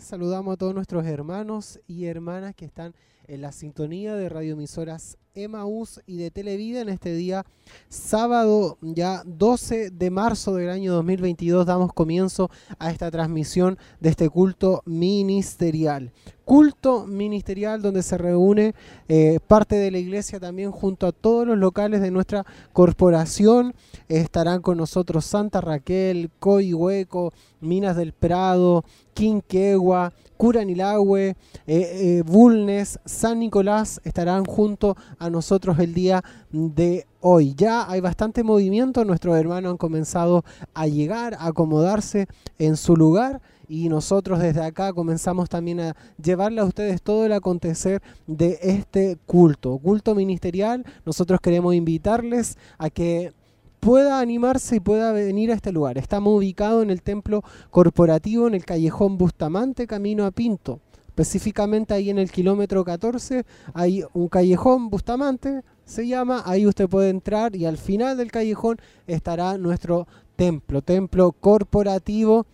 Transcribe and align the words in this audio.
Saludamos 0.00 0.54
a 0.54 0.56
todos 0.56 0.74
nuestros 0.74 1.06
hermanos 1.06 1.80
y 1.86 2.04
hermanas 2.04 2.54
que 2.54 2.66
están 2.66 2.94
en 3.26 3.40
la 3.40 3.50
sintonía 3.50 4.14
de 4.14 4.28
radioemisoras 4.28 5.16
Emaús 5.36 6.00
y 6.06 6.16
de 6.16 6.30
Televida 6.30 6.80
en 6.80 6.88
este 6.88 7.14
día 7.14 7.44
sábado 7.90 8.78
ya 8.80 9.22
12 9.26 9.90
de 9.90 10.10
marzo 10.10 10.54
del 10.54 10.70
año 10.70 10.94
2022 10.94 11.66
damos 11.66 11.92
comienzo 11.92 12.50
a 12.78 12.90
esta 12.90 13.10
transmisión 13.10 13.78
de 14.00 14.08
este 14.08 14.30
culto 14.30 14.82
ministerial 14.86 16.12
culto 16.46 17.06
ministerial 17.08 17.82
donde 17.82 18.04
se 18.04 18.16
reúne 18.16 18.74
eh, 19.08 19.40
parte 19.46 19.74
de 19.74 19.90
la 19.90 19.98
iglesia 19.98 20.38
también 20.38 20.70
junto 20.70 21.08
a 21.08 21.12
todos 21.12 21.44
los 21.44 21.58
locales 21.58 22.00
de 22.00 22.12
nuestra 22.12 22.46
corporación. 22.72 23.74
estarán 24.08 24.62
con 24.62 24.78
nosotros 24.78 25.24
Santa 25.24 25.60
Raquel, 25.60 26.30
Coihueco, 26.38 27.32
Minas 27.60 27.96
del 27.96 28.12
Prado, 28.12 28.84
Quinquegua, 29.12 30.12
Curanilagüe, 30.36 31.30
eh, 31.30 31.36
eh, 31.66 32.22
Bulnes, 32.24 33.00
San 33.04 33.40
Nicolás 33.40 34.00
estarán 34.04 34.44
junto 34.44 34.96
a 35.18 35.25
nosotros 35.30 35.78
el 35.78 35.94
día 35.94 36.22
de 36.50 37.06
hoy. 37.20 37.54
Ya 37.56 37.90
hay 37.90 38.00
bastante 38.00 38.42
movimiento, 38.42 39.04
nuestros 39.04 39.36
hermanos 39.36 39.72
han 39.72 39.76
comenzado 39.76 40.44
a 40.74 40.86
llegar, 40.86 41.34
a 41.34 41.46
acomodarse 41.46 42.26
en 42.58 42.76
su 42.76 42.96
lugar 42.96 43.40
y 43.68 43.88
nosotros 43.88 44.38
desde 44.38 44.62
acá 44.62 44.92
comenzamos 44.92 45.48
también 45.48 45.80
a 45.80 45.96
llevarle 46.22 46.60
a 46.60 46.64
ustedes 46.64 47.02
todo 47.02 47.26
el 47.26 47.32
acontecer 47.32 48.02
de 48.26 48.58
este 48.62 49.18
culto, 49.26 49.76
culto 49.78 50.14
ministerial. 50.14 50.84
Nosotros 51.04 51.40
queremos 51.40 51.74
invitarles 51.74 52.56
a 52.78 52.90
que 52.90 53.32
pueda 53.80 54.20
animarse 54.20 54.76
y 54.76 54.80
pueda 54.80 55.12
venir 55.12 55.50
a 55.50 55.54
este 55.54 55.72
lugar. 55.72 55.98
Estamos 55.98 56.36
ubicados 56.36 56.82
en 56.82 56.90
el 56.90 57.02
templo 57.02 57.42
corporativo 57.70 58.46
en 58.46 58.54
el 58.54 58.64
callejón 58.64 59.18
Bustamante, 59.18 59.86
camino 59.86 60.26
a 60.26 60.30
Pinto. 60.30 60.80
Específicamente 61.16 61.94
ahí 61.94 62.10
en 62.10 62.18
el 62.18 62.30
kilómetro 62.30 62.84
14 62.84 63.46
hay 63.72 64.04
un 64.12 64.28
callejón 64.28 64.90
Bustamante, 64.90 65.62
se 65.86 66.06
llama, 66.06 66.42
ahí 66.44 66.66
usted 66.66 66.90
puede 66.90 67.08
entrar 67.08 67.56
y 67.56 67.64
al 67.64 67.78
final 67.78 68.18
del 68.18 68.30
callejón 68.30 68.76
estará 69.06 69.56
nuestro 69.56 70.06
templo, 70.36 70.82
templo 70.82 71.32
corporativo 71.32 72.44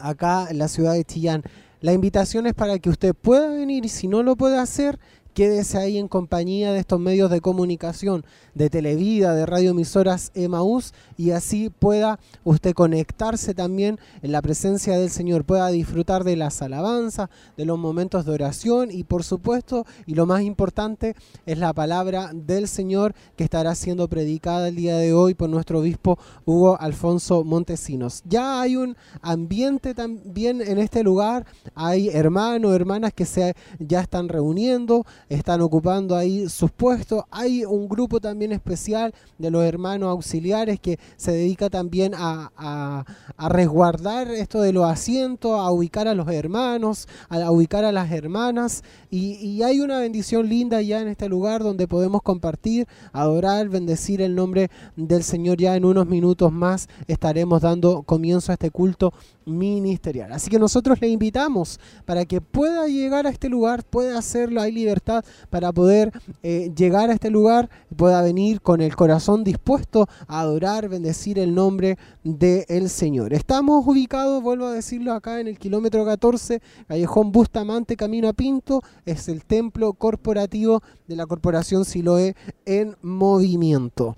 acá 0.00 0.48
en 0.50 0.58
la 0.58 0.66
ciudad 0.66 0.94
de 0.94 1.04
Chillán. 1.04 1.44
La 1.80 1.92
invitación 1.92 2.48
es 2.48 2.54
para 2.54 2.80
que 2.80 2.90
usted 2.90 3.14
pueda 3.14 3.50
venir 3.50 3.84
y 3.84 3.88
si 3.88 4.08
no 4.08 4.24
lo 4.24 4.34
puede 4.34 4.58
hacer, 4.58 4.98
quédese 5.36 5.76
ahí 5.76 5.98
en 5.98 6.08
compañía 6.08 6.72
de 6.72 6.78
estos 6.78 6.98
medios 6.98 7.30
de 7.30 7.42
comunicación, 7.42 8.24
de 8.54 8.70
Televida, 8.70 9.34
de 9.34 9.44
radioemisoras 9.44 10.30
Emaús, 10.32 10.94
y 11.18 11.32
así 11.32 11.68
pueda 11.68 12.18
usted 12.42 12.72
conectarse 12.72 13.52
también 13.52 13.98
en 14.22 14.32
la 14.32 14.40
presencia 14.40 14.98
del 14.98 15.10
Señor, 15.10 15.44
pueda 15.44 15.68
disfrutar 15.68 16.24
de 16.24 16.36
las 16.36 16.62
alabanzas, 16.62 17.28
de 17.54 17.66
los 17.66 17.78
momentos 17.78 18.24
de 18.24 18.32
oración 18.32 18.90
y 18.90 19.04
por 19.04 19.24
supuesto, 19.24 19.84
y 20.06 20.14
lo 20.14 20.24
más 20.24 20.40
importante, 20.40 21.14
es 21.44 21.58
la 21.58 21.74
palabra 21.74 22.30
del 22.32 22.66
Señor 22.66 23.14
que 23.36 23.44
estará 23.44 23.74
siendo 23.74 24.08
predicada 24.08 24.68
el 24.68 24.76
día 24.76 24.96
de 24.96 25.12
hoy 25.12 25.34
por 25.34 25.50
nuestro 25.50 25.80
obispo 25.80 26.18
Hugo 26.46 26.80
Alfonso 26.80 27.44
Montesinos. 27.44 28.22
Ya 28.24 28.62
hay 28.62 28.76
un 28.76 28.96
ambiente 29.20 29.92
también 29.92 30.62
en 30.62 30.78
este 30.78 31.02
lugar, 31.02 31.44
hay 31.74 32.08
hermanos, 32.08 32.74
hermanas 32.74 33.12
que 33.12 33.26
se 33.26 33.54
ya 33.78 34.00
están 34.00 34.30
reuniendo, 34.30 35.04
están 35.28 35.60
ocupando 35.60 36.16
ahí 36.16 36.48
sus 36.48 36.70
puestos. 36.70 37.24
Hay 37.30 37.64
un 37.64 37.88
grupo 37.88 38.20
también 38.20 38.52
especial 38.52 39.12
de 39.38 39.50
los 39.50 39.64
hermanos 39.64 40.10
auxiliares 40.10 40.78
que 40.80 40.98
se 41.16 41.32
dedica 41.32 41.68
también 41.70 42.12
a, 42.16 43.04
resguardar 43.38 44.30
esto 44.30 44.60
de 44.60 44.72
los 44.72 44.84
asientos, 44.84 45.52
a 45.58 45.70
ubicar 45.70 46.08
a 46.08 46.14
los 46.14 46.28
hermanos, 46.28 47.08
a, 47.28 47.50
ubicar 47.50 47.84
a 47.84 47.92
las 47.92 48.10
hermanas. 48.12 48.82
Y, 49.10 49.62
hay 49.62 49.80
una 49.80 49.98
bendición 49.98 50.48
linda 50.48 50.80
ya 50.82 51.00
en 51.00 51.08
este 51.08 51.28
lugar 51.28 51.62
donde 51.62 51.88
podemos 51.88 52.22
compartir, 52.22 52.86
adorar, 53.12 53.68
bendecir 53.68 54.20
el 54.20 54.34
nombre 54.34 54.70
del 54.96 55.22
Señor. 55.22 55.58
Ya 55.58 55.76
en 55.76 55.84
unos 55.84 56.06
minutos 56.06 56.52
más 56.52 56.88
estaremos 57.08 57.62
dando 57.62 58.02
comienzo 58.02 58.52
a 58.52 58.54
este 58.54 58.70
culto 58.70 59.12
ministerial. 59.44 60.32
Así 60.32 60.50
que 60.50 60.58
nosotros 60.58 61.00
le 61.00 61.08
invitamos 61.08 61.80
para 62.04 62.24
que 62.24 62.40
pueda 62.40 62.86
llegar 62.88 63.26
a 63.26 63.30
este 63.30 63.48
lugar, 63.48 63.84
pueda 63.84 64.18
hacerlo, 64.18 64.60
hay 64.60 64.72
libertad 64.72 65.15
para 65.50 65.72
poder 65.72 66.12
eh, 66.42 66.72
llegar 66.76 67.10
a 67.10 67.14
este 67.14 67.30
lugar, 67.30 67.68
pueda 67.96 68.22
venir 68.22 68.60
con 68.60 68.80
el 68.80 68.96
corazón 68.96 69.44
dispuesto 69.44 70.06
a 70.26 70.40
adorar, 70.40 70.88
bendecir 70.88 71.38
el 71.38 71.54
nombre 71.54 71.98
del 72.24 72.88
Señor. 72.88 73.32
Estamos 73.32 73.86
ubicados, 73.86 74.42
vuelvo 74.42 74.66
a 74.66 74.72
decirlo 74.72 75.12
acá 75.12 75.40
en 75.40 75.48
el 75.48 75.58
kilómetro 75.58 76.04
14, 76.04 76.60
Callejón 76.88 77.32
Bustamante, 77.32 77.96
Camino 77.96 78.28
a 78.28 78.32
Pinto, 78.32 78.82
es 79.04 79.28
el 79.28 79.44
templo 79.44 79.92
corporativo 79.94 80.82
de 81.06 81.16
la 81.16 81.26
Corporación 81.26 81.84
Siloé 81.84 82.34
en 82.64 82.96
movimiento. 83.02 84.16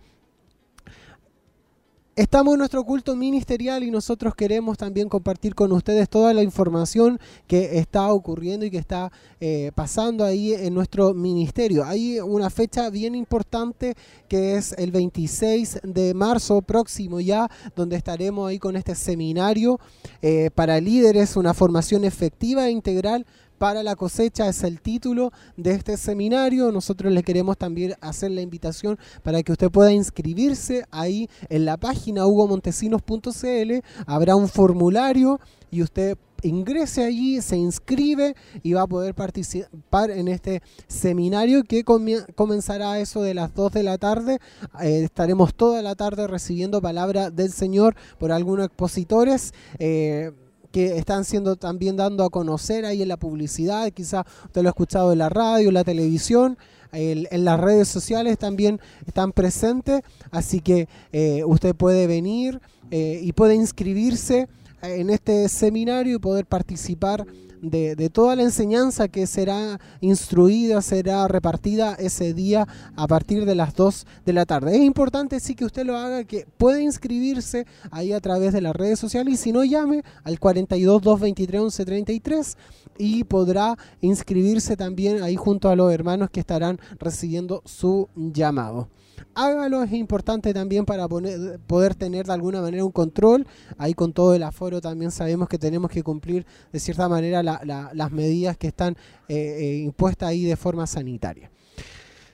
Estamos 2.19 2.55
en 2.55 2.59
nuestro 2.59 2.83
culto 2.83 3.15
ministerial 3.15 3.85
y 3.85 3.93
nosotros 3.93 4.35
queremos 4.35 4.77
también 4.77 5.09
compartir 5.09 5.55
con 5.55 5.71
ustedes 5.71 6.09
toda 6.09 6.35
la 6.35 6.43
información 6.43 7.21
que 7.47 7.79
está 7.79 8.13
ocurriendo 8.13 8.67
y 8.67 8.73
que 8.73 8.79
está 8.79 9.13
eh, 9.39 9.71
pasando 9.77 10.25
ahí 10.25 10.53
en 10.53 10.75
nuestro 10.75 11.15
ministerio. 11.15 11.85
Hay 11.85 12.19
una 12.19 12.51
fecha 12.51 12.91
bien 12.91 13.15
importante 13.15 13.95
que 14.29 14.57
es 14.57 14.73
el 14.79 14.91
26 14.91 15.79
de 15.85 16.13
marzo 16.13 16.61
próximo 16.61 17.21
ya, 17.21 17.49
donde 17.77 17.95
estaremos 17.95 18.49
ahí 18.49 18.59
con 18.59 18.75
este 18.75 18.97
seminario 18.97 19.79
eh, 20.21 20.51
para 20.53 20.81
líderes, 20.81 21.37
una 21.37 21.55
formación 21.55 22.03
efectiva 22.03 22.67
e 22.67 22.73
integral 22.73 23.27
para 23.59 23.83
la 23.83 23.97
cosecha 23.97 24.49
es 24.49 24.63
el 24.63 24.81
título 24.81 25.33
de 25.57 25.73
este 25.73 25.97
seminario. 25.97 26.73
Nosotros 26.73 27.13
le 27.13 27.23
queremos 27.23 27.59
también 27.59 27.95
hacer 28.01 28.31
la 28.31 28.41
invitación 28.41 28.99
para 29.23 29.43
que 29.43 29.53
usted 29.53 29.71
pueda 29.71 29.93
inscribirse 29.93 30.85
ahí 30.91 31.29
en 31.49 31.65
la 31.65 31.77
página 31.77 32.27
hugomontesinos.cl. 32.27 33.73
Habrá 34.07 34.37
un 34.37 34.49
formulario 34.49 35.41
y 35.71 35.83
usted 35.83 36.17
ingrese 36.43 37.05
allí, 37.05 37.41
se 37.41 37.57
inscribe 37.57 38.35
y 38.63 38.73
va 38.73 38.83
a 38.83 38.87
poder 38.87 39.15
participar 39.15 40.11
en 40.11 40.29
este 40.29 40.63
seminario 40.87 41.65
que 41.65 41.85
comenzará 41.85 42.93
a 42.93 43.01
eso 43.01 43.23
de 43.23 43.35
las 43.35 43.55
2 43.55 43.73
de 43.73 43.83
la 43.83 43.99
tarde. 43.99 44.39
Eh, 44.81 45.03
estaremos 45.05 45.55
toda 45.55 45.83
la 45.83 45.95
tarde 45.95 46.27
recibiendo 46.27 46.81
palabra 46.81 47.31
del 47.31 47.53
Señor 47.53 47.97
por 48.19 48.33
algunos 48.33 48.67
expositores. 48.67 49.53
Eh, 49.79 50.31
que 50.71 50.99
están 50.99 51.25
siendo 51.25 51.57
también 51.57 51.97
dando 51.97 52.25
a 52.25 52.31
conocer 52.31 52.85
ahí 52.85 53.03
en 53.03 53.09
la 53.09 53.17
publicidad, 53.17 53.91
quizá 53.93 54.25
usted 54.45 54.63
lo 54.63 54.69
ha 54.69 54.71
escuchado 54.71 55.13
en 55.13 55.19
la 55.19 55.29
radio, 55.29 55.69
en 55.69 55.75
la 55.75 55.85
televisión, 55.85 56.59
en 56.93 57.45
las 57.45 57.61
redes 57.61 57.89
sociales 57.89 58.39
también 58.39 58.81
están 59.07 59.33
presentes, 59.33 60.03
así 60.31 60.61
que 60.61 60.89
eh, 61.13 61.45
usted 61.45 61.75
puede 61.75 62.07
venir 62.07 62.61
eh, 62.91 63.21
y 63.23 63.33
puede 63.33 63.55
inscribirse 63.55 64.49
en 64.83 65.11
este 65.11 65.49
seminario 65.49 66.17
y 66.17 66.19
poder 66.19 66.47
participar 66.47 67.27
de, 67.61 68.11
toda 68.11 68.37
la 68.37 68.43
enseñanza 68.43 69.09
que 69.09 69.27
será 69.27 69.81
instruida, 70.01 70.83
será 70.83 71.29
repartida 71.29 71.95
ese 71.95 72.35
día 72.35 72.67
a 72.97 73.07
partir 73.07 73.45
de 73.45 73.55
las 73.55 73.75
2 73.75 74.07
de 74.25 74.33
la 74.33 74.47
tarde. 74.47 74.77
Es 74.77 74.83
importante 74.83 75.41
sí 75.41 75.55
que 75.55 75.65
usted 75.65 75.85
lo 75.85 75.97
haga, 75.97 76.25
que 76.25 76.47
puede 76.57 76.83
inscribirse 76.83 77.67
ahí 77.91 78.13
a 78.13 78.21
través 78.21 78.53
de 78.53 78.61
las 78.61 78.75
redes 78.75 78.99
sociales 78.99 79.35
y 79.35 79.37
si 79.37 79.53
no 79.53 79.65
llame 79.65 80.03
al 80.25 80.39
42 80.39 81.03
223 81.03 81.61
11 81.61 81.85
33 81.85 82.57
y 82.99 83.25
podrá 83.25 83.77
inscribirse 84.01 84.77
también 84.77 85.23
ahí 85.23 85.37
junto 85.37 85.69
a 85.69 85.77
los 85.77 85.93
hermanos 85.93 86.31
que 86.31 86.41
estarán 86.41 86.79
recibiendo 86.99 87.63
su 87.65 88.09
llamado 88.15 88.89
hágalo, 89.35 89.83
es 89.83 89.93
importante 89.93 90.53
también 90.55 90.85
para 90.85 91.07
poder 91.09 91.95
tener 91.95 92.27
de 92.27 92.33
alguna 92.33 92.61
manera 92.61 92.85
un 92.85 92.93
control. 92.93 93.47
Ahí 93.77 93.95
con 93.95 94.13
todo 94.13 94.35
el 94.35 94.43
aforo 94.43 94.81
también 94.81 95.11
sabemos 95.11 95.49
que 95.49 95.59
tenemos 95.59 95.91
que 95.91 96.03
cumplir 96.03 96.47
de 96.73 96.81
cierta 96.81 97.09
manera 97.09 97.43
las 97.43 98.13
medidas 98.13 98.57
que 98.57 98.69
están 98.69 98.97
eh, 99.29 99.57
eh, 99.59 99.77
impuestas 99.85 100.31
ahí 100.31 100.45
de 100.45 100.57
forma 100.57 100.87
sanitaria. 100.87 101.51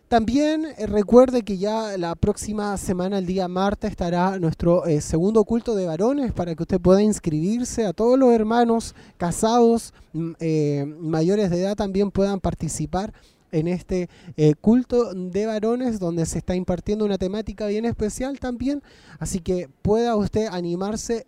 También 0.08 0.66
eh, 0.76 0.86
recuerde 0.86 1.42
que 1.42 1.58
ya 1.58 1.96
la 1.98 2.14
próxima 2.14 2.76
semana, 2.76 3.18
el 3.18 3.26
día 3.26 3.48
martes, 3.48 3.90
estará 3.90 4.38
nuestro 4.38 4.84
segundo 5.00 5.44
culto 5.44 5.74
de 5.74 5.86
varones 5.86 6.32
para 6.32 6.54
que 6.54 6.62
usted 6.62 6.80
pueda 6.80 7.02
inscribirse. 7.02 7.86
A 7.86 7.92
todos 7.92 8.18
los 8.18 8.32
hermanos 8.32 8.94
casados, 9.16 9.92
mayores 10.12 11.50
de 11.50 11.60
edad, 11.60 11.74
también 11.74 12.10
puedan 12.10 12.40
participar 12.40 13.12
en 13.54 13.68
este 13.68 14.08
eh, 14.36 14.54
culto 14.60 15.14
de 15.14 15.46
varones 15.46 16.00
donde 16.00 16.26
se 16.26 16.38
está 16.38 16.56
impartiendo 16.56 17.04
una 17.04 17.18
temática 17.18 17.66
bien 17.66 17.84
especial 17.84 18.38
también. 18.40 18.82
Así 19.18 19.40
que 19.40 19.68
pueda 19.82 20.16
usted 20.16 20.48
animarse 20.50 21.26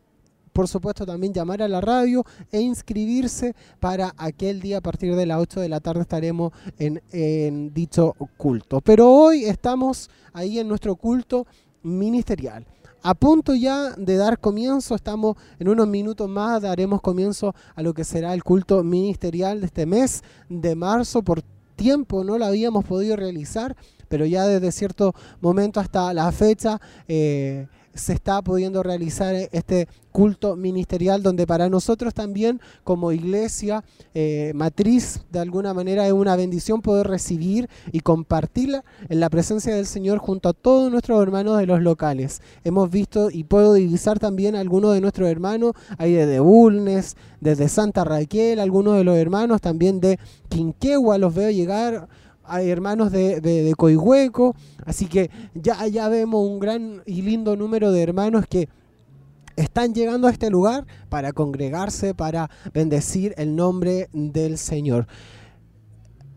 por 0.52 0.68
supuesto 0.68 1.04
también 1.04 1.34
llamar 1.34 1.60
a 1.60 1.68
la 1.68 1.82
radio 1.82 2.24
e 2.50 2.62
inscribirse 2.62 3.54
para 3.78 4.14
aquel 4.16 4.62
día 4.62 4.78
a 4.78 4.80
partir 4.80 5.14
de 5.14 5.26
las 5.26 5.38
8 5.38 5.60
de 5.60 5.68
la 5.68 5.80
tarde 5.80 6.00
estaremos 6.00 6.50
en, 6.78 7.02
en, 7.12 7.74
dicho 7.74 8.14
culto. 8.38 8.80
Pero 8.80 9.12
hoy 9.12 9.44
estamos 9.44 10.08
ahí 10.32 10.58
en 10.58 10.66
nuestro 10.66 10.96
culto 10.96 11.46
ministerial. 11.82 12.66
a 13.02 13.12
punto 13.12 13.54
ya 13.54 13.90
de 13.90 14.16
dar 14.16 14.40
comienzo, 14.40 14.94
estamos 14.94 15.36
en 15.58 15.68
unos 15.68 15.86
minutos 15.86 16.26
más, 16.26 16.62
daremos 16.62 17.02
comienzo 17.02 17.54
a 17.74 17.82
lo 17.82 17.92
que 17.92 18.02
será 18.02 18.32
el 18.32 18.42
culto 18.42 18.82
ministerial 18.82 19.60
de 19.60 19.66
este 19.66 19.84
mes 19.84 20.24
de 20.48 20.74
marzo. 20.74 21.22
Por 21.22 21.42
tiempo 21.76 22.24
no 22.24 22.38
lo 22.38 22.46
habíamos 22.46 22.84
podido 22.84 23.16
realizar, 23.16 23.76
pero 24.08 24.24
ya 24.24 24.46
desde 24.46 24.72
cierto 24.72 25.14
momento 25.40 25.80
hasta 25.80 26.12
la 26.14 26.32
fecha 26.32 26.80
eh, 27.06 27.68
se 27.96 28.12
está 28.12 28.40
pudiendo 28.42 28.82
realizar 28.82 29.34
este 29.34 29.88
culto 30.12 30.56
ministerial 30.56 31.22
donde 31.22 31.46
para 31.46 31.68
nosotros 31.68 32.14
también 32.14 32.60
como 32.84 33.12
iglesia 33.12 33.84
eh, 34.14 34.52
matriz 34.54 35.20
de 35.30 35.40
alguna 35.40 35.74
manera 35.74 36.06
es 36.06 36.12
una 36.12 36.36
bendición 36.36 36.80
poder 36.80 37.06
recibir 37.06 37.68
y 37.92 38.00
compartirla 38.00 38.84
en 39.08 39.20
la 39.20 39.28
presencia 39.28 39.74
del 39.74 39.86
Señor 39.86 40.18
junto 40.18 40.48
a 40.48 40.52
todos 40.54 40.90
nuestros 40.90 41.22
hermanos 41.22 41.58
de 41.58 41.66
los 41.66 41.82
locales. 41.82 42.40
Hemos 42.64 42.90
visto 42.90 43.30
y 43.30 43.44
puedo 43.44 43.74
divisar 43.74 44.18
también 44.18 44.56
a 44.56 44.60
algunos 44.60 44.94
de 44.94 45.00
nuestros 45.00 45.28
hermanos, 45.28 45.72
ahí 45.98 46.12
desde 46.12 46.40
Bulnes, 46.40 47.16
desde 47.40 47.68
Santa 47.68 48.04
Raquel, 48.04 48.60
algunos 48.60 48.96
de 48.96 49.04
los 49.04 49.16
hermanos 49.16 49.60
también 49.60 50.00
de 50.00 50.18
Quinquegua, 50.48 51.18
los 51.18 51.34
veo 51.34 51.50
llegar 51.50 52.08
hay 52.48 52.70
hermanos 52.70 53.12
de, 53.12 53.40
de, 53.40 53.74
Coihueco, 53.74 54.54
así 54.84 55.06
que 55.06 55.30
ya, 55.54 55.86
ya 55.86 56.08
vemos 56.08 56.48
un 56.48 56.58
gran 56.58 57.02
y 57.06 57.22
lindo 57.22 57.56
número 57.56 57.92
de 57.92 58.02
hermanos 58.02 58.46
que 58.48 58.68
están 59.56 59.94
llegando 59.94 60.28
a 60.28 60.30
este 60.30 60.50
lugar 60.50 60.86
para 61.08 61.32
congregarse, 61.32 62.14
para 62.14 62.50
bendecir 62.72 63.34
el 63.38 63.56
nombre 63.56 64.08
del 64.12 64.58
Señor 64.58 65.06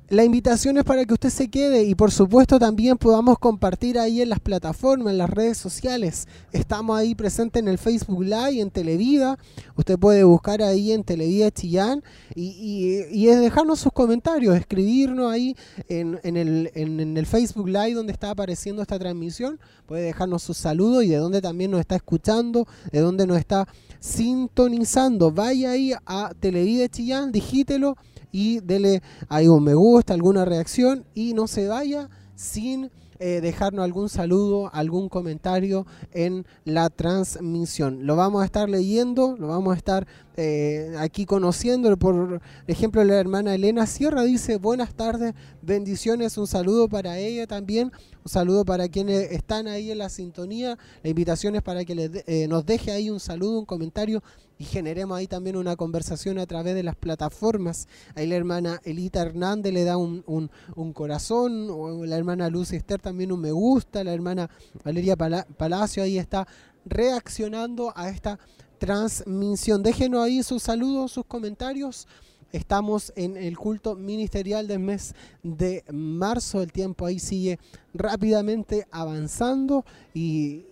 la 0.09 0.23
invitación 0.23 0.77
es 0.77 0.83
para 0.83 1.05
que 1.05 1.13
usted 1.13 1.29
se 1.29 1.49
quede 1.49 1.83
y 1.83 1.93
por 1.93 2.11
supuesto 2.11 2.57
también 2.57 2.97
podamos 2.97 3.37
compartir 3.37 3.99
ahí 3.99 4.21
en 4.21 4.29
las 4.29 4.39
plataformas, 4.39 5.11
en 5.11 5.19
las 5.19 5.29
redes 5.29 5.57
sociales. 5.57 6.27
Estamos 6.51 6.97
ahí 6.97 7.13
presentes 7.13 7.61
en 7.61 7.67
el 7.67 7.77
Facebook 7.77 8.23
Live, 8.23 8.59
en 8.59 8.71
Televida. 8.71 9.37
Usted 9.75 9.99
puede 9.99 10.23
buscar 10.23 10.63
ahí 10.63 10.91
en 10.91 11.03
Televida 11.03 11.51
Chillán 11.51 12.03
y, 12.33 13.05
y, 13.11 13.25
dejarnos 13.27 13.79
sus 13.79 13.93
comentarios, 13.93 14.55
escribirnos 14.55 15.31
ahí 15.31 15.55
en, 15.87 16.19
el, 16.23 16.71
en, 16.73 17.17
el, 17.17 17.25
Facebook 17.27 17.67
Live 17.67 17.93
donde 17.93 18.11
está 18.11 18.31
apareciendo 18.31 18.81
esta 18.81 18.97
transmisión. 18.97 19.59
Puede 19.85 20.03
dejarnos 20.03 20.41
sus 20.41 20.57
saludos 20.57 21.03
y 21.03 21.09
de 21.09 21.17
dónde 21.17 21.39
también 21.39 21.69
nos 21.69 21.81
está 21.81 21.95
escuchando, 21.95 22.67
de 22.91 22.99
dónde 22.99 23.27
nos 23.27 23.37
está 23.37 23.67
sintonizando. 23.99 25.31
Vaya 25.31 25.71
ahí 25.71 25.93
a 26.05 26.33
Televida 26.39 26.87
Chillán, 26.89 27.31
digítelo 27.31 27.95
y 28.31 28.59
dele 28.59 29.01
ahí 29.27 29.47
un 29.47 29.63
me 29.63 29.73
gusta, 29.73 30.13
alguna 30.13 30.45
reacción 30.45 31.05
y 31.13 31.33
no 31.33 31.47
se 31.47 31.67
vaya 31.67 32.09
sin 32.35 32.89
eh, 33.21 33.41
dejarnos 33.41 33.83
algún 33.83 34.07
saludo, 34.07 34.69
algún 34.73 35.09
comentario 35.09 35.85
en 36.13 36.45
la 36.63 36.89
transmisión. 36.89 38.07
Lo 38.07 38.15
vamos 38.15 38.41
a 38.41 38.45
estar 38.45 38.69
leyendo, 38.69 39.35
lo 39.37 39.49
vamos 39.49 39.73
a 39.73 39.77
estar 39.77 40.07
eh, 40.37 40.95
aquí 40.97 41.25
conociendo. 41.25 41.97
Por 41.97 42.39
ejemplo, 42.65 43.03
la 43.03 43.15
hermana 43.15 43.53
Elena 43.53 43.87
Sierra 43.87 44.23
dice, 44.23 44.55
buenas 44.55 44.93
tardes, 44.93 45.33
bendiciones, 45.61 46.37
un 46.37 46.47
saludo 46.47 46.87
para 46.87 47.17
ella 47.17 47.45
también, 47.45 47.91
un 48.23 48.31
saludo 48.31 48.63
para 48.63 48.87
quienes 48.87 49.31
están 49.33 49.67
ahí 49.67 49.91
en 49.91 49.97
la 49.97 50.07
sintonía. 50.07 50.77
La 51.03 51.09
invitación 51.09 51.57
es 51.57 51.61
para 51.61 51.83
que 51.83 52.23
eh, 52.25 52.47
nos 52.47 52.65
deje 52.65 52.91
ahí 52.91 53.09
un 53.09 53.19
saludo, 53.19 53.59
un 53.59 53.65
comentario 53.65 54.23
y 54.59 54.65
generemos 54.65 55.17
ahí 55.17 55.25
también 55.25 55.55
una 55.55 55.77
conversación 55.77 56.37
a 56.37 56.45
través 56.45 56.75
de 56.75 56.83
las 56.83 56.97
plataformas. 56.97 57.87
Ahí 58.13 58.27
la 58.27 58.35
hermana 58.35 58.81
Elita 58.83 59.21
Hernández 59.21 59.73
le 59.73 59.85
da 59.85 59.95
un, 59.95 60.23
un, 60.27 60.93
corazón, 60.93 61.69
o 61.71 62.05
la 62.05 62.17
hermana 62.17 62.49
Luz 62.49 62.73
Esther 62.73 62.99
también 62.99 63.31
un 63.31 63.39
me 63.39 63.53
gusta, 63.53 64.03
la 64.03 64.13
hermana 64.13 64.49
Valeria 64.83 65.15
Palacio 65.15 66.03
ahí 66.03 66.17
está 66.17 66.45
reaccionando 66.85 67.93
a 67.95 68.09
esta 68.09 68.37
transmisión. 68.79 69.81
Déjenos 69.81 70.25
ahí 70.25 70.43
sus 70.43 70.61
saludos, 70.61 71.13
sus 71.13 71.25
comentarios. 71.25 72.05
Estamos 72.51 73.13
en 73.15 73.37
el 73.37 73.57
culto 73.57 73.95
ministerial 73.95 74.67
del 74.67 74.79
mes 74.79 75.13
de 75.43 75.83
marzo. 75.91 76.63
El 76.63 76.71
tiempo 76.71 77.05
ahí 77.05 77.19
sigue 77.19 77.59
rápidamente 77.93 78.87
avanzando 78.89 79.85
y, 80.15 80.65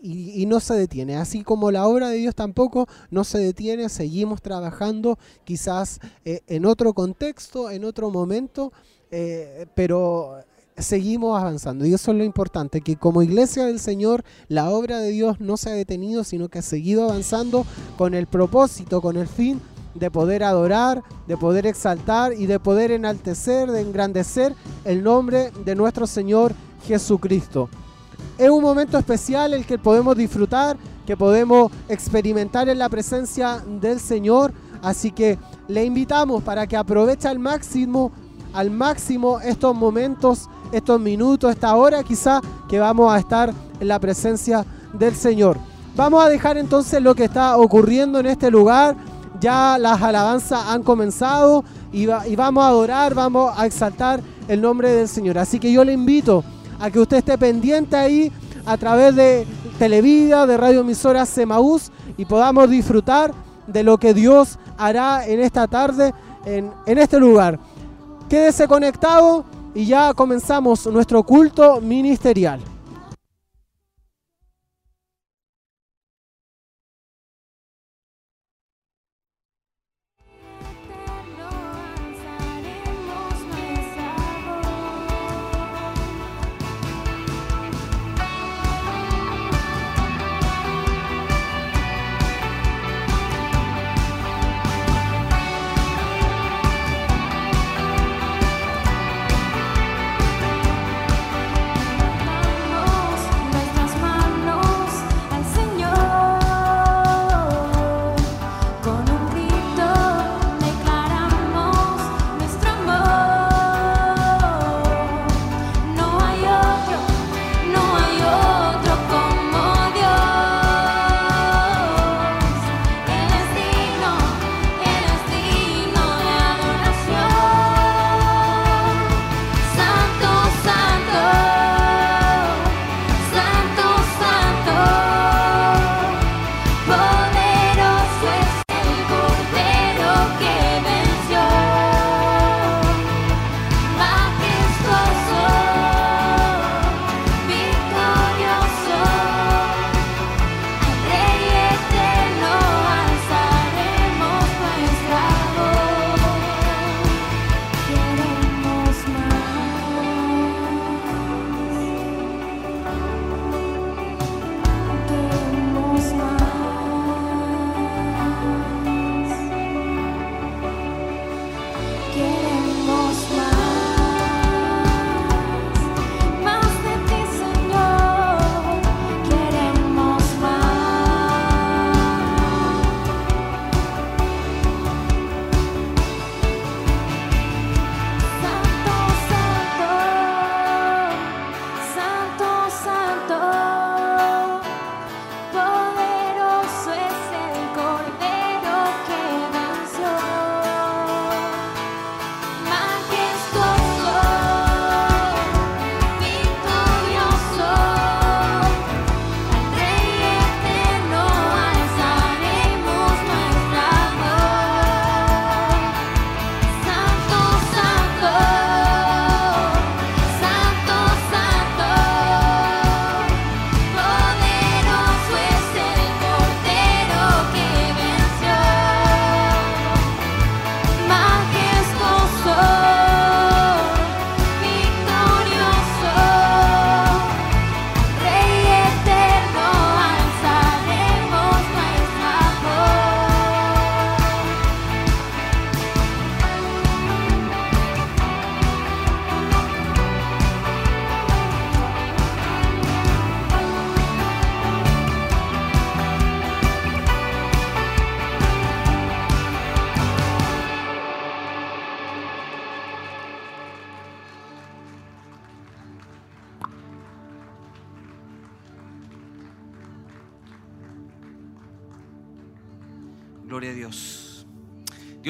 no 0.47 0.59
se 0.59 0.73
detiene. 0.73 1.17
Así 1.17 1.43
como 1.43 1.69
la 1.69 1.87
obra 1.87 2.09
de 2.09 2.17
Dios 2.17 2.33
tampoco 2.33 2.87
no 3.11 3.23
se 3.23 3.37
detiene. 3.37 3.89
Seguimos 3.89 4.41
trabajando 4.41 5.19
quizás 5.43 5.99
eh, 6.25 6.41
en 6.47 6.65
otro 6.65 6.93
contexto, 6.93 7.69
en 7.69 7.83
otro 7.83 8.09
momento, 8.09 8.71
eh, 9.11 9.67
pero 9.75 10.37
seguimos 10.77 11.39
avanzando. 11.39 11.85
Y 11.85 11.93
eso 11.93 12.11
es 12.11 12.17
lo 12.17 12.23
importante, 12.23 12.81
que 12.81 12.95
como 12.95 13.21
iglesia 13.21 13.65
del 13.65 13.79
Señor, 13.79 14.23
la 14.47 14.71
obra 14.71 14.99
de 14.99 15.11
Dios 15.11 15.39
no 15.39 15.57
se 15.57 15.69
ha 15.69 15.73
detenido, 15.73 16.23
sino 16.23 16.49
que 16.49 16.59
ha 16.59 16.63
seguido 16.63 17.03
avanzando 17.03 17.67
con 17.97 18.15
el 18.15 18.25
propósito, 18.25 18.99
con 18.99 19.17
el 19.17 19.27
fin 19.27 19.61
de 19.99 20.11
poder 20.11 20.43
adorar, 20.43 21.03
de 21.27 21.37
poder 21.37 21.65
exaltar 21.65 22.33
y 22.33 22.45
de 22.45 22.59
poder 22.59 22.91
enaltecer, 22.91 23.71
de 23.71 23.81
engrandecer 23.81 24.55
el 24.85 25.03
nombre 25.03 25.51
de 25.65 25.75
nuestro 25.75 26.07
Señor 26.07 26.53
Jesucristo. 26.85 27.69
Es 28.37 28.49
un 28.49 28.61
momento 28.61 28.97
especial 28.97 29.53
el 29.53 29.65
que 29.65 29.77
podemos 29.77 30.15
disfrutar, 30.15 30.77
que 31.05 31.17
podemos 31.17 31.71
experimentar 31.89 32.69
en 32.69 32.79
la 32.79 32.89
presencia 32.89 33.63
del 33.65 33.99
Señor, 33.99 34.53
así 34.81 35.11
que 35.11 35.39
le 35.67 35.83
invitamos 35.85 36.43
para 36.43 36.67
que 36.67 36.77
aproveche 36.77 37.27
al 37.27 37.39
máximo, 37.39 38.11
al 38.53 38.69
máximo 38.69 39.39
estos 39.39 39.75
momentos, 39.75 40.49
estos 40.71 40.99
minutos, 40.99 41.51
esta 41.51 41.75
hora 41.75 42.03
quizá 42.03 42.41
que 42.69 42.79
vamos 42.79 43.11
a 43.11 43.19
estar 43.19 43.53
en 43.79 43.87
la 43.87 43.99
presencia 43.99 44.65
del 44.93 45.15
Señor. 45.15 45.57
Vamos 45.95 46.23
a 46.23 46.29
dejar 46.29 46.57
entonces 46.57 47.01
lo 47.01 47.15
que 47.15 47.23
está 47.23 47.57
ocurriendo 47.57 48.19
en 48.19 48.27
este 48.27 48.51
lugar 48.51 48.95
ya 49.39 49.77
las 49.77 50.01
alabanzas 50.01 50.65
han 50.67 50.83
comenzado 50.83 51.63
y, 51.91 52.05
vamos 52.05 52.63
a 52.63 52.67
adorar, 52.67 53.13
vamos 53.13 53.51
a 53.55 53.65
exaltar 53.65 54.21
el 54.47 54.61
nombre 54.61 54.91
del 54.91 55.07
Señor. 55.07 55.37
Así 55.37 55.59
que 55.59 55.71
yo 55.71 55.83
le 55.83 55.93
invito 55.93 56.43
a 56.79 56.89
que 56.89 56.99
usted 56.99 57.17
esté 57.17 57.37
pendiente 57.37 57.95
ahí 57.95 58.31
a 58.65 58.77
través 58.77 59.15
de 59.15 59.47
Televida, 59.79 60.45
de 60.45 60.57
Radio 60.57 60.81
Emisora 60.81 61.25
Semaús 61.25 61.91
y 62.17 62.25
podamos 62.25 62.69
disfrutar 62.69 63.33
de 63.67 63.83
lo 63.83 63.97
que 63.97 64.13
Dios 64.13 64.57
hará 64.77 65.25
en 65.25 65.39
esta 65.39 65.67
tarde, 65.67 66.13
en, 66.45 66.71
en 66.85 66.97
este 66.97 67.19
lugar. 67.19 67.59
Quédese 68.29 68.67
conectado 68.67 69.45
y 69.73 69.85
ya 69.85 70.13
comenzamos 70.13 70.85
nuestro 70.87 71.23
culto 71.23 71.79
ministerial. 71.81 72.59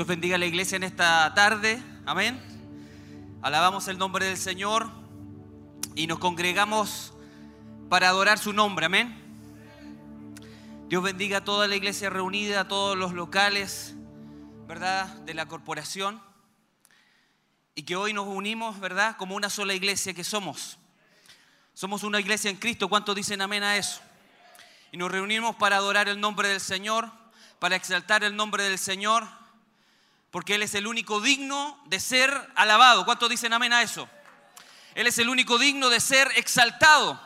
Dios 0.07 0.15
bendiga 0.15 0.35
a 0.37 0.39
la 0.39 0.45
iglesia 0.45 0.77
en 0.77 0.83
esta 0.83 1.33
tarde. 1.33 1.83
Amén. 2.05 2.39
Alabamos 3.41 3.89
el 3.89 3.97
nombre 3.97 4.25
del 4.25 4.37
Señor 4.37 4.89
y 5.95 6.07
nos 6.07 6.19
congregamos 6.19 7.11
para 7.89 8.07
adorar 8.07 8.39
su 8.39 8.53
nombre. 8.53 8.85
Amén. 8.85 9.21
Dios 10.87 11.03
bendiga 11.03 11.39
a 11.39 11.43
toda 11.43 11.67
la 11.67 11.75
iglesia 11.75 12.09
reunida, 12.09 12.61
a 12.61 12.67
todos 12.69 12.97
los 12.97 13.11
locales, 13.11 13.95
¿verdad? 14.65 15.07
De 15.25 15.33
la 15.33 15.45
corporación. 15.45 16.21
Y 17.75 17.83
que 17.83 17.97
hoy 17.97 18.13
nos 18.13 18.27
unimos, 18.27 18.79
¿verdad? 18.79 19.17
Como 19.17 19.35
una 19.35 19.49
sola 19.49 19.73
iglesia 19.73 20.13
que 20.13 20.23
somos. 20.23 20.77
Somos 21.73 22.03
una 22.03 22.21
iglesia 22.21 22.49
en 22.49 22.55
Cristo. 22.55 22.87
¿Cuántos 22.87 23.13
dicen 23.13 23.41
amén 23.41 23.61
a 23.61 23.75
eso? 23.75 23.99
Y 24.93 24.95
nos 24.95 25.11
reunimos 25.11 25.57
para 25.57 25.75
adorar 25.75 26.07
el 26.07 26.21
nombre 26.21 26.47
del 26.47 26.61
Señor, 26.61 27.11
para 27.59 27.75
exaltar 27.75 28.23
el 28.23 28.37
nombre 28.37 28.63
del 28.63 28.79
Señor, 28.79 29.27
porque 30.31 30.55
Él 30.55 30.63
es 30.63 30.75
el 30.75 30.87
único 30.87 31.21
digno 31.21 31.81
de 31.85 31.99
ser 31.99 32.51
alabado. 32.55 33.05
¿Cuántos 33.05 33.29
dicen 33.29 33.53
amén 33.53 33.73
a 33.73 33.81
eso? 33.81 34.09
Él 34.95 35.07
es 35.07 35.17
el 35.19 35.29
único 35.29 35.57
digno 35.57 35.89
de 35.89 35.99
ser 35.99 36.31
exaltado. 36.35 37.19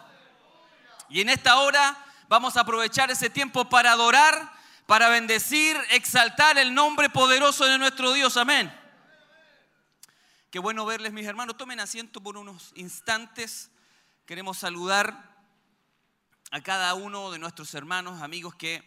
Y 1.10 1.22
en 1.22 1.30
esta 1.30 1.58
hora 1.60 1.98
vamos 2.28 2.58
a 2.58 2.62
aprovechar 2.62 3.12
ese 3.12 3.30
tiempo 3.30 3.70
para 3.70 3.92
adorar, 3.92 4.52
para 4.86 5.10
bendecir, 5.10 5.78
exaltar 5.92 6.58
el 6.58 6.74
nombre 6.74 7.10
poderoso 7.10 7.66
de 7.66 7.78
nuestro 7.78 8.14
Dios. 8.14 8.38
Amén. 8.38 8.78
Qué 10.50 10.60
bueno 10.60 10.86
verles, 10.86 11.14
mis 11.14 11.26
hermanos. 11.26 11.56
Tomen 11.56 11.80
asiento 11.80 12.22
por 12.22 12.36
unos 12.36 12.74
instantes. 12.76 13.72
Queremos 14.26 14.58
saludar 14.58 15.32
a 16.52 16.60
cada 16.60 16.94
uno 16.94 17.32
de 17.32 17.40
nuestros 17.40 17.74
hermanos, 17.74 18.22
amigos 18.22 18.54
que, 18.56 18.84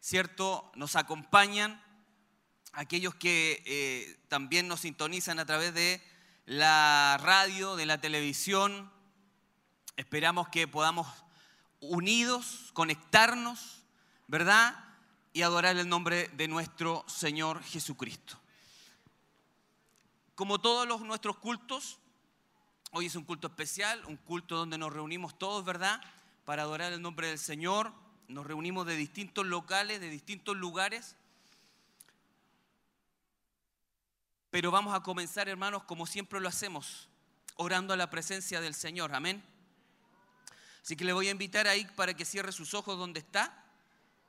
cierto, 0.00 0.72
nos 0.74 0.96
acompañan, 0.96 1.83
aquellos 2.74 3.14
que 3.14 3.62
eh, 3.66 4.18
también 4.28 4.68
nos 4.68 4.80
sintonizan 4.80 5.38
a 5.38 5.46
través 5.46 5.74
de 5.74 6.02
la 6.46 7.18
radio, 7.22 7.76
de 7.76 7.86
la 7.86 8.00
televisión. 8.00 8.90
Esperamos 9.96 10.48
que 10.48 10.68
podamos 10.68 11.06
unidos, 11.80 12.70
conectarnos, 12.72 13.82
¿verdad? 14.26 14.76
Y 15.32 15.42
adorar 15.42 15.76
el 15.76 15.88
nombre 15.88 16.28
de 16.34 16.48
nuestro 16.48 17.04
Señor 17.08 17.62
Jesucristo. 17.62 18.38
Como 20.34 20.60
todos 20.60 20.86
los, 20.86 21.00
nuestros 21.02 21.38
cultos, 21.38 21.98
hoy 22.90 23.06
es 23.06 23.14
un 23.14 23.24
culto 23.24 23.46
especial, 23.46 24.04
un 24.06 24.16
culto 24.16 24.56
donde 24.56 24.78
nos 24.78 24.92
reunimos 24.92 25.38
todos, 25.38 25.64
¿verdad? 25.64 26.00
para 26.44 26.62
adorar 26.62 26.92
el 26.92 27.02
nombre 27.02 27.28
del 27.28 27.38
Señor. 27.38 27.92
Nos 28.28 28.46
reunimos 28.46 28.86
de 28.86 28.96
distintos 28.96 29.46
locales, 29.46 30.00
de 30.00 30.10
distintos 30.10 30.56
lugares. 30.56 31.16
Pero 34.54 34.70
vamos 34.70 34.94
a 34.94 35.00
comenzar, 35.02 35.48
hermanos, 35.48 35.82
como 35.82 36.06
siempre 36.06 36.38
lo 36.38 36.48
hacemos, 36.48 37.08
orando 37.56 37.92
a 37.92 37.96
la 37.96 38.08
presencia 38.08 38.60
del 38.60 38.72
Señor. 38.72 39.12
Amén. 39.12 39.42
Así 40.80 40.94
que 40.94 41.04
le 41.04 41.12
voy 41.12 41.26
a 41.26 41.32
invitar 41.32 41.66
ahí 41.66 41.84
para 41.96 42.14
que 42.14 42.24
cierre 42.24 42.52
sus 42.52 42.72
ojos 42.72 42.96
donde 42.96 43.18
está. 43.18 43.64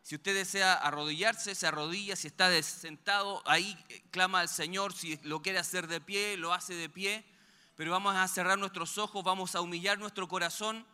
Si 0.02 0.16
usted 0.16 0.34
desea 0.34 0.74
arrodillarse, 0.74 1.54
se 1.54 1.68
arrodilla. 1.68 2.16
Si 2.16 2.26
está 2.26 2.60
sentado, 2.64 3.44
ahí 3.46 3.78
clama 4.10 4.40
al 4.40 4.50
Señor. 4.50 4.94
Si 4.94 5.18
lo 5.18 5.44
quiere 5.44 5.60
hacer 5.60 5.86
de 5.86 6.02
pie, 6.02 6.38
lo 6.38 6.54
hace 6.54 6.74
de 6.74 6.90
pie. 6.90 7.24
Pero 7.76 7.92
vamos 7.92 8.16
a 8.16 8.28
cerrar 8.28 8.58
nuestros 8.58 8.98
ojos, 8.98 9.24
vamos 9.24 9.54
a 9.54 9.62
humillar 9.62 10.00
nuestro 10.00 10.28
corazón 10.28 10.88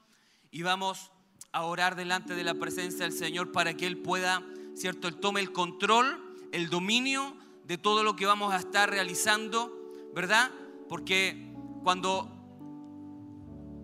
y 0.52 0.64
vamos 0.64 1.10
a 1.54 1.62
orar 1.64 1.96
delante 1.96 2.36
de 2.36 2.44
la 2.44 2.56
presencia 2.56 3.06
del 3.06 3.18
Señor 3.18 3.54
para 3.54 3.76
que 3.76 3.88
Él 3.88 3.98
pueda, 3.98 4.44
¿cierto? 4.76 5.08
Él 5.08 5.22
tome 5.22 5.40
el 5.40 5.54
control, 5.54 6.38
el 6.52 6.70
dominio 6.70 7.38
de 7.66 7.78
todo 7.78 8.04
lo 8.04 8.16
que 8.16 8.26
vamos 8.26 8.54
a 8.54 8.58
estar 8.58 8.90
realizando, 8.90 9.72
¿verdad? 10.14 10.52
Porque 10.90 11.54
cuando 11.84 12.30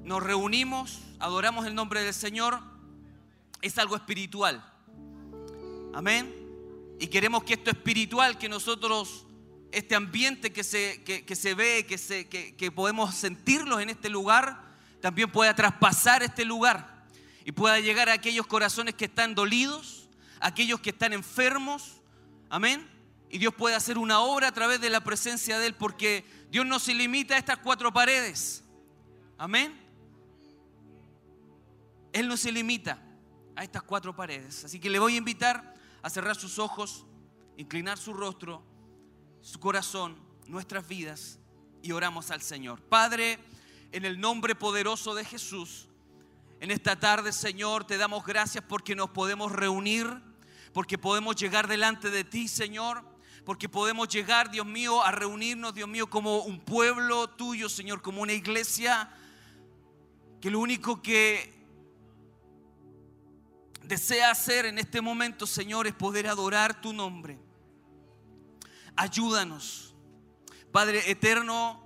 nos 0.03 0.23
reunimos, 0.23 1.01
adoramos 1.19 1.65
el 1.65 1.75
nombre 1.75 2.01
del 2.01 2.13
Señor, 2.13 2.61
es 3.61 3.77
algo 3.77 3.95
espiritual. 3.95 4.63
Amén. 5.93 6.33
Y 6.99 7.07
queremos 7.07 7.43
que 7.43 7.53
esto 7.53 7.69
espiritual, 7.69 8.37
que 8.37 8.49
nosotros, 8.49 9.25
este 9.71 9.95
ambiente 9.95 10.51
que 10.51 10.63
se, 10.63 11.03
que, 11.03 11.35
se 11.35 11.53
ve, 11.53 11.85
que, 11.85 11.97
se, 11.97 12.27
que, 12.27 12.71
podemos 12.71 13.13
sentirlos 13.15 13.81
en 13.81 13.89
este 13.89 14.09
lugar, 14.09 14.63
también 15.01 15.31
pueda 15.31 15.55
traspasar 15.55 16.23
este 16.23 16.45
lugar 16.45 17.05
y 17.45 17.51
pueda 17.51 17.79
llegar 17.79 18.09
a 18.09 18.13
aquellos 18.13 18.47
corazones 18.47 18.95
que 18.95 19.05
están 19.05 19.35
dolidos, 19.35 20.09
aquellos 20.39 20.79
que 20.79 20.89
están 20.89 21.13
enfermos. 21.13 21.97
Amén. 22.49 22.96
Y 23.29 23.37
Dios 23.39 23.53
puede 23.53 23.75
hacer 23.75 23.97
una 23.97 24.19
obra 24.19 24.47
a 24.47 24.51
través 24.53 24.79
de 24.79 24.89
la 24.89 25.01
presencia 25.01 25.59
de 25.59 25.67
Él 25.67 25.75
porque 25.75 26.25
Dios 26.49 26.65
no 26.65 26.79
se 26.79 26.93
limita 26.93 27.35
a 27.35 27.37
estas 27.37 27.57
cuatro 27.57 27.91
paredes. 27.91 28.63
Amén. 29.37 29.77
Él 32.13 32.27
no 32.27 32.37
se 32.37 32.51
limita 32.51 32.99
a 33.55 33.63
estas 33.63 33.83
cuatro 33.83 34.15
paredes. 34.15 34.63
Así 34.65 34.79
que 34.79 34.89
le 34.89 34.99
voy 34.99 35.15
a 35.15 35.17
invitar 35.17 35.75
a 36.01 36.09
cerrar 36.09 36.35
sus 36.35 36.57
ojos, 36.57 37.05
inclinar 37.57 37.97
su 37.97 38.13
rostro, 38.13 38.63
su 39.41 39.59
corazón, 39.59 40.17
nuestras 40.47 40.87
vidas 40.87 41.39
y 41.81 41.91
oramos 41.91 42.31
al 42.31 42.41
Señor. 42.41 42.81
Padre, 42.81 43.39
en 43.91 44.05
el 44.05 44.19
nombre 44.19 44.55
poderoso 44.55 45.15
de 45.15 45.25
Jesús. 45.25 45.87
En 46.59 46.71
esta 46.71 46.99
tarde, 46.99 47.31
Señor, 47.33 47.85
te 47.85 47.97
damos 47.97 48.25
gracias 48.25 48.63
porque 48.67 48.95
nos 48.95 49.11
podemos 49.11 49.51
reunir, 49.51 50.07
porque 50.73 50.97
podemos 50.97 51.35
llegar 51.35 51.67
delante 51.67 52.09
de 52.09 52.23
ti, 52.23 52.47
Señor, 52.47 53.03
porque 53.47 53.69
podemos 53.69 54.09
llegar, 54.09 54.51
Dios 54.51 54.65
mío, 54.65 55.01
a 55.01 55.09
reunirnos, 55.09 55.73
Dios 55.73 55.87
mío, 55.87 56.09
como 56.09 56.39
un 56.39 56.59
pueblo 56.59 57.29
tuyo, 57.29 57.69
Señor, 57.69 58.01
como 58.01 58.21
una 58.21 58.33
iglesia, 58.33 59.09
que 60.41 60.51
lo 60.51 60.59
único 60.59 61.01
que 61.01 61.55
desea 63.83 64.31
hacer 64.31 64.65
en 64.65 64.77
este 64.77 64.99
momento, 64.99 65.47
Señor, 65.47 65.87
es 65.87 65.93
poder 65.93 66.27
adorar 66.27 66.81
tu 66.81 66.91
nombre. 66.91 67.39
Ayúdanos, 68.97 69.95
Padre 70.73 71.09
eterno, 71.09 71.81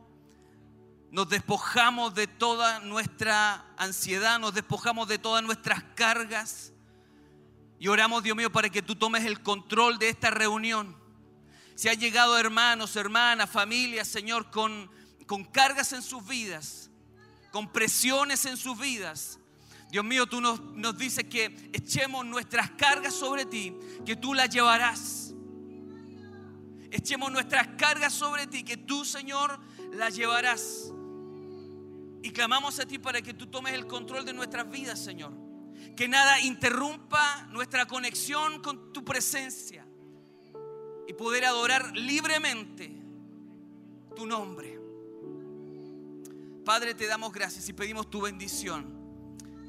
nos 1.11 1.29
despojamos 1.29 2.15
de 2.15 2.25
toda 2.25 2.79
nuestra 2.79 3.71
ansiedad, 3.77 4.39
nos 4.39 4.55
despojamos 4.55 5.07
de 5.07 5.19
todas 5.19 5.43
nuestras 5.43 5.83
cargas 5.93 6.73
y 7.77 7.87
oramos, 7.87 8.23
Dios 8.23 8.35
mío, 8.35 8.51
para 8.51 8.71
que 8.71 8.81
tú 8.81 8.95
tomes 8.95 9.25
el 9.25 9.43
control 9.43 9.99
de 9.99 10.09
esta 10.09 10.31
reunión. 10.31 10.99
Si 11.75 11.89
ha 11.89 11.93
llegado 11.93 12.37
hermanos, 12.37 12.95
hermanas, 12.95 13.49
familias, 13.49 14.07
Señor, 14.07 14.51
con, 14.51 14.89
con 15.25 15.43
cargas 15.45 15.93
en 15.93 16.01
sus 16.01 16.25
vidas, 16.27 16.89
con 17.51 17.71
presiones 17.71 18.45
en 18.45 18.57
sus 18.57 18.79
vidas, 18.79 19.39
Dios 19.91 20.05
mío, 20.05 20.25
tú 20.25 20.39
nos, 20.39 20.61
nos 20.61 20.97
dices 20.97 21.25
que 21.25 21.69
echemos 21.73 22.25
nuestras 22.25 22.71
cargas 22.71 23.13
sobre 23.13 23.45
ti, 23.45 23.75
que 24.05 24.15
tú 24.15 24.33
las 24.33 24.49
llevarás. 24.49 25.33
Echemos 26.91 27.31
nuestras 27.31 27.67
cargas 27.77 28.13
sobre 28.13 28.47
ti, 28.47 28.63
que 28.63 28.77
tú, 28.77 29.03
Señor, 29.03 29.59
las 29.93 30.15
llevarás. 30.15 30.91
Y 32.23 32.31
clamamos 32.31 32.79
a 32.79 32.85
ti 32.85 32.99
para 32.99 33.21
que 33.21 33.33
tú 33.33 33.47
tomes 33.47 33.73
el 33.73 33.87
control 33.87 34.23
de 34.25 34.33
nuestras 34.33 34.69
vidas, 34.69 34.97
Señor. 34.97 35.33
Que 35.95 36.07
nada 36.07 36.39
interrumpa 36.39 37.47
nuestra 37.49 37.85
conexión 37.85 38.61
con 38.61 38.93
tu 38.93 39.03
presencia. 39.03 39.85
Y 41.11 41.13
poder 41.13 41.43
adorar 41.43 41.91
libremente 41.97 42.89
tu 44.15 44.25
nombre. 44.25 44.79
Padre, 46.63 46.93
te 46.93 47.05
damos 47.05 47.33
gracias 47.33 47.67
y 47.67 47.73
pedimos 47.73 48.09
tu 48.09 48.21
bendición. 48.21 48.85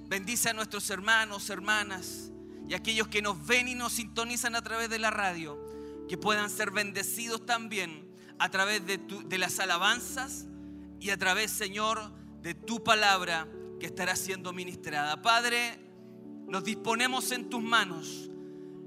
Bendice 0.06 0.50
a 0.50 0.52
nuestros 0.52 0.88
hermanos, 0.90 1.50
hermanas 1.50 2.30
y 2.68 2.74
aquellos 2.74 3.08
que 3.08 3.22
nos 3.22 3.44
ven 3.44 3.66
y 3.66 3.74
nos 3.74 3.94
sintonizan 3.94 4.54
a 4.54 4.62
través 4.62 4.88
de 4.88 5.00
la 5.00 5.10
radio. 5.10 5.58
Que 6.08 6.16
puedan 6.16 6.48
ser 6.48 6.70
bendecidos 6.70 7.44
también 7.44 8.08
a 8.38 8.48
través 8.48 8.86
de, 8.86 9.36
las 9.36 9.58
alabanzas 9.58 10.46
y 11.00 11.10
a 11.10 11.18
través, 11.18 11.50
Señor, 11.50 12.12
de 12.40 12.54
tu 12.54 12.84
palabra 12.84 13.48
que 13.80 13.86
estará 13.86 14.14
siendo 14.14 14.52
ministrada. 14.52 15.20
Padre, 15.22 15.80
nos 16.46 16.62
disponemos 16.62 17.32
en 17.32 17.50
tus 17.50 17.64
manos. 17.64 18.30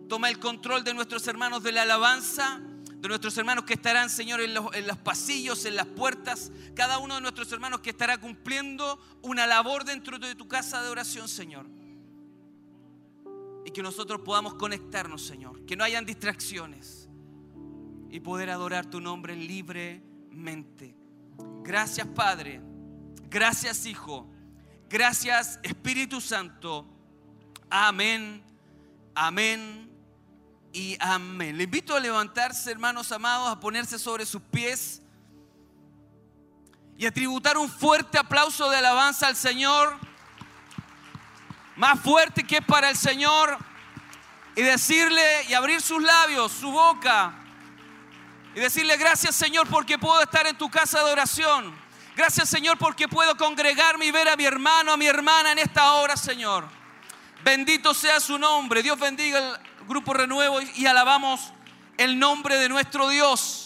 Toma 0.08 0.30
el 0.30 0.40
control 0.40 0.84
de 0.84 0.94
nuestros 0.94 1.28
hermanos 1.28 1.64
de 1.64 1.72
la 1.72 1.84
alabanza, 1.84 2.62
de 2.96 3.08
nuestros 3.08 3.38
hermanos 3.38 3.66
que 3.66 3.74
estarán, 3.74 4.10
Señor, 4.10 4.42
en 4.42 4.54
los, 4.54 4.98
pasillos, 5.04 5.66
en 5.66 5.76
las 5.76 5.88
puertas. 5.88 6.52
Cada 6.76 6.98
uno 6.98 7.16
de 7.16 7.22
nuestros 7.22 7.52
hermanos 7.52 7.82
que 7.82 7.92
estará 7.92 8.18
cumpliendo 8.18 9.00
una 9.22 9.48
labor 9.48 9.84
dentro 9.84 10.20
de 10.20 10.36
tu 10.36 10.48
casa 10.48 10.82
de 10.82 10.90
oración, 10.90 11.28
Señor. 11.28 11.68
Y 13.66 13.72
que 13.72 13.82
nosotros 13.82 14.22
podamos 14.22 14.56
conectarnos, 14.56 15.26
Señor. 15.26 15.66
Que 15.66 15.76
no 15.76 15.84
hayan 15.84 16.06
distracciones. 16.06 17.10
Y 18.10 18.20
poder 18.20 18.50
adorar 18.50 18.86
tu 18.86 19.02
nombre 19.02 19.36
libremente. 19.36 20.96
Gracias, 21.64 22.08
Padre 22.08 22.62
Gracias 23.36 23.86
Hijo. 23.86 24.30
Gracias 24.90 25.60
Espíritu 25.62 26.22
Santo. 26.22 26.88
Amén, 27.70 28.42
amén 29.14 29.95
y 30.76 30.98
amén. 31.00 31.58
Le 31.58 31.64
invito 31.64 31.96
a 31.96 32.02
levantarse, 32.02 32.70
hermanos 32.70 33.10
amados, 33.14 33.50
a 33.50 33.58
ponerse 33.62 33.98
sobre 33.98 34.26
sus 34.26 34.42
pies 34.42 35.02
y 36.98 37.06
a 37.06 37.14
tributar 37.14 37.58
un 37.58 37.70
fuerte 37.70 38.18
aplauso 38.18 38.70
de 38.70 38.76
alabanza 38.76 39.28
al 39.28 39.38
Señor, 39.38 39.98
más 41.78 41.98
fuerte 42.02 42.44
que 42.44 42.62
para 42.62 42.90
el 42.90 42.98
Señor, 42.98 43.58
y 44.54 44.64
decirle 44.64 45.46
y 45.48 45.54
abrir 45.54 45.82
sus 45.82 46.04
labios, 46.04 46.52
su 46.52 46.70
boca, 46.70 47.34
y 48.54 48.60
decirle 48.60 48.98
gracias 48.98 49.34
Señor 49.34 49.70
porque 49.70 49.98
puedo 49.98 50.22
estar 50.22 50.46
en 50.46 50.58
tu 50.58 50.70
casa 50.70 51.02
de 51.06 51.10
oración. 51.10 51.74
Gracias 52.18 52.50
Señor 52.50 52.78
porque 52.78 53.08
puedo 53.08 53.38
congregarme 53.38 54.08
y 54.08 54.12
ver 54.12 54.28
a 54.28 54.36
mi 54.36 54.44
hermano, 54.44 54.92
a 54.92 54.98
mi 54.98 55.08
hermana 55.08 55.54
en 55.54 55.60
esta 55.60 55.94
hora, 55.94 56.18
Señor. 56.18 56.68
Bendito 57.46 57.94
sea 57.94 58.20
su 58.20 58.40
nombre. 58.40 58.82
Dios 58.82 59.00
bendiga 59.00 59.38
el 59.38 59.88
grupo 59.88 60.16
Renuevo 60.16 60.60
y 60.62 60.88
alabamos 60.88 61.54
el 61.96 62.18
nombre 62.18 62.58
de 62.58 62.68
nuestro 62.70 63.08
Dios. 63.08 63.65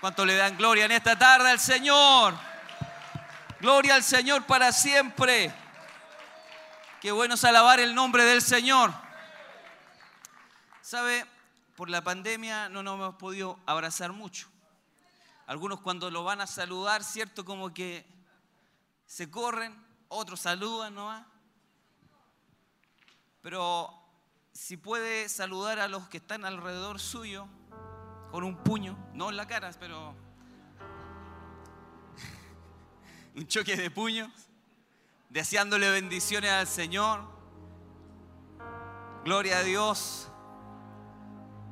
¿Cuánto 0.00 0.24
le 0.24 0.34
dan 0.34 0.56
gloria 0.56 0.86
en 0.86 0.92
esta 0.92 1.18
tarde 1.18 1.50
al 1.50 1.60
Señor? 1.60 2.34
Gloria 3.60 3.96
al 3.96 4.02
Señor 4.02 4.46
para 4.46 4.72
siempre. 4.72 5.54
Qué 7.02 7.12
bueno 7.12 7.34
es 7.34 7.44
alabar 7.44 7.80
el 7.80 7.94
nombre 7.94 8.24
del 8.24 8.40
Señor. 8.40 8.94
¿Sabe? 10.80 11.26
Por 11.76 11.90
la 11.90 12.02
pandemia 12.02 12.70
no 12.70 12.82
nos 12.82 12.94
hemos 12.94 13.16
podido 13.16 13.58
abrazar 13.66 14.12
mucho. 14.12 14.48
Algunos 15.46 15.80
cuando 15.80 16.10
lo 16.10 16.24
van 16.24 16.40
a 16.40 16.46
saludar, 16.46 17.04
¿cierto? 17.04 17.44
Como 17.44 17.74
que 17.74 18.06
se 19.04 19.30
corren, 19.30 19.76
otros 20.08 20.40
saludan 20.40 20.94
nomás. 20.94 21.26
Pero 23.42 23.92
si 24.54 24.78
puede 24.78 25.28
saludar 25.28 25.78
a 25.78 25.88
los 25.88 26.08
que 26.08 26.16
están 26.16 26.46
alrededor 26.46 27.00
suyo, 27.00 27.48
con 28.30 28.44
un 28.44 28.56
puño, 28.56 28.96
no 29.14 29.30
en 29.30 29.36
la 29.36 29.46
cara, 29.46 29.70
pero 29.78 30.14
un 33.36 33.46
choque 33.46 33.76
de 33.76 33.90
puños, 33.90 34.30
deseándole 35.28 35.90
bendiciones 35.90 36.50
al 36.50 36.66
Señor. 36.66 37.24
Gloria 39.24 39.58
a 39.58 39.62
Dios. 39.62 40.28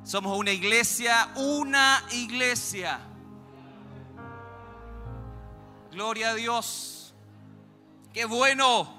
Somos 0.03 0.37
una 0.37 0.51
iglesia, 0.51 1.29
una 1.35 2.03
iglesia. 2.11 2.99
Gloria 5.91 6.29
a 6.29 6.35
Dios. 6.35 7.13
Qué 8.13 8.25
bueno. 8.25 8.93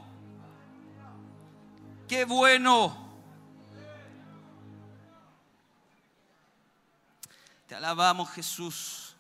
Qué 2.09 2.25
bueno. 2.25 3.10
Te 7.71 7.77
alabamos 7.77 8.29
Jesús. 8.31 9.15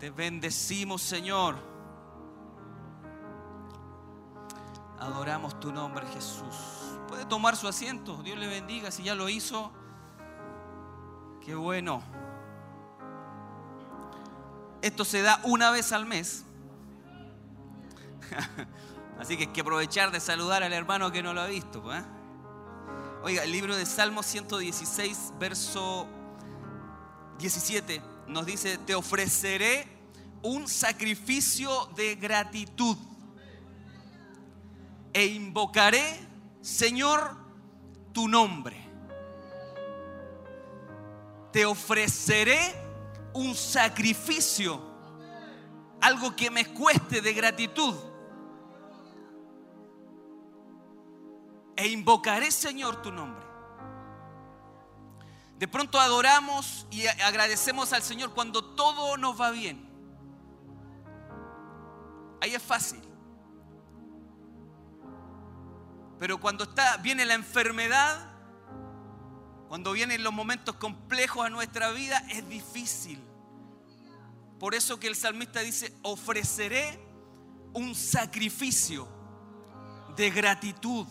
Te 0.00 0.10
bendecimos 0.10 1.00
Señor. 1.00 1.54
Adoramos 4.98 5.60
tu 5.60 5.70
nombre 5.70 6.04
Jesús. 6.08 6.56
Puede 7.06 7.26
tomar 7.26 7.54
su 7.54 7.68
asiento. 7.68 8.20
Dios 8.24 8.36
le 8.40 8.48
bendiga. 8.48 8.90
Si 8.90 9.04
ya 9.04 9.14
lo 9.14 9.28
hizo, 9.28 9.70
qué 11.44 11.54
bueno. 11.54 12.02
Esto 14.82 15.04
se 15.04 15.22
da 15.22 15.40
una 15.44 15.70
vez 15.70 15.92
al 15.92 16.06
mes. 16.06 16.44
Así 19.20 19.36
que 19.36 19.44
hay 19.44 19.52
que 19.52 19.60
aprovechar 19.60 20.10
de 20.10 20.18
saludar 20.18 20.64
al 20.64 20.72
hermano 20.72 21.12
que 21.12 21.22
no 21.22 21.32
lo 21.32 21.42
ha 21.42 21.46
visto. 21.46 21.94
¿eh? 21.94 22.02
Oiga, 23.22 23.44
el 23.44 23.52
libro 23.52 23.76
de 23.76 23.86
Salmos 23.86 24.26
116, 24.26 25.34
verso 25.38 26.08
17 27.38 28.02
nos 28.28 28.44
dice, 28.44 28.78
te 28.78 28.94
ofreceré 28.94 29.86
un 30.42 30.68
sacrificio 30.68 31.86
de 31.96 32.14
gratitud 32.16 32.96
e 35.12 35.26
invocaré, 35.26 36.02
Señor, 36.60 37.36
tu 38.12 38.28
nombre. 38.28 38.76
Te 41.52 41.64
ofreceré 41.64 42.58
un 43.32 43.54
sacrificio, 43.54 44.80
algo 46.00 46.36
que 46.36 46.50
me 46.50 46.66
cueste 46.66 47.20
de 47.20 47.32
gratitud. 47.32 47.94
E 51.76 51.88
invocaré, 51.88 52.50
Señor, 52.50 53.00
tu 53.02 53.10
nombre. 53.10 53.47
De 55.58 55.66
pronto 55.66 55.98
adoramos 55.98 56.86
y 56.90 57.06
agradecemos 57.06 57.92
al 57.92 58.02
Señor 58.02 58.32
cuando 58.32 58.64
todo 58.64 59.16
nos 59.16 59.40
va 59.40 59.50
bien. 59.50 59.88
Ahí 62.40 62.54
es 62.54 62.62
fácil. 62.62 63.02
Pero 66.20 66.38
cuando 66.38 66.64
viene 67.02 67.24
la 67.24 67.34
enfermedad, 67.34 68.30
cuando 69.66 69.92
vienen 69.92 70.22
los 70.22 70.32
momentos 70.32 70.76
complejos 70.76 71.44
a 71.44 71.50
nuestra 71.50 71.90
vida, 71.90 72.24
es 72.30 72.48
difícil. 72.48 73.20
Por 74.60 74.76
eso 74.76 75.00
que 75.00 75.08
el 75.08 75.16
salmista 75.16 75.60
dice, 75.60 75.92
ofreceré 76.02 77.00
un 77.72 77.96
sacrificio 77.96 79.08
de 80.16 80.30
gratitud. 80.30 81.06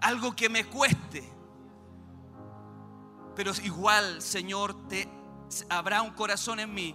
Algo 0.00 0.34
que 0.34 0.48
me 0.48 0.64
cueste 0.64 1.39
pero 3.42 3.54
igual, 3.64 4.20
Señor, 4.20 4.86
te, 4.86 5.08
habrá 5.70 6.02
un 6.02 6.10
corazón 6.10 6.60
en 6.60 6.74
mí 6.74 6.94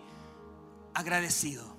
agradecido. 0.93 1.75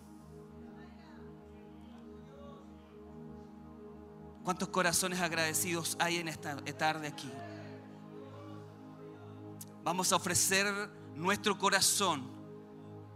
¿Cuántos 4.42 4.70
corazones 4.70 5.20
agradecidos 5.20 5.96
hay 6.00 6.16
en 6.16 6.26
esta 6.26 6.56
tarde 6.76 7.06
aquí? 7.06 7.30
Vamos 9.84 10.10
a 10.10 10.16
ofrecer 10.16 10.66
nuestro 11.14 11.56
corazón 11.56 12.28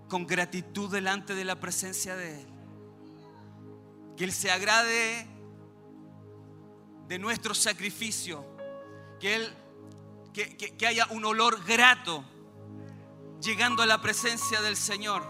con 0.08 0.28
gratitud 0.28 0.88
delante 0.88 1.34
de 1.34 1.44
la 1.44 1.58
presencia 1.58 2.14
de 2.14 2.42
Él. 2.42 2.46
Que 4.16 4.22
Él 4.22 4.32
se 4.32 4.52
agrade 4.52 5.26
de 7.08 7.18
nuestro 7.18 7.56
sacrificio. 7.56 8.46
Que 9.18 9.34
Él 9.34 9.56
que, 10.32 10.86
haya 10.86 11.06
un 11.10 11.24
olor 11.24 11.64
grato 11.64 12.24
llegando 13.40 13.82
a 13.82 13.86
la 13.86 14.00
presencia 14.00 14.60
del 14.60 14.76
Señor. 14.76 15.22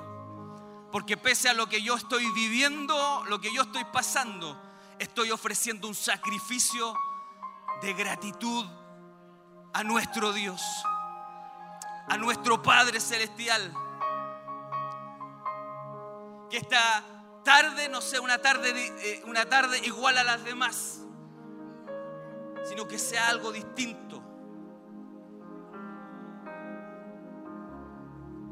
Porque 0.92 1.16
pese 1.16 1.48
a 1.48 1.54
lo 1.54 1.68
que 1.68 1.82
yo 1.82 1.94
estoy 1.94 2.30
viviendo, 2.32 3.24
lo 3.28 3.40
que 3.40 3.52
yo 3.52 3.62
estoy 3.62 3.84
pasando, 3.92 4.60
estoy 4.98 5.30
ofreciendo 5.30 5.86
un 5.86 5.94
sacrificio 5.94 6.94
de 7.80 7.92
gratitud 7.94 8.66
a 9.72 9.84
nuestro 9.84 10.32
Dios, 10.32 10.60
a 12.08 12.16
nuestro 12.18 12.60
Padre 12.62 13.00
Celestial. 13.00 13.72
Que 16.50 16.56
esta 16.56 17.04
tarde 17.44 17.88
no 17.88 18.00
sea 18.00 18.20
una 18.20 18.38
tarde, 18.38 18.72
eh, 18.74 19.82
igual 19.84 20.18
a 20.18 20.24
las 20.24 20.42
demás, 20.42 21.00
sino 22.68 22.88
que 22.88 22.98
sea 22.98 23.28
algo 23.28 23.52
distinto 23.52 24.29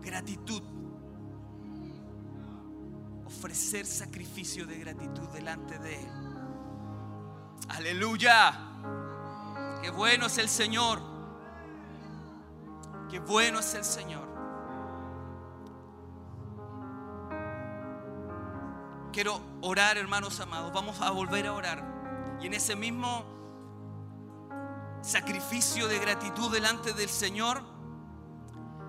gratitud. 0.08 0.62
Ofrecer 3.26 3.84
sacrificio 3.84 4.66
de 4.66 4.78
gratitud 4.78 5.28
delante 5.28 5.78
de 5.78 6.02
Él. 6.02 6.08
Aleluya. 7.68 8.58
Qué 9.82 9.90
bueno 9.90 10.26
es 10.26 10.38
el 10.38 10.48
Señor. 10.48 11.00
Qué 13.10 13.20
bueno 13.20 13.58
es 13.60 13.74
el 13.74 13.84
Señor. 13.84 14.26
Quiero 19.12 19.40
orar, 19.60 19.98
hermanos 19.98 20.40
amados. 20.40 20.72
Vamos 20.72 21.00
a 21.02 21.10
volver 21.10 21.46
a 21.46 21.52
orar. 21.52 22.38
Y 22.40 22.46
en 22.46 22.54
ese 22.54 22.76
mismo 22.76 23.24
sacrificio 25.02 25.86
de 25.86 25.98
gratitud 25.98 26.50
delante 26.50 26.94
del 26.94 27.08
Señor, 27.10 27.77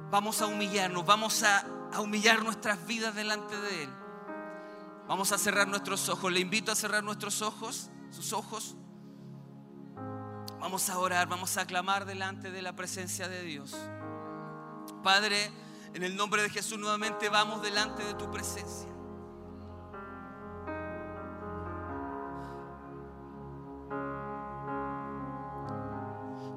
vamos 0.09 0.41
a 0.41 0.47
humillarnos, 0.47 1.05
vamos 1.05 1.43
a, 1.43 1.65
humillar 1.99 2.43
nuestras 2.43 2.85
vidas 2.85 3.15
delante 3.15 3.55
de 3.59 3.83
Él. 3.83 3.89
Vamos 5.07 5.31
a 5.31 5.37
cerrar 5.37 5.67
nuestros 5.67 6.07
ojos. 6.07 6.31
Le 6.31 6.39
invito 6.39 6.71
a 6.71 6.75
cerrar 6.75 7.03
nuestros 7.03 7.41
ojos, 7.41 7.89
sus 8.11 8.31
ojos. 8.31 8.75
Vamos 10.59 10.89
a 10.89 10.99
orar, 10.99 11.27
vamos 11.27 11.57
a 11.57 11.65
clamar 11.65 12.05
delante 12.05 12.51
de 12.51 12.61
la 12.61 12.75
presencia 12.75 13.27
de 13.27 13.41
Dios. 13.41 13.75
Padre, 15.03 15.51
en 15.93 16.03
el 16.03 16.15
nombre 16.15 16.43
de 16.43 16.49
Jesús 16.49 16.77
nuevamente 16.77 17.29
vamos 17.29 17.61
delante 17.63 18.03
de 18.03 18.13
tu 18.13 18.29
presencia. 18.29 18.89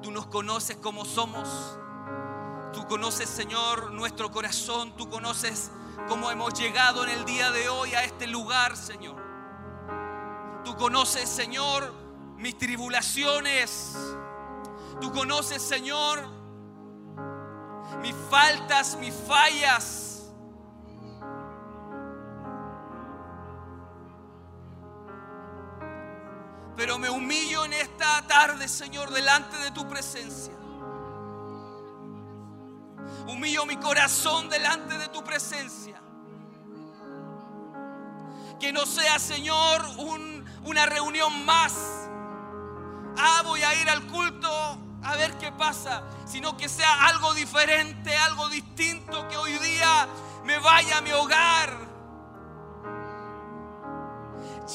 Tú 0.03 0.11
nos 0.11 0.27
conoces 0.27 0.77
como 0.77 1.05
somos. 1.05 1.79
Tú 2.73 2.87
conoces, 2.87 3.29
Señor, 3.29 3.91
nuestro 3.91 4.31
corazón. 4.31 4.95
Tú 4.97 5.07
conoces 5.07 5.71
cómo 6.07 6.31
hemos 6.31 6.53
llegado 6.55 7.03
en 7.03 7.11
el 7.11 7.23
día 7.23 7.51
de 7.51 7.69
hoy 7.69 7.93
a 7.93 8.03
este 8.03 8.25
lugar, 8.25 8.75
Señor. 8.75 9.21
Tú 10.65 10.75
conoces, 10.75 11.29
Señor, 11.29 11.93
mis 12.37 12.57
tribulaciones. 12.57 13.95
Tú 14.99 15.11
conoces, 15.11 15.61
Señor, 15.61 16.23
mis 18.01 18.15
faltas, 18.29 18.97
mis 18.97 19.13
fallas. 19.13 20.31
Pero 26.75 26.97
me 26.97 27.09
humillo 27.09 27.65
en 27.65 27.73
esta 27.73 28.25
tarde, 28.25 28.67
Señor, 28.67 29.11
delante 29.11 29.57
de 29.57 29.69
tu 29.71 29.87
presencia. 29.87 30.53
Humillo 33.27 33.65
mi 33.65 33.77
corazón 33.77 34.49
delante 34.49 34.97
de 34.97 35.07
tu 35.07 35.23
presencia. 35.23 36.01
Que 38.59 38.73
no 38.73 38.85
sea, 38.85 39.19
Señor, 39.19 39.85
una 40.63 40.85
reunión 40.85 41.45
más. 41.45 41.73
Ah, 43.17 43.41
voy 43.43 43.61
a 43.61 43.81
ir 43.81 43.89
al 43.89 44.05
culto 44.07 44.49
a 45.03 45.15
ver 45.15 45.37
qué 45.37 45.51
pasa. 45.51 46.03
Sino 46.25 46.57
que 46.57 46.67
sea 46.67 47.07
algo 47.07 47.33
diferente, 47.33 48.15
algo 48.17 48.49
distinto. 48.49 49.27
Que 49.27 49.37
hoy 49.37 49.53
día 49.59 50.07
me 50.43 50.57
vaya 50.59 50.97
a 50.97 51.01
mi 51.01 51.11
hogar. 51.11 51.77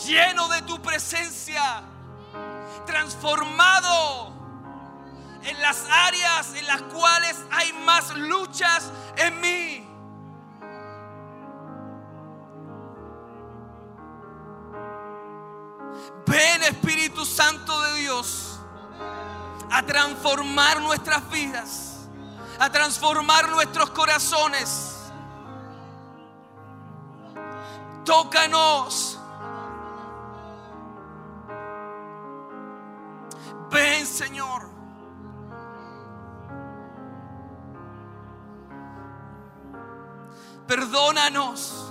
Lleno 0.07 0.49
de 0.49 0.63
tu 0.63 0.81
presencia. 0.81 1.83
Transformado 2.87 4.38
en 5.43 5.61
las 5.63 5.85
áreas 5.91 6.55
en 6.55 6.67
las 6.67 6.83
cuales 6.83 7.37
hay 7.51 7.73
más 7.85 8.17
luchas 8.17 8.91
en 9.17 9.41
mí. 9.41 9.85
Ven 16.27 16.63
Espíritu 16.63 17.25
Santo 17.25 17.81
de 17.83 18.01
Dios 18.01 18.61
a 19.71 19.83
transformar 19.83 20.81
nuestras 20.83 21.29
vidas, 21.31 22.09
a 22.59 22.71
transformar 22.71 23.49
nuestros 23.49 23.91
corazones. 23.91 24.95
Tócanos. 28.05 29.19
Ven 33.71 34.07
Señor. 34.07 34.68
Perdónanos. 40.69 41.91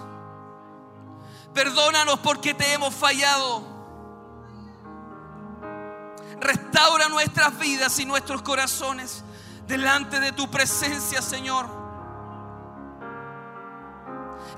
Perdónanos 1.52 2.20
porque 2.20 2.54
te 2.54 2.74
hemos 2.74 2.94
fallado. 2.94 3.64
Restaura 6.40 7.10
nuestras 7.10 7.58
vidas 7.58 7.98
y 8.00 8.06
nuestros 8.06 8.44
corazones 8.44 9.24
delante 9.66 10.20
de 10.20 10.32
tu 10.32 10.50
presencia, 10.52 11.24
Señor. 11.24 11.66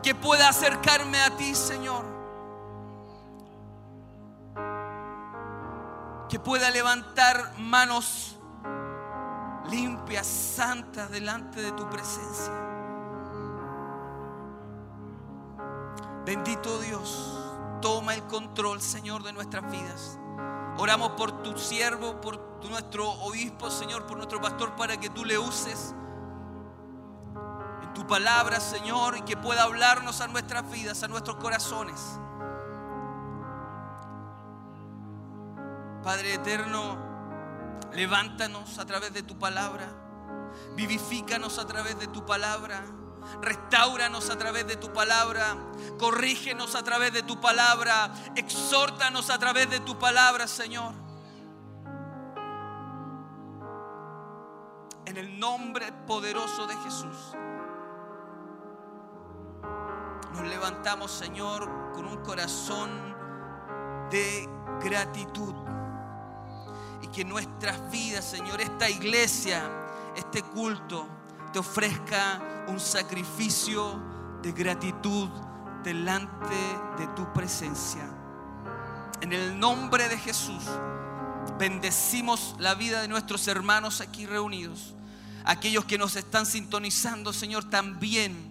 Que 0.03 0.13
pueda 0.13 0.49
acercarme 0.49 1.21
a 1.21 1.37
ti, 1.37 1.55
Señor. 1.55 2.03
Que 6.27 6.39
pueda 6.39 6.69
levantar 6.71 7.57
manos 7.57 8.35
limpias, 9.69 10.27
santas 10.27 11.09
delante 11.09 11.61
de 11.61 11.71
tu 11.71 11.89
presencia. 11.89 12.68
Bendito 16.29 16.77
Dios, 16.77 17.39
toma 17.81 18.13
el 18.13 18.21
control, 18.27 18.83
Señor, 18.83 19.23
de 19.23 19.33
nuestras 19.33 19.63
vidas. 19.71 20.19
Oramos 20.77 21.13
por 21.13 21.41
tu 21.41 21.57
siervo, 21.57 22.21
por 22.21 22.39
nuestro 22.69 23.09
obispo, 23.09 23.71
Señor, 23.71 24.05
por 24.05 24.17
nuestro 24.17 24.39
pastor, 24.39 24.75
para 24.75 24.95
que 24.97 25.09
tú 25.09 25.25
le 25.25 25.39
uses 25.39 25.95
en 27.81 27.93
tu 27.95 28.05
palabra, 28.05 28.59
Señor, 28.59 29.17
y 29.17 29.23
que 29.23 29.37
pueda 29.37 29.63
hablarnos 29.63 30.21
a 30.21 30.27
nuestras 30.27 30.69
vidas, 30.69 31.01
a 31.01 31.07
nuestros 31.07 31.37
corazones. 31.37 31.99
Padre 36.03 36.35
eterno, 36.35 36.95
levántanos 37.91 38.77
a 38.77 38.85
través 38.85 39.11
de 39.15 39.23
tu 39.23 39.39
palabra, 39.39 39.91
vivifícanos 40.75 41.57
a 41.57 41.65
través 41.65 41.97
de 41.97 42.05
tu 42.05 42.23
palabra. 42.23 42.98
Restauranos 43.41 44.29
a 44.29 44.37
través 44.37 44.67
de 44.67 44.75
tu 44.75 44.91
palabra. 44.91 45.57
Corrígenos 45.97 46.75
a 46.75 46.83
través 46.83 47.13
de 47.13 47.23
tu 47.23 47.39
palabra. 47.39 48.11
Exhórtanos 48.35 49.29
a 49.29 49.37
través 49.39 49.69
de 49.69 49.79
tu 49.79 49.97
palabra, 49.97 50.47
Señor. 50.47 50.93
En 55.05 55.17
el 55.17 55.39
nombre 55.39 55.91
poderoso 56.05 56.67
de 56.67 56.75
Jesús. 56.77 57.35
Nos 60.33 60.47
levantamos, 60.47 61.11
Señor, 61.11 61.91
con 61.93 62.05
un 62.05 62.17
corazón 62.23 62.89
de 64.09 64.47
gratitud. 64.81 65.55
Y 67.01 67.07
que 67.07 67.25
nuestras 67.25 67.89
vidas, 67.89 68.25
Señor, 68.25 68.61
esta 68.61 68.89
iglesia, 68.89 69.63
este 70.15 70.43
culto, 70.43 71.07
te 71.51 71.59
ofrezca 71.59 72.65
un 72.67 72.79
sacrificio 72.79 73.99
de 74.41 74.51
gratitud 74.51 75.29
delante 75.83 76.55
de 76.97 77.07
tu 77.15 77.31
presencia. 77.33 78.07
En 79.21 79.33
el 79.33 79.59
nombre 79.59 80.07
de 80.07 80.17
Jesús, 80.17 80.63
bendecimos 81.57 82.55
la 82.59 82.75
vida 82.75 83.01
de 83.01 83.07
nuestros 83.07 83.47
hermanos 83.47 84.01
aquí 84.01 84.25
reunidos. 84.25 84.95
Aquellos 85.43 85.85
que 85.85 85.97
nos 85.97 86.15
están 86.15 86.45
sintonizando, 86.45 87.33
Señor, 87.33 87.69
también. 87.69 88.49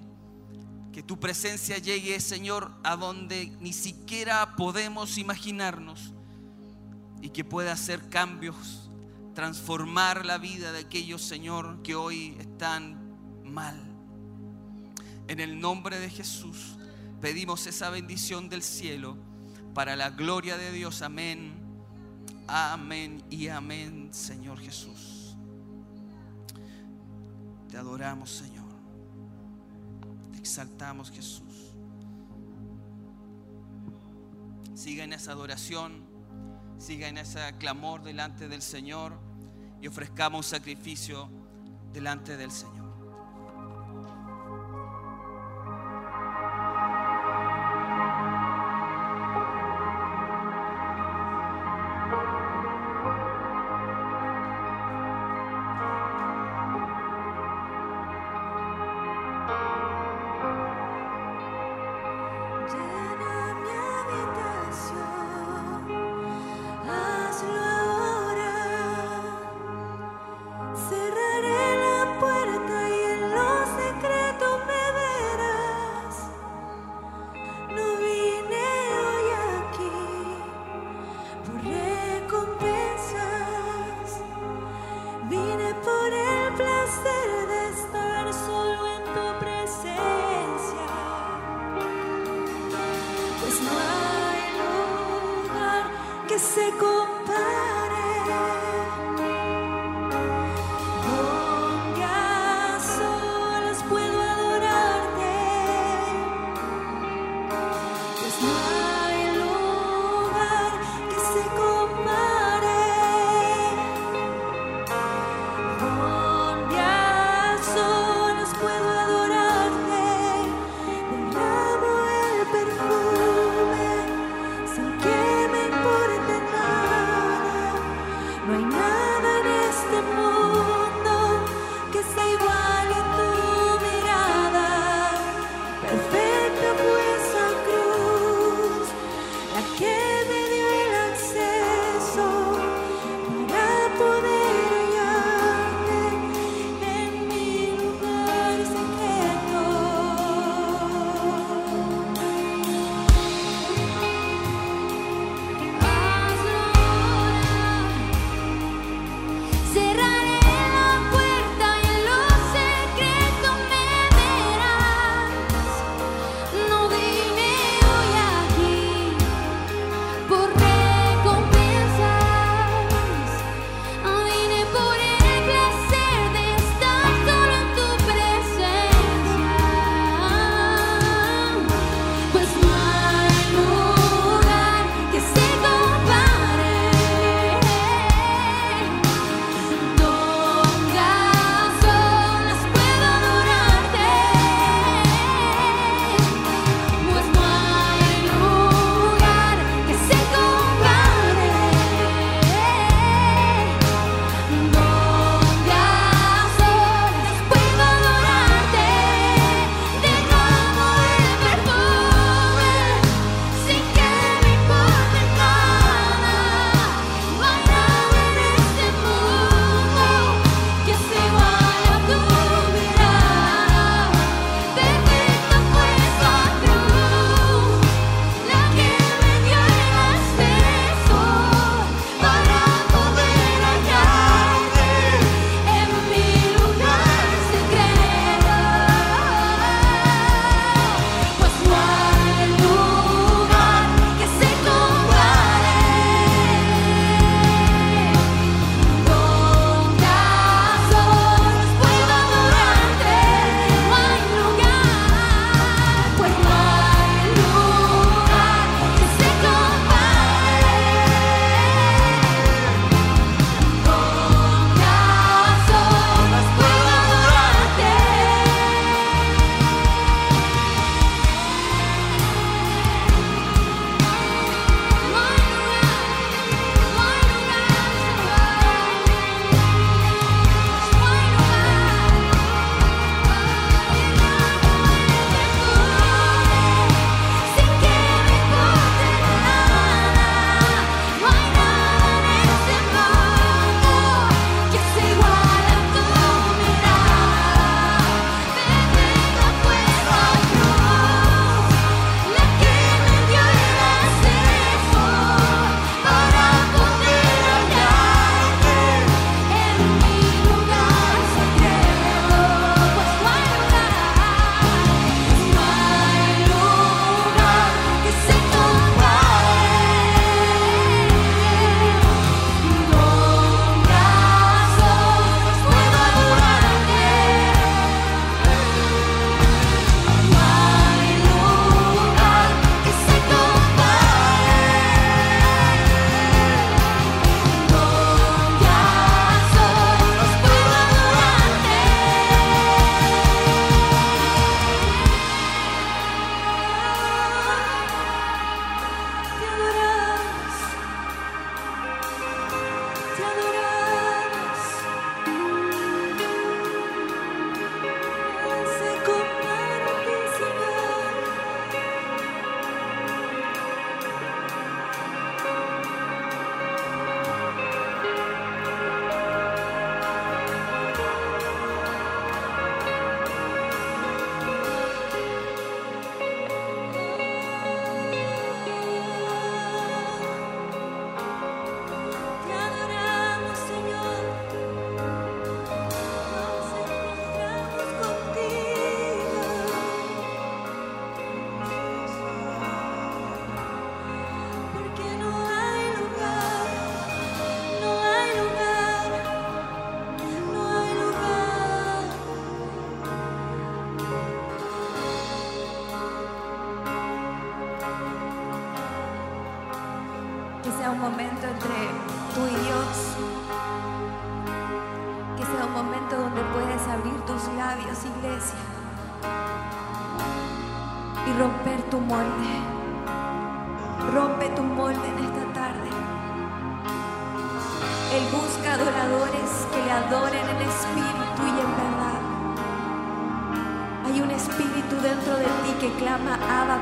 Que 0.93 1.03
tu 1.03 1.21
presencia 1.21 1.79
llegue, 1.79 2.19
Señor, 2.19 2.73
a 2.83 2.97
donde 2.97 3.57
ni 3.61 3.73
siquiera 3.73 4.57
podemos 4.57 5.17
imaginarnos. 5.17 6.13
Y 7.23 7.31
que 7.31 7.45
pueda 7.45 7.73
hacer 7.73 8.09
cambios 8.09 8.88
transformar 9.39 10.27
la 10.27 10.37
vida 10.37 10.73
de 10.73 10.81
aquellos, 10.81 11.23
Señor, 11.23 11.81
que 11.85 11.95
hoy 11.95 12.37
están 12.41 12.99
mal. 13.45 13.81
En 15.29 15.39
el 15.39 15.61
nombre 15.61 16.01
de 16.01 16.11
Jesús 16.11 16.77
pedimos 17.21 17.65
esa 17.69 17.89
bendición 17.89 18.49
del 18.49 18.65
cielo 18.65 19.17
para 19.75 19.95
la 19.95 20.11
gloria 20.11 20.57
de 20.57 20.73
Dios. 20.73 21.03
Amén. 21.03 21.53
Amén 22.49 23.23
y 23.31 23.47
amén, 23.47 24.09
Señor 24.13 24.59
Jesús. 24.59 25.37
Te 27.71 27.77
adoramos, 27.77 28.31
Señor. 28.31 28.67
Te 30.33 30.39
exaltamos, 30.41 31.13
Jesús. 31.13 31.77
Siga 34.75 35.05
en 35.05 35.13
esa 35.13 35.31
adoración, 35.31 36.03
siga 36.77 37.07
en 37.07 37.19
ese 37.19 37.39
clamor 37.61 38.03
delante 38.03 38.49
del 38.49 38.63
Señor 38.63 39.28
y 39.81 39.87
ofrezcamos 39.87 40.47
sacrificio 40.47 41.29
delante 41.93 42.37
del 42.37 42.51
Señor. 42.51 42.78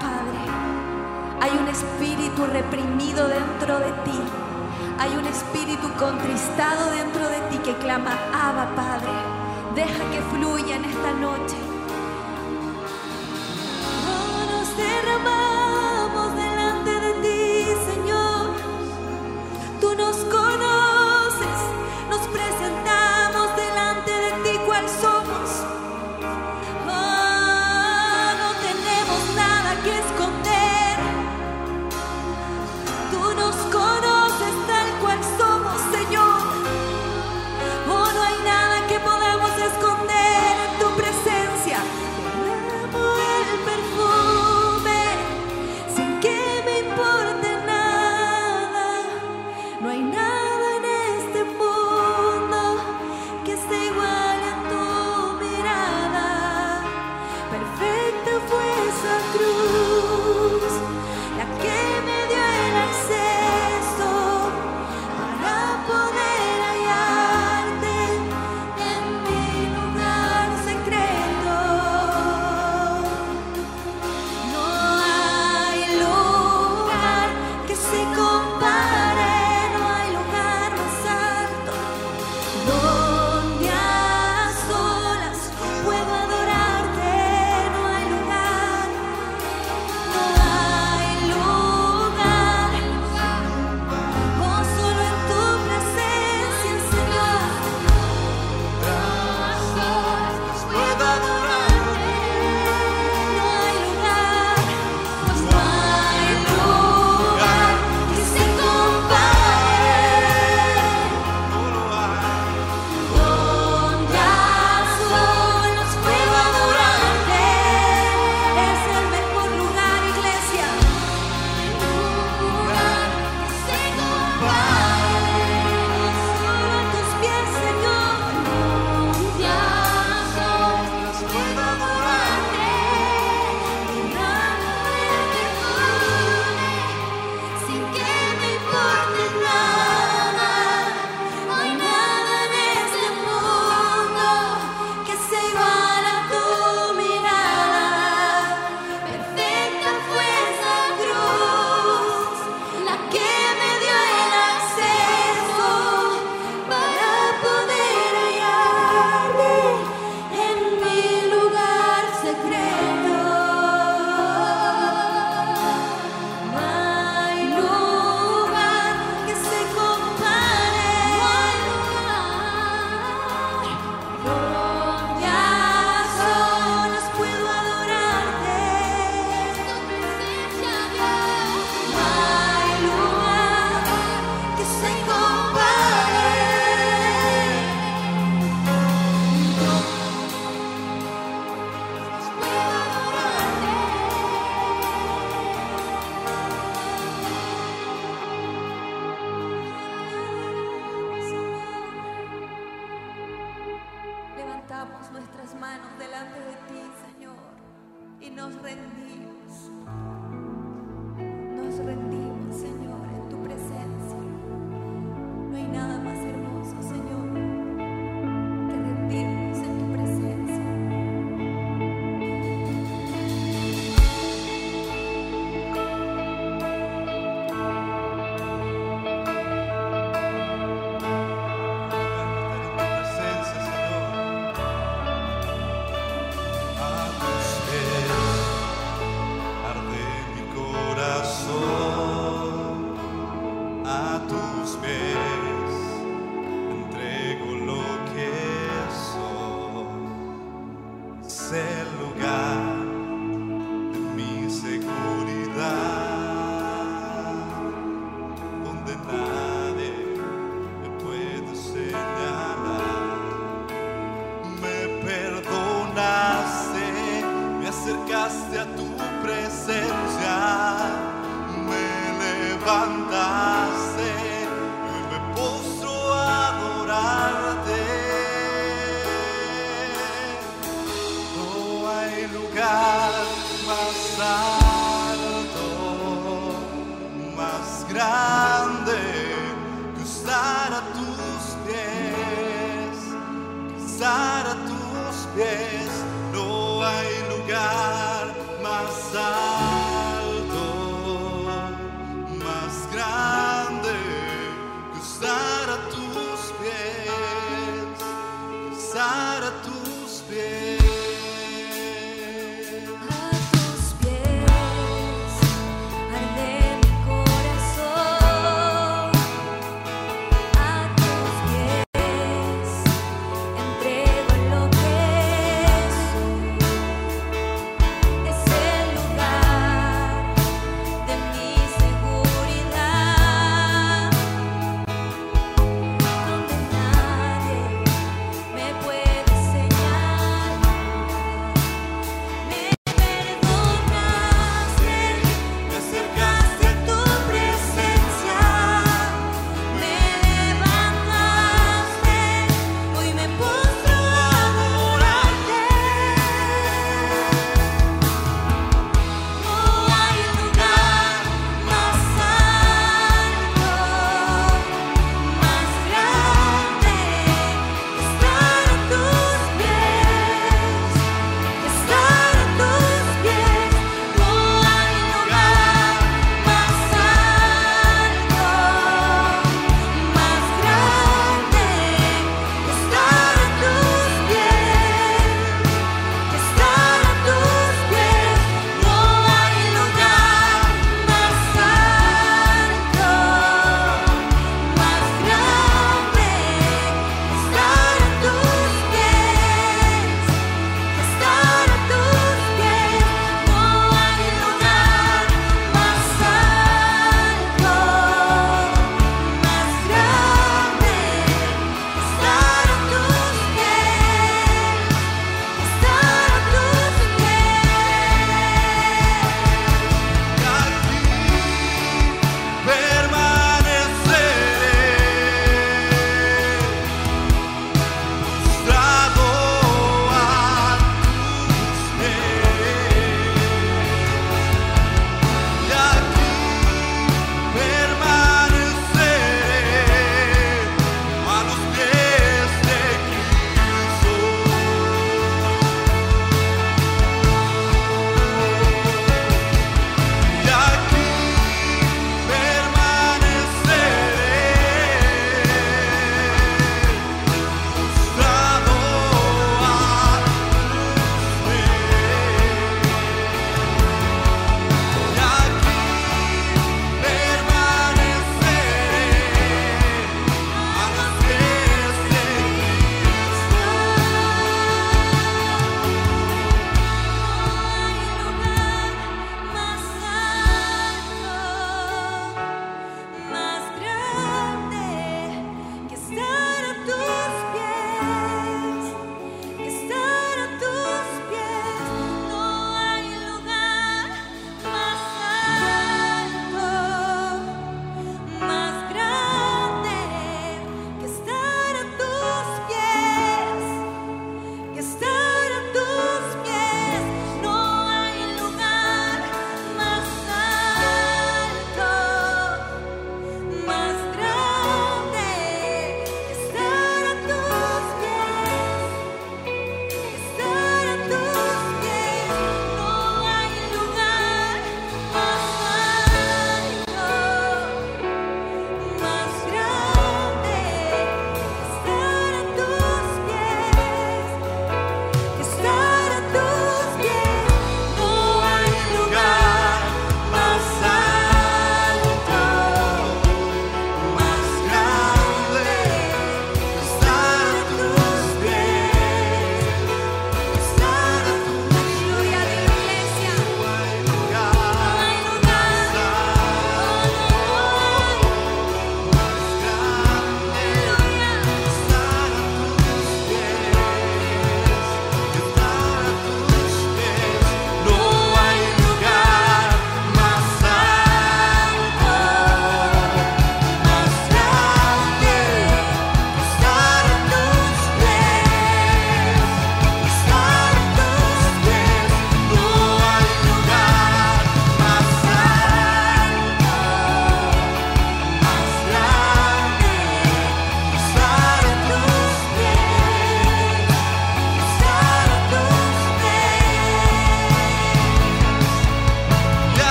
Padre. 0.00 0.40
Hay 1.40 1.58
un 1.58 1.68
espíritu 1.68 2.46
reprimido 2.46 3.28
dentro 3.28 3.78
de 3.78 3.92
ti. 4.04 4.18
Hay 4.98 5.16
un 5.16 5.24
espíritu 5.26 5.88
contristado 5.98 6.90
dentro 6.90 7.28
de 7.28 7.40
ti 7.50 7.58
que 7.58 7.74
clama, 7.76 8.12
Abba, 8.32 8.74
Padre. 8.74 9.12
Deja 9.74 10.10
que 10.10 10.20
fluya 10.32 10.76
en 10.76 10.84
esta 10.84 11.12
noche. 11.12 11.67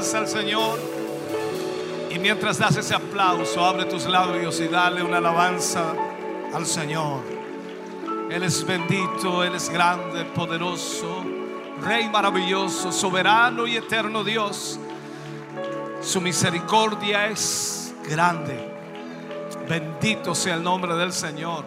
Al 0.00 0.26
Señor. 0.26 0.78
Y 2.10 2.18
mientras 2.18 2.58
das 2.58 2.76
ese 2.76 2.94
aplauso, 2.94 3.62
abre 3.64 3.84
tus 3.84 4.06
labios 4.06 4.58
y 4.60 4.68
dale 4.68 5.02
una 5.02 5.18
alabanza 5.18 5.92
al 6.54 6.64
Señor. 6.64 7.20
Él 8.30 8.42
es 8.42 8.66
bendito, 8.66 9.44
Él 9.44 9.54
es 9.54 9.68
grande, 9.68 10.24
poderoso, 10.24 11.22
Rey 11.82 12.08
maravilloso, 12.08 12.92
soberano 12.92 13.66
y 13.66 13.76
eterno 13.76 14.24
Dios. 14.24 14.78
Su 16.00 16.20
misericordia 16.20 17.26
es 17.26 17.94
grande. 18.08 18.72
Bendito 19.68 20.34
sea 20.34 20.54
el 20.54 20.62
nombre 20.62 20.94
del 20.94 21.12
Señor. 21.12 21.64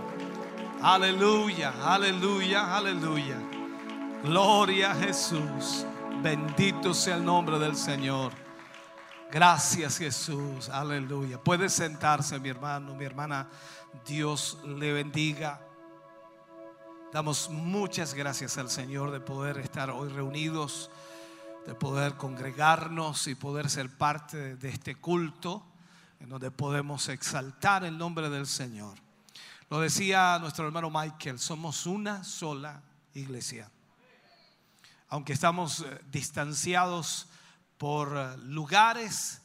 Aleluya, 0.82 1.74
aleluya, 1.86 2.76
aleluya. 2.76 3.38
Gloria 4.24 4.92
a 4.92 4.96
Jesús. 4.96 5.86
Bendito 6.24 6.94
sea 6.94 7.18
el 7.18 7.26
nombre 7.26 7.60
del 7.60 7.76
Señor. 7.76 8.32
Gracias 9.30 9.98
Jesús. 9.98 10.70
Aleluya. 10.70 11.38
Puede 11.38 11.68
sentarse 11.68 12.40
mi 12.40 12.48
hermano, 12.48 12.96
mi 12.96 13.04
hermana. 13.04 13.50
Dios 14.06 14.58
le 14.66 14.94
bendiga. 14.94 15.60
Damos 17.12 17.50
muchas 17.50 18.14
gracias 18.14 18.58
al 18.58 18.70
Señor 18.70 19.12
de 19.12 19.20
poder 19.20 19.58
estar 19.58 19.90
hoy 19.90 20.08
reunidos, 20.08 20.90
de 21.68 21.76
poder 21.76 22.14
congregarnos 22.14 23.28
y 23.28 23.36
poder 23.36 23.70
ser 23.70 23.90
parte 23.90 24.56
de 24.56 24.70
este 24.70 24.96
culto 24.96 25.62
en 26.22 26.30
donde 26.30 26.52
podemos 26.52 27.10
exaltar 27.10 27.84
el 27.84 27.98
nombre 27.98 28.30
del 28.30 28.48
Señor. 28.48 28.98
Lo 29.70 29.82
decía 29.82 30.40
nuestro 30.40 30.66
hermano 30.66 30.90
Michael, 30.90 31.38
somos 31.38 31.86
una 31.86 32.24
sola 32.24 32.82
iglesia. 33.14 33.70
Aunque 35.14 35.34
estamos 35.34 35.82
eh, 35.82 36.02
distanciados 36.12 37.28
por 37.78 38.18
eh, 38.18 38.36
lugares, 38.46 39.44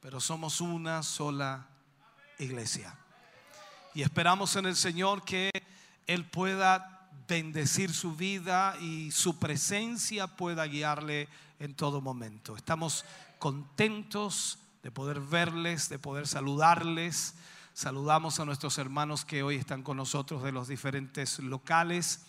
pero 0.00 0.18
somos 0.18 0.62
una 0.62 1.02
sola 1.02 1.68
iglesia. 2.38 2.96
Y 3.92 4.00
esperamos 4.00 4.56
en 4.56 4.64
el 4.64 4.76
Señor 4.76 5.22
que 5.22 5.50
Él 6.06 6.24
pueda 6.24 7.10
bendecir 7.28 7.92
su 7.92 8.16
vida 8.16 8.78
y 8.80 9.10
su 9.10 9.38
presencia 9.38 10.26
pueda 10.26 10.64
guiarle 10.64 11.28
en 11.58 11.74
todo 11.74 12.00
momento. 12.00 12.56
Estamos 12.56 13.04
contentos 13.38 14.58
de 14.82 14.90
poder 14.90 15.20
verles, 15.20 15.90
de 15.90 15.98
poder 15.98 16.26
saludarles. 16.26 17.34
Saludamos 17.74 18.40
a 18.40 18.46
nuestros 18.46 18.78
hermanos 18.78 19.26
que 19.26 19.42
hoy 19.42 19.56
están 19.56 19.82
con 19.82 19.98
nosotros 19.98 20.42
de 20.42 20.52
los 20.52 20.66
diferentes 20.66 21.40
locales. 21.40 22.22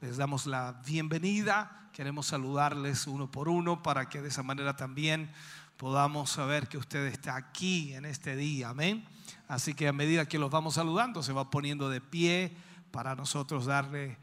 Les 0.00 0.16
damos 0.16 0.46
la 0.46 0.82
bienvenida. 0.84 1.78
Queremos 1.92 2.26
saludarles 2.26 3.06
uno 3.06 3.30
por 3.30 3.50
uno 3.50 3.82
para 3.82 4.08
que 4.08 4.22
de 4.22 4.28
esa 4.28 4.42
manera 4.42 4.76
también 4.76 5.30
podamos 5.76 6.30
saber 6.30 6.66
que 6.66 6.78
usted 6.78 7.04
está 7.06 7.36
aquí 7.36 7.92
en 7.92 8.06
este 8.06 8.34
día. 8.34 8.70
Amén. 8.70 9.04
Así 9.46 9.74
que 9.74 9.88
a 9.88 9.92
medida 9.92 10.26
que 10.26 10.38
los 10.38 10.50
vamos 10.50 10.74
saludando, 10.74 11.22
se 11.22 11.34
va 11.34 11.50
poniendo 11.50 11.90
de 11.90 12.00
pie 12.00 12.56
para 12.92 13.14
nosotros 13.14 13.66
darle 13.66 14.16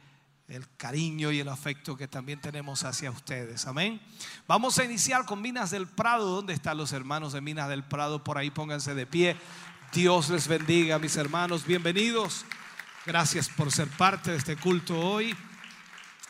el 0.47 0.67
cariño 0.77 1.31
y 1.31 1.41
el 1.41 1.47
afecto 1.47 1.95
que 1.95 2.07
también 2.07 2.41
tenemos 2.41 2.83
hacia 2.83 3.11
ustedes. 3.11 3.67
Amén. 3.67 4.01
Vamos 4.47 4.79
a 4.79 4.83
iniciar 4.83 5.25
con 5.25 5.39
Minas 5.39 5.69
del 5.69 5.85
Prado. 5.85 6.25
¿Dónde 6.25 6.53
están 6.53 6.75
los 6.75 6.91
hermanos 6.91 7.33
de 7.33 7.41
Minas 7.41 7.69
del 7.69 7.83
Prado? 7.83 8.23
Por 8.23 8.39
ahí 8.39 8.49
pónganse 8.49 8.95
de 8.95 9.05
pie. 9.05 9.37
Dios 9.93 10.31
les 10.31 10.47
bendiga, 10.47 10.97
mis 10.97 11.15
hermanos. 11.17 11.67
Bienvenidos. 11.67 12.45
Gracias 13.05 13.47
por 13.47 13.71
ser 13.71 13.87
parte 13.89 14.31
de 14.31 14.37
este 14.37 14.57
culto 14.57 14.99
hoy. 14.99 15.35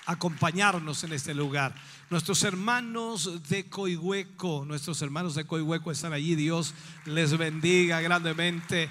Acompañarnos 0.10 1.04
en 1.04 1.14
este 1.14 1.36
lugar. 1.36 1.76
Nuestros 2.10 2.44
hermanos 2.44 3.48
de 3.48 3.70
Coihueco, 3.70 4.66
nuestros 4.66 5.00
hermanos 5.04 5.36
de 5.36 5.46
Coihueco 5.46 5.92
están 5.92 6.14
allí. 6.14 6.34
Dios 6.34 6.74
les 7.06 7.38
bendiga 7.38 8.02
grandemente. 8.02 8.90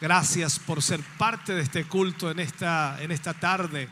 Gracias 0.00 0.58
por 0.58 0.82
ser 0.82 0.98
parte 1.18 1.54
de 1.54 1.62
este 1.62 1.84
culto 1.84 2.32
en 2.32 2.40
esta, 2.40 3.00
en 3.00 3.12
esta 3.12 3.32
tarde. 3.32 3.88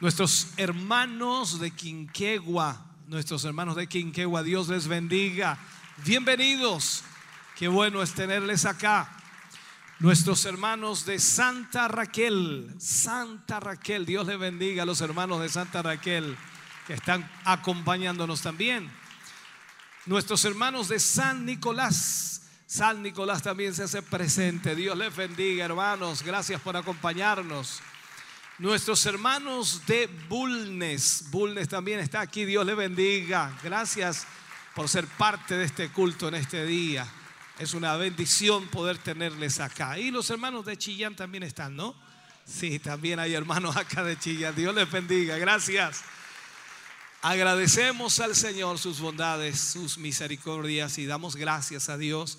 Nuestros 0.00 0.48
hermanos 0.56 1.60
de 1.60 1.70
Quinquegua, 1.70 2.84
nuestros 3.06 3.44
hermanos 3.44 3.76
de 3.76 3.86
Quinquegua, 3.86 4.42
Dios 4.42 4.66
les 4.66 4.88
bendiga. 4.88 5.56
Bienvenidos. 6.04 7.04
Qué 7.56 7.68
bueno 7.68 8.02
es 8.02 8.12
tenerles 8.12 8.64
acá. 8.64 9.21
Nuestros 10.02 10.44
hermanos 10.46 11.06
de 11.06 11.20
Santa 11.20 11.86
Raquel, 11.86 12.74
Santa 12.76 13.60
Raquel, 13.60 14.04
Dios 14.04 14.26
les 14.26 14.36
bendiga 14.36 14.82
a 14.82 14.86
los 14.86 15.00
hermanos 15.00 15.40
de 15.40 15.48
Santa 15.48 15.80
Raquel 15.80 16.36
que 16.88 16.94
están 16.94 17.30
acompañándonos 17.44 18.42
también. 18.42 18.90
Nuestros 20.06 20.44
hermanos 20.44 20.88
de 20.88 20.98
San 20.98 21.46
Nicolás, 21.46 22.42
San 22.66 23.00
Nicolás 23.00 23.44
también 23.44 23.76
se 23.76 23.84
hace 23.84 24.02
presente. 24.02 24.74
Dios 24.74 24.98
les 24.98 25.14
bendiga, 25.14 25.66
hermanos. 25.66 26.24
Gracias 26.24 26.60
por 26.60 26.76
acompañarnos. 26.76 27.78
Nuestros 28.58 29.06
hermanos 29.06 29.82
de 29.86 30.08
Bulnes, 30.28 31.26
Bulnes 31.30 31.68
también 31.68 32.00
está 32.00 32.22
aquí. 32.22 32.44
Dios 32.44 32.66
les 32.66 32.74
bendiga. 32.76 33.56
Gracias 33.62 34.26
por 34.74 34.88
ser 34.88 35.06
parte 35.06 35.56
de 35.56 35.64
este 35.64 35.90
culto 35.90 36.26
en 36.26 36.34
este 36.34 36.66
día. 36.66 37.06
Es 37.62 37.74
una 37.74 37.96
bendición 37.96 38.66
poder 38.66 38.98
tenerles 38.98 39.60
acá. 39.60 39.96
Y 39.96 40.10
los 40.10 40.28
hermanos 40.30 40.66
de 40.66 40.76
Chillán 40.76 41.14
también 41.14 41.44
están, 41.44 41.76
¿no? 41.76 41.94
Sí, 42.44 42.80
también 42.80 43.20
hay 43.20 43.34
hermanos 43.34 43.76
acá 43.76 44.02
de 44.02 44.18
Chillán. 44.18 44.56
Dios 44.56 44.74
les 44.74 44.90
bendiga. 44.90 45.38
Gracias. 45.38 46.02
Agradecemos 47.20 48.18
al 48.18 48.34
Señor 48.34 48.80
sus 48.80 48.98
bondades, 48.98 49.60
sus 49.60 49.96
misericordias 49.96 50.98
y 50.98 51.06
damos 51.06 51.36
gracias 51.36 51.88
a 51.88 51.96
Dios 51.96 52.38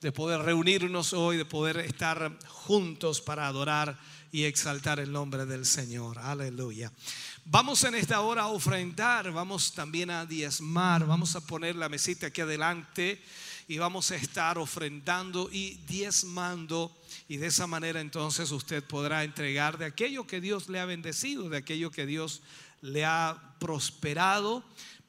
de 0.00 0.12
poder 0.12 0.42
reunirnos 0.42 1.14
hoy, 1.14 1.36
de 1.36 1.44
poder 1.44 1.78
estar 1.78 2.38
juntos 2.46 3.20
para 3.20 3.48
adorar 3.48 3.98
y 4.30 4.44
exaltar 4.44 5.00
el 5.00 5.10
nombre 5.10 5.46
del 5.46 5.66
Señor. 5.66 6.16
Aleluya. 6.20 6.92
Vamos 7.44 7.82
en 7.82 7.96
esta 7.96 8.20
hora 8.20 8.42
a 8.42 8.46
ofrendar, 8.46 9.32
vamos 9.32 9.72
también 9.72 10.10
a 10.10 10.26
diezmar, 10.26 11.04
vamos 11.06 11.34
a 11.34 11.44
poner 11.44 11.74
la 11.74 11.88
mesita 11.88 12.28
aquí 12.28 12.40
adelante 12.40 13.20
y 13.70 13.78
vamos 13.78 14.10
a 14.10 14.16
estar 14.16 14.58
ofrendando 14.58 15.48
y 15.48 15.74
diezmando 15.86 16.92
y 17.28 17.36
de 17.36 17.46
esa 17.46 17.68
manera 17.68 18.00
entonces 18.00 18.50
usted 18.50 18.82
podrá 18.82 19.22
entregar 19.22 19.78
de 19.78 19.84
aquello 19.84 20.26
que 20.26 20.40
Dios 20.40 20.68
le 20.68 20.80
ha 20.80 20.86
bendecido, 20.86 21.48
de 21.48 21.58
aquello 21.58 21.92
que 21.92 22.04
Dios 22.04 22.42
le 22.80 23.04
ha 23.04 23.54
prosperado 23.60 24.64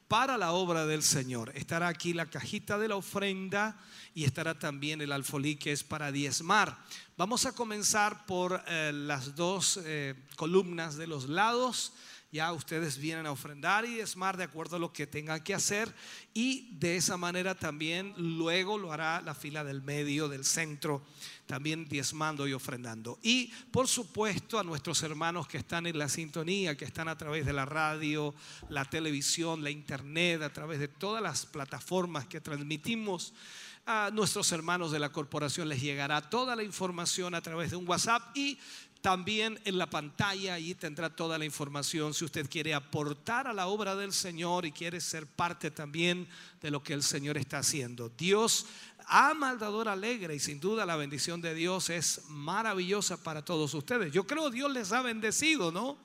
para 0.06 0.38
la 0.38 0.52
obra 0.52 0.86
del 0.86 1.02
Señor. 1.02 1.50
Estará 1.56 1.88
aquí 1.88 2.12
la 2.12 2.30
cajita 2.30 2.78
de 2.78 2.86
la 2.86 2.94
ofrenda 2.94 3.76
y 4.14 4.22
estará 4.22 4.56
también 4.56 5.00
el 5.00 5.10
alfolí 5.10 5.56
que 5.56 5.72
es 5.72 5.82
para 5.82 6.12
diezmar. 6.12 6.78
Vamos 7.16 7.46
a 7.46 7.56
comenzar 7.56 8.26
por 8.26 8.62
eh, 8.68 8.92
las 8.94 9.34
dos 9.34 9.80
eh, 9.84 10.14
columnas 10.36 10.96
de 10.96 11.08
los 11.08 11.28
lados. 11.28 11.94
Ya 12.32 12.50
ustedes 12.54 12.96
vienen 12.96 13.26
a 13.26 13.30
ofrendar 13.30 13.84
y 13.84 13.96
diezmar 13.96 14.38
de 14.38 14.44
acuerdo 14.44 14.76
a 14.76 14.78
lo 14.78 14.90
que 14.90 15.06
tengan 15.06 15.44
que 15.44 15.52
hacer 15.52 15.94
y 16.32 16.74
de 16.78 16.96
esa 16.96 17.18
manera 17.18 17.54
también 17.54 18.14
luego 18.16 18.78
lo 18.78 18.90
hará 18.90 19.20
la 19.20 19.34
fila 19.34 19.64
del 19.64 19.82
medio, 19.82 20.30
del 20.30 20.46
centro, 20.46 21.02
también 21.44 21.86
diezmando 21.86 22.48
y 22.48 22.54
ofrendando. 22.54 23.18
Y 23.22 23.48
por 23.70 23.86
supuesto 23.86 24.58
a 24.58 24.64
nuestros 24.64 25.02
hermanos 25.02 25.46
que 25.46 25.58
están 25.58 25.86
en 25.86 25.98
la 25.98 26.08
sintonía, 26.08 26.74
que 26.74 26.86
están 26.86 27.08
a 27.08 27.18
través 27.18 27.44
de 27.44 27.52
la 27.52 27.66
radio, 27.66 28.34
la 28.70 28.86
televisión, 28.86 29.62
la 29.62 29.68
internet, 29.68 30.40
a 30.40 30.50
través 30.54 30.80
de 30.80 30.88
todas 30.88 31.22
las 31.22 31.44
plataformas 31.44 32.26
que 32.28 32.40
transmitimos. 32.40 33.34
A 33.84 34.10
nuestros 34.10 34.52
hermanos 34.52 34.92
de 34.92 35.00
la 35.00 35.10
corporación 35.10 35.68
les 35.68 35.82
llegará 35.82 36.30
toda 36.30 36.56
la 36.56 36.62
información 36.62 37.34
a 37.34 37.42
través 37.42 37.72
de 37.72 37.76
un 37.76 37.86
WhatsApp 37.86 38.22
y 38.34 38.56
también 39.02 39.60
en 39.64 39.78
la 39.78 39.90
pantalla 39.90 40.54
allí 40.54 40.74
tendrá 40.76 41.14
toda 41.14 41.36
la 41.36 41.44
información 41.44 42.14
si 42.14 42.24
usted 42.24 42.48
quiere 42.48 42.72
aportar 42.72 43.48
a 43.48 43.52
la 43.52 43.66
obra 43.66 43.96
del 43.96 44.12
Señor 44.12 44.64
y 44.64 44.70
quiere 44.72 45.00
ser 45.00 45.26
parte 45.26 45.72
también 45.72 46.28
de 46.60 46.70
lo 46.70 46.82
que 46.82 46.94
el 46.94 47.02
Señor 47.02 47.36
está 47.36 47.58
haciendo. 47.58 48.08
Dios 48.16 48.66
ama 49.08 49.50
al 49.50 49.58
dador 49.58 49.88
alegre 49.88 50.36
y 50.36 50.38
sin 50.38 50.60
duda 50.60 50.86
la 50.86 50.94
bendición 50.94 51.40
de 51.40 51.52
Dios 51.52 51.90
es 51.90 52.22
maravillosa 52.28 53.22
para 53.22 53.44
todos 53.44 53.74
ustedes. 53.74 54.12
Yo 54.12 54.24
creo 54.24 54.50
Dios 54.50 54.72
les 54.72 54.92
ha 54.92 55.02
bendecido, 55.02 55.72
¿no? 55.72 55.98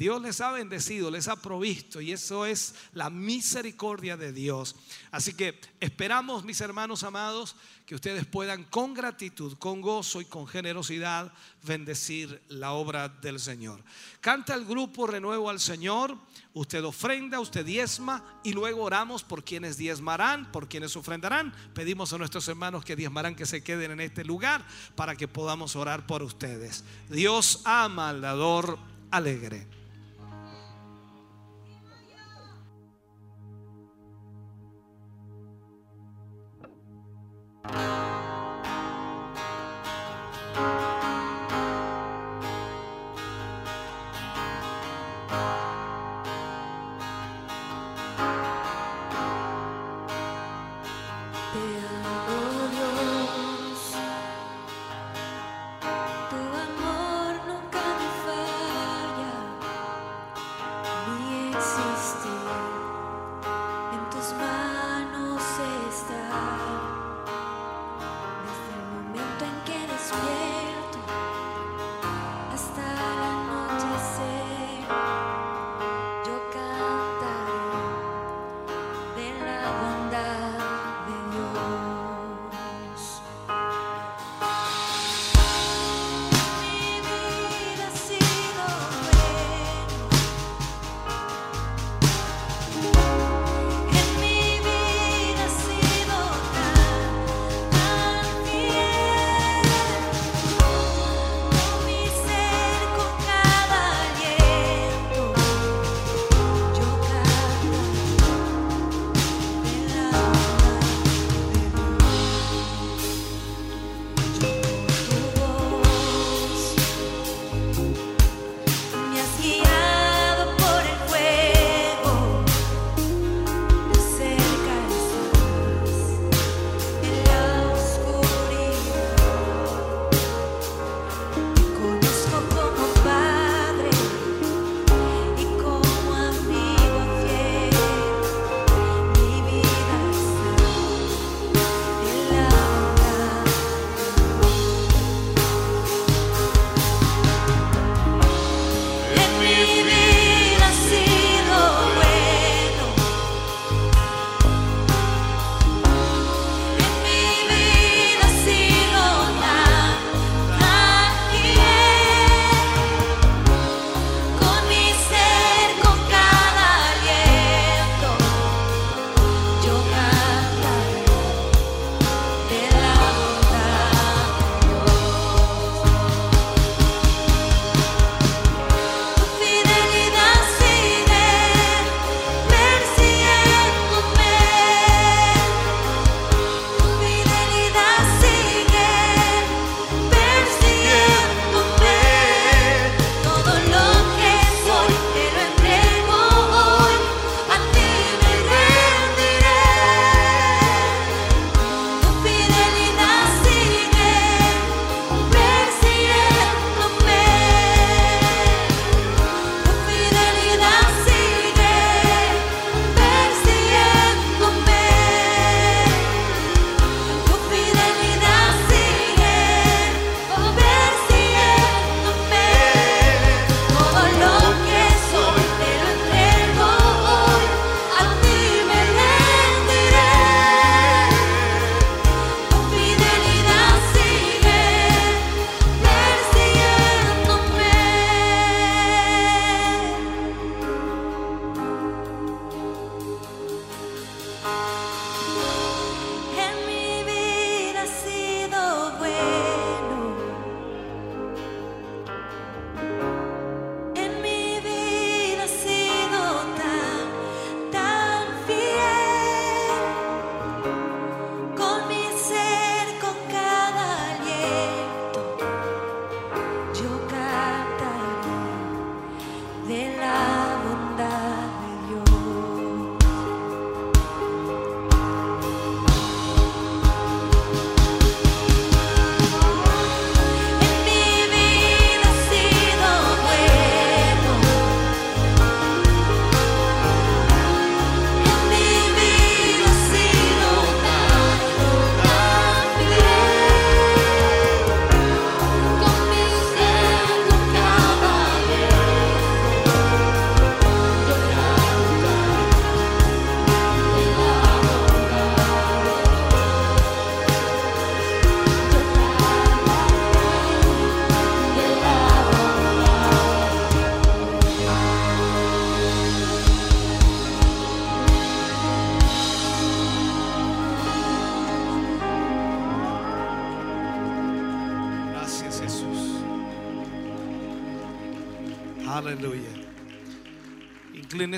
Dios 0.00 0.22
les 0.22 0.40
ha 0.40 0.50
bendecido, 0.50 1.10
les 1.10 1.28
ha 1.28 1.36
provisto 1.36 2.00
y 2.00 2.12
eso 2.12 2.46
es 2.46 2.74
la 2.94 3.10
misericordia 3.10 4.16
de 4.16 4.32
Dios. 4.32 4.74
Así 5.10 5.34
que 5.34 5.60
esperamos, 5.78 6.42
mis 6.42 6.62
hermanos 6.62 7.02
amados, 7.02 7.54
que 7.84 7.96
ustedes 7.96 8.24
puedan 8.24 8.64
con 8.64 8.94
gratitud, 8.94 9.58
con 9.58 9.82
gozo 9.82 10.22
y 10.22 10.24
con 10.24 10.46
generosidad 10.46 11.30
bendecir 11.64 12.40
la 12.48 12.72
obra 12.72 13.10
del 13.10 13.38
Señor. 13.38 13.84
Canta 14.22 14.54
el 14.54 14.64
grupo 14.64 15.06
Renuevo 15.06 15.50
al 15.50 15.60
Señor, 15.60 16.16
usted 16.54 16.82
ofrenda, 16.82 17.38
usted 17.38 17.66
diezma 17.66 18.40
y 18.42 18.54
luego 18.54 18.84
oramos 18.84 19.22
por 19.22 19.44
quienes 19.44 19.76
diezmarán, 19.76 20.50
por 20.50 20.66
quienes 20.66 20.96
ofrendarán. 20.96 21.52
Pedimos 21.74 22.14
a 22.14 22.16
nuestros 22.16 22.48
hermanos 22.48 22.86
que 22.86 22.96
diezmarán 22.96 23.36
que 23.36 23.44
se 23.44 23.62
queden 23.62 23.90
en 23.90 24.00
este 24.00 24.24
lugar 24.24 24.66
para 24.96 25.14
que 25.14 25.28
podamos 25.28 25.76
orar 25.76 26.06
por 26.06 26.22
ustedes. 26.22 26.84
Dios 27.10 27.60
ama 27.66 28.08
al 28.08 28.22
dador 28.22 28.78
alegre. 29.10 29.79
Bye. 37.72 38.09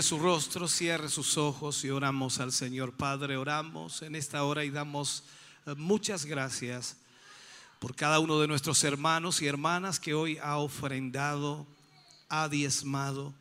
su 0.03 0.19
rostro, 0.19 0.69
cierre 0.69 1.09
sus 1.09 1.39
ojos 1.39 1.85
y 1.85 1.91
oramos 1.91 2.41
al 2.41 2.53
Señor. 2.53 2.93
Padre, 2.93 3.37
oramos 3.37 4.03
en 4.03 4.15
esta 4.15 4.45
hora 4.45 4.65
y 4.65 4.71
damos 4.71 5.25
eh, 5.67 5.75
muchas 5.77 6.25
gracias 6.25 6.97
por 7.79 7.95
cada 7.95 8.19
uno 8.19 8.41
de 8.41 8.49
nuestros 8.49 8.83
hermanos 8.85 9.41
y 9.43 9.47
hermanas 9.47 9.99
que 10.01 10.15
hoy 10.15 10.39
ha 10.43 10.59
ofrendado, 10.59 11.67
ha 12.29 12.49
diezmado 12.49 13.35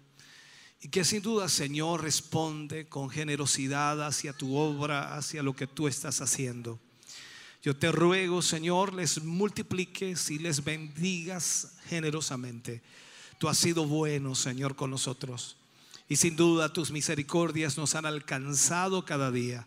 y 0.81 0.89
que 0.89 1.03
sin 1.03 1.21
duda, 1.21 1.47
Señor, 1.47 2.01
responde 2.01 2.87
con 2.87 3.09
generosidad 3.09 4.05
hacia 4.05 4.33
tu 4.33 4.55
obra, 4.55 5.15
hacia 5.15 5.43
lo 5.43 5.55
que 5.55 5.67
tú 5.67 5.87
estás 5.87 6.21
haciendo. 6.21 6.79
Yo 7.61 7.75
te 7.75 7.91
ruego, 7.91 8.41
Señor, 8.41 8.93
les 8.93 9.23
multipliques 9.23 10.31
y 10.31 10.39
les 10.39 10.63
bendigas 10.63 11.73
generosamente. 11.85 12.81
Tú 13.37 13.47
has 13.47 13.59
sido 13.59 13.85
bueno, 13.85 14.33
Señor, 14.33 14.75
con 14.75 14.89
nosotros. 14.89 15.57
Y 16.11 16.17
sin 16.17 16.35
duda 16.35 16.67
tus 16.67 16.91
misericordias 16.91 17.77
nos 17.77 17.95
han 17.95 18.05
alcanzado 18.05 19.05
cada 19.05 19.31
día. 19.31 19.65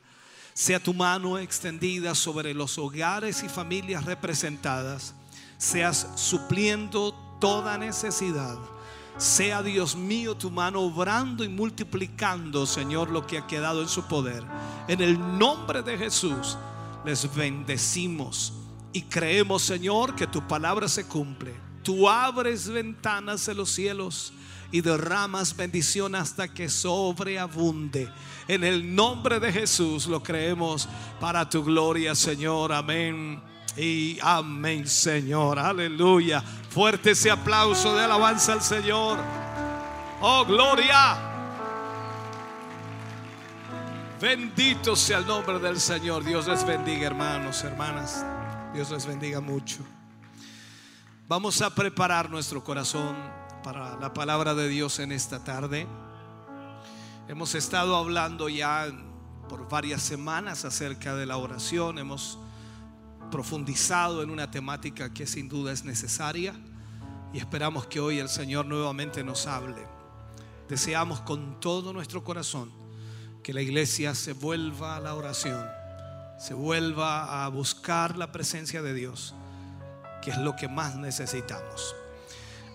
Sea 0.53 0.79
tu 0.79 0.93
mano 0.93 1.39
extendida 1.39 2.15
sobre 2.15 2.53
los 2.53 2.77
hogares 2.77 3.43
y 3.43 3.49
familias 3.49 4.05
representadas. 4.05 5.15
Seas 5.57 6.07
supliendo 6.17 7.15
toda 7.41 7.79
necesidad. 7.79 8.59
Sea 9.17 9.63
Dios 9.63 9.97
mío 9.97 10.37
tu 10.37 10.51
mano 10.51 10.83
obrando 10.83 11.45
y 11.45 11.49
multiplicando, 11.49 12.67
Señor, 12.67 13.09
lo 13.09 13.27
que 13.27 13.39
ha 13.39 13.47
quedado 13.47 13.81
en 13.81 13.89
su 13.89 14.03
poder. 14.03 14.45
En 14.87 15.01
el 15.01 15.19
nombre 15.39 15.81
de 15.81 15.97
Jesús 15.97 16.59
les 17.07 17.35
bendecimos 17.35 18.53
y 18.93 19.01
creemos, 19.01 19.63
Señor, 19.63 20.15
que 20.15 20.27
tu 20.27 20.47
palabra 20.47 20.89
se 20.89 21.09
cumple. 21.09 21.55
Tú 21.83 22.07
abres 22.07 22.69
ventanas 22.69 23.47
de 23.47 23.55
los 23.55 23.71
cielos 23.71 24.35
y 24.75 24.81
derramas 24.81 25.55
bendición 25.55 26.17
hasta 26.17 26.49
que 26.49 26.69
sobreabunde. 26.69 28.11
En 28.49 28.65
el 28.65 28.93
nombre 28.93 29.39
de 29.39 29.53
Jesús 29.53 30.09
lo 30.09 30.21
creemos 30.21 30.89
para 31.21 31.49
tu 31.49 31.63
gloria, 31.63 32.17
Señor. 32.17 32.73
Amén. 32.73 33.41
Y 33.77 34.19
amén, 34.21 34.89
Señor. 34.89 35.61
Aleluya. 35.61 36.43
Fuerte 36.71 37.13
ese 37.13 37.31
aplauso 37.31 37.95
de 37.95 38.03
alabanza 38.03 38.55
al 38.55 38.63
Señor. 38.63 39.21
Oh, 40.21 40.45
gloria. 40.45 41.19
Bendito 44.21 44.97
sea 44.97 45.19
el 45.19 45.27
nombre 45.29 45.61
del 45.61 45.79
Señor. 45.79 46.25
Dios 46.25 46.49
les 46.49 46.67
bendiga, 46.67 47.07
hermanos, 47.07 47.63
hermanas. 47.63 48.27
Dios 48.75 48.91
les 48.91 49.07
bendiga 49.07 49.41
mucho. 49.41 49.87
Vamos 51.29 51.63
a 51.63 51.73
preparar 51.73 52.29
nuestro 52.29 52.65
corazón 52.65 53.44
para 53.65 53.99
la 53.99 54.13
palabra 54.13 54.55
de 54.55 54.69
Dios 54.69 54.99
en 54.99 55.11
esta 55.11 55.43
tarde. 55.43 55.87
Hemos 57.29 57.55
estado 57.55 57.97
hablando 57.97 58.51
ya 58.51 58.93
por 59.49 59.71
varias 59.71 60.03
semanas 60.03 60.67
acerca 60.67 61.15
de 61.15 61.25
la 61.25 61.39
oración. 61.39 61.99
Hemos 61.99 62.39
profundizado 63.31 64.23
en 64.23 64.29
una 64.29 64.51
temática 64.51 65.15
que 65.15 65.27
sin 65.27 65.49
duda 65.49 65.73
es 65.73 65.83
necesaria 65.83 66.55
y 67.33 67.39
esperamos 67.39 67.87
que 67.87 68.01
hoy 68.01 68.19
el 68.19 68.29
Señor 68.29 68.67
nuevamente 68.67 69.25
nos 69.25 69.47
hable. 69.47 69.87
Deseamos 70.69 71.21
con 71.21 71.59
todo 71.59 71.95
nuestro 71.95 72.23
corazón 72.23 72.71
que 73.43 73.55
la 73.55 73.63
iglesia 73.63 74.15
se 74.15 74.35
vuelva 74.35 74.97
a 74.97 75.01
la 75.01 75.15
oración, 75.15 75.67
se 76.39 76.53
vuelva 76.53 77.47
a 77.47 77.49
buscar 77.49 78.19
la 78.19 78.31
presencia 78.31 78.83
de 78.83 78.93
Dios, 78.93 79.35
que 80.21 80.33
es 80.33 80.37
lo 80.37 80.55
que 80.55 80.69
más 80.69 80.97
necesitamos. 80.97 81.95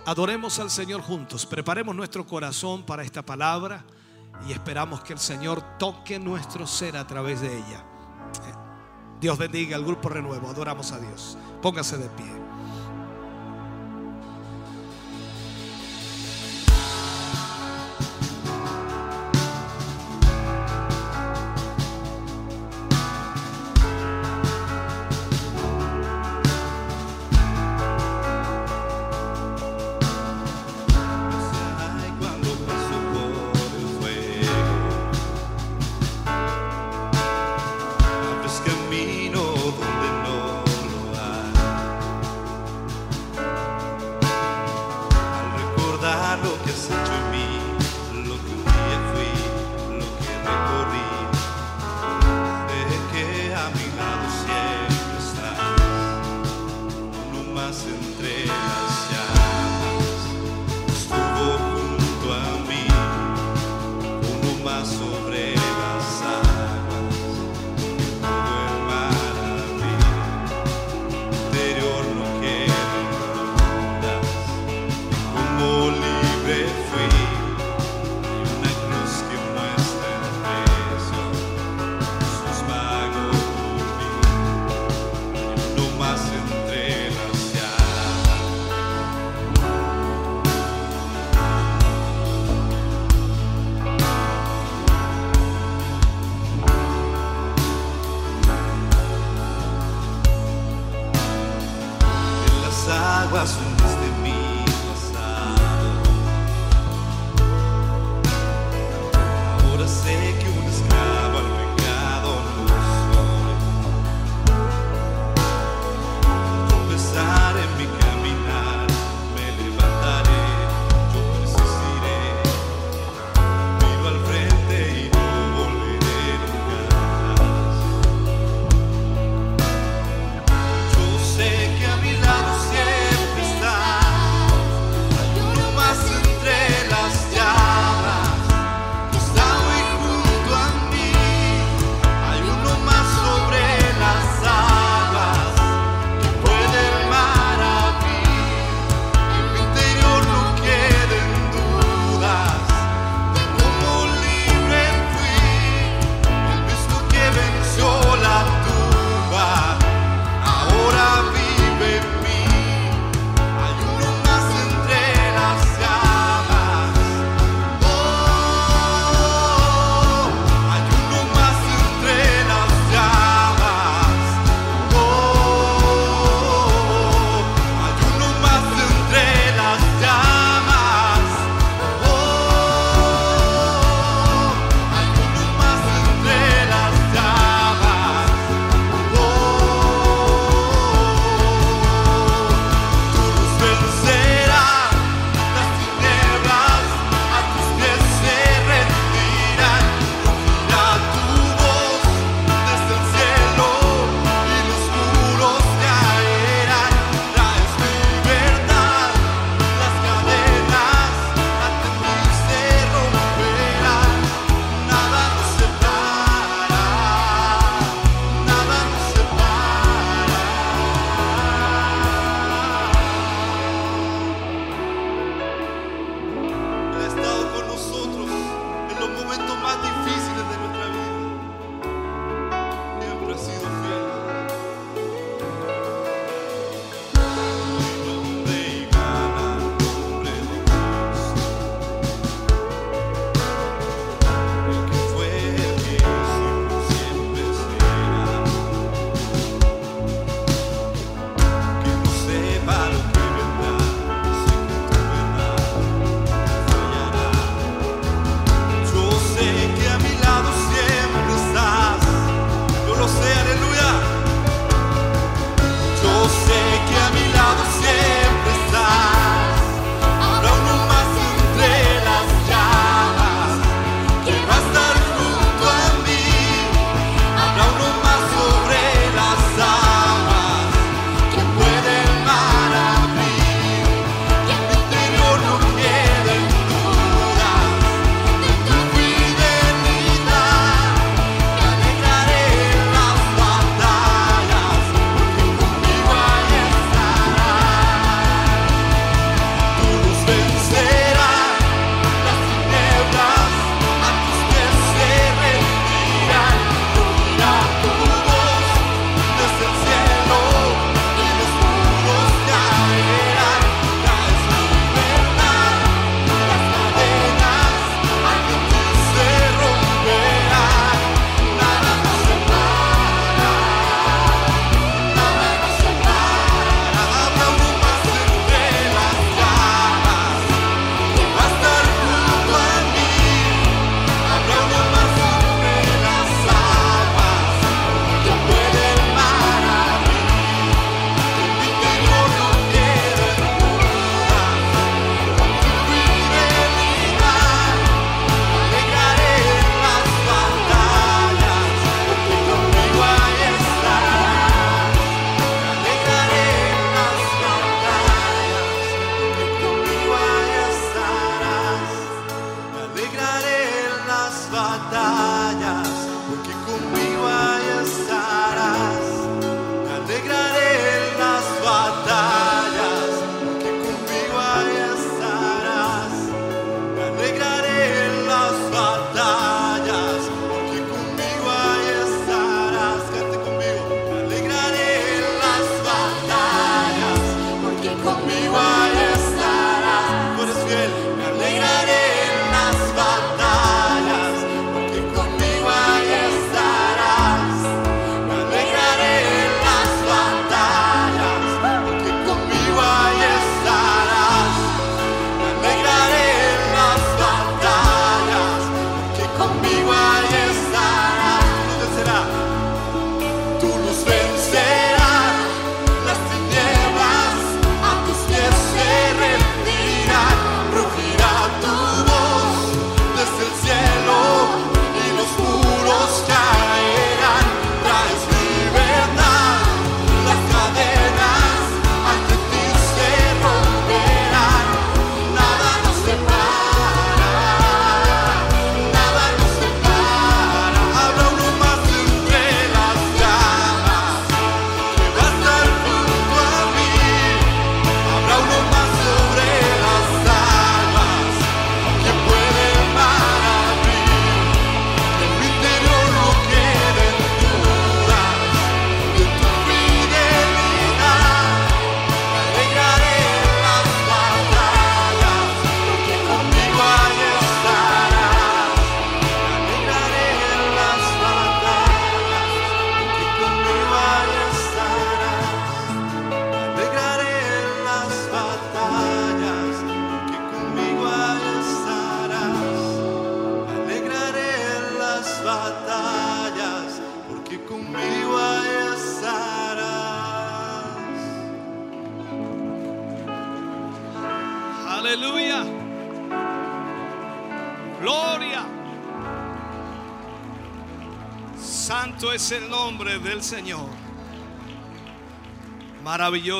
Adoremos 0.09 0.57
al 0.57 0.71
Señor 0.71 1.03
juntos, 1.03 1.45
preparemos 1.45 1.95
nuestro 1.95 2.25
corazón 2.25 2.81
para 2.81 3.03
esta 3.03 3.23
palabra 3.23 3.85
y 4.47 4.51
esperamos 4.51 5.01
que 5.01 5.13
el 5.13 5.19
Señor 5.19 5.61
toque 5.77 6.17
nuestro 6.17 6.65
ser 6.65 6.97
a 6.97 7.05
través 7.05 7.41
de 7.41 7.55
ella. 7.55 7.85
Dios 9.21 9.37
bendiga 9.37 9.75
al 9.75 9.85
grupo 9.85 10.09
Renuevo. 10.09 10.49
Adoramos 10.49 10.91
a 10.93 10.99
Dios. 10.99 11.37
Póngase 11.61 11.99
de 11.99 12.09
pie. 12.09 12.48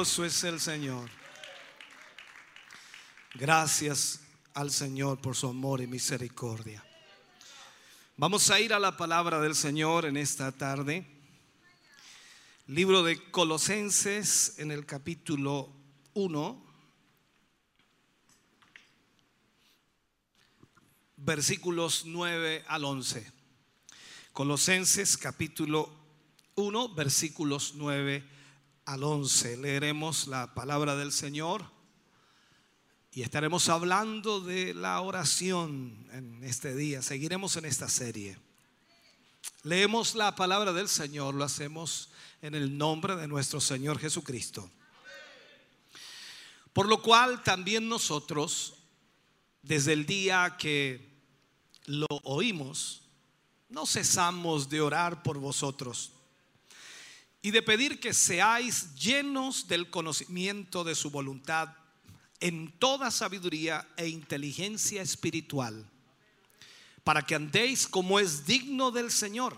Maravilloso 0.09 0.25
es 0.25 0.43
el 0.43 0.59
Señor. 0.59 1.07
Gracias 3.35 4.21
al 4.55 4.71
Señor 4.71 5.21
por 5.21 5.35
su 5.35 5.47
amor 5.47 5.81
y 5.81 5.87
misericordia. 5.87 6.83
Vamos 8.17 8.49
a 8.49 8.59
ir 8.59 8.73
a 8.73 8.79
la 8.79 8.97
palabra 8.97 9.39
del 9.39 9.53
Señor 9.53 10.05
en 10.05 10.17
esta 10.17 10.51
tarde. 10.51 11.05
Libro 12.65 13.03
de 13.03 13.21
Colosenses 13.29 14.55
en 14.57 14.71
el 14.71 14.87
capítulo 14.87 15.71
1, 16.15 16.65
versículos 21.17 22.03
9 22.05 22.65
al 22.67 22.83
11. 22.83 23.31
Colosenses 24.33 25.17
capítulo 25.17 25.93
1, 26.55 26.95
versículos 26.95 27.73
9 27.75 28.15
al 28.15 28.23
11. 28.23 28.38
Leeremos 28.97 30.25
la 30.25 30.55
palabra 30.55 30.95
del 30.95 31.11
Señor 31.11 31.63
y 33.11 33.21
estaremos 33.21 33.69
hablando 33.69 34.41
de 34.41 34.73
la 34.73 34.99
oración 35.01 36.07
en 36.11 36.43
este 36.43 36.75
día. 36.75 37.03
Seguiremos 37.03 37.55
en 37.57 37.65
esta 37.65 37.87
serie. 37.87 38.39
Leemos 39.61 40.15
la 40.15 40.35
palabra 40.35 40.73
del 40.73 40.89
Señor, 40.89 41.35
lo 41.35 41.43
hacemos 41.43 42.09
en 42.41 42.55
el 42.55 42.79
nombre 42.79 43.15
de 43.15 43.27
nuestro 43.27 43.61
Señor 43.61 43.99
Jesucristo. 43.99 44.71
Por 46.73 46.87
lo 46.87 46.99
cual 47.03 47.43
también 47.43 47.87
nosotros, 47.87 48.73
desde 49.61 49.93
el 49.93 50.07
día 50.07 50.55
que 50.57 51.21
lo 51.85 52.07
oímos, 52.23 53.03
no 53.69 53.85
cesamos 53.85 54.67
de 54.67 54.81
orar 54.81 55.21
por 55.21 55.37
vosotros 55.37 56.13
y 57.41 57.51
de 57.51 57.61
pedir 57.61 57.99
que 57.99 58.13
seáis 58.13 58.95
llenos 58.95 59.67
del 59.67 59.89
conocimiento 59.89 60.83
de 60.83 60.95
su 60.95 61.09
voluntad 61.09 61.69
en 62.39 62.71
toda 62.79 63.11
sabiduría 63.11 63.87
e 63.97 64.07
inteligencia 64.07 65.01
espiritual, 65.01 65.89
para 67.03 67.21
que 67.21 67.35
andéis 67.35 67.87
como 67.87 68.19
es 68.19 68.45
digno 68.45 68.91
del 68.91 69.11
Señor, 69.11 69.57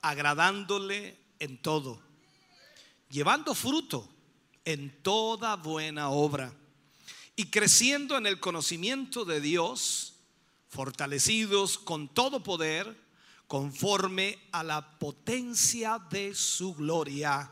agradándole 0.00 1.18
en 1.38 1.58
todo, 1.58 2.00
llevando 3.10 3.54
fruto 3.54 4.08
en 4.64 5.02
toda 5.02 5.56
buena 5.56 6.10
obra 6.10 6.52
y 7.34 7.46
creciendo 7.46 8.16
en 8.16 8.26
el 8.26 8.38
conocimiento 8.40 9.24
de 9.24 9.40
Dios, 9.40 10.14
fortalecidos 10.68 11.78
con 11.78 12.08
todo 12.08 12.42
poder, 12.42 13.01
conforme 13.52 14.38
a 14.52 14.62
la 14.62 14.80
potencia 14.98 16.00
de 16.10 16.34
su 16.34 16.74
gloria, 16.74 17.50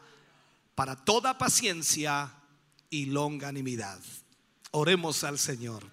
para 0.75 0.97
toda 0.97 1.37
paciencia 1.37 2.33
y 2.89 3.05
longanimidad. 3.05 4.01
Oremos 4.71 5.25
al 5.25 5.39
Señor. 5.39 5.85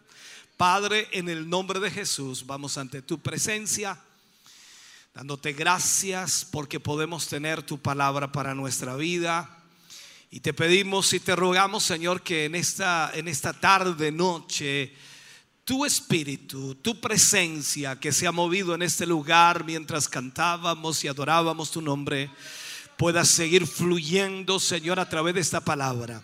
Padre, 0.56 1.10
en 1.12 1.28
el 1.28 1.50
nombre 1.50 1.82
de 1.82 1.92
Jesús, 1.92 2.46
vamos 2.46 2.78
ante 2.78 3.02
tu 3.02 3.20
presencia, 3.20 4.00
dándote 5.14 5.52
gracias 5.52 6.48
porque 6.50 6.80
podemos 6.80 7.28
tener 7.28 7.62
tu 7.62 7.78
palabra 7.78 8.32
para 8.32 8.56
nuestra 8.56 8.96
vida. 8.96 9.62
Y 10.32 10.40
te 10.40 10.54
pedimos 10.54 11.12
y 11.12 11.20
te 11.20 11.36
rogamos, 11.36 11.84
Señor, 11.84 12.22
que 12.22 12.46
en 12.46 12.56
esta, 12.56 13.12
en 13.14 13.28
esta 13.28 13.52
tarde, 13.52 14.14
noche, 14.14 14.96
tu 15.68 15.84
espíritu, 15.84 16.76
tu 16.76 16.98
presencia 17.02 18.00
que 18.00 18.14
se 18.14 18.26
ha 18.26 18.32
movido 18.32 18.74
en 18.74 18.82
este 18.82 19.06
lugar 19.06 19.66
mientras 19.66 20.08
cantábamos 20.08 21.04
y 21.04 21.10
adorábamos 21.10 21.72
tu 21.72 21.82
nombre, 21.82 22.32
pueda 22.96 23.26
seguir 23.26 23.68
fluyendo, 23.68 24.62
Señor, 24.62 24.98
a 24.98 25.10
través 25.10 25.36
de 25.36 25.42
esta 25.42 25.60
palabra. 25.60 26.24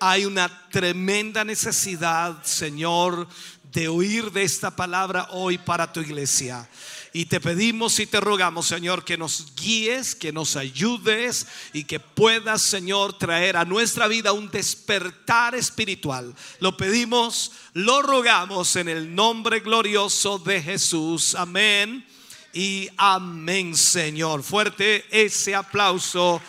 Hay 0.00 0.24
una 0.24 0.68
tremenda 0.68 1.44
necesidad, 1.44 2.42
Señor, 2.42 3.28
de 3.70 3.86
oír 3.86 4.32
de 4.32 4.42
esta 4.42 4.74
palabra 4.74 5.28
hoy 5.30 5.58
para 5.58 5.92
tu 5.92 6.00
iglesia. 6.00 6.68
Y 7.14 7.26
te 7.26 7.40
pedimos 7.40 7.98
y 7.98 8.06
te 8.06 8.20
rogamos, 8.20 8.66
Señor, 8.66 9.04
que 9.04 9.18
nos 9.18 9.54
guíes, 9.54 10.14
que 10.14 10.32
nos 10.32 10.56
ayudes 10.56 11.46
y 11.74 11.84
que 11.84 12.00
puedas, 12.00 12.62
Señor, 12.62 13.18
traer 13.18 13.58
a 13.58 13.66
nuestra 13.66 14.08
vida 14.08 14.32
un 14.32 14.50
despertar 14.50 15.54
espiritual. 15.54 16.34
Lo 16.60 16.76
pedimos, 16.76 17.52
lo 17.74 18.00
rogamos 18.00 18.76
en 18.76 18.88
el 18.88 19.14
nombre 19.14 19.60
glorioso 19.60 20.38
de 20.38 20.62
Jesús. 20.62 21.34
Amén. 21.34 22.06
Y 22.54 22.88
amén, 22.96 23.76
Señor. 23.76 24.42
Fuerte 24.42 25.04
ese 25.10 25.54
aplauso 25.54 26.40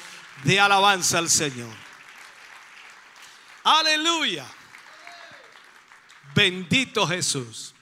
de 0.46 0.62
alabanza 0.62 1.18
al 1.18 1.30
Señor. 1.30 1.76
Aleluya. 3.66 4.46
Bendito 6.34 7.06
Jesús. 7.06 7.73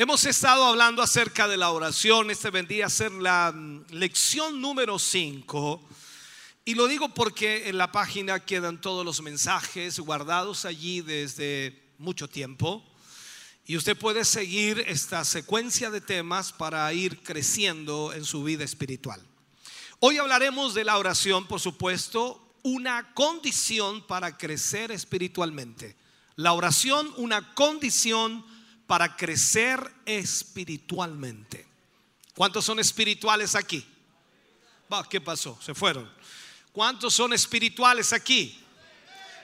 Hemos 0.00 0.26
estado 0.26 0.64
hablando 0.64 1.02
acerca 1.02 1.48
de 1.48 1.56
la 1.56 1.70
oración. 1.72 2.30
Este 2.30 2.50
vendría 2.50 2.86
a 2.86 2.88
ser 2.88 3.10
la 3.10 3.50
mm, 3.52 3.86
lección 3.90 4.60
número 4.60 4.96
5. 4.96 5.82
Y 6.64 6.76
lo 6.76 6.86
digo 6.86 7.08
porque 7.08 7.68
en 7.68 7.78
la 7.78 7.90
página 7.90 8.38
quedan 8.38 8.80
todos 8.80 9.04
los 9.04 9.20
mensajes 9.22 9.98
guardados 9.98 10.64
allí 10.66 11.00
desde 11.00 11.82
mucho 11.98 12.28
tiempo. 12.28 12.84
Y 13.66 13.76
usted 13.76 13.98
puede 13.98 14.24
seguir 14.24 14.84
esta 14.86 15.24
secuencia 15.24 15.90
de 15.90 16.00
temas 16.00 16.52
para 16.52 16.92
ir 16.92 17.20
creciendo 17.24 18.12
en 18.12 18.24
su 18.24 18.44
vida 18.44 18.62
espiritual. 18.62 19.20
Hoy 19.98 20.18
hablaremos 20.18 20.74
de 20.74 20.84
la 20.84 20.96
oración, 20.96 21.44
por 21.48 21.58
supuesto, 21.58 22.54
una 22.62 23.12
condición 23.14 24.06
para 24.06 24.38
crecer 24.38 24.92
espiritualmente. 24.92 25.96
La 26.36 26.52
oración, 26.52 27.12
una 27.16 27.52
condición 27.54 28.44
para 28.88 29.14
crecer 29.14 29.78
espiritualmente. 30.06 31.68
¿Cuántos 32.34 32.64
son 32.64 32.80
espirituales 32.80 33.54
aquí? 33.54 33.86
¿Qué 35.10 35.20
pasó? 35.20 35.58
Se 35.60 35.74
fueron. 35.74 36.10
¿Cuántos 36.72 37.12
son 37.12 37.34
espirituales 37.34 38.14
aquí? 38.14 38.58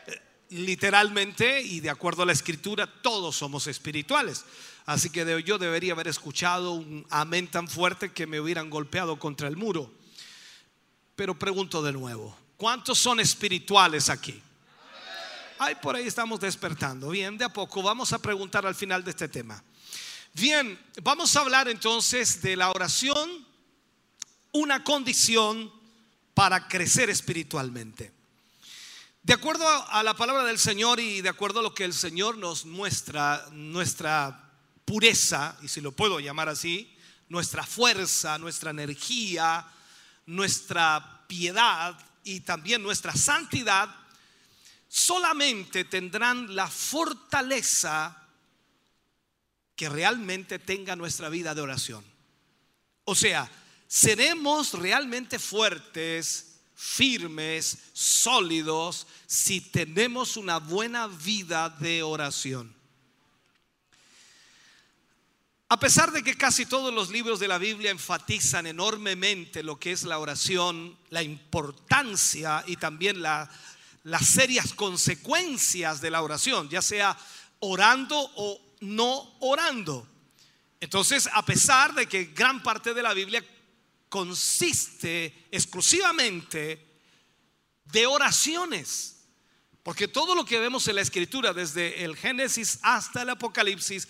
Eh, 0.07 0.23
literalmente 0.49 1.61
y 1.61 1.81
de 1.81 1.91
acuerdo 1.91 2.23
a 2.23 2.27
la 2.27 2.33
escritura, 2.33 2.87
todos 2.87 3.37
somos 3.37 3.67
espirituales. 3.67 4.47
Así 4.87 5.11
que 5.11 5.43
yo 5.45 5.59
debería 5.59 5.93
haber 5.93 6.09
escuchado 6.09 6.73
un 6.73 7.07
amén 7.11 7.47
tan 7.47 7.69
fuerte 7.69 8.13
que 8.13 8.27
me 8.27 8.41
hubieran 8.41 8.71
golpeado 8.71 9.19
contra 9.19 9.47
el 9.47 9.59
muro. 9.59 9.93
Pero 11.17 11.39
pregunto 11.39 11.83
de 11.83 11.93
nuevo, 11.93 12.35
¿cuántos 12.57 12.99
son 12.99 13.21
espirituales 13.21 14.09
aquí? 14.09 14.43
Ay, 15.59 15.77
por 15.77 15.95
ahí 15.95 16.07
estamos 16.07 16.41
despertando. 16.41 17.11
Bien, 17.11 17.39
de 17.39 17.45
a 17.45 17.53
poco 17.53 17.83
vamos 17.83 18.13
a 18.13 18.19
preguntar 18.19 18.67
al 18.67 18.75
final 18.75 19.05
de 19.05 19.11
este 19.11 19.29
tema. 19.29 19.63
Bien, 20.33 20.79
vamos 21.03 21.37
a 21.37 21.41
hablar 21.41 21.69
entonces 21.69 22.43
de 22.43 22.57
la 22.57 22.71
oración, 22.71 23.47
una 24.53 24.83
condición 24.83 25.73
para 26.35 26.67
crecer 26.67 27.09
espiritualmente. 27.09 28.13
De 29.23 29.33
acuerdo 29.33 29.65
a 29.67 30.03
la 30.03 30.15
palabra 30.15 30.43
del 30.43 30.59
Señor 30.59 30.99
y 30.99 31.21
de 31.21 31.29
acuerdo 31.29 31.61
a 31.61 31.63
lo 31.63 31.75
que 31.75 31.85
el 31.85 31.95
Señor 31.95 32.37
nos 32.37 32.67
muestra, 32.67 33.47
nuestra 33.53 34.51
pureza, 34.85 35.57
y 35.63 35.69
si 35.69 35.81
lo 35.81 35.93
puedo 35.93 36.19
llamar 36.19 36.49
así, 36.49 36.93
nuestra 37.29 37.63
fuerza, 37.63 38.39
nuestra 38.39 38.71
energía, 38.71 39.65
nuestra 40.27 41.25
piedad 41.29 41.97
y 42.25 42.41
también 42.41 42.83
nuestra 42.83 43.15
santidad, 43.15 43.89
solamente 44.95 45.85
tendrán 45.85 46.55
la 46.55 46.69
fortaleza 46.69 48.17
que 49.75 49.89
realmente 49.89 50.61
tenga 50.61 50.95
nuestra 50.95 51.29
vida 51.29 51.53
de 51.53 51.63
oración. 51.63 52.05
O 53.03 53.17
sea, 53.17 53.51
seremos 53.89 54.73
realmente 54.75 55.41
fuertes, 55.41 56.61
firmes, 56.77 57.77
sólidos, 57.93 59.09
si 59.27 59.61
tenemos 59.61 60.37
una 60.37 60.59
buena 60.59 61.09
vida 61.09 61.71
de 61.71 62.05
oración. 62.05 62.73
A 65.71 65.81
pesar 65.81 66.13
de 66.13 66.23
que 66.23 66.37
casi 66.37 66.67
todos 66.67 66.95
los 66.95 67.11
libros 67.11 67.41
de 67.41 67.49
la 67.49 67.59
Biblia 67.59 67.91
enfatizan 67.91 68.69
enormemente 68.69 69.65
lo 69.65 69.77
que 69.77 69.91
es 69.91 70.05
la 70.05 70.21
oración, 70.21 70.97
la 71.11 71.25
importancia 71.25 72.63
y 72.69 72.77
también 72.77 73.21
la 73.23 73.51
las 74.05 74.27
serias 74.27 74.73
consecuencias 74.73 76.01
de 76.01 76.11
la 76.11 76.23
oración, 76.23 76.69
ya 76.69 76.81
sea 76.81 77.17
orando 77.59 78.19
o 78.37 78.61
no 78.81 79.37
orando. 79.41 80.09
Entonces, 80.81 81.29
a 81.33 81.45
pesar 81.45 81.95
de 81.95 82.07
que 82.07 82.27
gran 82.27 82.63
parte 82.63 82.95
de 82.95 83.03
la 83.03 83.15
Biblia 83.15 83.45
consiste 84.09 85.47
exclusivamente 85.51 86.87
de 87.87 88.07
oraciones, 88.07 89.15
Porque 89.85 90.09
todo 90.09 90.35
lo 90.35 90.47
que 90.47 90.59
vemos 90.59 90.89
en 90.89 90.95
la 90.95 91.03
escritura, 91.03 91.53
desde 91.53 92.05
el 92.05 92.17
Génesis 92.17 92.79
hasta 92.81 93.21
el 93.21 93.29
Apocalipsis, 93.29 94.09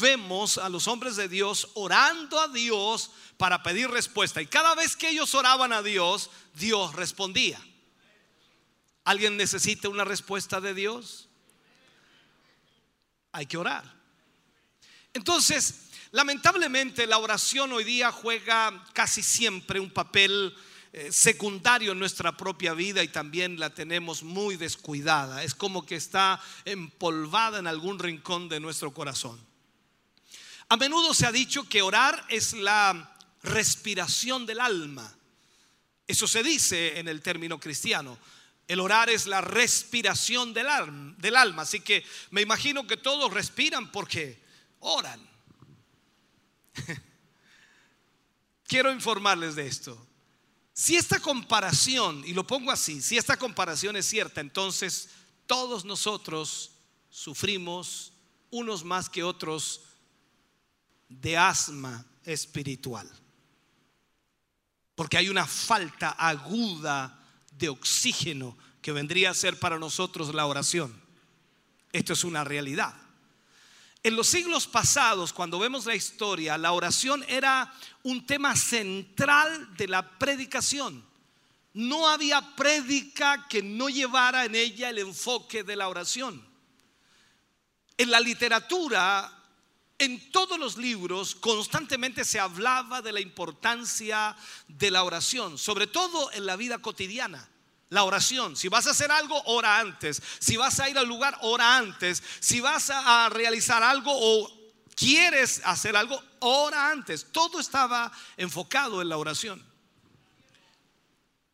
vemos 0.00 0.56
a 0.56 0.68
los 0.68 0.86
hombres 0.86 1.16
de 1.16 1.28
Dios 1.28 1.68
orando 1.74 2.40
a 2.40 2.46
Dios 2.46 3.10
para 3.36 3.60
pedir 3.64 3.90
respuesta. 3.90 4.40
Y 4.40 4.46
cada 4.46 4.76
vez 4.76 4.94
que 4.94 5.08
ellos 5.08 5.34
oraban 5.34 5.72
a 5.72 5.82
Dios, 5.82 6.30
Dios 6.54 6.94
respondía. 6.94 7.58
¿Alguien 9.06 9.36
necesita 9.36 9.88
una 9.88 10.04
respuesta 10.04 10.60
de 10.60 10.74
Dios? 10.74 11.28
Hay 13.30 13.46
que 13.46 13.56
orar. 13.56 13.84
Entonces, 15.12 15.90
lamentablemente 16.10 17.06
la 17.06 17.18
oración 17.18 17.72
hoy 17.72 17.84
día 17.84 18.10
juega 18.10 18.84
casi 18.94 19.22
siempre 19.22 19.78
un 19.78 19.92
papel 19.92 20.52
eh, 20.92 21.12
secundario 21.12 21.92
en 21.92 22.00
nuestra 22.00 22.36
propia 22.36 22.74
vida 22.74 23.00
y 23.04 23.08
también 23.08 23.60
la 23.60 23.70
tenemos 23.70 24.24
muy 24.24 24.56
descuidada. 24.56 25.44
Es 25.44 25.54
como 25.54 25.86
que 25.86 25.94
está 25.94 26.42
empolvada 26.64 27.60
en 27.60 27.68
algún 27.68 28.00
rincón 28.00 28.48
de 28.48 28.58
nuestro 28.58 28.92
corazón. 28.92 29.38
A 30.68 30.76
menudo 30.76 31.14
se 31.14 31.26
ha 31.26 31.32
dicho 31.32 31.68
que 31.68 31.80
orar 31.80 32.26
es 32.28 32.54
la 32.54 33.16
respiración 33.44 34.46
del 34.46 34.58
alma. 34.58 35.16
Eso 36.08 36.26
se 36.26 36.42
dice 36.42 36.98
en 36.98 37.06
el 37.06 37.22
término 37.22 37.60
cristiano. 37.60 38.18
El 38.68 38.80
orar 38.80 39.08
es 39.10 39.26
la 39.26 39.40
respiración 39.40 40.52
del 40.52 40.68
alma, 40.68 41.14
del 41.18 41.36
alma. 41.36 41.62
Así 41.62 41.80
que 41.80 42.04
me 42.30 42.40
imagino 42.40 42.86
que 42.86 42.96
todos 42.96 43.32
respiran 43.32 43.92
porque 43.92 44.42
oran. 44.80 45.20
Quiero 48.64 48.92
informarles 48.92 49.54
de 49.54 49.66
esto. 49.66 50.06
Si 50.72 50.96
esta 50.96 51.20
comparación, 51.20 52.22
y 52.26 52.34
lo 52.34 52.46
pongo 52.46 52.70
así, 52.70 53.00
si 53.00 53.16
esta 53.16 53.36
comparación 53.36 53.96
es 53.96 54.06
cierta, 54.06 54.40
entonces 54.40 55.08
todos 55.46 55.84
nosotros 55.84 56.72
sufrimos, 57.08 58.12
unos 58.50 58.84
más 58.84 59.08
que 59.08 59.22
otros, 59.22 59.82
de 61.08 61.36
asma 61.36 62.04
espiritual. 62.24 63.10
Porque 64.94 65.16
hay 65.16 65.28
una 65.28 65.46
falta 65.46 66.10
aguda 66.10 67.15
de 67.58 67.68
oxígeno 67.68 68.56
que 68.82 68.92
vendría 68.92 69.30
a 69.30 69.34
ser 69.34 69.58
para 69.58 69.78
nosotros 69.78 70.34
la 70.34 70.46
oración. 70.46 70.94
Esto 71.92 72.12
es 72.12 72.24
una 72.24 72.44
realidad. 72.44 72.94
En 74.02 74.14
los 74.14 74.28
siglos 74.28 74.68
pasados, 74.68 75.32
cuando 75.32 75.58
vemos 75.58 75.86
la 75.86 75.94
historia, 75.96 76.56
la 76.56 76.70
oración 76.72 77.24
era 77.26 77.74
un 78.04 78.24
tema 78.24 78.54
central 78.54 79.74
de 79.76 79.88
la 79.88 80.18
predicación. 80.18 81.04
No 81.74 82.08
había 82.08 82.54
prédica 82.54 83.48
que 83.48 83.62
no 83.62 83.88
llevara 83.88 84.44
en 84.44 84.54
ella 84.54 84.90
el 84.90 84.98
enfoque 84.98 85.64
de 85.64 85.74
la 85.74 85.88
oración. 85.88 86.46
En 87.98 88.10
la 88.10 88.20
literatura, 88.20 89.35
en 89.98 90.30
todos 90.30 90.58
los 90.58 90.76
libros, 90.76 91.34
constantemente 91.34 92.24
se 92.24 92.38
hablaba 92.38 93.00
de 93.00 93.12
la 93.12 93.20
importancia 93.20 94.36
de 94.68 94.90
la 94.90 95.04
oración, 95.04 95.56
sobre 95.58 95.86
todo 95.86 96.30
en 96.32 96.46
la 96.46 96.56
vida 96.56 96.78
cotidiana. 96.78 97.48
La 97.88 98.02
oración. 98.02 98.56
Si 98.56 98.68
vas 98.68 98.88
a 98.88 98.90
hacer 98.90 99.12
algo, 99.12 99.40
ora 99.44 99.78
antes. 99.78 100.20
Si 100.40 100.56
vas 100.56 100.80
a 100.80 100.90
ir 100.90 100.98
al 100.98 101.06
lugar, 101.06 101.38
ora 101.42 101.76
antes. 101.76 102.20
Si 102.40 102.60
vas 102.60 102.90
a 102.90 103.28
realizar 103.28 103.80
algo 103.80 104.10
o 104.12 104.52
quieres 104.96 105.62
hacer 105.64 105.94
algo, 105.96 106.20
ora 106.40 106.90
antes. 106.90 107.26
Todo 107.30 107.60
estaba 107.60 108.10
enfocado 108.36 109.00
en 109.00 109.08
la 109.08 109.16
oración. 109.16 109.64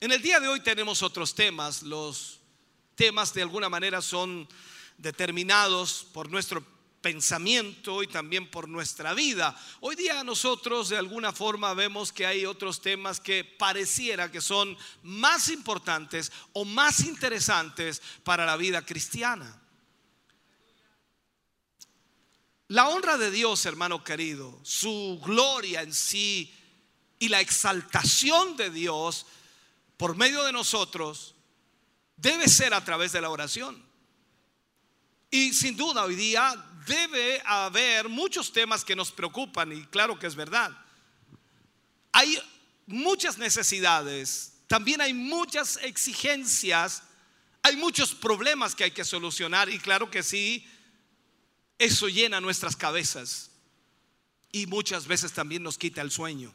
En 0.00 0.10
el 0.10 0.22
día 0.22 0.40
de 0.40 0.48
hoy 0.48 0.60
tenemos 0.60 1.02
otros 1.02 1.34
temas. 1.34 1.82
Los 1.82 2.40
temas 2.94 3.34
de 3.34 3.42
alguna 3.42 3.68
manera 3.68 4.00
son 4.00 4.48
determinados 4.96 6.06
por 6.14 6.30
nuestro 6.30 6.64
pensamiento 7.02 8.02
y 8.02 8.06
también 8.06 8.48
por 8.48 8.68
nuestra 8.68 9.12
vida. 9.12 9.54
Hoy 9.80 9.96
día 9.96 10.24
nosotros 10.24 10.88
de 10.88 10.96
alguna 10.96 11.32
forma 11.32 11.74
vemos 11.74 12.12
que 12.12 12.24
hay 12.24 12.46
otros 12.46 12.80
temas 12.80 13.20
que 13.20 13.44
pareciera 13.44 14.30
que 14.30 14.40
son 14.40 14.78
más 15.02 15.48
importantes 15.48 16.32
o 16.52 16.64
más 16.64 17.00
interesantes 17.00 18.00
para 18.22 18.46
la 18.46 18.56
vida 18.56 18.86
cristiana. 18.86 19.58
La 22.68 22.88
honra 22.88 23.18
de 23.18 23.30
Dios, 23.30 23.66
hermano 23.66 24.02
querido, 24.02 24.58
su 24.62 25.20
gloria 25.22 25.82
en 25.82 25.92
sí 25.92 26.54
y 27.18 27.28
la 27.28 27.40
exaltación 27.40 28.56
de 28.56 28.70
Dios 28.70 29.26
por 29.98 30.16
medio 30.16 30.42
de 30.44 30.52
nosotros 30.52 31.34
debe 32.16 32.48
ser 32.48 32.72
a 32.72 32.84
través 32.84 33.12
de 33.12 33.20
la 33.20 33.28
oración. 33.28 33.84
Y 35.30 35.52
sin 35.52 35.76
duda 35.76 36.04
hoy 36.04 36.14
día 36.14 36.54
debe 36.86 37.42
haber 37.44 38.08
muchos 38.08 38.52
temas 38.52 38.84
que 38.84 38.96
nos 38.96 39.12
preocupan 39.12 39.72
y 39.72 39.84
claro 39.86 40.18
que 40.18 40.26
es 40.26 40.34
verdad. 40.34 40.70
Hay 42.12 42.38
muchas 42.86 43.38
necesidades, 43.38 44.54
también 44.66 45.00
hay 45.00 45.14
muchas 45.14 45.78
exigencias, 45.82 47.02
hay 47.62 47.76
muchos 47.76 48.14
problemas 48.14 48.74
que 48.74 48.84
hay 48.84 48.90
que 48.90 49.04
solucionar 49.04 49.68
y 49.68 49.78
claro 49.78 50.10
que 50.10 50.22
sí, 50.22 50.66
eso 51.78 52.08
llena 52.08 52.40
nuestras 52.40 52.76
cabezas 52.76 53.50
y 54.52 54.66
muchas 54.66 55.06
veces 55.06 55.32
también 55.32 55.62
nos 55.62 55.78
quita 55.78 56.02
el 56.02 56.10
sueño. 56.10 56.52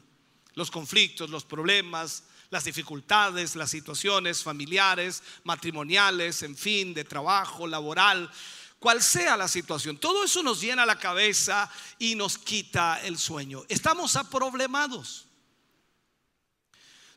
Los 0.54 0.70
conflictos, 0.70 1.30
los 1.30 1.44
problemas, 1.44 2.24
las 2.50 2.64
dificultades, 2.64 3.56
las 3.56 3.70
situaciones 3.70 4.42
familiares, 4.42 5.22
matrimoniales, 5.44 6.42
en 6.42 6.56
fin, 6.56 6.94
de 6.94 7.04
trabajo, 7.04 7.66
laboral, 7.66 8.30
cual 8.78 9.02
sea 9.02 9.36
la 9.36 9.48
situación. 9.48 9.98
Todo 9.98 10.24
eso 10.24 10.42
nos 10.42 10.60
llena 10.60 10.86
la 10.86 10.98
cabeza 10.98 11.70
y 11.98 12.14
nos 12.14 12.38
quita 12.38 13.00
el 13.04 13.18
sueño. 13.18 13.64
Estamos 13.68 14.16
aproblemados. 14.16 15.26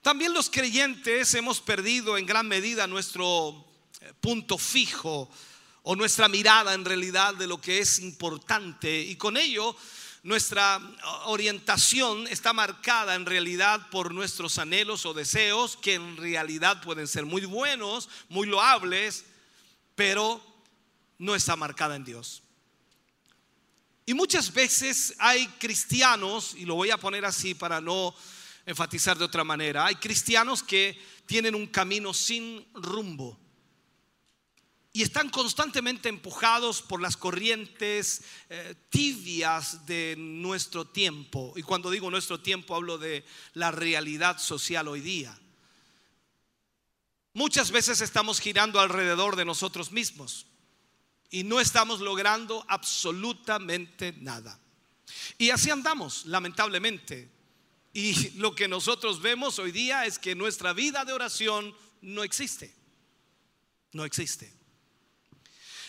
También 0.01 0.33
los 0.33 0.49
creyentes 0.49 1.33
hemos 1.35 1.61
perdido 1.61 2.17
en 2.17 2.25
gran 2.25 2.47
medida 2.47 2.87
nuestro 2.87 3.65
eh, 3.99 4.13
punto 4.19 4.57
fijo 4.57 5.29
o 5.83 5.95
nuestra 5.95 6.27
mirada 6.27 6.73
en 6.73 6.85
realidad 6.85 7.35
de 7.35 7.45
lo 7.45 7.61
que 7.61 7.79
es 7.79 7.99
importante 7.99 8.99
y 8.99 9.15
con 9.15 9.37
ello 9.37 9.75
nuestra 10.23 10.79
orientación 11.25 12.27
está 12.27 12.53
marcada 12.53 13.15
en 13.15 13.25
realidad 13.25 13.89
por 13.89 14.13
nuestros 14.13 14.59
anhelos 14.59 15.05
o 15.05 15.13
deseos 15.13 15.77
que 15.77 15.95
en 15.95 16.17
realidad 16.17 16.81
pueden 16.81 17.07
ser 17.07 17.25
muy 17.25 17.45
buenos, 17.45 18.07
muy 18.29 18.47
loables, 18.47 19.25
pero 19.95 20.50
no 21.21 21.35
está 21.35 21.55
marcada 21.55 21.95
en 21.95 22.03
Dios. 22.03 22.41
Y 24.07 24.15
muchas 24.15 24.51
veces 24.51 25.13
hay 25.19 25.45
cristianos, 25.59 26.55
y 26.57 26.65
lo 26.65 26.73
voy 26.73 26.89
a 26.89 26.97
poner 26.97 27.23
así 27.25 27.53
para 27.53 27.79
no 27.79 28.15
enfatizar 28.65 29.17
de 29.19 29.25
otra 29.25 29.43
manera, 29.43 29.85
hay 29.85 29.95
cristianos 29.95 30.63
que 30.63 30.99
tienen 31.27 31.53
un 31.53 31.67
camino 31.67 32.11
sin 32.11 32.65
rumbo 32.73 33.39
y 34.93 35.03
están 35.03 35.29
constantemente 35.29 36.09
empujados 36.09 36.81
por 36.81 36.99
las 36.99 37.15
corrientes 37.15 38.23
eh, 38.49 38.73
tibias 38.89 39.85
de 39.85 40.15
nuestro 40.17 40.85
tiempo. 40.85 41.53
Y 41.55 41.61
cuando 41.61 41.91
digo 41.91 42.11
nuestro 42.11 42.39
tiempo 42.39 42.75
hablo 42.75 42.97
de 42.97 43.23
la 43.53 43.71
realidad 43.71 44.39
social 44.39 44.87
hoy 44.87 45.01
día. 45.01 45.39
Muchas 47.33 47.71
veces 47.71 48.01
estamos 48.01 48.39
girando 48.39 48.79
alrededor 48.79 49.35
de 49.35 49.45
nosotros 49.45 49.91
mismos 49.91 50.47
y 51.31 51.43
no 51.43 51.59
estamos 51.59 52.01
logrando 52.01 52.63
absolutamente 52.67 54.13
nada. 54.19 54.59
Y 55.37 55.49
así 55.49 55.71
andamos, 55.71 56.25
lamentablemente. 56.25 57.31
Y 57.93 58.31
lo 58.31 58.53
que 58.53 58.67
nosotros 58.67 59.21
vemos 59.21 59.57
hoy 59.57 59.71
día 59.71 60.05
es 60.05 60.19
que 60.19 60.35
nuestra 60.35 60.73
vida 60.73 61.05
de 61.05 61.13
oración 61.13 61.73
no 62.01 62.23
existe. 62.23 62.75
No 63.93 64.05
existe. 64.05 64.53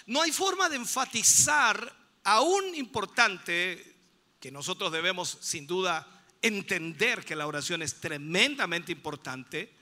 No 0.07 0.23
hay 0.23 0.33
forma 0.33 0.69
de 0.69 0.77
enfatizar 0.77 1.95
aún 2.25 2.75
importante 2.77 3.97
que 4.41 4.51
nosotros 4.51 4.93
debemos 4.93 5.39
sin 5.41 5.67
duda 5.67 6.25
entender 6.41 7.25
que 7.25 7.37
la 7.37 7.47
oración 7.47 7.83
es 7.83 8.01
tremendamente 8.01 8.93
importante 8.93 9.73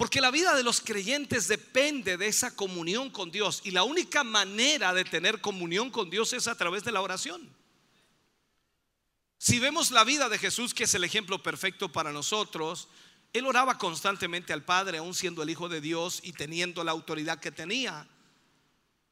porque 0.00 0.22
la 0.22 0.30
vida 0.30 0.54
de 0.54 0.62
los 0.62 0.80
creyentes 0.80 1.46
depende 1.46 2.16
de 2.16 2.26
esa 2.26 2.56
comunión 2.56 3.10
con 3.10 3.30
Dios. 3.30 3.60
Y 3.64 3.70
la 3.70 3.82
única 3.82 4.24
manera 4.24 4.94
de 4.94 5.04
tener 5.04 5.42
comunión 5.42 5.90
con 5.90 6.08
Dios 6.08 6.32
es 6.32 6.48
a 6.48 6.54
través 6.54 6.84
de 6.84 6.90
la 6.90 7.02
oración. 7.02 7.46
Si 9.36 9.58
vemos 9.58 9.90
la 9.90 10.02
vida 10.04 10.30
de 10.30 10.38
Jesús, 10.38 10.72
que 10.72 10.84
es 10.84 10.94
el 10.94 11.04
ejemplo 11.04 11.42
perfecto 11.42 11.92
para 11.92 12.12
nosotros, 12.12 12.88
Él 13.34 13.44
oraba 13.44 13.76
constantemente 13.76 14.54
al 14.54 14.64
Padre, 14.64 14.96
aún 14.96 15.12
siendo 15.12 15.42
el 15.42 15.50
Hijo 15.50 15.68
de 15.68 15.82
Dios 15.82 16.20
y 16.22 16.32
teniendo 16.32 16.82
la 16.82 16.92
autoridad 16.92 17.38
que 17.38 17.52
tenía. 17.52 18.08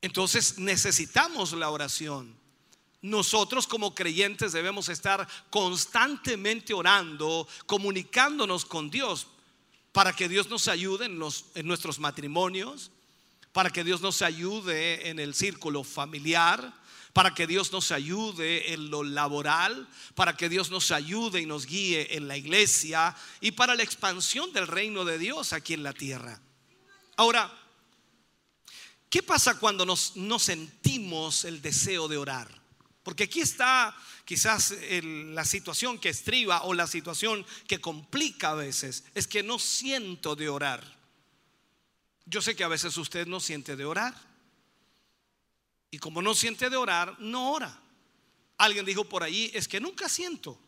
Entonces 0.01 0.59
necesitamos 0.59 1.53
la 1.53 1.69
oración. 1.69 2.35
Nosotros 3.03 3.67
como 3.67 3.95
creyentes 3.95 4.53
debemos 4.53 4.89
estar 4.89 5.29
constantemente 5.51 6.73
orando, 6.73 7.47
comunicándonos 7.67 8.65
con 8.65 8.89
Dios 8.89 9.27
para 9.99 10.13
que 10.13 10.29
Dios 10.29 10.49
nos 10.49 10.69
ayude 10.69 11.07
en, 11.07 11.19
nuestros 11.67 11.99
matrimonios, 11.99 12.93
para 13.53 13.71
que 13.71 13.83
Dios 13.83 14.01
nos 14.01 14.23
ayude 14.23 15.09
en 15.09 15.19
el 15.19 15.35
círculo 15.35 15.83
familiar, 15.83 16.73
para 17.13 17.35
que 17.35 17.49
Dios 17.49 17.73
nos 17.73 17.91
ayude 17.91 18.75
en 18.75 18.91
lo 18.91 19.03
laboral, 19.03 19.89
para 20.15 20.37
que 20.37 20.49
Dios 20.49 20.71
nos 20.71 20.93
ayude 20.93 21.41
y 21.41 21.47
nos 21.47 21.67
guíe 21.67 22.15
en 22.15 22.29
la 22.29 22.37
iglesia 22.37 23.17
y 23.41 23.51
para 23.51 23.75
la 23.75 23.83
expansión 23.83 24.53
del 24.53 24.69
reino 24.69 25.05
de 25.05 25.19
Dios 25.19 25.53
aquí 25.53 25.75
en 25.75 25.83
la 25.83 25.93
tierra. 25.93 26.41
Ahora, 27.17 27.53
¿qué 29.11 29.21
pasa 29.25 29.59
cuando 29.59 29.85
nos, 29.85 30.15
no 30.15 30.39
sentimos 30.39 31.45
el 31.45 31.61
deseo 31.61 32.07
de 32.07 32.19
orar? 32.19 32.58
Porque 33.09 33.25
aquí 33.25 33.41
está 33.41 33.97
quizás 34.27 34.71
el- 34.71 35.35
la 35.35 35.47
situación 35.47 35.99
que 35.99 36.11
estriba 36.11 36.65
o 36.65 36.75
la 36.75 36.87
situación 36.87 37.47
que 37.67 37.81
complica 37.81 38.51
a 38.51 38.55
veces, 38.55 39.05
es 39.15 39.27
que 39.27 39.43
no 39.43 39.59
siento 39.59 40.37
de 40.37 40.51
orar. 40.51 40.85
Yo 42.27 42.43
sé 42.43 42.55
que 42.55 42.65
a 42.65 42.69
veces 42.69 42.95
usted 42.99 43.27
no 43.27 43.41
siente 43.41 43.77
de 43.77 43.87
orar. 43.87 44.15
Y 45.91 45.97
como 45.97 46.21
no 46.21 46.35
siente 46.35 46.69
de 46.69 46.77
orar, 46.77 47.19
no 47.19 47.53
ora. 47.53 47.81
Alguien 48.59 48.85
dijo 48.85 49.05
por 49.05 49.23
allí, 49.23 49.51
es 49.55 49.67
que 49.69 49.81
nunca 49.81 50.07
siento. 50.11 50.61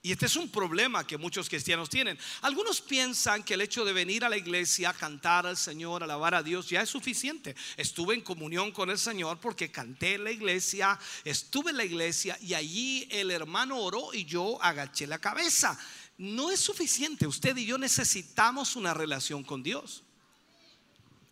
Y 0.00 0.12
este 0.12 0.26
es 0.26 0.36
un 0.36 0.48
problema 0.48 1.04
que 1.04 1.18
muchos 1.18 1.48
cristianos 1.48 1.90
tienen. 1.90 2.16
Algunos 2.42 2.80
piensan 2.80 3.42
que 3.42 3.54
el 3.54 3.62
hecho 3.62 3.84
de 3.84 3.92
venir 3.92 4.24
a 4.24 4.28
la 4.28 4.36
iglesia, 4.36 4.92
cantar 4.92 5.44
al 5.44 5.56
Señor, 5.56 6.04
alabar 6.04 6.36
a 6.36 6.42
Dios, 6.42 6.68
ya 6.68 6.82
es 6.82 6.88
suficiente. 6.88 7.56
Estuve 7.76 8.14
en 8.14 8.20
comunión 8.20 8.70
con 8.70 8.90
el 8.90 8.98
Señor 8.98 9.40
porque 9.40 9.72
canté 9.72 10.14
en 10.14 10.24
la 10.24 10.30
iglesia, 10.30 10.98
estuve 11.24 11.72
en 11.72 11.78
la 11.78 11.84
iglesia 11.84 12.38
y 12.40 12.54
allí 12.54 13.08
el 13.10 13.32
hermano 13.32 13.78
oró 13.78 14.14
y 14.14 14.24
yo 14.24 14.62
agaché 14.62 15.08
la 15.08 15.18
cabeza. 15.18 15.76
No 16.16 16.52
es 16.52 16.60
suficiente. 16.60 17.26
Usted 17.26 17.56
y 17.56 17.66
yo 17.66 17.76
necesitamos 17.76 18.76
una 18.76 18.94
relación 18.94 19.42
con 19.42 19.64
Dios. 19.64 20.04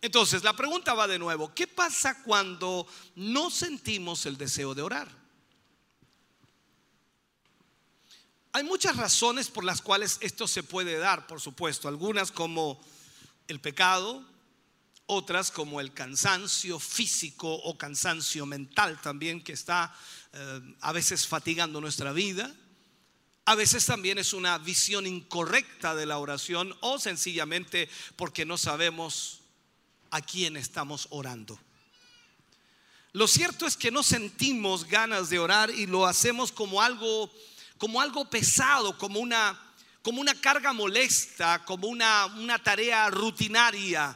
Entonces, 0.01 0.43
la 0.43 0.55
pregunta 0.55 0.93
va 0.93 1.07
de 1.07 1.17
nuevo, 1.17 1.53
¿qué 1.55 1.67
pasa 1.67 2.21
cuando 2.21 2.85
no 3.15 3.49
sentimos 3.49 4.25
el 4.25 4.37
deseo 4.37 4.75
de 4.75 4.81
orar? 4.81 5.26
Hay 8.57 8.63
muchas 8.63 8.97
razones 8.97 9.49
por 9.49 9.63
las 9.63 9.83
cuales 9.83 10.17
esto 10.19 10.47
se 10.47 10.63
puede 10.63 10.97
dar, 10.97 11.27
por 11.27 11.39
supuesto, 11.39 11.87
algunas 11.87 12.31
como 12.31 12.83
el 13.47 13.59
pecado, 13.59 14.25
otras 15.05 15.51
como 15.51 15.79
el 15.79 15.93
cansancio 15.93 16.79
físico 16.79 17.53
o 17.53 17.77
cansancio 17.77 18.47
mental 18.47 18.99
también 18.99 19.43
que 19.43 19.53
está 19.53 19.95
eh, 20.33 20.75
a 20.81 20.91
veces 20.91 21.27
fatigando 21.27 21.79
nuestra 21.79 22.13
vida. 22.13 22.51
A 23.45 23.53
veces 23.53 23.85
también 23.85 24.17
es 24.17 24.33
una 24.33 24.57
visión 24.57 25.05
incorrecta 25.05 25.93
de 25.93 26.07
la 26.07 26.17
oración 26.17 26.75
o 26.79 26.97
sencillamente 26.97 27.87
porque 28.15 28.43
no 28.43 28.57
sabemos 28.57 29.41
a 30.09 30.19
quién 30.19 30.57
estamos 30.57 31.05
orando. 31.11 31.59
Lo 33.13 33.27
cierto 33.27 33.67
es 33.67 33.77
que 33.77 33.91
no 33.91 34.01
sentimos 34.01 34.85
ganas 34.85 35.29
de 35.29 35.37
orar 35.37 35.69
y 35.69 35.85
lo 35.85 36.07
hacemos 36.07 36.51
como 36.51 36.81
algo 36.81 37.31
como 37.77 38.01
algo 38.01 38.29
pesado, 38.29 38.97
como 38.97 39.19
una 39.19 39.63
como 40.07 40.21
una 40.21 40.39
carga 40.39 40.71
molesta, 40.71 41.65
como 41.65 41.89
una, 41.89 42.27
una 42.27 42.63
tarea 42.63 43.09
rutinaria. 43.09 44.15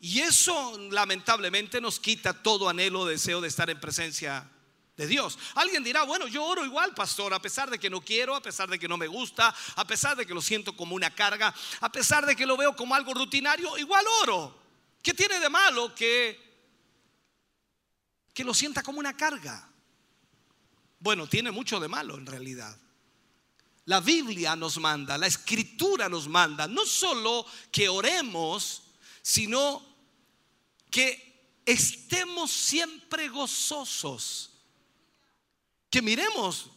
Y 0.00 0.20
eso 0.20 0.78
lamentablemente 0.90 1.78
nos 1.78 2.00
quita 2.00 2.32
todo 2.42 2.70
anhelo, 2.70 3.04
deseo 3.04 3.42
de 3.42 3.48
estar 3.48 3.68
en 3.68 3.78
presencia 3.78 4.48
de 4.96 5.06
Dios. 5.06 5.38
Alguien 5.54 5.84
dirá, 5.84 6.04
bueno, 6.04 6.26
yo 6.26 6.42
oro 6.42 6.64
igual, 6.64 6.94
pastor, 6.94 7.34
a 7.34 7.38
pesar 7.42 7.68
de 7.68 7.78
que 7.78 7.90
no 7.90 8.00
quiero, 8.00 8.34
a 8.34 8.40
pesar 8.40 8.70
de 8.70 8.78
que 8.78 8.88
no 8.88 8.96
me 8.96 9.08
gusta, 9.08 9.54
a 9.74 9.86
pesar 9.86 10.16
de 10.16 10.24
que 10.24 10.32
lo 10.32 10.40
siento 10.40 10.74
como 10.74 10.94
una 10.94 11.14
carga, 11.14 11.54
a 11.80 11.92
pesar 11.92 12.24
de 12.24 12.34
que 12.34 12.46
lo 12.46 12.56
veo 12.56 12.74
como 12.74 12.94
algo 12.94 13.12
rutinario, 13.12 13.76
igual 13.76 14.06
oro. 14.22 14.58
¿Qué 15.02 15.12
tiene 15.12 15.38
de 15.38 15.50
malo 15.50 15.94
que 15.94 16.46
que 18.32 18.42
lo 18.42 18.54
sienta 18.54 18.82
como 18.82 19.00
una 19.00 19.14
carga? 19.14 19.68
Bueno, 20.98 21.26
tiene 21.26 21.50
mucho 21.50 21.78
de 21.78 21.88
malo 21.88 22.16
en 22.16 22.24
realidad. 22.24 22.74
La 23.86 24.00
Biblia 24.00 24.54
nos 24.56 24.78
manda, 24.78 25.16
la 25.16 25.26
escritura 25.26 26.08
nos 26.08 26.28
manda, 26.28 26.66
no 26.68 26.84
solo 26.84 27.46
que 27.70 27.88
oremos, 27.88 28.82
sino 29.22 29.84
que 30.90 31.60
estemos 31.64 32.50
siempre 32.50 33.28
gozosos. 33.28 34.50
Que 35.90 36.02
miremos 36.02 36.70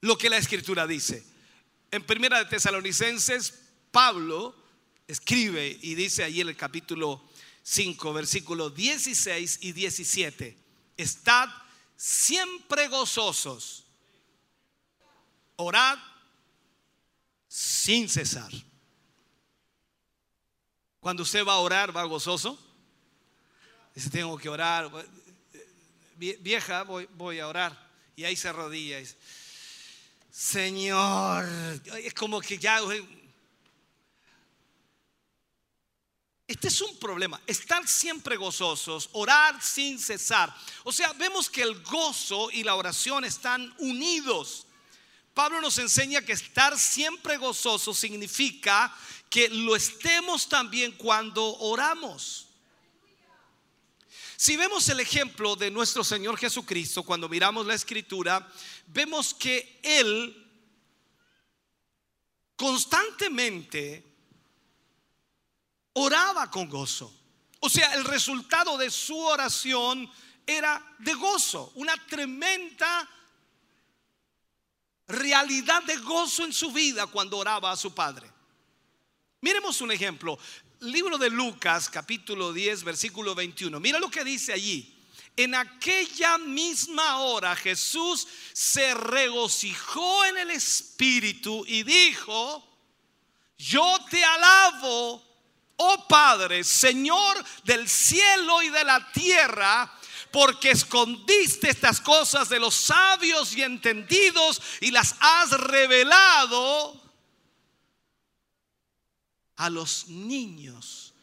lo 0.00 0.16
que 0.16 0.30
la 0.30 0.38
escritura 0.38 0.86
dice. 0.86 1.24
En 1.90 2.04
Primera 2.04 2.38
de 2.38 2.46
Tesalonicenses, 2.46 3.54
Pablo 3.90 4.54
escribe 5.08 5.78
y 5.82 5.94
dice 5.94 6.24
allí 6.24 6.40
en 6.40 6.48
el 6.48 6.56
capítulo 6.56 7.22
5, 7.62 8.12
versículos 8.12 8.74
16 8.74 9.58
y 9.62 9.72
17, 9.72 10.56
estad 10.96 11.48
siempre 11.96 12.86
gozosos, 12.88 13.85
orad 15.56 15.98
sin 17.48 18.08
cesar. 18.08 18.50
Cuando 21.00 21.22
usted 21.22 21.44
va 21.46 21.54
a 21.54 21.58
orar, 21.58 21.96
va 21.96 22.04
gozoso. 22.04 22.58
Dice, 23.94 24.10
tengo 24.10 24.36
que 24.36 24.48
orar. 24.48 24.90
Vie- 26.18 26.36
Vieja, 26.40 26.82
voy, 26.82 27.08
voy 27.14 27.38
a 27.40 27.48
orar. 27.48 27.86
Y 28.16 28.24
ahí 28.24 28.34
se 28.36 28.48
arrodilla. 28.48 28.98
y 28.98 29.02
dice, 29.02 29.16
Señor, 30.30 31.46
es 32.02 32.12
como 32.14 32.40
que 32.40 32.58
ya... 32.58 32.80
Este 36.48 36.68
es 36.68 36.80
un 36.80 36.96
problema, 36.98 37.40
estar 37.44 37.86
siempre 37.88 38.36
gozosos, 38.36 39.08
orar 39.12 39.60
sin 39.60 39.98
cesar. 39.98 40.54
O 40.84 40.92
sea, 40.92 41.12
vemos 41.14 41.50
que 41.50 41.62
el 41.62 41.82
gozo 41.82 42.50
y 42.52 42.62
la 42.62 42.76
oración 42.76 43.24
están 43.24 43.74
unidos. 43.78 44.65
Pablo 45.36 45.60
nos 45.60 45.76
enseña 45.76 46.22
que 46.22 46.32
estar 46.32 46.78
siempre 46.78 47.36
gozoso 47.36 47.92
significa 47.92 48.90
que 49.28 49.50
lo 49.50 49.76
estemos 49.76 50.48
también 50.48 50.92
cuando 50.92 51.58
oramos. 51.58 52.46
Si 54.38 54.56
vemos 54.56 54.88
el 54.88 54.98
ejemplo 54.98 55.54
de 55.54 55.70
nuestro 55.70 56.02
Señor 56.02 56.38
Jesucristo, 56.38 57.02
cuando 57.02 57.28
miramos 57.28 57.66
la 57.66 57.74
escritura, 57.74 58.50
vemos 58.86 59.34
que 59.34 59.78
Él 59.82 60.42
constantemente 62.56 64.06
oraba 65.92 66.50
con 66.50 66.66
gozo. 66.66 67.12
O 67.60 67.68
sea, 67.68 67.92
el 67.92 68.04
resultado 68.04 68.78
de 68.78 68.90
su 68.90 69.18
oración 69.18 70.10
era 70.46 70.96
de 70.98 71.12
gozo, 71.12 71.72
una 71.74 71.94
tremenda 72.06 73.06
realidad 75.08 75.82
de 75.84 75.96
gozo 75.98 76.44
en 76.44 76.52
su 76.52 76.72
vida 76.72 77.06
cuando 77.06 77.38
oraba 77.38 77.70
a 77.70 77.76
su 77.76 77.94
Padre. 77.94 78.30
Miremos 79.40 79.80
un 79.80 79.92
ejemplo. 79.92 80.38
Libro 80.80 81.16
de 81.16 81.30
Lucas, 81.30 81.88
capítulo 81.88 82.52
10, 82.52 82.84
versículo 82.84 83.34
21. 83.34 83.80
Mira 83.80 83.98
lo 83.98 84.10
que 84.10 84.24
dice 84.24 84.52
allí. 84.52 84.92
En 85.36 85.54
aquella 85.54 86.38
misma 86.38 87.18
hora 87.18 87.54
Jesús 87.54 88.26
se 88.52 88.94
regocijó 88.94 90.24
en 90.24 90.38
el 90.38 90.50
Espíritu 90.50 91.64
y 91.66 91.82
dijo, 91.82 92.66
yo 93.58 93.98
te 94.10 94.24
alabo, 94.24 95.22
oh 95.76 96.08
Padre, 96.08 96.64
Señor 96.64 97.44
del 97.64 97.88
cielo 97.88 98.62
y 98.62 98.70
de 98.70 98.84
la 98.84 99.12
tierra, 99.12 99.92
porque 100.36 100.72
escondiste 100.72 101.70
estas 101.70 101.98
cosas 101.98 102.50
de 102.50 102.60
los 102.60 102.74
sabios 102.74 103.56
y 103.56 103.62
entendidos 103.62 104.60
y 104.82 104.90
las 104.90 105.14
has 105.18 105.50
revelado 105.52 107.02
a 109.56 109.70
los 109.70 110.08
niños. 110.08 111.14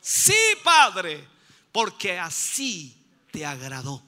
Sí, 0.00 0.32
Padre, 0.62 1.28
porque 1.72 2.18
así 2.18 2.96
te 3.30 3.44
agradó. 3.44 4.02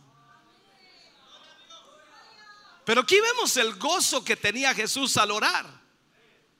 Pero 2.86 3.02
aquí 3.02 3.20
vemos 3.20 3.54
el 3.58 3.74
gozo 3.74 4.24
que 4.24 4.36
tenía 4.36 4.72
Jesús 4.72 5.18
al 5.18 5.32
orar. 5.32 5.66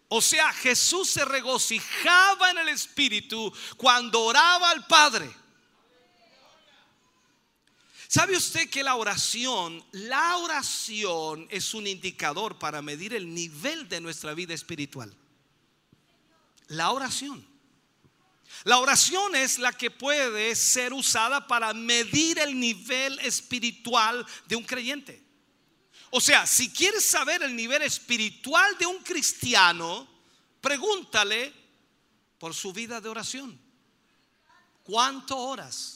O 0.09 0.21
sea, 0.21 0.53
Jesús 0.53 1.09
se 1.09 1.25
regocijaba 1.25 2.51
en 2.51 2.59
el 2.59 2.69
Espíritu 2.69 3.51
cuando 3.79 4.21
oraba 4.21 4.69
al 4.69 4.87
Padre. 4.87 5.46
¿Sabe 8.09 8.37
usted 8.37 8.71
que 8.71 8.85
la 8.85 8.95
oración, 8.95 9.85
la 9.93 10.37
oración 10.37 11.49
es 11.51 11.75
un 11.75 11.87
indicador 11.87 12.59
para 12.59 12.81
medir 12.81 13.15
el 13.15 13.33
nivel 13.35 13.89
de 13.89 14.01
nuestra 14.01 14.33
vida 14.35 14.55
espiritual? 14.55 15.13
La 16.69 16.93
oración. 16.93 17.47
La 18.65 18.79
oración 18.79 19.35
es 19.35 19.59
la 19.59 19.73
que 19.73 19.91
puede 19.91 20.55
ser 20.55 20.93
usada 20.93 21.47
para 21.47 21.75
medir 21.75 22.39
el 22.39 22.59
nivel 22.59 23.19
espiritual 23.21 24.25
de 24.47 24.57
un 24.57 24.65
creyente. 24.65 25.23
O 26.11 26.21
sea, 26.21 26.47
si 26.47 26.71
quieres 26.71 27.05
saber 27.05 27.43
el 27.43 27.55
nivel 27.55 27.83
espiritual 27.83 28.79
de 28.79 28.87
un 28.87 29.03
cristiano, 29.03 30.09
pregúntale 30.61 31.53
por 32.39 32.55
su 32.55 32.73
vida 32.73 33.01
de 33.01 33.09
oración. 33.09 33.61
¿Cuánto 34.85 35.37
oras? 35.37 35.96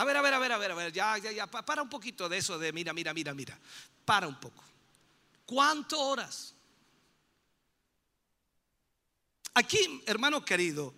A 0.00 0.04
ver, 0.06 0.16
a 0.16 0.22
ver, 0.22 0.32
a 0.32 0.38
ver, 0.38 0.50
a 0.52 0.56
ver, 0.56 0.70
a 0.70 0.74
ver, 0.74 0.92
ya, 0.94 1.18
ya, 1.18 1.30
ya, 1.30 1.46
pa- 1.46 1.62
para 1.62 1.82
un 1.82 1.90
poquito 1.90 2.26
de 2.26 2.38
eso 2.38 2.58
de 2.58 2.72
mira, 2.72 2.94
mira, 2.94 3.12
mira, 3.12 3.34
mira. 3.34 3.58
Para 4.06 4.26
un 4.26 4.40
poco. 4.40 4.64
¿Cuánto 5.44 6.00
horas? 6.00 6.54
Aquí, 9.52 10.02
hermano 10.06 10.42
querido, 10.42 10.94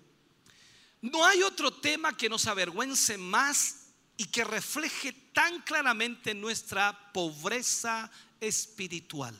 no 1.01 1.25
hay 1.25 1.43
otro 1.43 1.73
tema 1.73 2.17
que 2.17 2.29
nos 2.29 2.47
avergüence 2.47 3.19
más 3.19 3.89
y 4.17 4.27
que 4.27 4.45
refleje 4.45 5.13
tan 5.33 5.63
claramente 5.63 6.33
nuestra 6.33 7.13
pobreza 7.13 8.09
espiritual. 8.39 9.35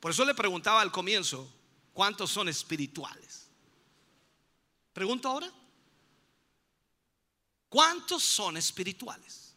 Por 0.00 0.10
eso 0.10 0.22
le 0.26 0.34
preguntaba 0.34 0.82
al 0.82 0.92
comienzo, 0.92 1.50
¿cuántos 1.94 2.30
son 2.30 2.46
espirituales? 2.50 3.48
Pregunto 4.92 5.30
ahora. 5.30 5.50
¿Cuántos 7.74 8.22
son 8.22 8.56
espirituales? 8.56 9.52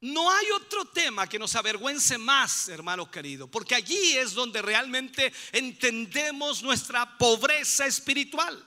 No 0.00 0.28
hay 0.28 0.50
otro 0.50 0.84
tema 0.86 1.28
que 1.28 1.38
nos 1.38 1.54
avergüence 1.54 2.18
más, 2.18 2.68
hermano 2.68 3.08
querido, 3.08 3.48
porque 3.48 3.76
allí 3.76 4.16
es 4.16 4.34
donde 4.34 4.62
realmente 4.62 5.32
entendemos 5.52 6.60
nuestra 6.64 7.16
pobreza 7.18 7.86
espiritual. 7.86 8.66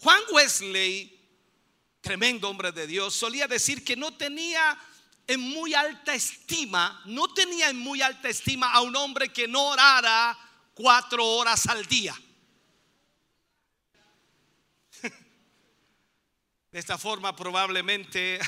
Juan 0.00 0.22
Wesley, 0.32 1.16
tremendo 2.00 2.50
hombre 2.50 2.72
de 2.72 2.88
Dios, 2.88 3.14
solía 3.14 3.46
decir 3.46 3.84
que 3.84 3.94
no 3.94 4.14
tenía 4.14 4.76
en 5.28 5.38
muy 5.38 5.74
alta 5.74 6.12
estima, 6.12 7.04
no 7.04 7.32
tenía 7.32 7.68
en 7.68 7.78
muy 7.78 8.02
alta 8.02 8.28
estima 8.28 8.72
a 8.72 8.80
un 8.80 8.96
hombre 8.96 9.32
que 9.32 9.46
no 9.46 9.64
orara 9.68 10.36
cuatro 10.74 11.24
horas 11.24 11.68
al 11.68 11.86
día. 11.86 12.20
De 16.74 16.80
esta 16.80 16.98
forma 16.98 17.36
probablemente 17.36 18.40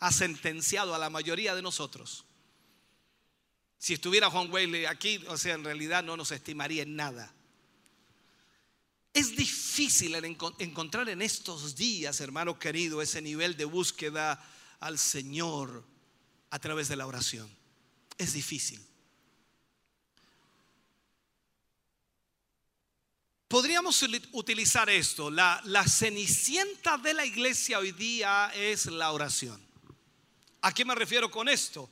ha 0.00 0.10
sentenciado 0.10 0.94
a 0.94 0.98
la 0.98 1.10
mayoría 1.10 1.54
de 1.54 1.60
nosotros. 1.60 2.24
Si 3.76 3.92
estuviera 3.92 4.30
Juan 4.30 4.50
Wesley 4.50 4.86
aquí, 4.86 5.22
o 5.28 5.36
sea, 5.36 5.52
en 5.52 5.64
realidad 5.64 6.02
no 6.02 6.16
nos 6.16 6.30
estimaría 6.30 6.82
en 6.82 6.96
nada. 6.96 7.30
Es 9.12 9.36
difícil 9.36 10.14
en 10.14 10.24
enco- 10.34 10.56
encontrar 10.58 11.10
en 11.10 11.20
estos 11.20 11.76
días, 11.76 12.22
hermano 12.22 12.58
querido, 12.58 13.02
ese 13.02 13.20
nivel 13.20 13.54
de 13.58 13.66
búsqueda 13.66 14.42
al 14.80 14.98
Señor 14.98 15.84
a 16.48 16.58
través 16.58 16.88
de 16.88 16.96
la 16.96 17.06
oración. 17.06 17.54
Es 18.16 18.32
difícil. 18.32 18.80
Podríamos 23.48 24.02
utilizar 24.32 24.88
esto. 24.88 25.30
La, 25.30 25.84
cenicienta 25.86 26.96
de 26.98 27.14
la 27.14 27.26
iglesia 27.26 27.78
hoy 27.78 27.92
día 27.92 28.50
es 28.54 28.86
la 28.86 29.12
oración. 29.12 29.60
¿A 30.62 30.72
qué 30.72 30.84
me 30.84 30.94
refiero 30.94 31.30
con 31.30 31.48
esto? 31.48 31.88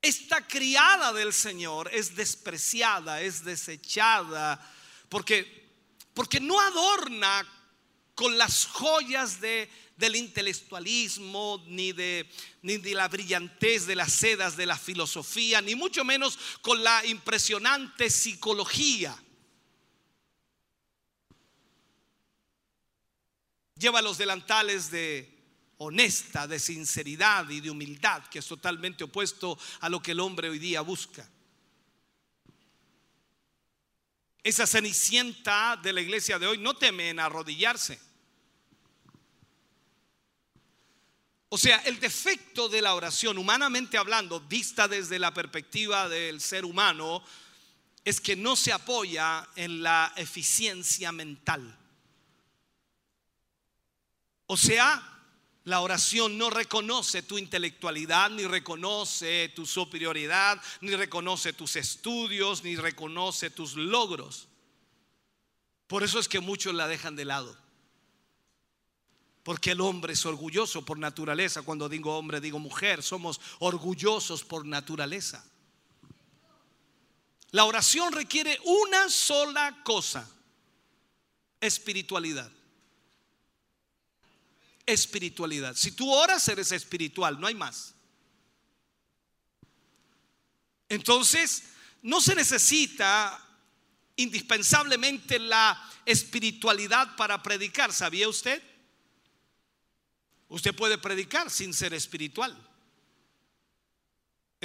Esta 0.00 0.46
criada 0.46 1.12
del 1.12 1.32
Señor 1.32 1.90
es 1.92 2.14
despreciada, 2.14 3.20
es 3.22 3.44
desechada, 3.44 4.60
porque, 5.08 5.70
porque 6.14 6.40
no 6.40 6.60
adorna 6.60 7.46
con 8.14 8.36
las 8.36 8.66
joyas 8.66 9.40
de, 9.40 9.70
del 9.96 10.16
intelectualismo, 10.16 11.62
ni 11.68 11.92
de, 11.92 12.28
ni 12.62 12.78
de 12.78 12.94
la 12.94 13.08
brillantez 13.08 13.86
de 13.86 13.96
las 13.96 14.12
sedas 14.12 14.56
de 14.56 14.66
la 14.66 14.78
filosofía, 14.78 15.60
ni 15.60 15.74
mucho 15.74 16.04
menos 16.04 16.38
con 16.62 16.82
la 16.82 17.04
impresionante 17.06 18.10
psicología. 18.10 19.18
Lleva 23.84 24.00
los 24.00 24.16
delantales 24.16 24.90
de 24.90 25.30
honesta, 25.76 26.46
de 26.46 26.58
sinceridad 26.58 27.46
y 27.50 27.60
de 27.60 27.68
humildad, 27.68 28.24
que 28.28 28.38
es 28.38 28.46
totalmente 28.46 29.04
opuesto 29.04 29.58
a 29.80 29.90
lo 29.90 30.00
que 30.00 30.12
el 30.12 30.20
hombre 30.20 30.48
hoy 30.48 30.58
día 30.58 30.80
busca. 30.80 31.28
Esa 34.42 34.66
cenicienta 34.66 35.78
de 35.82 35.92
la 35.92 36.00
iglesia 36.00 36.38
de 36.38 36.46
hoy 36.46 36.56
no 36.56 36.74
teme 36.78 37.10
en 37.10 37.20
arrodillarse. 37.20 38.00
O 41.50 41.58
sea, 41.58 41.76
el 41.80 42.00
defecto 42.00 42.70
de 42.70 42.80
la 42.80 42.94
oración, 42.94 43.36
humanamente 43.36 43.98
hablando, 43.98 44.40
vista 44.40 44.88
desde 44.88 45.18
la 45.18 45.34
perspectiva 45.34 46.08
del 46.08 46.40
ser 46.40 46.64
humano, 46.64 47.22
es 48.02 48.18
que 48.18 48.34
no 48.34 48.56
se 48.56 48.72
apoya 48.72 49.46
en 49.56 49.82
la 49.82 50.10
eficiencia 50.16 51.12
mental. 51.12 51.83
O 54.46 54.56
sea, 54.56 55.14
la 55.64 55.80
oración 55.80 56.36
no 56.36 56.50
reconoce 56.50 57.22
tu 57.22 57.38
intelectualidad, 57.38 58.28
ni 58.30 58.46
reconoce 58.46 59.50
tu 59.54 59.64
superioridad, 59.64 60.60
ni 60.82 60.94
reconoce 60.94 61.54
tus 61.54 61.76
estudios, 61.76 62.62
ni 62.62 62.76
reconoce 62.76 63.48
tus 63.48 63.74
logros. 63.74 64.48
Por 65.86 66.02
eso 66.02 66.18
es 66.18 66.28
que 66.28 66.40
muchos 66.40 66.74
la 66.74 66.86
dejan 66.86 67.16
de 67.16 67.24
lado. 67.24 67.56
Porque 69.42 69.70
el 69.70 69.80
hombre 69.80 70.12
es 70.12 70.26
orgulloso 70.26 70.84
por 70.84 70.98
naturaleza. 70.98 71.62
Cuando 71.62 71.88
digo 71.88 72.16
hombre, 72.16 72.40
digo 72.40 72.58
mujer. 72.58 73.02
Somos 73.02 73.40
orgullosos 73.58 74.44
por 74.44 74.66
naturaleza. 74.66 75.44
La 77.50 77.64
oración 77.64 78.12
requiere 78.12 78.58
una 78.64 79.08
sola 79.08 79.82
cosa. 79.82 80.28
Espiritualidad 81.60 82.50
espiritualidad. 84.86 85.74
Si 85.74 85.92
tú 85.92 86.12
oras, 86.12 86.46
eres 86.48 86.72
espiritual, 86.72 87.40
no 87.40 87.46
hay 87.46 87.54
más. 87.54 87.94
Entonces, 90.88 91.64
no 92.02 92.20
se 92.20 92.34
necesita 92.34 93.40
indispensablemente 94.16 95.38
la 95.38 95.90
espiritualidad 96.04 97.16
para 97.16 97.42
predicar, 97.42 97.92
¿sabía 97.92 98.28
usted? 98.28 98.62
Usted 100.48 100.74
puede 100.74 100.98
predicar 100.98 101.50
sin 101.50 101.72
ser 101.72 101.94
espiritual. 101.94 102.56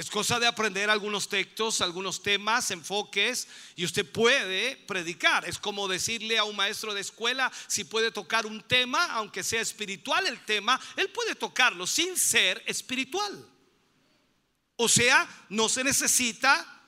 Es 0.00 0.08
cosa 0.08 0.40
de 0.40 0.46
aprender 0.46 0.88
algunos 0.88 1.28
textos, 1.28 1.82
algunos 1.82 2.22
temas, 2.22 2.70
enfoques, 2.70 3.46
y 3.76 3.84
usted 3.84 4.10
puede 4.10 4.76
predicar. 4.86 5.46
Es 5.46 5.58
como 5.58 5.88
decirle 5.88 6.38
a 6.38 6.44
un 6.44 6.56
maestro 6.56 6.94
de 6.94 7.02
escuela 7.02 7.52
si 7.66 7.84
puede 7.84 8.10
tocar 8.10 8.46
un 8.46 8.62
tema, 8.62 9.04
aunque 9.12 9.44
sea 9.44 9.60
espiritual 9.60 10.26
el 10.26 10.42
tema, 10.46 10.80
él 10.96 11.10
puede 11.10 11.34
tocarlo 11.34 11.86
sin 11.86 12.16
ser 12.16 12.62
espiritual. 12.64 13.46
O 14.76 14.88
sea, 14.88 15.28
no 15.50 15.68
se 15.68 15.84
necesita 15.84 16.82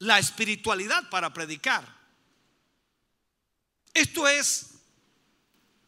la 0.00 0.18
espiritualidad 0.18 1.08
para 1.08 1.32
predicar. 1.32 1.98
Esto 3.94 4.28
es 4.28 4.72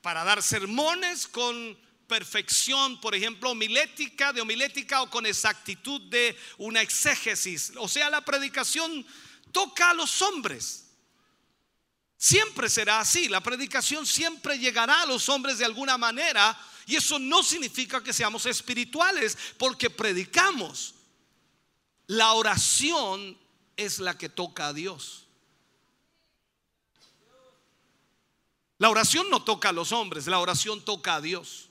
para 0.00 0.24
dar 0.24 0.42
sermones 0.42 1.28
con 1.28 1.78
perfección, 2.12 3.00
por 3.00 3.14
ejemplo, 3.14 3.52
homilética, 3.52 4.34
de 4.34 4.42
homilética 4.42 5.00
o 5.00 5.08
con 5.08 5.24
exactitud 5.24 5.98
de 6.10 6.36
una 6.58 6.82
exégesis. 6.82 7.72
O 7.76 7.88
sea, 7.88 8.10
la 8.10 8.22
predicación 8.22 9.06
toca 9.50 9.88
a 9.88 9.94
los 9.94 10.20
hombres. 10.20 10.90
Siempre 12.18 12.68
será 12.68 13.00
así, 13.00 13.30
la 13.30 13.42
predicación 13.42 14.04
siempre 14.04 14.58
llegará 14.58 15.00
a 15.00 15.06
los 15.06 15.26
hombres 15.30 15.56
de 15.56 15.64
alguna 15.64 15.96
manera 15.96 16.54
y 16.86 16.96
eso 16.96 17.18
no 17.18 17.42
significa 17.42 18.02
que 18.02 18.12
seamos 18.12 18.44
espirituales 18.44 19.38
porque 19.56 19.88
predicamos. 19.88 20.94
La 22.08 22.34
oración 22.34 23.38
es 23.74 24.00
la 24.00 24.18
que 24.18 24.28
toca 24.28 24.66
a 24.66 24.74
Dios. 24.74 25.28
La 28.76 28.90
oración 28.90 29.30
no 29.30 29.42
toca 29.42 29.70
a 29.70 29.72
los 29.72 29.92
hombres, 29.92 30.26
la 30.26 30.40
oración 30.40 30.84
toca 30.84 31.14
a 31.14 31.22
Dios. 31.22 31.70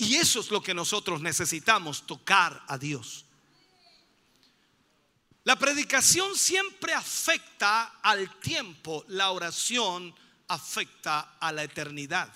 Y 0.00 0.16
eso 0.16 0.40
es 0.40 0.50
lo 0.50 0.62
que 0.62 0.72
nosotros 0.72 1.20
necesitamos, 1.20 2.06
tocar 2.06 2.64
a 2.68 2.78
Dios. 2.78 3.26
La 5.44 5.56
predicación 5.56 6.34
siempre 6.38 6.94
afecta 6.94 7.98
al 8.00 8.40
tiempo, 8.40 9.04
la 9.08 9.30
oración 9.30 10.14
afecta 10.48 11.36
a 11.38 11.52
la 11.52 11.64
eternidad. 11.64 12.32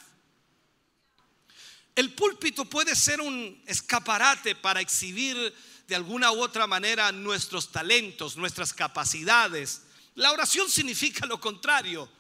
El 1.97 2.13
púlpito 2.13 2.67
puede 2.67 2.95
ser 2.95 3.23
un 3.23 3.63
escaparate 3.65 4.57
para 4.57 4.83
exhibir 4.83 5.55
de 5.89 5.95
alguna 5.95 6.33
u 6.33 6.43
otra 6.43 6.67
manera 6.67 7.13
nuestros 7.13 7.73
talentos, 7.73 8.37
nuestras 8.37 8.75
capacidades. 8.75 9.85
La 10.17 10.33
oración 10.33 10.69
significa 10.69 11.25
lo 11.25 11.41
contrario, 11.41 12.11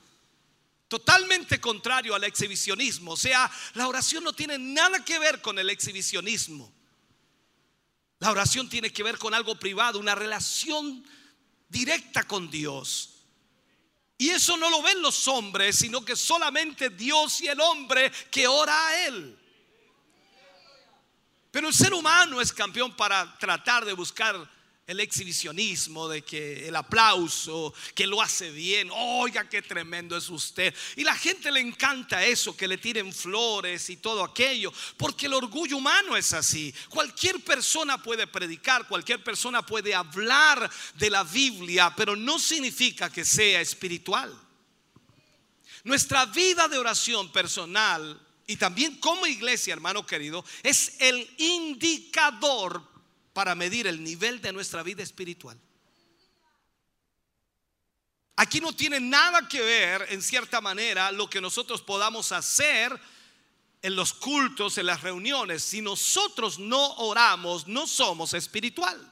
totalmente 0.89 1.61
contrario 1.61 2.15
al 2.15 2.25
exhibicionismo. 2.25 3.13
O 3.13 3.17
sea, 3.17 3.51
la 3.75 3.89
oración 3.89 4.25
no 4.25 4.33
tiene 4.33 4.59
nada 4.59 5.05
que 5.05 5.19
ver 5.19 5.41
con 5.41 5.59
el 5.59 5.71
exhibicionismo. 5.71 6.73
La 8.21 8.31
oración 8.31 8.69
tiene 8.69 8.93
que 8.93 9.03
ver 9.03 9.19
con 9.19 9.35
algo 9.35 9.59
privado, 9.59 9.99
una 9.99 10.15
relación 10.15 11.05
directa 11.69 12.25
con 12.25 12.51
Dios. 12.51 13.11
Y 14.17 14.31
eso 14.31 14.57
no 14.57 14.71
lo 14.71 14.81
ven 14.81 15.03
los 15.03 15.27
hombres, 15.29 15.77
sino 15.77 16.05
que 16.05 16.17
solamente 16.17 16.91
Dios 16.91 17.41
y 17.41 17.49
el 17.49 17.61
hombre 17.61 18.11
que 18.31 18.47
ora 18.47 18.87
a 18.87 19.07
Él. 19.07 19.39
Pero 21.51 21.69
el 21.69 21.75
ser 21.75 21.93
humano 21.93 22.41
es 22.41 22.53
campeón 22.53 22.97
para 22.97 23.37
tratar 23.39 23.85
de 23.85 23.93
buscar 23.93 24.51
el 24.87 25.01
exhibicionismo, 25.01 26.09
de 26.09 26.23
que 26.23 26.69
el 26.69 26.77
aplauso, 26.77 27.73
que 27.95 28.07
lo 28.07 28.21
hace 28.21 28.51
bien, 28.51 28.91
oiga 28.93 29.49
qué 29.49 29.63
tremendo 29.63 30.17
es 30.17 30.29
usted. 30.29 30.75
Y 30.97 31.05
la 31.05 31.17
gente 31.17 31.51
le 31.51 31.61
encanta 31.61 32.25
eso, 32.25 32.57
que 32.57 32.69
le 32.69 32.77
tiren 32.77 33.13
flores 33.13 33.89
y 33.89 33.97
todo 33.97 34.23
aquello, 34.23 34.73
porque 34.97 35.27
el 35.27 35.35
orgullo 35.35 35.79
humano 35.79 36.17
es 36.17 36.33
así. 36.35 36.75
Cualquier 36.91 37.41
persona 37.41 38.03
puede 38.03 38.27
predicar, 38.27 38.87
cualquier 38.87 39.25
persona 39.25 39.65
puede 39.65 39.95
hablar 39.95 40.71
de 40.97 41.11
la 41.11 41.25
Biblia, 41.25 41.95
pero 41.97 42.15
no 42.15 42.39
significa 42.39 43.11
que 43.11 43.25
sea 43.25 43.63
espiritual. 43.63 44.39
Nuestra 45.85 46.27
vida 46.27 46.69
de 46.69 46.79
oración 46.79 47.33
personal 47.33 48.21
y 48.47 48.57
también 48.57 48.97
como 48.97 49.27
iglesia, 49.27 49.73
hermano 49.73 50.05
querido, 50.07 50.45
es 50.63 50.97
el 50.99 51.27
indicador 51.39 52.94
para 53.35 53.55
medir 53.55 53.87
el 53.87 54.03
nivel 54.03 54.41
de 54.41 54.53
nuestra 54.53 54.83
vida 54.83 55.03
espiritual. 55.03 55.61
Aquí 58.37 58.61
no 58.61 58.73
tiene 58.73 58.99
nada 58.99 59.47
que 59.49 59.61
ver, 59.61 60.07
en 60.11 60.23
cierta 60.23 60.61
manera, 60.61 61.13
lo 61.13 61.29
que 61.29 61.41
nosotros 61.41 61.83
podamos 61.83 62.33
hacer 62.33 62.99
en 63.83 63.95
los 63.95 64.15
cultos, 64.15 64.79
en 64.79 64.87
las 64.87 65.03
reuniones. 65.03 65.63
Si 65.63 65.83
nosotros 65.83 66.59
no 66.59 66.95
oramos, 66.95 67.69
no 67.69 67.87
somos 67.87 68.33
espiritual. 68.35 69.11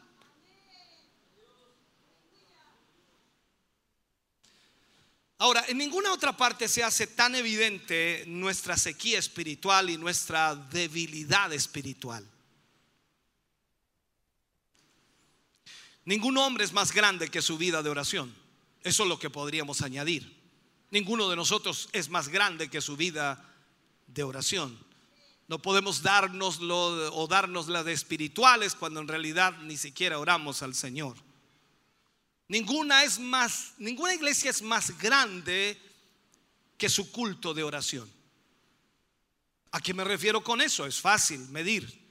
Ahora, 5.38 5.64
en 5.66 5.78
ninguna 5.78 6.12
otra 6.12 6.36
parte 6.36 6.68
se 6.68 6.84
hace 6.84 7.08
tan 7.08 7.34
evidente 7.34 8.24
nuestra 8.28 8.76
sequía 8.76 9.18
espiritual 9.18 9.90
y 9.90 9.98
nuestra 9.98 10.54
debilidad 10.54 11.52
espiritual. 11.52 12.31
Ningún 16.04 16.36
hombre 16.38 16.64
es 16.64 16.72
más 16.72 16.92
grande 16.92 17.28
que 17.28 17.42
su 17.42 17.56
vida 17.56 17.82
de 17.82 17.90
oración. 17.90 18.34
Eso 18.82 19.04
es 19.04 19.08
lo 19.08 19.18
que 19.18 19.30
podríamos 19.30 19.82
añadir. 19.82 20.40
Ninguno 20.90 21.28
de 21.28 21.36
nosotros 21.36 21.88
es 21.92 22.08
más 22.08 22.28
grande 22.28 22.68
que 22.68 22.80
su 22.80 22.96
vida 22.96 23.42
de 24.08 24.22
oración. 24.22 24.78
No 25.48 25.60
podemos 25.60 26.02
darnoslo 26.02 27.14
o 27.14 27.26
darnos 27.26 27.68
la 27.68 27.84
de 27.84 27.92
espirituales 27.92 28.74
cuando 28.74 29.00
en 29.00 29.08
realidad 29.08 29.56
ni 29.62 29.76
siquiera 29.76 30.18
oramos 30.18 30.62
al 30.62 30.74
Señor. 30.74 31.16
Ninguna 32.48 33.04
es 33.04 33.18
más, 33.18 33.74
ninguna 33.78 34.14
iglesia 34.14 34.50
es 34.50 34.60
más 34.62 34.98
grande 34.98 35.80
que 36.76 36.88
su 36.88 37.10
culto 37.12 37.54
de 37.54 37.62
oración. 37.62 38.10
¿A 39.70 39.80
qué 39.80 39.94
me 39.94 40.04
refiero 40.04 40.42
con 40.42 40.60
eso? 40.60 40.84
Es 40.84 41.00
fácil 41.00 41.40
medir. 41.48 42.01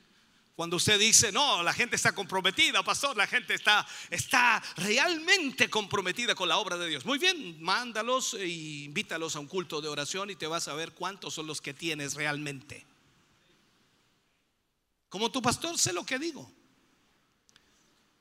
Cuando 0.55 0.75
usted 0.75 0.99
dice, 0.99 1.31
no, 1.31 1.63
la 1.63 1.73
gente 1.73 1.95
está 1.95 2.13
comprometida, 2.13 2.83
pastor, 2.83 3.15
la 3.15 3.25
gente 3.25 3.53
está, 3.53 3.87
está 4.09 4.61
realmente 4.77 5.69
comprometida 5.69 6.35
con 6.35 6.49
la 6.49 6.57
obra 6.57 6.77
de 6.77 6.87
Dios. 6.87 7.05
Muy 7.05 7.17
bien, 7.17 7.61
mándalos 7.61 8.33
e 8.33 8.47
invítalos 8.47 9.35
a 9.35 9.39
un 9.39 9.47
culto 9.47 9.81
de 9.81 9.87
oración 9.87 10.29
y 10.29 10.35
te 10.35 10.47
vas 10.47 10.67
a 10.67 10.73
ver 10.73 10.91
cuántos 10.91 11.33
son 11.33 11.47
los 11.47 11.61
que 11.61 11.73
tienes 11.73 12.15
realmente. 12.15 12.85
Como 15.09 15.31
tu 15.31 15.41
pastor 15.41 15.77
sé 15.77 15.93
lo 15.93 16.05
que 16.05 16.19
digo. 16.19 16.51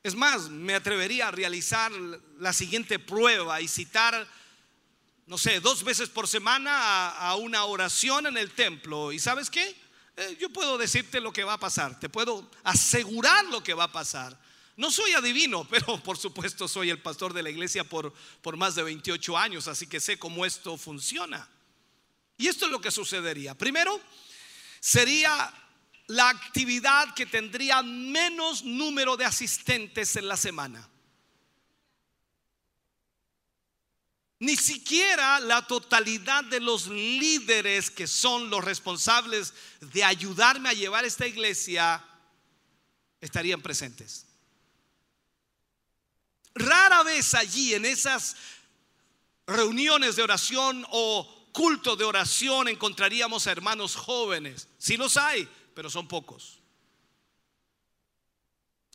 Es 0.03 0.15
más, 0.15 0.49
me 0.49 0.75
atrevería 0.75 1.29
a 1.29 1.31
realizar 1.31 1.93
la 2.39 2.53
siguiente 2.53 2.99
prueba 2.99 3.61
y 3.61 3.69
citar, 3.69 4.27
no 5.27 5.37
sé, 5.37 5.61
dos 5.61 5.85
veces 5.85 6.09
por 6.09 6.27
semana 6.27 6.73
a, 6.73 7.29
a 7.29 7.37
una 7.37 7.65
oración 7.65 8.27
en 8.27 8.39
el 8.39 8.53
templo. 8.53 9.13
¿Y 9.13 9.19
sabes 9.19 9.51
qué? 9.51 9.80
Eh, 10.21 10.37
yo 10.39 10.51
puedo 10.51 10.77
decirte 10.77 11.19
lo 11.19 11.33
que 11.33 11.45
va 11.45 11.55
a 11.55 11.61
pasar, 11.61 11.99
te 11.99 12.11
puedo 12.11 12.51
asegurar 12.63 13.47
lo 13.47 13.63
que 13.63 13.73
va 13.73 13.85
a 13.85 13.93
pasar. 13.93 14.39
No 14.77 14.91
soy 14.91 15.13
adivino, 15.13 15.65
pero 15.71 16.03
por 16.03 16.19
supuesto 16.19 16.69
soy 16.69 16.91
el 16.91 17.01
pastor 17.01 17.33
de 17.33 17.43
la 17.43 17.49
iglesia 17.49 17.85
por, 17.85 18.13
por 18.43 18.59
más 18.59 18.75
de 18.75 18.83
28 18.83 19.39
años, 19.39 19.67
así 19.67 19.87
que 19.87 19.99
sé 19.99 20.19
cómo 20.19 20.45
esto 20.45 20.77
funciona. 20.77 21.49
Y 22.37 22.49
esto 22.49 22.67
es 22.67 22.71
lo 22.71 22.83
que 22.83 22.91
sucedería. 22.91 23.55
Primero, 23.55 23.99
sería 24.79 25.55
la 26.09 26.29
actividad 26.29 27.15
que 27.15 27.25
tendría 27.25 27.83
menos 27.83 28.63
número 28.63 29.17
de 29.17 29.25
asistentes 29.25 30.17
en 30.17 30.29
la 30.29 30.37
semana. 30.37 30.87
Ni 34.41 34.57
siquiera 34.57 35.39
la 35.39 35.67
totalidad 35.67 36.43
de 36.45 36.61
los 36.61 36.87
líderes 36.87 37.91
que 37.91 38.07
son 38.07 38.49
los 38.49 38.65
responsables 38.65 39.53
de 39.81 40.03
ayudarme 40.03 40.71
a 40.71 40.73
llevar 40.73 41.05
esta 41.05 41.27
iglesia 41.27 42.03
estarían 43.21 43.61
presentes. 43.61 44.27
Rara 46.55 47.03
vez 47.03 47.35
allí 47.35 47.75
en 47.75 47.85
esas 47.85 48.35
reuniones 49.47 50.17
de 50.17 50.23
oración 50.23 50.87
o 50.91 51.51
culto 51.53 51.95
de 51.95 52.05
oración 52.05 52.69
encontraríamos 52.69 53.47
a 53.47 53.53
hermanos 53.53 53.95
jóvenes. 53.95 54.69
Sí 54.79 54.97
los 54.97 55.19
hay, 55.19 55.47
pero 55.75 55.91
son 55.91 56.09
pocos. 56.09 56.61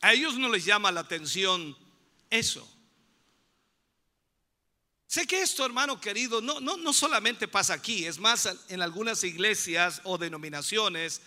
A 0.00 0.12
ellos 0.12 0.36
no 0.36 0.48
les 0.48 0.64
llama 0.64 0.90
la 0.90 1.00
atención 1.00 1.76
eso. 2.30 2.68
Sé 5.06 5.26
que 5.26 5.40
esto, 5.40 5.64
hermano 5.64 6.00
querido, 6.00 6.40
no, 6.40 6.60
no, 6.60 6.76
no 6.76 6.92
solamente 6.92 7.46
pasa 7.46 7.74
aquí, 7.74 8.06
es 8.06 8.18
más, 8.18 8.48
en 8.68 8.82
algunas 8.82 9.22
iglesias 9.22 10.00
o 10.02 10.18
denominaciones, 10.18 11.20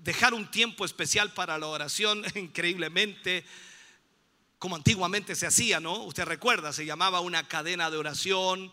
dejar 0.00 0.32
un 0.32 0.50
tiempo 0.50 0.84
especial 0.84 1.32
para 1.34 1.58
la 1.58 1.66
oración, 1.66 2.24
increíblemente, 2.34 3.44
como 4.58 4.76
antiguamente 4.76 5.36
se 5.36 5.46
hacía, 5.46 5.78
¿no? 5.78 6.04
Usted 6.04 6.24
recuerda, 6.24 6.72
se 6.72 6.86
llamaba 6.86 7.20
una 7.20 7.46
cadena 7.46 7.90
de 7.90 7.98
oración. 7.98 8.72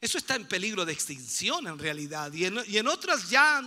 Eso 0.00 0.16
está 0.16 0.36
en 0.36 0.46
peligro 0.46 0.86
de 0.86 0.92
extinción 0.92 1.66
en 1.66 1.78
realidad. 1.78 2.32
Y 2.32 2.46
en, 2.46 2.58
y 2.66 2.78
en 2.78 2.88
otras 2.88 3.28
ya 3.28 3.60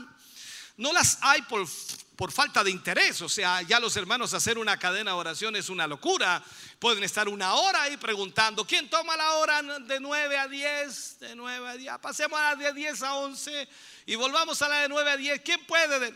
no 0.77 0.91
las 0.91 1.19
hay 1.21 1.43
por, 1.43 1.67
por, 2.15 2.31
falta 2.31 2.63
de 2.63 2.71
interés. 2.71 3.21
O 3.21 3.29
sea, 3.29 3.61
ya 3.61 3.79
los 3.79 3.95
hermanos 3.97 4.33
hacer 4.33 4.57
una 4.57 4.77
cadena 4.77 5.11
de 5.11 5.17
oración 5.17 5.55
es 5.55 5.69
una 5.69 5.87
locura. 5.87 6.43
Pueden 6.79 7.03
estar 7.03 7.27
una 7.27 7.53
hora 7.53 7.83
ahí 7.83 7.97
preguntando, 7.97 8.65
¿quién 8.65 8.89
toma 8.89 9.15
la 9.17 9.33
hora 9.33 9.61
de 9.61 9.99
9 9.99 10.37
a 10.37 10.47
10? 10.47 11.19
De 11.19 11.35
9 11.35 11.67
a 11.67 11.73
10. 11.75 11.97
Pasemos 11.99 12.39
a 12.39 12.55
la 12.55 12.55
de 12.55 12.73
10 12.73 13.03
a 13.03 13.15
11 13.15 13.69
y 14.05 14.15
volvamos 14.15 14.61
a 14.61 14.69
la 14.69 14.79
de 14.81 14.89
9 14.89 15.11
a 15.11 15.17
10. 15.17 15.41
¿Quién 15.41 15.65
puede? 15.65 16.13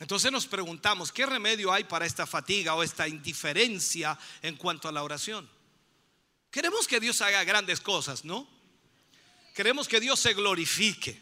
Entonces 0.00 0.32
nos 0.32 0.46
preguntamos, 0.46 1.12
¿qué 1.12 1.26
remedio 1.26 1.70
hay 1.72 1.84
para 1.84 2.06
esta 2.06 2.26
fatiga 2.26 2.74
o 2.74 2.82
esta 2.82 3.06
indiferencia 3.06 4.18
en 4.40 4.56
cuanto 4.56 4.88
a 4.88 4.92
la 4.92 5.02
oración? 5.02 5.48
Queremos 6.50 6.88
que 6.88 7.00
Dios 7.00 7.20
haga 7.20 7.44
grandes 7.44 7.80
cosas, 7.80 8.24
¿no? 8.24 8.59
Queremos 9.54 9.88
que 9.88 10.00
Dios 10.00 10.20
se 10.20 10.34
glorifique. 10.34 11.20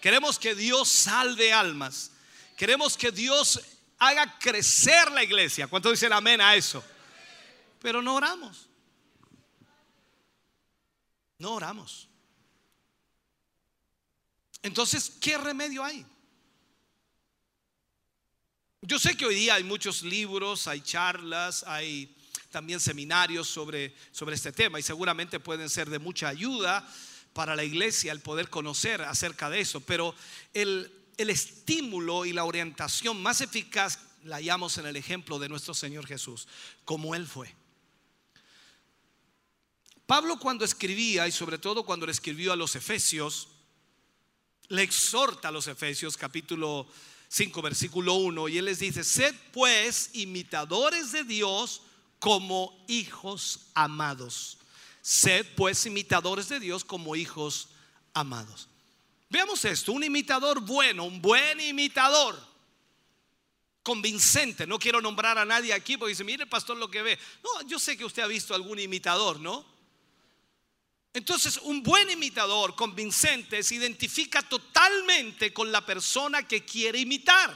Queremos 0.00 0.38
que 0.38 0.54
Dios 0.54 0.88
salve 0.88 1.52
almas. 1.52 2.12
Queremos 2.56 2.96
que 2.96 3.10
Dios 3.10 3.60
haga 3.98 4.38
crecer 4.38 5.10
la 5.10 5.22
iglesia. 5.22 5.66
¿Cuánto 5.68 5.90
dicen 5.90 6.12
amén 6.12 6.40
a 6.40 6.54
eso? 6.54 6.84
Pero 7.80 8.02
no 8.02 8.16
oramos. 8.16 8.68
No 11.38 11.54
oramos. 11.54 12.08
Entonces, 14.62 15.12
¿qué 15.20 15.38
remedio 15.38 15.84
hay? 15.84 16.04
Yo 18.82 18.98
sé 18.98 19.16
que 19.16 19.26
hoy 19.26 19.34
día 19.34 19.54
hay 19.54 19.64
muchos 19.64 20.02
libros, 20.02 20.66
hay 20.66 20.80
charlas, 20.80 21.64
hay 21.66 22.16
también 22.50 22.80
seminarios 22.80 23.48
sobre, 23.48 23.94
sobre 24.12 24.34
este 24.34 24.52
tema 24.52 24.78
y 24.78 24.82
seguramente 24.82 25.40
pueden 25.40 25.68
ser 25.68 25.90
de 25.90 25.98
mucha 25.98 26.28
ayuda 26.28 26.88
para 27.36 27.54
la 27.54 27.64
iglesia 27.64 28.12
el 28.12 28.20
poder 28.20 28.48
conocer 28.48 29.02
acerca 29.02 29.50
de 29.50 29.60
eso, 29.60 29.80
pero 29.80 30.14
el, 30.54 30.90
el 31.18 31.28
estímulo 31.28 32.24
y 32.24 32.32
la 32.32 32.44
orientación 32.44 33.20
más 33.20 33.42
eficaz 33.42 33.98
la 34.24 34.36
hallamos 34.36 34.78
en 34.78 34.86
el 34.86 34.96
ejemplo 34.96 35.38
de 35.38 35.50
nuestro 35.50 35.74
Señor 35.74 36.06
Jesús, 36.06 36.48
como 36.86 37.14
Él 37.14 37.26
fue. 37.26 37.54
Pablo 40.06 40.38
cuando 40.38 40.64
escribía 40.64 41.28
y 41.28 41.32
sobre 41.32 41.58
todo 41.58 41.84
cuando 41.84 42.06
le 42.06 42.12
escribió 42.12 42.54
a 42.54 42.56
los 42.56 42.74
Efesios, 42.74 43.48
le 44.68 44.82
exhorta 44.82 45.48
a 45.48 45.52
los 45.52 45.66
Efesios 45.66 46.16
capítulo 46.16 46.88
5 47.28 47.60
versículo 47.60 48.14
1 48.14 48.48
y 48.48 48.56
él 48.56 48.64
les 48.64 48.78
dice, 48.78 49.04
sed 49.04 49.34
pues 49.52 50.08
imitadores 50.14 51.12
de 51.12 51.22
Dios 51.24 51.82
como 52.18 52.82
hijos 52.88 53.66
amados. 53.74 54.56
Sed 55.06 55.46
pues 55.54 55.86
imitadores 55.86 56.48
de 56.48 56.58
Dios 56.58 56.84
como 56.84 57.14
hijos 57.14 57.68
amados. 58.12 58.68
Veamos 59.30 59.64
esto, 59.64 59.92
un 59.92 60.02
imitador 60.02 60.58
bueno, 60.58 61.04
un 61.04 61.22
buen 61.22 61.60
imitador, 61.60 62.36
convincente. 63.84 64.66
No 64.66 64.80
quiero 64.80 65.00
nombrar 65.00 65.38
a 65.38 65.44
nadie 65.44 65.72
aquí 65.72 65.96
porque 65.96 66.10
dice, 66.10 66.24
mire 66.24 66.44
pastor 66.44 66.76
lo 66.76 66.90
que 66.90 67.02
ve. 67.02 67.20
No, 67.44 67.68
yo 67.68 67.78
sé 67.78 67.96
que 67.96 68.04
usted 68.04 68.24
ha 68.24 68.26
visto 68.26 68.52
algún 68.52 68.80
imitador, 68.80 69.38
¿no? 69.38 69.64
Entonces, 71.12 71.58
un 71.58 71.84
buen 71.84 72.10
imitador 72.10 72.74
convincente 72.74 73.62
se 73.62 73.76
identifica 73.76 74.42
totalmente 74.42 75.52
con 75.52 75.70
la 75.70 75.86
persona 75.86 76.48
que 76.48 76.64
quiere 76.64 76.98
imitar. 76.98 77.54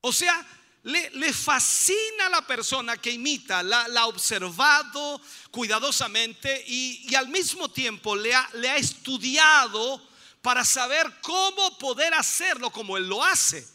O 0.00 0.12
sea, 0.12 0.44
le, 0.84 1.32
fascina 1.32 2.26
a 2.26 2.30
la 2.30 2.46
persona 2.46 2.96
que 2.96 3.12
imita, 3.12 3.62
la, 3.62 3.84
ha 3.84 4.06
observado 4.06 5.20
cuidadosamente 5.50 6.64
y, 6.66 7.14
al 7.14 7.28
mismo 7.28 7.70
tiempo 7.70 8.16
le 8.16 8.34
ha, 8.34 8.48
le 8.54 8.68
ha 8.68 8.76
estudiado 8.76 10.02
para 10.40 10.64
saber 10.64 11.20
cómo 11.20 11.78
poder 11.78 12.14
hacerlo 12.14 12.70
como 12.70 12.96
él 12.96 13.08
lo 13.08 13.22
hace. 13.22 13.66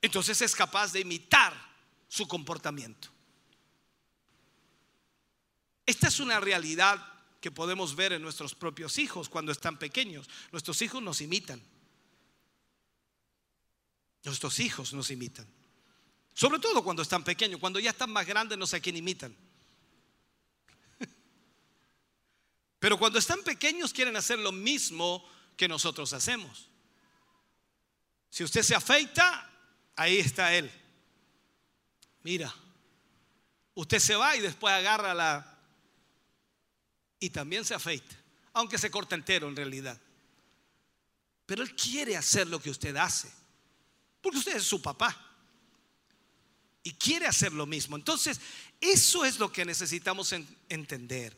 Entonces 0.00 0.40
es 0.40 0.54
capaz 0.54 0.92
de 0.92 1.00
imitar 1.00 1.52
su 2.08 2.28
comportamiento. 2.28 3.08
Esta 5.84 6.06
es 6.06 6.20
una 6.20 6.38
realidad 6.38 7.04
que 7.40 7.50
podemos 7.50 7.96
ver 7.96 8.12
en 8.12 8.22
nuestros 8.22 8.54
propios 8.54 8.98
hijos 8.98 9.28
cuando 9.28 9.50
están 9.50 9.78
pequeños. 9.78 10.28
Nuestros 10.52 10.80
hijos 10.82 11.02
nos 11.02 11.20
imitan. 11.20 11.60
Nuestros 14.22 14.60
hijos 14.60 14.92
nos 14.92 15.10
imitan. 15.10 15.59
Sobre 16.40 16.58
todo 16.58 16.82
cuando 16.82 17.02
están 17.02 17.22
pequeños, 17.22 17.60
cuando 17.60 17.78
ya 17.78 17.90
están 17.90 18.10
más 18.10 18.26
grandes 18.26 18.56
no 18.56 18.66
sé 18.66 18.78
a 18.78 18.80
quién 18.80 18.96
imitan. 18.96 19.36
Pero 22.78 22.98
cuando 22.98 23.18
están 23.18 23.42
pequeños 23.42 23.92
quieren 23.92 24.16
hacer 24.16 24.38
lo 24.38 24.50
mismo 24.50 25.22
que 25.54 25.68
nosotros 25.68 26.14
hacemos. 26.14 26.70
Si 28.30 28.42
usted 28.42 28.62
se 28.62 28.74
afeita, 28.74 29.50
ahí 29.94 30.16
está 30.16 30.54
él. 30.54 30.72
Mira, 32.22 32.50
usted 33.74 33.98
se 33.98 34.16
va 34.16 34.34
y 34.34 34.40
después 34.40 34.72
agarra 34.72 35.12
la... 35.12 35.58
Y 37.18 37.28
también 37.28 37.66
se 37.66 37.74
afeita, 37.74 38.16
aunque 38.54 38.78
se 38.78 38.90
corta 38.90 39.14
entero 39.14 39.46
en 39.46 39.56
realidad. 39.56 40.00
Pero 41.44 41.62
él 41.62 41.76
quiere 41.76 42.16
hacer 42.16 42.46
lo 42.46 42.62
que 42.62 42.70
usted 42.70 42.96
hace, 42.96 43.30
porque 44.22 44.38
usted 44.38 44.56
es 44.56 44.64
su 44.64 44.80
papá 44.80 45.26
y 46.82 46.92
quiere 46.92 47.26
hacer 47.26 47.52
lo 47.52 47.66
mismo. 47.66 47.96
Entonces, 47.96 48.40
eso 48.80 49.24
es 49.24 49.38
lo 49.38 49.52
que 49.52 49.64
necesitamos 49.64 50.34
entender. 50.68 51.36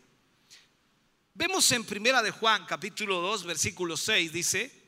Vemos 1.35 1.71
en 1.73 1.85
Primera 1.85 2.23
de 2.23 2.31
Juan, 2.31 2.67
capítulo 2.67 3.21
2, 3.21 3.45
versículo 3.45 3.97
6, 3.97 4.33
dice, 4.33 4.83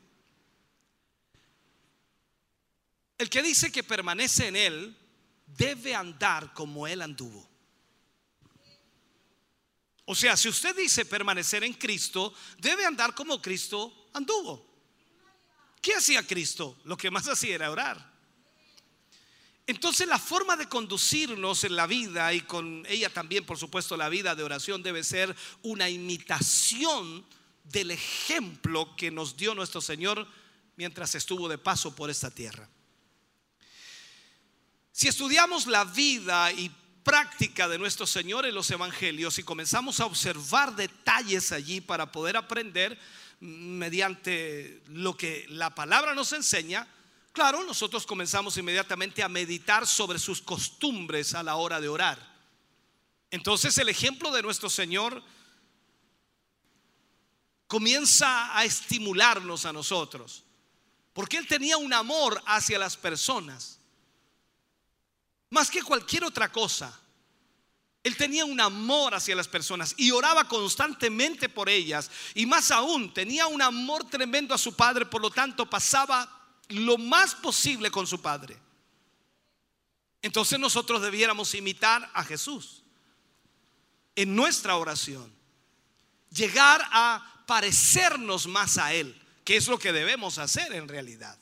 el 3.16 3.30
que 3.30 3.42
dice 3.42 3.72
que 3.72 3.82
permanece 3.82 4.48
en 4.48 4.56
él 4.56 4.98
debe 5.46 5.94
andar 5.94 6.52
como 6.52 6.86
él 6.86 7.00
anduvo. 7.02 7.48
O 10.06 10.14
sea, 10.14 10.36
si 10.36 10.48
usted 10.48 10.76
dice 10.76 11.06
permanecer 11.06 11.64
en 11.64 11.72
Cristo, 11.72 12.34
debe 12.58 12.84
andar 12.84 13.14
como 13.14 13.40
Cristo 13.40 14.10
anduvo. 14.12 14.74
¿Qué 15.80 15.94
hacía 15.94 16.26
Cristo? 16.26 16.78
Lo 16.84 16.96
que 16.96 17.10
más 17.10 17.26
hacía 17.28 17.54
era 17.54 17.70
orar. 17.70 18.13
Entonces 19.66 20.06
la 20.06 20.18
forma 20.18 20.56
de 20.56 20.68
conducirnos 20.68 21.64
en 21.64 21.76
la 21.76 21.86
vida 21.86 22.32
y 22.34 22.42
con 22.42 22.84
ella 22.86 23.08
también, 23.08 23.46
por 23.46 23.58
supuesto, 23.58 23.96
la 23.96 24.10
vida 24.10 24.34
de 24.34 24.42
oración 24.42 24.82
debe 24.82 25.02
ser 25.02 25.34
una 25.62 25.88
imitación 25.88 27.24
del 27.64 27.90
ejemplo 27.90 28.94
que 28.94 29.10
nos 29.10 29.36
dio 29.36 29.54
nuestro 29.54 29.80
Señor 29.80 30.26
mientras 30.76 31.14
estuvo 31.14 31.48
de 31.48 31.56
paso 31.56 31.96
por 31.96 32.10
esta 32.10 32.30
tierra. 32.30 32.68
Si 34.92 35.08
estudiamos 35.08 35.66
la 35.66 35.84
vida 35.84 36.52
y 36.52 36.70
práctica 37.02 37.66
de 37.68 37.78
nuestro 37.78 38.06
Señor 38.06 38.46
en 38.46 38.54
los 38.54 38.70
evangelios 38.70 39.38
y 39.38 39.42
comenzamos 39.42 40.00
a 40.00 40.06
observar 40.06 40.76
detalles 40.76 41.52
allí 41.52 41.80
para 41.80 42.12
poder 42.12 42.36
aprender 42.36 42.98
mediante 43.40 44.82
lo 44.88 45.16
que 45.16 45.46
la 45.48 45.74
palabra 45.74 46.14
nos 46.14 46.32
enseña, 46.32 46.86
Claro, 47.34 47.64
nosotros 47.64 48.06
comenzamos 48.06 48.56
inmediatamente 48.58 49.20
a 49.20 49.28
meditar 49.28 49.88
sobre 49.88 50.20
sus 50.20 50.40
costumbres 50.40 51.34
a 51.34 51.42
la 51.42 51.56
hora 51.56 51.80
de 51.80 51.88
orar. 51.88 52.16
Entonces 53.28 53.76
el 53.78 53.88
ejemplo 53.88 54.30
de 54.30 54.40
nuestro 54.40 54.70
Señor 54.70 55.20
comienza 57.66 58.56
a 58.56 58.64
estimularnos 58.64 59.66
a 59.66 59.72
nosotros, 59.72 60.44
porque 61.12 61.36
Él 61.36 61.48
tenía 61.48 61.76
un 61.76 61.92
amor 61.92 62.40
hacia 62.46 62.78
las 62.78 62.96
personas, 62.96 63.80
más 65.50 65.72
que 65.72 65.82
cualquier 65.82 66.22
otra 66.22 66.52
cosa. 66.52 67.00
Él 68.04 68.16
tenía 68.16 68.44
un 68.44 68.60
amor 68.60 69.12
hacia 69.12 69.34
las 69.34 69.48
personas 69.48 69.94
y 69.96 70.12
oraba 70.12 70.46
constantemente 70.46 71.48
por 71.48 71.68
ellas. 71.68 72.12
Y 72.34 72.46
más 72.46 72.70
aún, 72.70 73.12
tenía 73.12 73.48
un 73.48 73.60
amor 73.60 74.04
tremendo 74.08 74.54
a 74.54 74.58
su 74.58 74.76
Padre, 74.76 75.06
por 75.06 75.20
lo 75.20 75.30
tanto 75.30 75.68
pasaba 75.68 76.43
lo 76.68 76.98
más 76.98 77.34
posible 77.34 77.90
con 77.90 78.06
su 78.06 78.20
Padre. 78.20 78.58
Entonces 80.22 80.58
nosotros 80.58 81.02
debiéramos 81.02 81.54
imitar 81.54 82.10
a 82.14 82.24
Jesús 82.24 82.82
en 84.16 84.34
nuestra 84.34 84.76
oración. 84.76 85.32
Llegar 86.30 86.82
a 86.90 87.44
parecernos 87.46 88.46
más 88.46 88.78
a 88.78 88.94
Él, 88.94 89.20
que 89.44 89.56
es 89.56 89.68
lo 89.68 89.78
que 89.78 89.92
debemos 89.92 90.38
hacer 90.38 90.72
en 90.72 90.88
realidad. 90.88 91.38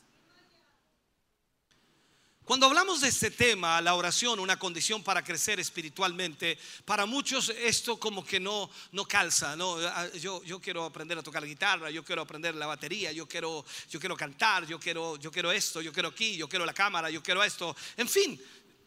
Cuando 2.45 2.65
hablamos 2.65 2.99
de 2.99 3.07
este 3.07 3.31
tema, 3.31 3.79
la 3.79 3.95
oración, 3.95 4.37
una 4.37 4.59
condición 4.59 5.01
para 5.01 5.23
crecer 5.23 5.61
espiritualmente, 5.61 6.57
para 6.83 7.05
muchos 7.05 7.47
esto 7.47 7.97
como 7.97 8.25
que 8.25 8.37
no, 8.37 8.69
no 8.91 9.05
calza. 9.05 9.55
Ah, 9.57 10.07
yo, 10.19 10.59
quiero 10.61 10.83
aprender 10.83 11.17
a 11.17 11.23
tocar 11.23 11.45
guitarra, 11.45 11.89
yo 11.89 12.03
quiero 12.03 12.21
aprender 12.21 12.53
la 12.55 12.67
batería, 12.67 13.13
yo 13.13 13.29
quiero, 13.29 13.63
yo 13.89 13.97
quiero 13.97 14.17
cantar, 14.17 14.67
yo 14.67 14.77
quiero, 14.77 15.15
yo 15.15 15.31
quiero 15.31 15.53
esto, 15.53 15.81
yo 15.81 15.93
quiero 15.93 16.09
aquí, 16.09 16.35
yo 16.35 16.49
quiero 16.49 16.65
la 16.65 16.73
cámara, 16.73 17.09
yo 17.09 17.23
quiero 17.23 17.41
esto. 17.41 17.73
En 17.95 18.09
fin, 18.09 18.37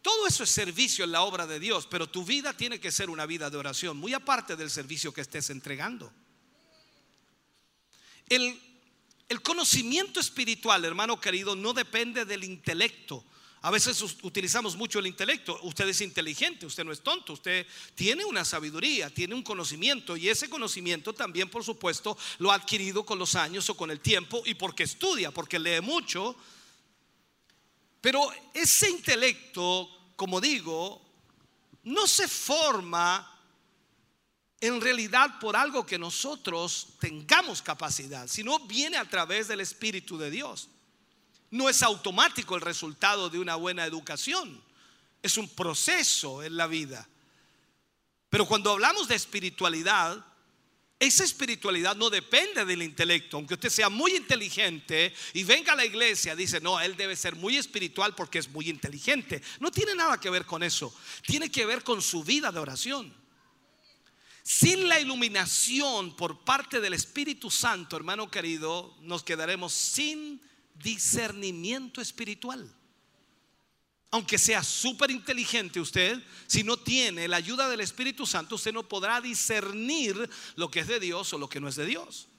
todo 0.03 0.27
eso 0.27 0.43
es 0.43 0.51
servicio 0.51 1.03
en 1.03 1.11
la 1.11 1.23
obra 1.23 1.47
de 1.47 1.59
Dios, 1.59 1.87
pero 1.87 2.07
tu 2.07 2.23
vida 2.23 2.53
tiene 2.53 2.79
que 2.79 2.91
ser 2.91 3.09
una 3.09 3.25
vida 3.25 3.49
de 3.49 3.57
oración, 3.57 3.97
muy 3.97 4.13
aparte 4.13 4.55
del 4.55 4.69
servicio 4.69 5.11
que 5.11 5.21
estés 5.21 5.49
entregando. 5.49 6.13
El, 8.29 8.61
el 9.29 9.41
conocimiento 9.41 10.19
espiritual, 10.19 10.85
hermano 10.85 11.19
querido, 11.19 11.55
no 11.55 11.73
depende 11.73 12.23
del 12.23 12.43
intelecto 12.43 13.25
a 13.61 13.71
veces 13.71 14.01
utilizamos 14.21 14.75
mucho 14.75 14.99
el 14.99 15.07
intelecto. 15.07 15.59
Usted 15.63 15.87
es 15.87 16.01
inteligente, 16.01 16.65
usted 16.65 16.83
no 16.83 16.91
es 16.91 17.01
tonto, 17.01 17.33
usted 17.33 17.65
tiene 17.95 18.23
una 18.23 18.45
sabiduría, 18.45 19.09
tiene 19.09 19.33
un 19.33 19.43
conocimiento 19.43 20.15
y 20.15 20.29
ese 20.29 20.49
conocimiento 20.49 21.13
también, 21.13 21.49
por 21.49 21.63
supuesto, 21.63 22.17
lo 22.37 22.51
ha 22.51 22.55
adquirido 22.55 23.05
con 23.05 23.17
los 23.17 23.35
años 23.35 23.69
o 23.69 23.75
con 23.75 23.89
el 23.89 23.99
tiempo 23.99 24.43
y 24.45 24.53
porque 24.53 24.83
estudia, 24.83 25.31
porque 25.31 25.59
lee 25.59 25.81
mucho. 25.81 26.35
Pero 27.99 28.29
ese 28.53 28.89
intelecto, 28.89 29.89
como 30.15 30.39
digo, 30.39 31.01
no 31.83 32.05
se 32.05 32.27
forma 32.27 33.33
en 34.59 34.81
realidad 34.81 35.39
por 35.39 35.55
algo 35.55 35.85
que 35.85 35.97
nosotros 35.97 36.89
tengamos 36.99 37.61
capacidad, 37.61 38.27
sino 38.27 38.59
viene 38.59 38.97
a 38.97 39.09
través 39.09 39.47
del 39.47 39.61
Espíritu 39.61 40.17
de 40.17 40.31
Dios. 40.31 40.69
No 41.51 41.69
es 41.69 41.81
automático 41.83 42.55
el 42.55 42.61
resultado 42.61 43.29
de 43.29 43.39
una 43.39 43.55
buena 43.55 43.85
educación. 43.85 44.61
Es 45.21 45.37
un 45.37 45.49
proceso 45.49 46.43
en 46.43 46.57
la 46.57 46.67
vida. 46.67 47.07
Pero 48.29 48.45
cuando 48.45 48.71
hablamos 48.71 49.07
de 49.07 49.15
espiritualidad, 49.15 50.23
esa 50.99 51.23
espiritualidad 51.23 51.95
no 51.95 52.09
depende 52.09 52.65
del 52.65 52.81
intelecto. 52.81 53.37
Aunque 53.37 53.53
usted 53.53 53.69
sea 53.69 53.89
muy 53.89 54.15
inteligente 54.15 55.13
y 55.33 55.43
venga 55.43 55.73
a 55.73 55.75
la 55.75 55.85
iglesia, 55.85 56.35
dice, 56.35 56.59
no, 56.59 56.79
él 56.79 56.97
debe 56.97 57.15
ser 57.15 57.35
muy 57.35 57.55
espiritual 57.55 58.15
porque 58.15 58.39
es 58.39 58.49
muy 58.49 58.69
inteligente. 58.69 59.41
No 59.59 59.71
tiene 59.71 59.93
nada 59.95 60.19
que 60.19 60.29
ver 60.29 60.45
con 60.45 60.63
eso. 60.63 60.93
Tiene 61.25 61.51
que 61.51 61.65
ver 61.65 61.83
con 61.83 62.01
su 62.01 62.23
vida 62.23 62.51
de 62.51 62.59
oración. 62.59 63.13
Sin 64.43 64.87
la 64.87 64.99
iluminación 64.99 66.15
por 66.15 66.43
parte 66.43 66.79
del 66.79 66.93
Espíritu 66.93 67.51
Santo, 67.51 67.95
hermano 67.95 68.31
querido, 68.31 68.95
nos 69.01 69.23
quedaremos 69.23 69.73
sin 69.73 70.41
discernimiento 70.81 72.01
espiritual. 72.01 72.73
Aunque 74.09 74.37
sea 74.37 74.63
súper 74.63 75.11
inteligente 75.11 75.79
usted, 75.79 76.21
si 76.47 76.63
no 76.63 76.77
tiene 76.77 77.27
la 77.27 77.37
ayuda 77.37 77.67
del 77.69 77.81
Espíritu 77.81 78.25
Santo, 78.25 78.55
usted 78.55 78.71
no 78.71 78.87
podrá 78.87 79.19
discernir 79.19 80.29
lo 80.55 80.71
que 80.71 80.79
es 80.79 80.87
de 80.87 80.99
Dios 80.99 81.33
o 81.33 81.37
lo 81.37 81.49
que 81.49 81.59
no 81.59 81.67
es 81.67 81.75
de 81.75 81.85
Dios. 81.85 82.29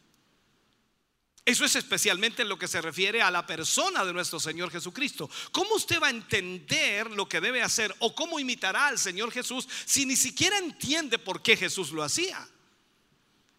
Eso 1.45 1.65
es 1.65 1.77
especialmente 1.77 2.43
en 2.43 2.49
lo 2.49 2.59
que 2.59 2.69
se 2.69 2.83
refiere 2.83 3.23
a 3.23 3.31
la 3.31 3.47
persona 3.47 4.05
de 4.05 4.13
nuestro 4.13 4.39
Señor 4.39 4.71
Jesucristo. 4.71 5.31
¿Cómo 5.51 5.77
usted 5.77 5.99
va 5.99 6.09
a 6.09 6.11
entender 6.11 7.11
lo 7.11 7.27
que 7.27 7.41
debe 7.41 7.63
hacer 7.63 7.95
o 8.01 8.15
cómo 8.15 8.39
imitará 8.39 8.89
al 8.89 8.99
Señor 8.99 9.31
Jesús 9.33 9.67
si 9.87 10.05
ni 10.05 10.15
siquiera 10.15 10.59
entiende 10.59 11.19
por 11.19 11.41
qué 11.41 11.57
Jesús 11.57 11.91
lo 11.91 12.03
hacía? 12.03 12.47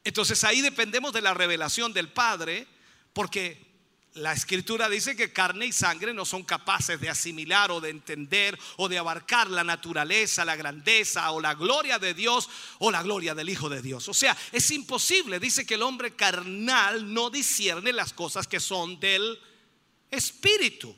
Entonces 0.04 0.44
ahí 0.44 0.62
dependemos 0.62 1.14
de 1.14 1.22
la 1.22 1.34
revelación 1.34 1.92
del 1.92 2.10
Padre, 2.10 2.68
porque 3.12 3.69
la 4.20 4.34
escritura 4.34 4.90
dice 4.90 5.16
que 5.16 5.32
carne 5.32 5.66
y 5.66 5.72
sangre 5.72 6.14
no 6.14 6.26
son 6.26 6.44
capaces 6.44 7.00
de 7.00 7.10
asimilar 7.10 7.72
o 7.72 7.82
de 7.82 7.90
entender 7.90 8.58
o 8.78 8.90
de 8.90 8.98
abarcar 8.98 9.50
la 9.50 9.64
naturaleza, 9.64 10.46
la 10.46 10.56
grandeza 10.56 11.32
o 11.32 11.42
la 11.42 11.56
gloria 11.56 11.98
de 11.98 12.14
Dios 12.14 12.50
o 12.80 12.92
la 12.92 13.02
gloria 13.02 13.34
del 13.34 13.50
Hijo 13.50 13.70
de 13.70 13.82
Dios. 13.82 14.08
O 14.10 14.14
sea, 14.14 14.38
es 14.52 14.70
imposible. 14.72 15.40
Dice 15.40 15.66
que 15.66 15.76
el 15.76 15.82
hombre 15.82 16.16
carnal 16.16 17.14
no 17.14 17.30
discierne 17.30 17.94
las 17.94 18.14
cosas 18.14 18.48
que 18.48 18.60
son 18.60 19.00
del 19.00 19.40
Espíritu. 20.12 20.96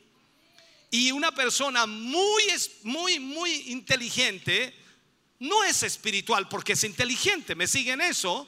Y 0.89 1.11
una 1.11 1.31
persona 1.33 1.85
muy, 1.85 2.43
muy, 2.83 3.19
muy 3.19 3.51
inteligente 3.67 4.75
no 5.39 5.63
es 5.63 5.83
espiritual 5.83 6.49
porque 6.49 6.73
es 6.73 6.83
inteligente. 6.83 7.55
¿Me 7.55 7.67
siguen 7.67 8.01
eso? 8.01 8.47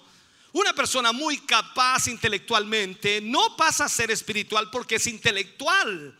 Una 0.53 0.71
persona 0.71 1.11
muy 1.11 1.39
capaz 1.39 2.07
intelectualmente 2.07 3.19
no 3.21 3.57
pasa 3.57 3.85
a 3.85 3.89
ser 3.89 4.11
espiritual 4.11 4.69
porque 4.69 4.95
es 4.95 5.07
intelectual. 5.07 6.15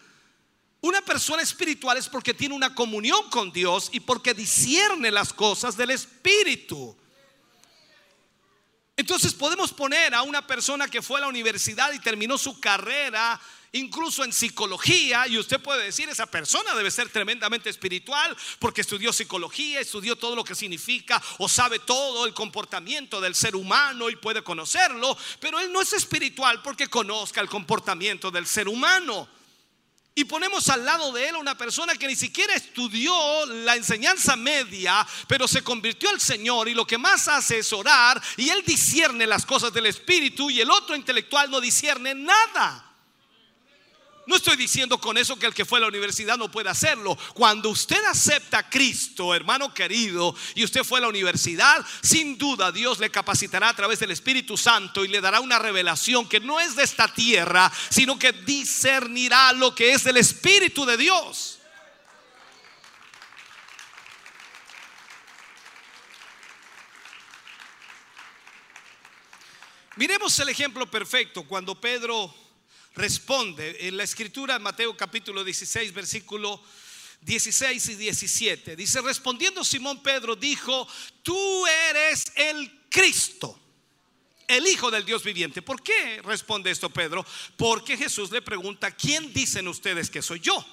Una 0.81 1.01
persona 1.01 1.43
espiritual 1.43 1.97
es 1.97 2.09
porque 2.09 2.33
tiene 2.33 2.55
una 2.55 2.73
comunión 2.73 3.29
con 3.29 3.53
Dios 3.53 3.89
y 3.93 3.99
porque 3.99 4.33
discierne 4.33 5.11
las 5.11 5.31
cosas 5.31 5.77
del 5.77 5.91
Espíritu. 5.91 6.97
Entonces 8.95 9.33
podemos 9.33 9.73
poner 9.73 10.13
a 10.13 10.21
una 10.21 10.45
persona 10.45 10.87
que 10.87 11.01
fue 11.01 11.17
a 11.17 11.21
la 11.21 11.27
universidad 11.27 11.91
y 11.93 11.99
terminó 11.99 12.37
su 12.37 12.59
carrera 12.59 13.39
incluso 13.73 14.23
en 14.23 14.31
psicología, 14.31 15.27
y 15.27 15.37
usted 15.37 15.59
puede 15.59 15.85
decir, 15.85 16.07
esa 16.07 16.27
persona 16.27 16.75
debe 16.75 16.91
ser 16.91 17.09
tremendamente 17.09 17.69
espiritual 17.69 18.35
porque 18.59 18.81
estudió 18.81 19.11
psicología, 19.11 19.79
estudió 19.79 20.15
todo 20.15 20.35
lo 20.35 20.43
que 20.43 20.55
significa 20.55 21.21
o 21.39 21.49
sabe 21.49 21.79
todo 21.79 22.25
el 22.25 22.35
comportamiento 22.35 23.19
del 23.19 23.33
ser 23.33 23.55
humano 23.55 24.09
y 24.09 24.15
puede 24.15 24.43
conocerlo, 24.43 25.17
pero 25.39 25.59
él 25.59 25.73
no 25.73 25.81
es 25.81 25.91
espiritual 25.93 26.61
porque 26.61 26.87
conozca 26.87 27.41
el 27.41 27.49
comportamiento 27.49 28.29
del 28.29 28.45
ser 28.45 28.67
humano. 28.67 29.27
Y 30.15 30.25
ponemos 30.25 30.69
al 30.69 30.85
lado 30.85 31.11
de 31.11 31.27
él 31.27 31.35
a 31.35 31.39
una 31.39 31.57
persona 31.57 31.95
que 31.95 32.07
ni 32.07 32.15
siquiera 32.15 32.53
estudió 32.53 33.45
la 33.47 33.75
enseñanza 33.75 34.35
media, 34.35 35.05
pero 35.27 35.47
se 35.47 35.63
convirtió 35.63 36.09
al 36.09 36.21
Señor 36.21 36.69
y 36.69 36.75
lo 36.75 36.85
que 36.85 36.99
más 36.99 37.27
hace 37.27 37.57
es 37.59 37.73
orar 37.73 38.21
y 38.37 38.49
él 38.49 38.63
discierne 38.63 39.25
las 39.25 39.43
cosas 39.43 39.73
del 39.73 39.87
Espíritu 39.87 40.51
y 40.51 40.61
el 40.61 40.69
otro 40.69 40.95
intelectual 40.95 41.49
no 41.49 41.59
discierne 41.59 42.13
nada. 42.13 42.92
No 44.25 44.37
estoy 44.37 44.55
diciendo 44.55 44.99
con 44.99 45.17
eso 45.17 45.37
que 45.37 45.47
el 45.47 45.53
que 45.53 45.65
fue 45.65 45.79
a 45.79 45.81
la 45.81 45.87
universidad 45.87 46.37
no 46.37 46.49
puede 46.49 46.69
hacerlo. 46.69 47.17
Cuando 47.33 47.69
usted 47.69 48.03
acepta 48.05 48.59
a 48.59 48.69
Cristo, 48.69 49.35
hermano 49.35 49.73
querido, 49.73 50.33
y 50.55 50.63
usted 50.63 50.83
fue 50.83 50.99
a 50.99 51.01
la 51.01 51.09
universidad, 51.09 51.85
sin 52.01 52.37
duda 52.37 52.71
Dios 52.71 52.99
le 52.99 53.11
capacitará 53.11 53.69
a 53.69 53.75
través 53.75 53.99
del 53.99 54.11
Espíritu 54.11 54.57
Santo 54.57 55.03
y 55.03 55.09
le 55.09 55.19
dará 55.19 55.41
una 55.41 55.59
revelación 55.59 56.27
que 56.27 56.39
no 56.39 56.59
es 56.61 56.75
de 56.77 56.83
esta 56.83 57.13
tierra, 57.13 57.71
sino 57.89 58.17
que 58.17 58.31
discernirá 58.31 59.51
lo 59.51 59.75
que 59.75 59.91
es 59.91 60.05
del 60.05 60.17
Espíritu 60.17 60.85
de 60.85 60.95
Dios. 60.95 61.59
Miremos 69.95 70.39
el 70.39 70.49
ejemplo 70.49 70.89
perfecto 70.89 71.43
cuando 71.43 71.79
Pedro 71.79 72.42
responde 72.95 73.87
en 73.87 73.97
la 73.97 74.03
escritura, 74.03 74.59
Mateo 74.59 74.95
capítulo 74.95 75.43
16, 75.43 75.93
versículo 75.93 76.61
16 77.21 77.89
y 77.89 77.95
17. 77.95 78.75
Dice, 78.75 79.01
respondiendo 79.01 79.63
Simón 79.63 80.01
Pedro, 80.03 80.35
dijo, 80.35 80.87
tú 81.21 81.65
eres 81.89 82.25
el 82.35 82.87
Cristo, 82.89 83.59
el 84.47 84.67
Hijo 84.67 84.91
del 84.91 85.05
Dios 85.05 85.23
viviente. 85.23 85.61
¿Por 85.61 85.81
qué 85.81 86.21
responde 86.23 86.69
esto 86.69 86.89
Pedro? 86.89 87.25
Porque 87.57 87.97
Jesús 87.97 88.31
le 88.31 88.41
pregunta, 88.41 88.91
¿quién 88.91 89.33
dicen 89.33 89.67
ustedes 89.67 90.09
que 90.09 90.21
soy 90.21 90.39
yo? 90.39 90.65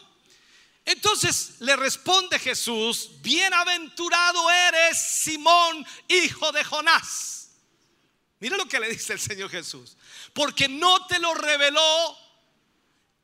Entonces 0.84 1.56
le 1.60 1.76
responde 1.76 2.38
Jesús, 2.38 3.10
bienaventurado 3.22 4.51
eres 4.51 4.98
Simón, 4.98 5.86
hijo 6.09 6.51
de 6.52 6.64
Jonás. 6.64 7.51
Mira 8.40 8.56
lo 8.56 8.66
que 8.66 8.80
le 8.80 8.88
dice 8.88 9.12
el 9.12 9.20
Señor 9.20 9.51
Jesús. 9.51 9.97
Porque 10.32 10.69
no 10.69 11.07
te 11.07 11.19
lo 11.19 11.35
reveló 11.35 12.16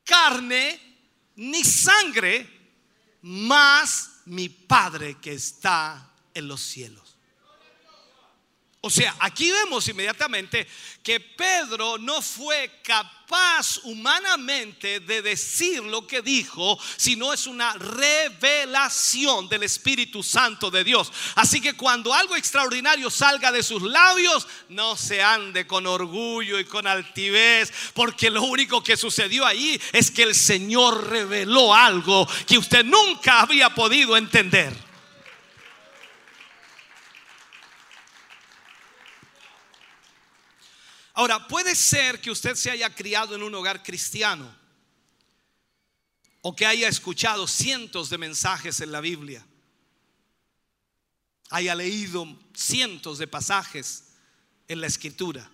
carne 0.05 0.81
ni 1.37 1.63
sangre, 1.63 2.49
más 3.23 4.23
mi 4.27 4.49
Padre 4.49 5.19
que 5.21 5.35
está 5.35 6.13
en 6.33 6.49
los 6.49 6.61
cielos. 6.61 7.06
O 8.87 8.91
sea, 8.91 9.17
aquí 9.19 9.51
vemos 9.51 9.89
inmediatamente 9.89 10.65
que 11.03 11.19
Pedro 11.19 11.99
no 11.99 12.23
fue 12.23 12.71
capaz 12.85 13.81
humanamente 13.83 15.01
de 15.01 15.23
decir 15.23 15.83
lo 15.83 16.07
que 16.07 16.23
dijo, 16.23 16.79
sino 16.97 17.33
es 17.33 17.49
una 17.49 17.73
revelación 17.73 19.49
del 19.49 19.65
Espíritu 19.65 20.23
Santo 20.23 20.71
de 20.71 20.85
Dios. 20.85 21.11
Así 21.35 21.61
que 21.61 21.73
cuando 21.73 22.15
algo 22.15 22.37
extraordinario 22.37 23.11
salga 23.11 23.51
de 23.51 23.65
sus 23.65 23.83
labios, 23.83 24.47
no 24.69 24.97
se 24.97 25.21
ande 25.21 25.67
con 25.67 25.85
orgullo 25.89 26.61
y 26.61 26.65
con 26.65 26.87
altivez, 26.87 27.73
porque 27.93 28.31
lo 28.31 28.45
único 28.45 28.85
que 28.85 28.97
sucedió 28.97 29.45
ahí 29.45 29.81
es 29.93 30.13
que 30.13 30.23
el 30.23 30.37
Señor 30.37 31.11
reveló 31.11 31.75
algo 31.75 32.29
que 32.47 32.57
usted 32.57 32.85
nunca 32.85 33.41
había 33.41 33.75
podido 33.75 34.17
entender. 34.17 34.86
Ahora, 41.17 41.49
puede 41.49 41.75
ser 41.75 42.21
que 42.21 42.31
usted 42.31 42.55
se 42.57 42.71
haya 42.71 42.95
criado 42.95 43.35
en 43.35 43.43
un 43.43 43.55
hogar 43.55 43.83
cristiano 43.83 44.55
o 46.43 46.55
que 46.55 46.67
haya 46.67 46.89
escuchado 46.89 47.47
cientos 47.47 48.11
de 48.11 48.19
mensajes 48.19 48.83
en 48.83 48.93
la 48.93 49.01
Biblia, 49.01 49.45
haya 51.49 51.75
leído 51.75 52.39
cientos 52.55 53.17
de 53.17 53.27
pasajes 53.27 54.09
en 54.69 54.79
la 54.83 54.89
escritura, 54.89 55.51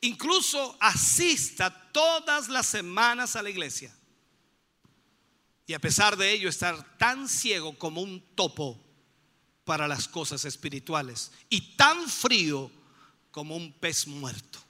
incluso 0.00 0.76
asista 0.80 1.70
todas 1.92 2.48
las 2.48 2.66
semanas 2.66 3.36
a 3.36 3.42
la 3.44 3.50
iglesia 3.50 3.96
y 5.64 5.74
a 5.74 5.78
pesar 5.78 6.16
de 6.16 6.32
ello 6.32 6.48
estar 6.48 6.98
tan 6.98 7.28
ciego 7.28 7.78
como 7.78 8.02
un 8.02 8.20
topo 8.34 8.84
para 9.64 9.86
las 9.86 10.08
cosas 10.08 10.44
espirituales 10.44 11.30
y 11.48 11.76
tan 11.76 12.08
frío 12.08 12.68
como 13.30 13.54
un 13.54 13.72
pez 13.74 14.08
muerto. 14.08 14.63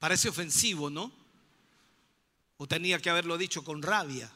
Parece 0.00 0.30
ofensivo, 0.30 0.90
¿no? 0.90 1.12
O 2.56 2.66
tenía 2.66 2.98
que 2.98 3.10
haberlo 3.10 3.38
dicho 3.38 3.62
con 3.62 3.82
rabia. 3.82 4.32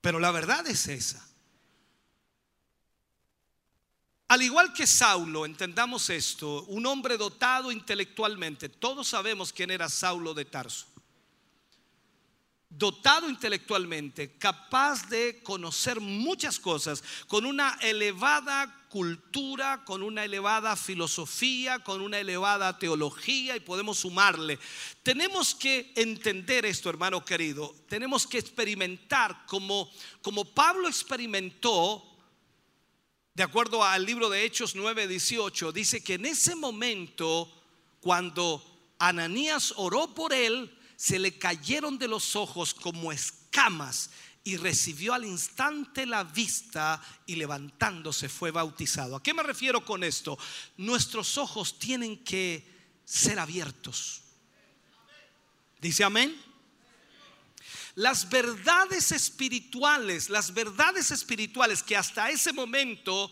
Pero 0.00 0.18
la 0.18 0.32
verdad 0.32 0.66
es 0.66 0.88
esa. 0.88 1.24
Al 4.26 4.42
igual 4.42 4.72
que 4.72 4.86
Saulo, 4.86 5.46
entendamos 5.46 6.10
esto, 6.10 6.64
un 6.64 6.84
hombre 6.86 7.16
dotado 7.16 7.70
intelectualmente, 7.70 8.68
todos 8.68 9.06
sabemos 9.06 9.52
quién 9.52 9.70
era 9.70 9.88
Saulo 9.88 10.34
de 10.34 10.46
Tarso. 10.46 10.86
Dotado 12.68 13.28
intelectualmente, 13.28 14.36
capaz 14.38 15.08
de 15.08 15.42
conocer 15.42 16.00
muchas 16.00 16.58
cosas, 16.58 17.04
con 17.28 17.44
una 17.44 17.78
elevada 17.82 18.81
cultura, 18.92 19.84
con 19.86 20.02
una 20.02 20.22
elevada 20.22 20.76
filosofía, 20.76 21.78
con 21.78 22.02
una 22.02 22.18
elevada 22.18 22.78
teología 22.78 23.56
y 23.56 23.60
podemos 23.60 24.00
sumarle. 24.00 24.58
Tenemos 25.02 25.54
que 25.54 25.94
entender 25.96 26.66
esto, 26.66 26.90
hermano 26.90 27.24
querido. 27.24 27.74
Tenemos 27.88 28.26
que 28.26 28.36
experimentar 28.36 29.46
como, 29.46 29.90
como 30.20 30.44
Pablo 30.44 30.88
experimentó, 30.88 32.06
de 33.32 33.42
acuerdo 33.42 33.82
al 33.82 34.04
libro 34.04 34.28
de 34.28 34.44
Hechos 34.44 34.76
9:18, 34.76 35.72
dice 35.72 36.04
que 36.04 36.14
en 36.14 36.26
ese 36.26 36.54
momento, 36.54 37.50
cuando 37.98 38.62
Ananías 38.98 39.72
oró 39.76 40.14
por 40.14 40.34
él, 40.34 40.78
se 40.96 41.18
le 41.18 41.38
cayeron 41.38 41.96
de 41.96 42.08
los 42.08 42.36
ojos 42.36 42.74
como 42.74 43.10
escamas 43.10 44.10
y 44.44 44.56
recibió 44.56 45.14
al 45.14 45.24
instante 45.24 46.04
la 46.04 46.24
vista 46.24 47.00
y 47.26 47.36
levantándose 47.36 48.28
fue 48.28 48.50
bautizado. 48.50 49.16
¿A 49.16 49.22
qué 49.22 49.32
me 49.32 49.42
refiero 49.42 49.84
con 49.84 50.02
esto? 50.02 50.38
Nuestros 50.76 51.38
ojos 51.38 51.78
tienen 51.78 52.24
que 52.24 52.66
ser 53.04 53.38
abiertos. 53.38 54.22
Dice 55.80 56.04
amén. 56.04 56.40
Las 57.94 58.28
verdades 58.30 59.12
espirituales, 59.12 60.30
las 60.30 60.54
verdades 60.54 61.10
espirituales 61.10 61.82
que 61.82 61.96
hasta 61.96 62.30
ese 62.30 62.52
momento 62.52 63.30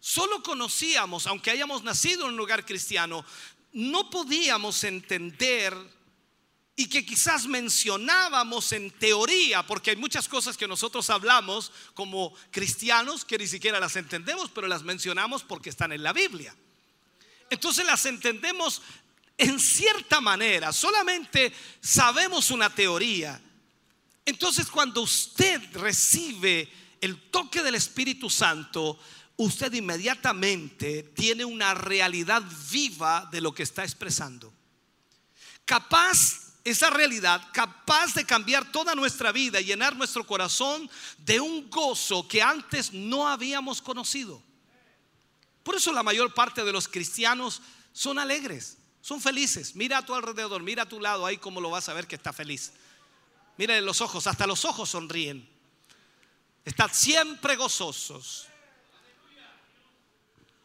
solo 0.00 0.42
conocíamos, 0.42 1.26
aunque 1.26 1.50
hayamos 1.50 1.84
nacido 1.84 2.24
en 2.24 2.30
un 2.30 2.36
lugar 2.36 2.64
cristiano, 2.64 3.24
no 3.72 4.10
podíamos 4.10 4.82
entender 4.82 5.76
y 6.80 6.86
que 6.86 7.04
quizás 7.04 7.46
mencionábamos 7.46 8.72
en 8.72 8.90
teoría, 8.90 9.66
porque 9.66 9.90
hay 9.90 9.96
muchas 9.96 10.26
cosas 10.26 10.56
que 10.56 10.66
nosotros 10.66 11.10
hablamos 11.10 11.70
como 11.92 12.32
cristianos 12.50 13.26
que 13.26 13.36
ni 13.36 13.46
siquiera 13.46 13.78
las 13.78 13.96
entendemos, 13.96 14.50
pero 14.50 14.66
las 14.66 14.82
mencionamos 14.82 15.42
porque 15.42 15.68
están 15.68 15.92
en 15.92 16.02
la 16.02 16.14
Biblia. 16.14 16.56
entonces 17.50 17.84
las 17.84 18.06
entendemos 18.06 18.80
en 19.36 19.60
cierta 19.60 20.22
manera, 20.22 20.72
solamente 20.72 21.52
sabemos 21.82 22.50
una 22.50 22.74
teoría. 22.74 23.38
Entonces 24.24 24.66
cuando 24.68 25.02
usted 25.02 25.60
recibe 25.74 26.66
el 27.02 27.30
toque 27.30 27.62
del 27.62 27.74
Espíritu 27.74 28.30
Santo, 28.30 28.98
usted 29.36 29.70
inmediatamente 29.74 31.02
tiene 31.14 31.44
una 31.44 31.74
realidad 31.74 32.42
viva 32.70 33.28
de 33.30 33.42
lo 33.42 33.52
que 33.52 33.64
está 33.64 33.84
expresando. 33.84 34.50
Capaz, 35.66 36.39
esa 36.64 36.90
realidad, 36.90 37.42
capaz 37.52 38.14
de 38.14 38.26
cambiar 38.26 38.70
toda 38.70 38.94
nuestra 38.94 39.32
vida 39.32 39.60
y 39.60 39.64
llenar 39.64 39.96
nuestro 39.96 40.26
corazón 40.26 40.90
de 41.18 41.40
un 41.40 41.70
gozo 41.70 42.28
que 42.28 42.42
antes 42.42 42.92
no 42.92 43.26
habíamos 43.26 43.80
conocido. 43.80 44.42
Por 45.62 45.76
eso 45.76 45.92
la 45.92 46.02
mayor 46.02 46.34
parte 46.34 46.64
de 46.64 46.72
los 46.72 46.88
cristianos 46.88 47.62
son 47.92 48.18
alegres, 48.18 48.76
son 49.00 49.20
felices. 49.20 49.74
Mira 49.74 49.98
a 49.98 50.04
tu 50.04 50.14
alrededor, 50.14 50.62
mira 50.62 50.82
a 50.82 50.88
tu 50.88 51.00
lado, 51.00 51.24
ahí 51.24 51.38
como 51.38 51.60
lo 51.60 51.70
vas 51.70 51.88
a 51.88 51.94
ver 51.94 52.06
que 52.06 52.16
está 52.16 52.32
feliz. 52.32 52.72
Mira 53.56 53.76
en 53.76 53.84
los 53.84 54.00
ojos, 54.00 54.26
hasta 54.26 54.46
los 54.46 54.64
ojos 54.64 54.90
sonríen. 54.90 55.48
Están 56.64 56.92
siempre 56.92 57.56
gozosos. 57.56 58.46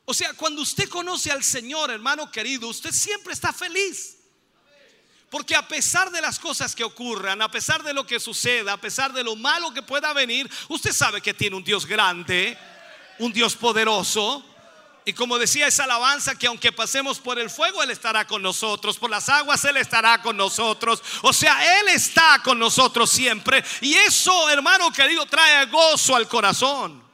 O 0.06 0.14
sea, 0.14 0.34
cuando 0.34 0.62
usted 0.62 0.88
conoce 0.88 1.32
al 1.32 1.44
Señor, 1.44 1.90
hermano 1.90 2.32
querido, 2.32 2.68
usted 2.68 2.92
siempre 2.92 3.34
está 3.34 3.52
feliz. 3.52 4.15
Porque 5.36 5.53
a 5.53 5.68
pesar 5.68 6.12
de 6.12 6.22
las 6.22 6.40
cosas 6.40 6.74
que 6.74 6.86
ocurran, 6.86 7.41
a 7.41 7.52
pesar 7.52 7.84
de 7.84 7.94
lo 7.94 8.07
que 8.07 8.22
suceda, 8.22 8.72
a 8.72 8.78
pesar 8.78 9.12
de 9.12 9.22
lo 9.22 9.36
malo 9.36 9.74
que 9.74 9.82
pueda 9.82 10.14
venir, 10.14 10.49
usted 10.70 10.94
sabe 10.94 11.20
que 11.20 11.34
tiene 11.34 11.57
un 11.57 11.64
Dios 11.66 11.86
grande, 11.86 12.57
un 13.20 13.34
Dios 13.34 13.53
poderoso. 13.53 14.41
Y 15.03 15.12
como 15.12 15.38
decía 15.38 15.68
esa 15.68 15.84
alabanza, 15.84 16.36
que 16.36 16.48
aunque 16.48 16.72
pasemos 16.72 17.20
por 17.20 17.38
el 17.38 17.49
fuego, 17.49 17.84
Él 17.84 17.91
estará 17.91 18.26
con 18.26 18.41
nosotros, 18.41 18.98
por 18.98 19.10
las 19.10 19.28
aguas, 19.28 19.66
Él 19.66 19.76
estará 19.76 20.22
con 20.22 20.38
nosotros. 20.38 21.03
O 21.22 21.34
sea, 21.34 21.82
Él 21.82 21.90
está 21.90 22.40
con 22.41 22.57
nosotros 22.57 23.10
siempre. 23.10 23.62
Y 23.82 23.94
eso, 23.94 24.49
hermano 24.49 24.90
querido, 24.90 25.26
trae 25.26 25.66
gozo 25.66 26.16
al 26.16 26.30
corazón. 26.30 27.05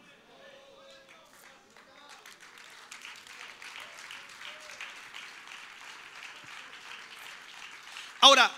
Ahora, 8.22 8.52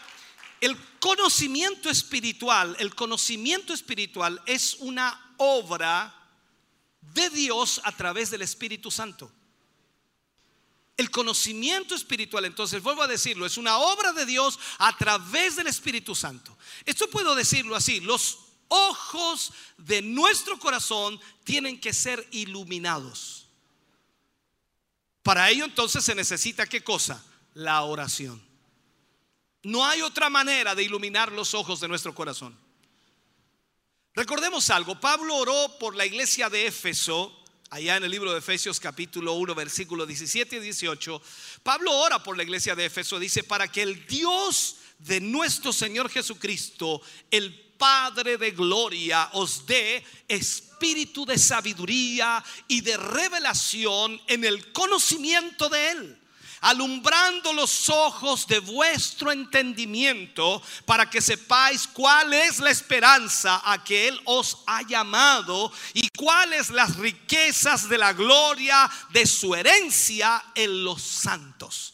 el 0.61 0.77
conocimiento 0.99 1.89
espiritual, 1.89 2.75
el 2.79 2.93
conocimiento 2.95 3.73
espiritual 3.73 4.41
es 4.45 4.75
una 4.75 5.35
obra 5.37 6.13
de 7.01 7.29
Dios 7.29 7.81
a 7.83 7.91
través 7.91 8.29
del 8.29 8.41
Espíritu 8.41 8.91
Santo. 8.91 9.31
El 10.95 11.09
conocimiento 11.09 11.95
espiritual, 11.95 12.45
entonces 12.45 12.83
vuelvo 12.83 13.01
a 13.01 13.07
decirlo, 13.07 13.45
es 13.45 13.57
una 13.57 13.77
obra 13.77 14.13
de 14.13 14.25
Dios 14.25 14.59
a 14.77 14.95
través 14.95 15.55
del 15.55 15.67
Espíritu 15.67 16.13
Santo. 16.13 16.55
Esto 16.85 17.09
puedo 17.09 17.35
decirlo 17.35 17.75
así, 17.75 17.99
los 17.99 18.39
ojos 18.67 19.51
de 19.77 20.01
nuestro 20.01 20.59
corazón 20.59 21.19
tienen 21.43 21.79
que 21.79 21.93
ser 21.93 22.27
iluminados. 22.31 23.47
Para 25.23 25.49
ello 25.49 25.65
entonces 25.65 26.03
se 26.03 26.15
necesita 26.15 26.67
qué 26.67 26.83
cosa? 26.83 27.23
La 27.53 27.81
oración. 27.83 28.52
No 29.63 29.85
hay 29.85 30.01
otra 30.01 30.29
manera 30.29 30.75
de 30.75 30.83
iluminar 30.83 31.31
los 31.31 31.53
ojos 31.53 31.79
de 31.79 31.87
nuestro 31.87 32.13
corazón. 32.13 32.57
Recordemos 34.13 34.69
algo, 34.69 34.99
Pablo 34.99 35.35
oró 35.37 35.77
por 35.79 35.95
la 35.95 36.05
iglesia 36.05 36.49
de 36.49 36.67
Éfeso, 36.67 37.43
allá 37.69 37.95
en 37.95 38.03
el 38.03 38.11
libro 38.11 38.31
de 38.33 38.39
Efesios 38.39 38.79
capítulo 38.79 39.33
1, 39.33 39.55
versículo 39.55 40.05
17 40.05 40.57
y 40.57 40.59
18. 40.59 41.21
Pablo 41.63 41.97
ora 41.97 42.21
por 42.21 42.35
la 42.35 42.43
iglesia 42.43 42.75
de 42.75 42.85
Éfeso, 42.85 43.17
dice, 43.17 43.43
para 43.43 43.71
que 43.71 43.81
el 43.81 44.05
Dios 44.05 44.75
de 44.99 45.21
nuestro 45.21 45.71
Señor 45.71 46.09
Jesucristo, 46.09 47.01
el 47.31 47.57
Padre 47.77 48.37
de 48.37 48.51
gloria, 48.51 49.29
os 49.33 49.65
dé 49.65 50.05
espíritu 50.27 51.25
de 51.25 51.37
sabiduría 51.37 52.43
y 52.67 52.81
de 52.81 52.97
revelación 52.97 54.21
en 54.27 54.43
el 54.43 54.71
conocimiento 54.73 55.69
de 55.69 55.91
Él 55.91 56.22
alumbrando 56.63 57.53
los 57.53 57.89
ojos 57.89 58.47
de 58.47 58.59
vuestro 58.59 59.31
entendimiento 59.31 60.61
para 60.85 61.09
que 61.09 61.21
sepáis 61.21 61.87
cuál 61.87 62.33
es 62.33 62.59
la 62.59 62.71
esperanza 62.71 63.61
a 63.63 63.83
que 63.83 64.07
Él 64.07 64.19
os 64.25 64.59
ha 64.65 64.81
llamado 64.81 65.71
y 65.93 66.07
cuáles 66.17 66.69
las 66.69 66.95
riquezas 66.95 67.87
de 67.89 67.97
la 67.97 68.13
gloria 68.13 68.89
de 69.09 69.27
su 69.27 69.53
herencia 69.53 70.43
en 70.55 70.83
los 70.83 71.01
santos. 71.01 71.93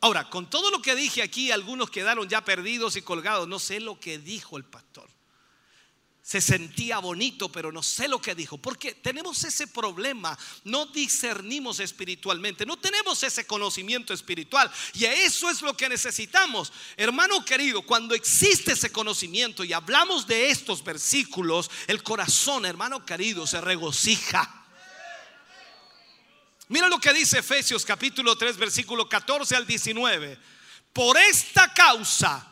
Ahora, 0.00 0.30
con 0.30 0.48
todo 0.48 0.70
lo 0.70 0.80
que 0.80 0.94
dije 0.94 1.22
aquí, 1.22 1.50
algunos 1.50 1.90
quedaron 1.90 2.28
ya 2.28 2.44
perdidos 2.44 2.96
y 2.96 3.02
colgados. 3.02 3.46
No 3.46 3.58
sé 3.58 3.78
lo 3.80 4.00
que 4.00 4.18
dijo 4.18 4.56
el 4.56 4.64
pastor 4.64 5.11
se 6.32 6.40
sentía 6.40 6.98
bonito, 6.98 7.52
pero 7.52 7.70
no 7.70 7.82
sé 7.82 8.08
lo 8.08 8.18
que 8.18 8.34
dijo, 8.34 8.56
porque 8.56 8.94
tenemos 8.94 9.44
ese 9.44 9.66
problema, 9.66 10.38
no 10.64 10.86
discernimos 10.86 11.78
espiritualmente, 11.78 12.64
no 12.64 12.78
tenemos 12.78 13.22
ese 13.22 13.46
conocimiento 13.46 14.14
espiritual 14.14 14.72
y 14.94 15.04
eso 15.04 15.50
es 15.50 15.60
lo 15.60 15.76
que 15.76 15.90
necesitamos. 15.90 16.72
Hermano 16.96 17.44
querido, 17.44 17.82
cuando 17.82 18.14
existe 18.14 18.72
ese 18.72 18.90
conocimiento 18.90 19.62
y 19.62 19.74
hablamos 19.74 20.26
de 20.26 20.48
estos 20.48 20.82
versículos, 20.82 21.70
el 21.86 22.02
corazón, 22.02 22.64
hermano 22.64 23.04
querido, 23.04 23.46
se 23.46 23.60
regocija. 23.60 24.64
Mira 26.68 26.88
lo 26.88 26.98
que 26.98 27.12
dice 27.12 27.40
Efesios 27.40 27.84
capítulo 27.84 28.36
3, 28.38 28.56
versículo 28.56 29.06
14 29.06 29.54
al 29.54 29.66
19. 29.66 30.38
Por 30.94 31.18
esta 31.18 31.74
causa, 31.74 32.51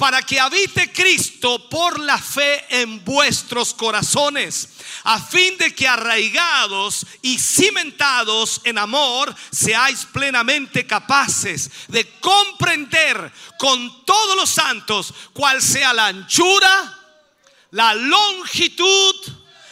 para 0.00 0.22
que 0.22 0.40
habite 0.40 0.90
Cristo 0.90 1.68
por 1.68 2.00
la 2.00 2.16
fe 2.16 2.64
en 2.80 3.04
vuestros 3.04 3.74
corazones, 3.74 4.70
a 5.04 5.20
fin 5.20 5.58
de 5.58 5.74
que 5.74 5.86
arraigados 5.86 7.04
y 7.20 7.38
cimentados 7.38 8.62
en 8.64 8.78
amor, 8.78 9.34
seáis 9.52 10.06
plenamente 10.06 10.86
capaces 10.86 11.70
de 11.88 12.18
comprender 12.18 13.30
con 13.58 14.06
todos 14.06 14.36
los 14.36 14.48
santos 14.48 15.12
cuál 15.34 15.60
sea 15.60 15.92
la 15.92 16.06
anchura, 16.06 16.98
la 17.72 17.94
longitud, 17.94 19.16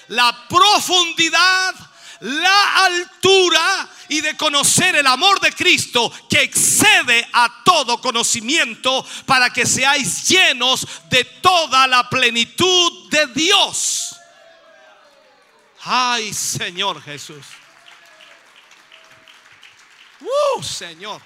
la 0.09 0.47
profundidad, 0.47 1.75
la 2.21 2.85
altura 2.85 3.89
y 4.09 4.21
de 4.21 4.37
conocer 4.37 4.97
el 4.97 5.07
amor 5.07 5.41
de 5.41 5.53
Cristo 5.53 6.13
que 6.29 6.43
excede 6.43 7.29
a 7.33 7.63
todo 7.65 8.01
conocimiento 8.01 9.05
para 9.27 9.53
que 9.53 9.67
seáis 9.67 10.29
llenos 10.29 10.87
de 11.11 11.25
toda 11.25 11.87
la 11.87 12.09
plenitud 12.09 13.11
de 13.11 13.27
Dios. 13.29 14.17
Ay, 15.83 16.33
Señor 16.33 17.03
Jesús. 17.03 17.45
Uh, 20.21 20.63
Señor. 20.63 21.23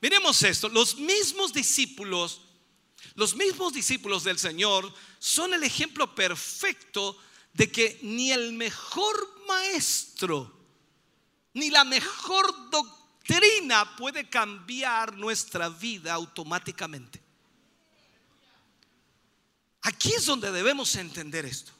Miremos 0.00 0.42
esto, 0.42 0.68
los 0.68 0.96
mismos 0.96 1.52
discípulos, 1.52 2.40
los 3.14 3.34
mismos 3.34 3.72
discípulos 3.72 4.24
del 4.24 4.38
Señor 4.38 4.92
son 5.18 5.52
el 5.54 5.62
ejemplo 5.64 6.14
perfecto 6.14 7.16
de 7.52 7.70
que 7.70 7.98
ni 8.02 8.32
el 8.32 8.52
mejor 8.52 9.44
maestro, 9.46 10.50
ni 11.54 11.70
la 11.70 11.84
mejor 11.84 12.70
doctrina 12.70 13.96
puede 13.96 14.28
cambiar 14.28 15.16
nuestra 15.16 15.68
vida 15.68 16.14
automáticamente. 16.14 17.20
Aquí 19.82 20.12
es 20.12 20.24
donde 20.26 20.50
debemos 20.50 20.94
entender 20.96 21.44
esto. 21.44 21.72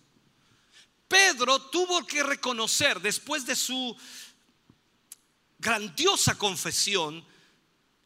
Pedro 1.09 1.61
tuvo 1.71 2.07
que 2.07 2.23
reconocer 2.23 3.01
después 3.01 3.47
de 3.47 3.55
su 3.55 3.97
grandiosa 5.59 6.37
confesión 6.37 7.25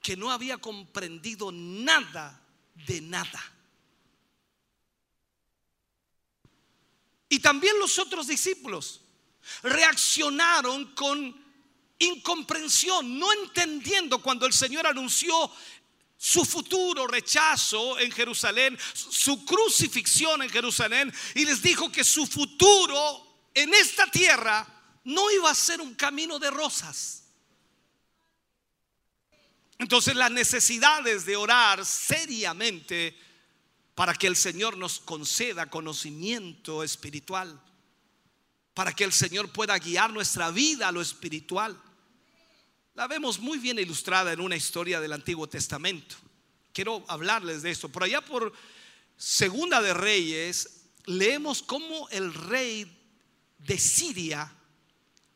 que 0.02 0.16
no 0.16 0.30
había 0.30 0.58
comprendido 0.58 1.50
nada 1.50 2.45
de 2.86 3.00
nada. 3.00 3.52
Y 7.28 7.38
también 7.40 7.78
los 7.78 7.98
otros 7.98 8.26
discípulos 8.26 9.00
reaccionaron 9.62 10.94
con 10.94 11.44
incomprensión, 11.98 13.18
no 13.18 13.32
entendiendo 13.32 14.20
cuando 14.20 14.46
el 14.46 14.52
Señor 14.52 14.86
anunció 14.86 15.50
su 16.18 16.44
futuro 16.44 17.06
rechazo 17.06 17.98
en 17.98 18.10
Jerusalén, 18.10 18.78
su 18.94 19.44
crucifixión 19.44 20.42
en 20.42 20.50
Jerusalén, 20.50 21.12
y 21.34 21.44
les 21.44 21.62
dijo 21.62 21.90
que 21.90 22.04
su 22.04 22.26
futuro 22.26 23.48
en 23.54 23.72
esta 23.74 24.06
tierra 24.06 24.66
no 25.04 25.30
iba 25.30 25.50
a 25.50 25.54
ser 25.54 25.80
un 25.80 25.94
camino 25.94 26.38
de 26.38 26.50
rosas. 26.50 27.25
Entonces 29.78 30.14
las 30.16 30.30
necesidades 30.30 31.26
de 31.26 31.36
orar 31.36 31.84
seriamente 31.84 33.16
para 33.94 34.14
que 34.14 34.26
el 34.26 34.36
Señor 34.36 34.76
nos 34.76 35.00
conceda 35.00 35.70
conocimiento 35.70 36.82
espiritual, 36.82 37.60
para 38.74 38.92
que 38.92 39.04
el 39.04 39.12
Señor 39.12 39.50
pueda 39.50 39.78
guiar 39.78 40.12
nuestra 40.12 40.50
vida 40.50 40.88
a 40.88 40.92
lo 40.92 41.00
espiritual. 41.00 41.80
La 42.94 43.06
vemos 43.06 43.38
muy 43.38 43.58
bien 43.58 43.78
ilustrada 43.78 44.32
en 44.32 44.40
una 44.40 44.56
historia 44.56 45.00
del 45.00 45.12
Antiguo 45.12 45.46
Testamento. 45.48 46.16
Quiero 46.72 47.04
hablarles 47.08 47.62
de 47.62 47.70
esto. 47.70 47.88
Por 47.88 48.04
allá 48.04 48.20
por 48.20 48.52
Segunda 49.16 49.80
de 49.80 49.94
Reyes 49.94 50.88
leemos 51.06 51.62
cómo 51.62 52.08
el 52.10 52.34
rey 52.34 52.90
de 53.58 53.78
Siria 53.78 54.52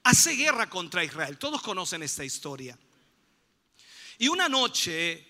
hace 0.02 0.32
guerra 0.32 0.68
contra 0.68 1.04
Israel. 1.04 1.38
Todos 1.38 1.62
conocen 1.62 2.02
esta 2.02 2.24
historia. 2.24 2.78
Y 4.20 4.28
una 4.28 4.51
noche, 4.51 5.26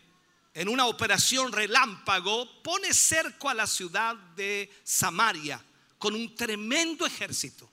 en 0.53 0.69
una 0.69 0.87
operación 0.87 1.53
relámpago, 1.53 2.61
pone 2.61 2.93
cerco 2.93 3.49
a 3.49 3.55
la 3.55 3.69
ciudad 3.69 4.17
de 4.35 4.69
Samaria 4.83 5.65
con 5.97 6.13
un 6.13 6.35
tremendo 6.35 7.07
ejército. 7.07 7.71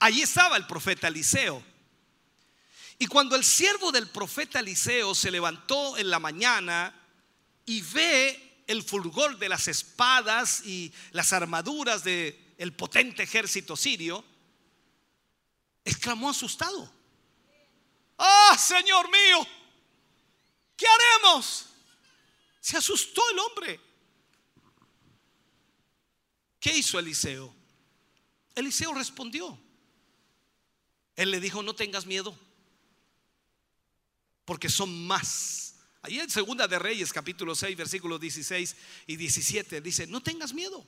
Allí 0.00 0.20
estaba 0.20 0.58
el 0.58 0.66
profeta 0.66 1.08
Eliseo. 1.08 1.64
Y 2.98 3.06
cuando 3.06 3.36
el 3.36 3.42
siervo 3.42 3.90
del 3.90 4.10
profeta 4.10 4.60
Eliseo 4.60 5.14
se 5.14 5.30
levantó 5.30 5.96
en 5.96 6.10
la 6.10 6.18
mañana 6.18 6.94
y 7.64 7.80
ve 7.80 8.64
el 8.66 8.82
fulgor 8.82 9.38
de 9.38 9.48
las 9.48 9.66
espadas 9.66 10.60
y 10.66 10.92
las 11.12 11.32
armaduras 11.32 12.04
del 12.04 12.38
el 12.58 12.74
potente 12.74 13.22
ejército 13.22 13.78
sirio, 13.78 14.22
exclamó 15.86 16.28
asustado. 16.28 16.92
¡Ah, 18.18 18.58
Señor 18.58 19.10
mío! 19.10 19.61
¿Qué 20.82 20.88
haremos? 20.88 21.66
Se 22.60 22.76
asustó 22.76 23.22
el 23.30 23.38
hombre. 23.38 23.80
¿Qué 26.58 26.76
hizo 26.76 26.98
Eliseo? 26.98 27.54
Eliseo 28.56 28.92
respondió. 28.92 29.56
Él 31.14 31.30
le 31.30 31.38
dijo, 31.38 31.62
no 31.62 31.76
tengas 31.76 32.04
miedo, 32.04 32.36
porque 34.44 34.68
son 34.68 35.06
más. 35.06 35.76
Ahí 36.02 36.18
en 36.18 36.28
Segunda 36.28 36.66
de 36.66 36.80
Reyes, 36.80 37.12
capítulo 37.12 37.54
6, 37.54 37.76
versículos 37.76 38.20
16 38.20 38.76
y 39.06 39.14
17, 39.14 39.80
dice, 39.82 40.08
no 40.08 40.20
tengas 40.20 40.52
miedo, 40.52 40.84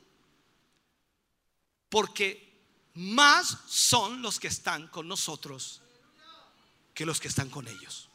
porque 1.89 2.67
más 2.95 3.59
son 3.69 4.23
los 4.23 4.41
que 4.41 4.49
están 4.49 4.89
con 4.89 5.07
nosotros 5.07 5.83
que 6.95 7.07
los 7.07 7.21
que 7.21 7.29
están 7.29 7.49
con 7.49 7.69
ellos. 7.69 8.09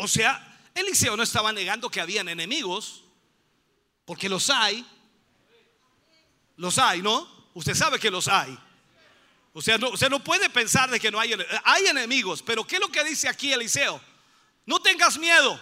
O 0.00 0.08
sea, 0.08 0.58
Eliseo 0.74 1.14
no 1.14 1.22
estaba 1.22 1.52
negando 1.52 1.90
que 1.90 2.00
habían 2.00 2.28
enemigos, 2.28 3.02
porque 4.06 4.30
los 4.30 4.48
hay. 4.48 4.84
Los 6.56 6.78
hay, 6.78 7.02
¿no? 7.02 7.28
Usted 7.52 7.74
sabe 7.74 7.98
que 7.98 8.10
los 8.10 8.26
hay. 8.26 8.58
O 9.52 9.60
sea, 9.60 9.76
no, 9.76 9.90
usted 9.90 10.08
no 10.08 10.24
puede 10.24 10.48
pensar 10.48 10.90
de 10.90 10.98
que 10.98 11.10
no 11.10 11.20
hay 11.20 11.34
enemigos. 11.34 11.60
Hay 11.64 11.86
enemigos, 11.86 12.42
pero 12.42 12.66
¿qué 12.66 12.76
es 12.76 12.80
lo 12.80 12.88
que 12.90 13.04
dice 13.04 13.28
aquí 13.28 13.52
Eliseo? 13.52 14.00
No 14.64 14.80
tengas 14.80 15.18
miedo, 15.18 15.60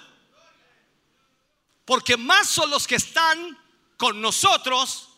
porque 1.84 2.16
más 2.16 2.48
son 2.48 2.70
los 2.70 2.86
que 2.86 2.96
están 2.96 3.58
con 3.96 4.20
nosotros 4.20 5.08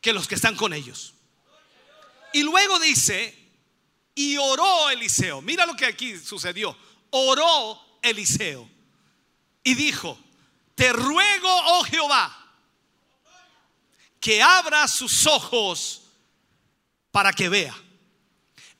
que 0.00 0.14
los 0.14 0.26
que 0.26 0.36
están 0.36 0.56
con 0.56 0.72
ellos. 0.72 1.12
Y 2.32 2.42
luego 2.42 2.78
dice, 2.78 3.36
y 4.14 4.38
oró 4.38 4.88
Eliseo. 4.88 5.42
Mira 5.42 5.66
lo 5.66 5.76
que 5.76 5.84
aquí 5.84 6.18
sucedió. 6.18 6.74
Oró 7.10 7.91
Eliseo 8.02 8.68
y 9.64 9.74
dijo, 9.74 10.18
te 10.74 10.92
ruego, 10.92 11.48
oh 11.48 11.84
Jehová, 11.84 12.38
que 14.20 14.42
abra 14.42 14.86
sus 14.88 15.26
ojos 15.26 16.02
para 17.10 17.32
que 17.32 17.48
vea. 17.48 17.74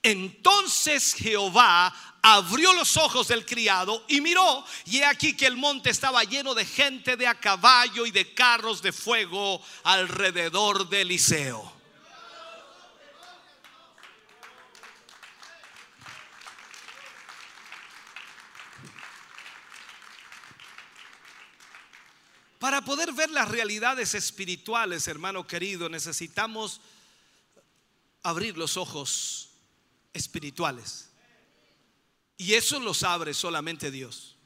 Entonces 0.03 1.15
Jehová 1.15 1.95
abrió 2.23 2.73
los 2.73 2.97
ojos 2.97 3.29
del 3.29 3.45
criado 3.45 4.05
y 4.09 4.21
miró, 4.21 4.65
y 4.87 4.99
he 4.99 5.05
aquí 5.05 5.37
que 5.37 5.47
el 5.47 5.57
monte 5.57 5.91
estaba 5.91 6.25
lleno 6.25 6.55
de 6.55 6.65
gente 6.65 7.17
de 7.17 7.27
a 7.27 7.35
caballo 7.35 8.07
y 8.07 8.11
de 8.11 8.33
carros 8.35 8.83
de 8.83 8.93
fuego 8.93 9.61
alrededor 9.85 10.89
de 10.89 11.03
Eliseo. 11.03 11.82
Para 22.63 22.81
poder 22.81 23.13
ver 23.13 23.29
las 23.29 23.49
realidades 23.49 24.15
espirituales, 24.15 25.09
hermano 25.09 25.45
querido, 25.45 25.89
necesitamos 25.89 26.81
abrir 28.23 28.57
los 28.57 28.77
ojos 28.77 29.51
espirituales. 30.13 31.11
Y 32.37 32.55
eso 32.55 32.79
los 32.79 33.03
abre 33.03 33.35
solamente 33.35 33.91
Dios. 33.91 34.37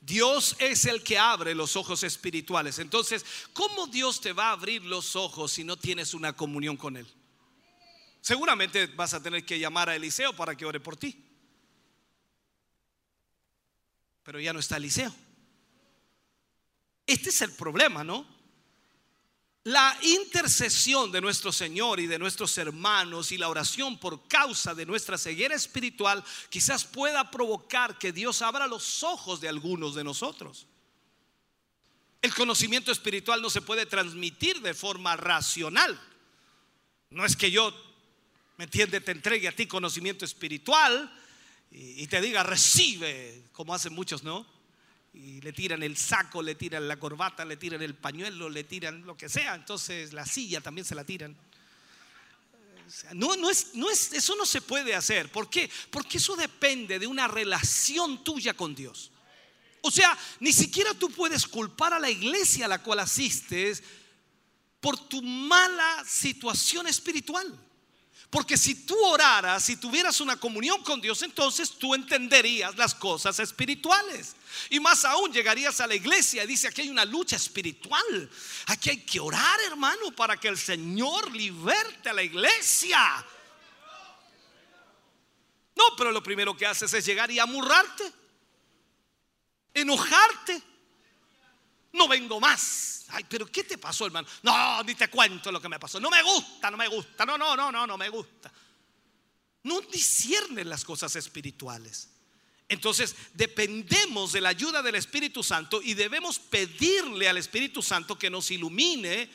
Dios 0.00 0.54
es 0.60 0.84
el 0.84 1.02
que 1.02 1.18
abre 1.18 1.56
los 1.56 1.74
ojos 1.74 2.04
espirituales. 2.04 2.78
Entonces, 2.78 3.26
¿cómo 3.54 3.88
Dios 3.88 4.20
te 4.20 4.32
va 4.32 4.50
a 4.50 4.52
abrir 4.52 4.84
los 4.84 5.16
ojos 5.16 5.50
si 5.50 5.64
no 5.64 5.76
tienes 5.76 6.14
una 6.14 6.36
comunión 6.36 6.76
con 6.76 6.96
Él? 6.96 7.08
Seguramente 8.20 8.86
vas 8.86 9.14
a 9.14 9.20
tener 9.20 9.44
que 9.44 9.58
llamar 9.58 9.88
a 9.88 9.96
Eliseo 9.96 10.32
para 10.36 10.54
que 10.54 10.64
ore 10.64 10.78
por 10.78 10.96
ti. 10.96 11.20
Pero 14.22 14.38
ya 14.38 14.52
no 14.52 14.60
está 14.60 14.76
Eliseo. 14.76 15.12
Este 17.10 17.30
es 17.30 17.42
el 17.42 17.50
problema, 17.50 18.04
¿no? 18.04 18.24
La 19.64 19.98
intercesión 20.02 21.10
de 21.10 21.20
nuestro 21.20 21.50
Señor 21.50 21.98
y 21.98 22.06
de 22.06 22.20
nuestros 22.20 22.56
hermanos 22.56 23.32
y 23.32 23.36
la 23.36 23.48
oración 23.48 23.98
por 23.98 24.28
causa 24.28 24.76
de 24.76 24.86
nuestra 24.86 25.18
ceguera 25.18 25.56
espiritual 25.56 26.22
quizás 26.50 26.84
pueda 26.84 27.28
provocar 27.28 27.98
que 27.98 28.12
Dios 28.12 28.42
abra 28.42 28.68
los 28.68 29.02
ojos 29.02 29.40
de 29.40 29.48
algunos 29.48 29.96
de 29.96 30.04
nosotros. 30.04 30.68
El 32.22 32.32
conocimiento 32.32 32.92
espiritual 32.92 33.42
no 33.42 33.50
se 33.50 33.60
puede 33.60 33.86
transmitir 33.86 34.60
de 34.60 34.72
forma 34.72 35.16
racional. 35.16 36.00
No 37.10 37.26
es 37.26 37.34
que 37.34 37.50
yo, 37.50 37.74
¿me 38.56 38.66
entiende 38.66 39.00
Te 39.00 39.10
entregue 39.10 39.48
a 39.48 39.56
ti 39.56 39.66
conocimiento 39.66 40.24
espiritual 40.24 41.12
y, 41.72 42.04
y 42.04 42.06
te 42.06 42.20
diga, 42.20 42.44
recibe, 42.44 43.48
como 43.50 43.74
hacen 43.74 43.94
muchos, 43.94 44.22
¿no? 44.22 44.59
Y 45.12 45.40
le 45.40 45.52
tiran 45.52 45.82
el 45.82 45.96
saco, 45.96 46.42
le 46.42 46.54
tiran 46.54 46.86
la 46.86 46.98
corbata, 46.98 47.44
le 47.44 47.56
tiran 47.56 47.82
el 47.82 47.94
pañuelo, 47.94 48.48
le 48.48 48.64
tiran 48.64 49.04
lo 49.04 49.16
que 49.16 49.28
sea, 49.28 49.54
entonces 49.54 50.12
la 50.12 50.24
silla 50.24 50.60
también 50.60 50.84
se 50.84 50.94
la 50.94 51.04
tiran. 51.04 51.36
No, 53.14 53.36
no 53.36 53.50
es, 53.50 53.74
no 53.74 53.90
es, 53.90 54.12
eso 54.12 54.34
no 54.36 54.44
se 54.44 54.60
puede 54.60 54.94
hacer. 54.94 55.30
¿Por 55.30 55.48
qué? 55.48 55.70
Porque 55.90 56.18
eso 56.18 56.34
depende 56.34 56.98
de 56.98 57.06
una 57.06 57.28
relación 57.28 58.24
tuya 58.24 58.54
con 58.54 58.74
Dios. 58.74 59.10
O 59.82 59.90
sea, 59.90 60.16
ni 60.40 60.52
siquiera 60.52 60.92
tú 60.94 61.10
puedes 61.10 61.46
culpar 61.46 61.94
a 61.94 61.98
la 61.98 62.10
iglesia 62.10 62.66
a 62.66 62.68
la 62.68 62.82
cual 62.82 62.98
asistes 62.98 63.82
por 64.80 65.08
tu 65.08 65.22
mala 65.22 66.04
situación 66.06 66.86
espiritual. 66.86 67.58
Porque 68.30 68.56
si 68.56 68.86
tú 68.86 68.96
oraras, 69.06 69.64
si 69.64 69.76
tuvieras 69.76 70.20
una 70.20 70.36
comunión 70.36 70.84
con 70.84 71.00
Dios, 71.00 71.20
entonces 71.22 71.72
tú 71.72 71.96
entenderías 71.96 72.76
las 72.76 72.94
cosas 72.94 73.40
espirituales. 73.40 74.36
Y 74.70 74.78
más 74.78 75.04
aún 75.04 75.32
llegarías 75.32 75.80
a 75.80 75.86
la 75.88 75.96
iglesia 75.96 76.44
y 76.44 76.46
dice, 76.46 76.68
aquí 76.68 76.82
hay 76.82 76.90
una 76.90 77.04
lucha 77.04 77.34
espiritual. 77.34 78.30
Aquí 78.66 78.90
hay 78.90 78.98
que 78.98 79.18
orar, 79.18 79.60
hermano, 79.62 80.12
para 80.14 80.36
que 80.36 80.46
el 80.46 80.56
Señor 80.56 81.32
liberte 81.34 82.08
a 82.08 82.12
la 82.12 82.22
iglesia. 82.22 83.26
No, 85.74 85.84
pero 85.96 86.12
lo 86.12 86.22
primero 86.22 86.56
que 86.56 86.66
haces 86.66 86.92
es 86.94 87.04
llegar 87.04 87.32
y 87.32 87.40
amurrarte, 87.40 88.12
enojarte. 89.74 90.69
No 91.92 92.08
vengo 92.08 92.40
más. 92.40 93.06
Ay, 93.08 93.24
pero 93.28 93.46
¿qué 93.46 93.64
te 93.64 93.78
pasó, 93.78 94.06
hermano? 94.06 94.28
No, 94.42 94.82
ni 94.84 94.94
te 94.94 95.08
cuento 95.08 95.50
lo 95.50 95.60
que 95.60 95.68
me 95.68 95.78
pasó. 95.78 95.98
No 95.98 96.10
me 96.10 96.22
gusta, 96.22 96.70
no 96.70 96.76
me 96.76 96.88
gusta. 96.88 97.26
No, 97.26 97.36
no, 97.36 97.56
no, 97.56 97.72
no, 97.72 97.86
no 97.86 97.98
me 97.98 98.08
gusta. 98.08 98.52
No 99.62 99.80
disciernen 99.80 100.68
las 100.68 100.84
cosas 100.84 101.16
espirituales. 101.16 102.08
Entonces 102.68 103.16
dependemos 103.34 104.32
de 104.32 104.40
la 104.40 104.50
ayuda 104.50 104.80
del 104.80 104.94
Espíritu 104.94 105.42
Santo 105.42 105.82
y 105.82 105.94
debemos 105.94 106.38
pedirle 106.38 107.28
al 107.28 107.36
Espíritu 107.36 107.82
Santo 107.82 108.16
que 108.16 108.30
nos 108.30 108.48
ilumine 108.52 109.28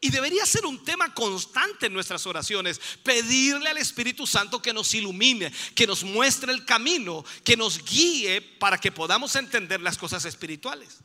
Y 0.00 0.10
debería 0.10 0.46
ser 0.46 0.64
un 0.66 0.84
tema 0.84 1.12
constante 1.12 1.86
en 1.86 1.92
nuestras 1.92 2.26
oraciones, 2.26 2.80
pedirle 3.02 3.68
al 3.68 3.78
Espíritu 3.78 4.26
Santo 4.26 4.62
que 4.62 4.72
nos 4.72 4.94
ilumine, 4.94 5.52
que 5.74 5.86
nos 5.86 6.02
muestre 6.02 6.52
el 6.52 6.64
camino, 6.64 7.24
que 7.44 7.56
nos 7.56 7.84
guíe 7.84 8.40
para 8.40 8.78
que 8.78 8.90
podamos 8.90 9.36
entender 9.36 9.80
las 9.80 9.98
cosas 9.98 10.24
espirituales. 10.24 10.98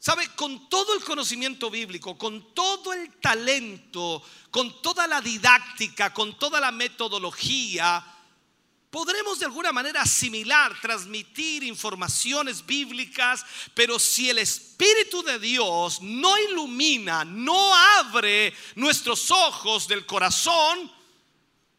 ¿Sabe? 0.00 0.28
Con 0.34 0.70
todo 0.70 0.94
el 0.94 1.04
conocimiento 1.04 1.70
bíblico, 1.70 2.16
con 2.16 2.54
todo 2.54 2.94
el 2.94 3.20
talento, 3.20 4.22
con 4.50 4.80
toda 4.80 5.06
la 5.06 5.20
didáctica, 5.20 6.14
con 6.14 6.38
toda 6.38 6.58
la 6.58 6.72
metodología, 6.72 8.02
podremos 8.90 9.38
de 9.38 9.44
alguna 9.44 9.72
manera 9.72 10.00
asimilar, 10.00 10.80
transmitir 10.80 11.64
informaciones 11.64 12.64
bíblicas, 12.64 13.44
pero 13.74 13.98
si 13.98 14.30
el 14.30 14.38
Espíritu 14.38 15.22
de 15.22 15.38
Dios 15.38 16.00
no 16.00 16.38
ilumina, 16.38 17.22
no 17.26 17.74
abre 17.98 18.54
nuestros 18.76 19.30
ojos 19.30 19.86
del 19.86 20.06
corazón, 20.06 20.90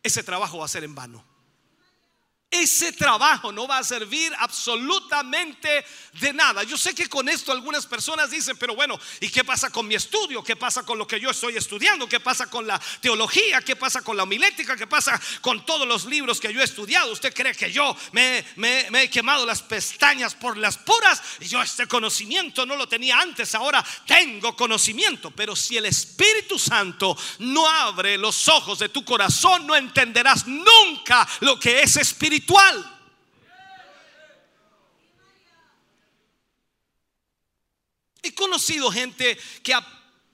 ese 0.04 0.22
trabajo 0.22 0.60
va 0.60 0.66
a 0.66 0.70
ser 0.70 0.84
en 0.84 0.94
vano 0.94 1.31
ese 2.52 2.92
trabajo 2.92 3.54
no 3.54 3.66
va 3.66 3.78
a 3.78 3.84
servir 3.84 4.34
absolutamente 4.38 5.86
de 6.20 6.34
nada. 6.34 6.64
Yo 6.64 6.78
sé 6.78 6.94
que 6.94 7.08
con 7.08 7.30
esto 7.30 7.54
algunas 7.54 7.88
personas 7.88 8.30
dicen, 8.30 8.58
pero 8.58 8.76
bueno, 8.76 9.00
¿y 9.22 9.30
qué 9.30 9.46
pasa 9.46 9.70
con 9.70 9.88
mi 9.88 9.96
estudio? 9.96 10.44
¿Qué 10.44 10.58
pasa 10.58 10.84
con 10.84 10.98
lo 10.98 11.08
que 11.08 11.18
yo 11.18 11.30
estoy 11.30 11.56
estudiando? 11.56 12.10
¿Qué 12.10 12.20
pasa 12.20 12.48
con 12.48 12.68
la 12.68 12.78
teología? 13.00 13.62
¿Qué 13.62 13.78
pasa 13.78 14.02
con 14.02 14.18
la 14.18 14.24
homilética? 14.24 14.76
¿Qué 14.76 14.86
pasa 14.86 15.20
con 15.40 15.66
todos 15.66 15.88
los 15.88 16.04
libros 16.04 16.42
que 16.42 16.54
yo 16.54 16.60
he 16.60 16.66
estudiado? 16.66 17.14
¿Usted 17.14 17.34
cree 17.34 17.56
que 17.56 17.72
yo 17.72 17.96
me, 18.12 18.44
he 19.02 19.10
quemado 19.10 19.46
las 19.46 19.62
pestañas 19.62 20.36
por 20.36 20.58
las 20.58 20.78
puras? 20.78 21.22
Y 21.40 21.46
yo 21.46 21.62
este 21.62 21.88
conocimiento 21.88 22.66
no 22.66 22.76
lo 22.76 22.86
tenía 22.86 23.18
antes, 23.18 23.56
ahora 23.56 23.84
tengo 24.06 24.58
conocimiento. 24.58 25.32
Pero 25.32 25.56
si 25.56 25.78
el 25.78 25.86
Espíritu 25.86 26.60
Santo 26.60 27.18
no 27.40 27.66
abre 27.66 28.18
los 28.18 28.50
ojos 28.50 28.80
de 28.80 28.90
tu 28.90 29.06
corazón, 29.06 29.66
no 29.66 29.74
entenderás 29.74 30.46
nunca 30.48 31.26
lo 31.40 31.58
que 31.58 31.82
es 31.82 31.96
espiritual 31.96 32.41
He 38.24 38.36
conocido 38.36 38.92
gente 38.92 39.38
que 39.64 39.74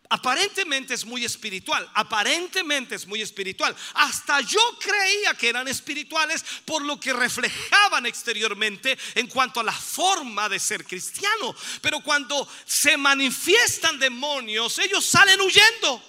aparentemente 0.10 0.94
es 0.94 1.06
muy 1.06 1.24
espiritual, 1.26 1.90
aparentemente 1.94 2.96
es 2.96 3.08
muy 3.08 3.22
espiritual. 3.22 3.76
Hasta 3.94 4.42
yo 4.42 4.60
creía 4.80 5.34
que 5.36 5.50
eran 5.50 5.68
espirituales 5.68 6.44
por 6.66 6.84
lo 6.84 7.00
que 7.00 7.14
reflejaban 7.14 8.06
exteriormente 8.06 8.98
en 9.16 9.28
cuanto 9.28 9.60
a 9.60 9.64
la 9.64 9.74
forma 9.74 10.50
de 10.50 10.60
ser 10.60 10.86
cristiano. 10.86 11.56
Pero 11.82 12.02
cuando 12.02 12.48
se 12.66 12.98
manifiestan 12.98 14.00
demonios, 14.00 14.80
ellos 14.80 15.06
salen 15.06 15.40
huyendo. 15.40 16.04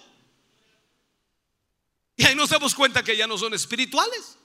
Y 2.16 2.26
ahí 2.26 2.34
nos 2.34 2.50
damos 2.50 2.74
cuenta 2.74 3.04
que 3.04 3.16
ya 3.16 3.28
no 3.28 3.38
son 3.38 3.54
espirituales. 3.54 4.37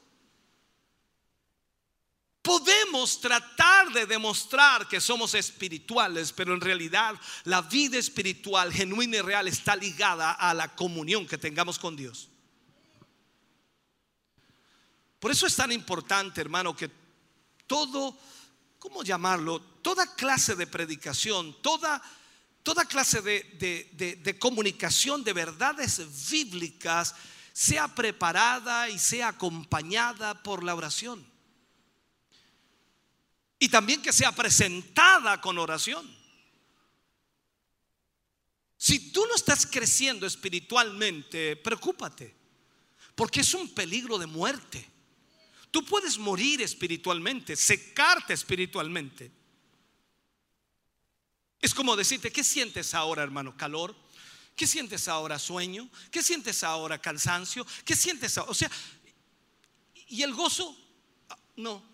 Podemos 2.44 3.22
tratar 3.22 3.94
de 3.94 4.06
demostrar 4.06 4.86
que 4.90 5.00
somos 5.00 5.34
espirituales, 5.34 6.34
pero 6.34 6.54
en 6.54 6.60
realidad 6.60 7.16
la 7.46 7.62
vida 7.62 7.98
espiritual 7.98 8.74
genuina 8.74 9.16
y 9.16 9.22
real 9.22 9.48
está 9.48 9.78
ligada 9.78 10.34
a 10.34 10.54
la 10.54 10.76
comunión 10.76 11.26
que 11.26 11.38
tengamos 11.38 11.80
con 11.80 11.96
Dios. 11.96 12.28
Por 15.22 15.32
eso 15.32 15.48
es 15.48 15.56
tan 15.56 15.72
importante, 15.72 16.42
hermano, 16.42 16.76
que 16.76 16.92
todo, 17.66 18.20
¿cómo 18.78 19.04
llamarlo? 19.04 19.62
Toda 19.82 20.14
clase 20.14 20.54
de 20.56 20.68
predicación, 20.68 21.56
toda, 21.62 22.04
toda 22.62 22.84
clase 22.84 23.22
de, 23.22 24.20
de 24.22 24.38
comunicación 24.38 25.24
de 25.24 25.32
verdades 25.32 26.30
bíblicas 26.30 27.16
sea 27.54 27.88
preparada 27.88 28.90
y 28.90 29.00
sea 29.00 29.30
acompañada 29.30 30.44
por 30.44 30.62
la 30.62 30.76
oración 30.76 31.32
y 33.64 33.70
también 33.70 34.02
que 34.02 34.12
sea 34.12 34.34
presentada 34.34 35.40
con 35.40 35.58
oración. 35.58 36.06
Si 38.76 39.14
tú 39.14 39.26
no 39.26 39.36
estás 39.36 39.66
creciendo 39.66 40.28
espiritualmente, 40.28 41.56
preocúpate, 41.56 42.36
porque 43.16 43.40
es 43.40 43.54
un 43.54 43.74
peligro 43.74 44.18
de 44.18 44.28
muerte. 44.28 44.86
Tú 45.72 45.86
puedes 45.86 46.18
morir 46.18 46.62
espiritualmente, 46.62 47.56
secarte 47.56 48.34
espiritualmente. 48.34 49.32
Es 51.62 51.74
como 51.74 51.96
decirte, 51.96 52.34
¿qué 52.34 52.44
sientes 52.44 52.94
ahora, 52.94 53.24
hermano? 53.24 53.56
¿Calor? 53.56 53.96
¿Qué 54.58 54.68
sientes 54.68 55.08
ahora? 55.08 55.40
¿Sueño? 55.40 55.90
¿Qué 56.12 56.22
sientes 56.22 56.66
ahora? 56.66 57.00
¿Cansancio? 57.00 57.66
¿Qué 57.86 57.96
sientes 57.96 58.38
ahora? 58.38 58.52
O 58.52 58.56
sea, 58.56 58.70
¿y 60.10 60.22
el 60.22 60.34
gozo? 60.34 60.78
Ah, 61.30 61.40
no, 61.56 61.93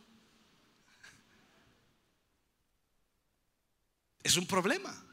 Es 4.23 4.35
un 4.37 4.45
problema. 4.45 5.05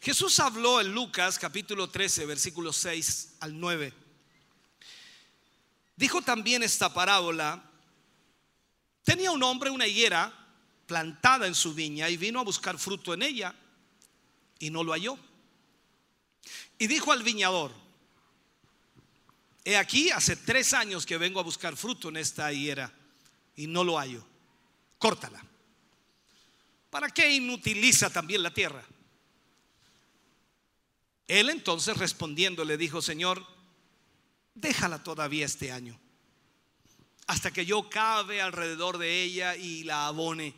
Jesús 0.00 0.38
habló 0.40 0.80
en 0.80 0.92
Lucas 0.92 1.38
capítulo 1.38 1.88
13, 1.90 2.26
versículos 2.26 2.76
6 2.76 3.36
al 3.40 3.58
9. 3.58 3.92
Dijo 5.96 6.22
también 6.22 6.62
esta 6.62 6.92
parábola. 6.92 7.64
Tenía 9.02 9.30
un 9.30 9.42
hombre 9.42 9.70
una 9.70 9.86
higuera 9.86 10.32
plantada 10.86 11.46
en 11.46 11.54
su 11.54 11.74
viña 11.74 12.08
y 12.08 12.16
vino 12.16 12.40
a 12.40 12.44
buscar 12.44 12.78
fruto 12.78 13.12
en 13.14 13.22
ella 13.22 13.54
y 14.58 14.70
no 14.70 14.84
lo 14.84 14.92
halló. 14.92 15.18
Y 16.78 16.86
dijo 16.86 17.12
al 17.12 17.22
viñador, 17.22 17.72
he 19.64 19.76
aquí, 19.76 20.10
hace 20.10 20.36
tres 20.36 20.72
años 20.72 21.04
que 21.04 21.18
vengo 21.18 21.40
a 21.40 21.42
buscar 21.42 21.76
fruto 21.76 22.08
en 22.08 22.16
esta 22.16 22.52
higuera 22.52 22.92
y 23.56 23.66
no 23.66 23.82
lo 23.82 23.98
hallo. 23.98 24.24
Córtala. 24.98 25.47
¿Para 26.90 27.10
qué 27.10 27.30
inutiliza 27.30 28.10
también 28.10 28.42
la 28.42 28.52
tierra? 28.52 28.84
Él 31.26 31.50
entonces 31.50 31.96
respondiendo 31.98 32.64
le 32.64 32.78
dijo, 32.78 33.02
Señor, 33.02 33.46
déjala 34.54 35.02
todavía 35.02 35.44
este 35.44 35.70
año, 35.70 36.00
hasta 37.26 37.50
que 37.50 37.66
yo 37.66 37.90
cabe 37.90 38.40
alrededor 38.40 38.96
de 38.96 39.22
ella 39.22 39.54
y 39.54 39.84
la 39.84 40.06
abone. 40.06 40.54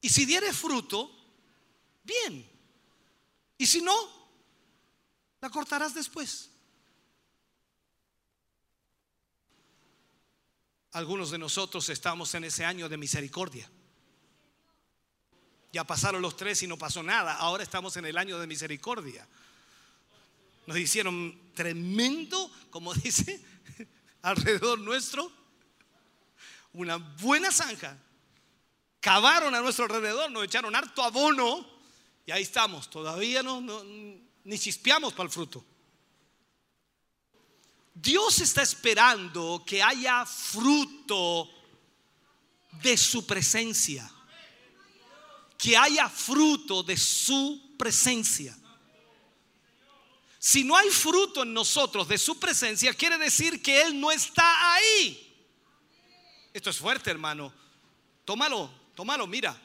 Y 0.00 0.08
si 0.08 0.24
diere 0.26 0.52
fruto, 0.52 1.10
bien. 2.02 2.50
Y 3.58 3.66
si 3.66 3.80
no, 3.80 3.94
la 5.40 5.50
cortarás 5.50 5.94
después. 5.94 6.50
Algunos 10.92 11.30
de 11.30 11.38
nosotros 11.38 11.88
estamos 11.90 12.34
en 12.34 12.44
ese 12.44 12.64
año 12.64 12.88
de 12.88 12.96
misericordia. 12.96 13.70
Ya 15.76 15.84
pasaron 15.84 16.22
los 16.22 16.38
tres 16.38 16.62
y 16.62 16.66
no 16.66 16.78
pasó 16.78 17.02
nada. 17.02 17.34
Ahora 17.34 17.62
estamos 17.62 17.94
en 17.98 18.06
el 18.06 18.16
año 18.16 18.38
de 18.38 18.46
misericordia. 18.46 19.28
Nos 20.66 20.78
hicieron 20.78 21.38
tremendo, 21.52 22.50
como 22.70 22.94
dice, 23.04 23.44
alrededor 24.22 24.78
nuestro, 24.78 25.30
una 26.72 26.96
buena 26.96 27.52
zanja. 27.52 27.94
Cavaron 29.00 29.54
a 29.54 29.60
nuestro 29.60 29.84
alrededor, 29.84 30.30
nos 30.30 30.44
echaron 30.44 30.74
harto 30.74 31.02
abono 31.02 31.68
y 32.24 32.30
ahí 32.30 32.44
estamos. 32.44 32.88
Todavía 32.88 33.42
no, 33.42 33.60
ni 34.44 34.58
chispeamos 34.58 35.12
para 35.12 35.26
el 35.26 35.30
fruto. 35.30 35.62
Dios 37.92 38.40
está 38.40 38.62
esperando 38.62 39.62
que 39.66 39.82
haya 39.82 40.24
fruto 40.24 41.50
de 42.82 42.96
su 42.96 43.26
presencia 43.26 44.10
que 45.58 45.76
haya 45.76 46.08
fruto 46.08 46.82
de 46.82 46.96
su 46.96 47.74
presencia. 47.78 48.56
Si 50.38 50.62
no 50.62 50.76
hay 50.76 50.90
fruto 50.90 51.42
en 51.42 51.52
nosotros 51.52 52.06
de 52.06 52.18
su 52.18 52.38
presencia, 52.38 52.94
quiere 52.94 53.18
decir 53.18 53.60
que 53.62 53.82
Él 53.82 53.98
no 53.98 54.12
está 54.12 54.74
ahí. 54.74 55.22
Esto 56.52 56.70
es 56.70 56.78
fuerte, 56.78 57.10
hermano. 57.10 57.52
Tómalo, 58.24 58.70
tómalo, 58.94 59.26
mira. 59.26 59.60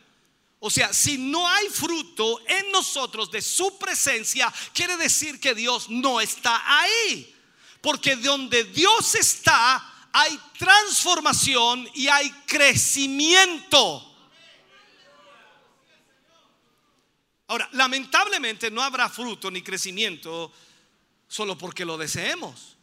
O 0.60 0.70
sea, 0.70 0.94
si 0.94 1.18
no 1.18 1.48
hay 1.48 1.70
fruto 1.70 2.40
en 2.48 2.72
nosotros 2.72 3.32
de 3.32 3.42
su 3.42 3.78
presencia, 3.80 4.54
quiere 4.74 4.98
decir 4.98 5.40
que 5.40 5.56
Dios 5.56 5.90
no 5.90 6.22
está 6.22 6.62
ahí. 6.82 7.36
Porque 7.82 8.16
donde 8.16 8.64
Dios 8.66 9.16
está, 9.16 10.08
hay 10.12 10.40
transformación 10.58 11.90
y 11.96 12.08
hay 12.08 12.30
crecimiento. 12.46 14.11
Ahora, 17.52 17.68
lamentablemente 17.74 18.72
no 18.72 18.82
habrá 18.82 19.10
fruto 19.10 19.52
ni 19.52 19.62
crecimiento 19.62 20.54
solo 21.28 21.58
porque 21.58 21.84
lo 21.84 21.98
deseemos. 21.98 22.78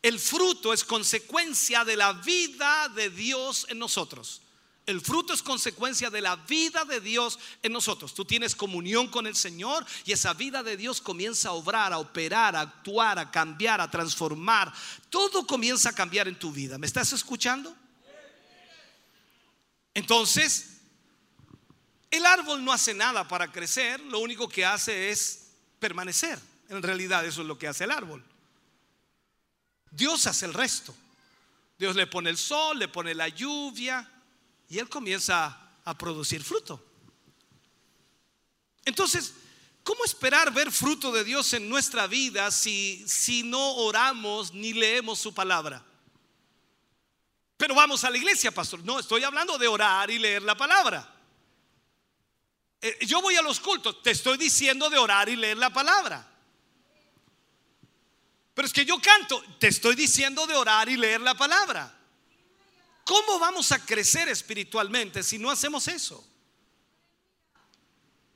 El 0.00 0.18
fruto 0.18 0.72
es 0.72 0.82
consecuencia 0.82 1.84
de 1.84 1.98
la 1.98 2.14
vida 2.14 2.88
de 2.88 3.10
Dios 3.10 3.66
en 3.68 3.78
nosotros. 3.78 4.40
El 4.86 5.02
fruto 5.02 5.34
es 5.34 5.42
consecuencia 5.42 6.08
de 6.08 6.22
la 6.22 6.36
vida 6.36 6.86
de 6.86 7.02
Dios 7.02 7.38
en 7.62 7.74
nosotros. 7.74 8.14
Tú 8.14 8.24
tienes 8.24 8.56
comunión 8.56 9.08
con 9.08 9.26
el 9.26 9.36
Señor 9.36 9.84
y 10.06 10.12
esa 10.12 10.32
vida 10.32 10.62
de 10.62 10.78
Dios 10.78 11.02
comienza 11.02 11.50
a 11.50 11.52
obrar, 11.52 11.92
a 11.92 11.98
operar, 11.98 12.56
a 12.56 12.62
actuar, 12.62 13.18
a 13.18 13.30
cambiar, 13.30 13.82
a 13.82 13.90
transformar. 13.90 14.72
Todo 15.10 15.46
comienza 15.46 15.90
a 15.90 15.94
cambiar 15.94 16.26
en 16.26 16.38
tu 16.38 16.50
vida. 16.50 16.78
¿Me 16.78 16.86
estás 16.86 17.12
escuchando? 17.12 17.76
Entonces, 19.92 20.71
el 22.12 22.26
árbol 22.26 22.62
no 22.62 22.72
hace 22.72 22.92
nada 22.92 23.26
para 23.26 23.50
crecer, 23.50 23.98
lo 24.00 24.18
único 24.18 24.46
que 24.46 24.64
hace 24.64 25.10
es 25.10 25.48
permanecer. 25.78 26.38
En 26.68 26.82
realidad 26.82 27.24
eso 27.24 27.40
es 27.40 27.48
lo 27.48 27.58
que 27.58 27.66
hace 27.66 27.84
el 27.84 27.90
árbol. 27.90 28.22
Dios 29.90 30.26
hace 30.26 30.44
el 30.44 30.52
resto. 30.52 30.94
Dios 31.78 31.96
le 31.96 32.06
pone 32.06 32.28
el 32.28 32.36
sol, 32.36 32.78
le 32.78 32.88
pone 32.88 33.14
la 33.14 33.28
lluvia, 33.28 34.08
y 34.68 34.78
él 34.78 34.90
comienza 34.90 35.58
a 35.84 35.98
producir 35.98 36.44
fruto. 36.44 36.84
Entonces, 38.84 39.32
¿cómo 39.82 40.04
esperar 40.04 40.52
ver 40.52 40.70
fruto 40.70 41.12
de 41.12 41.24
Dios 41.24 41.52
en 41.54 41.66
nuestra 41.68 42.06
vida 42.06 42.50
si, 42.50 43.02
si 43.08 43.42
no 43.42 43.76
oramos 43.76 44.52
ni 44.52 44.74
leemos 44.74 45.18
su 45.18 45.32
palabra? 45.32 45.82
Pero 47.56 47.74
vamos 47.74 48.04
a 48.04 48.10
la 48.10 48.18
iglesia, 48.18 48.50
pastor. 48.50 48.84
No, 48.84 48.98
estoy 48.98 49.24
hablando 49.24 49.56
de 49.56 49.66
orar 49.66 50.10
y 50.10 50.18
leer 50.18 50.42
la 50.42 50.56
palabra. 50.56 51.08
Eh, 52.82 52.98
yo 53.06 53.22
voy 53.22 53.36
a 53.36 53.42
los 53.42 53.60
cultos, 53.60 54.02
te 54.02 54.10
estoy 54.10 54.36
diciendo 54.36 54.90
de 54.90 54.98
orar 54.98 55.28
y 55.28 55.36
leer 55.36 55.56
la 55.56 55.70
palabra. 55.70 56.28
Pero 58.54 58.66
es 58.66 58.72
que 58.72 58.84
yo 58.84 59.00
canto, 59.00 59.42
te 59.60 59.68
estoy 59.68 59.94
diciendo 59.94 60.46
de 60.48 60.56
orar 60.56 60.88
y 60.88 60.96
leer 60.96 61.20
la 61.20 61.34
palabra. 61.34 61.96
¿Cómo 63.04 63.38
vamos 63.38 63.70
a 63.72 63.84
crecer 63.84 64.28
espiritualmente 64.28 65.22
si 65.22 65.38
no 65.38 65.50
hacemos 65.50 65.86
eso? 65.86 66.28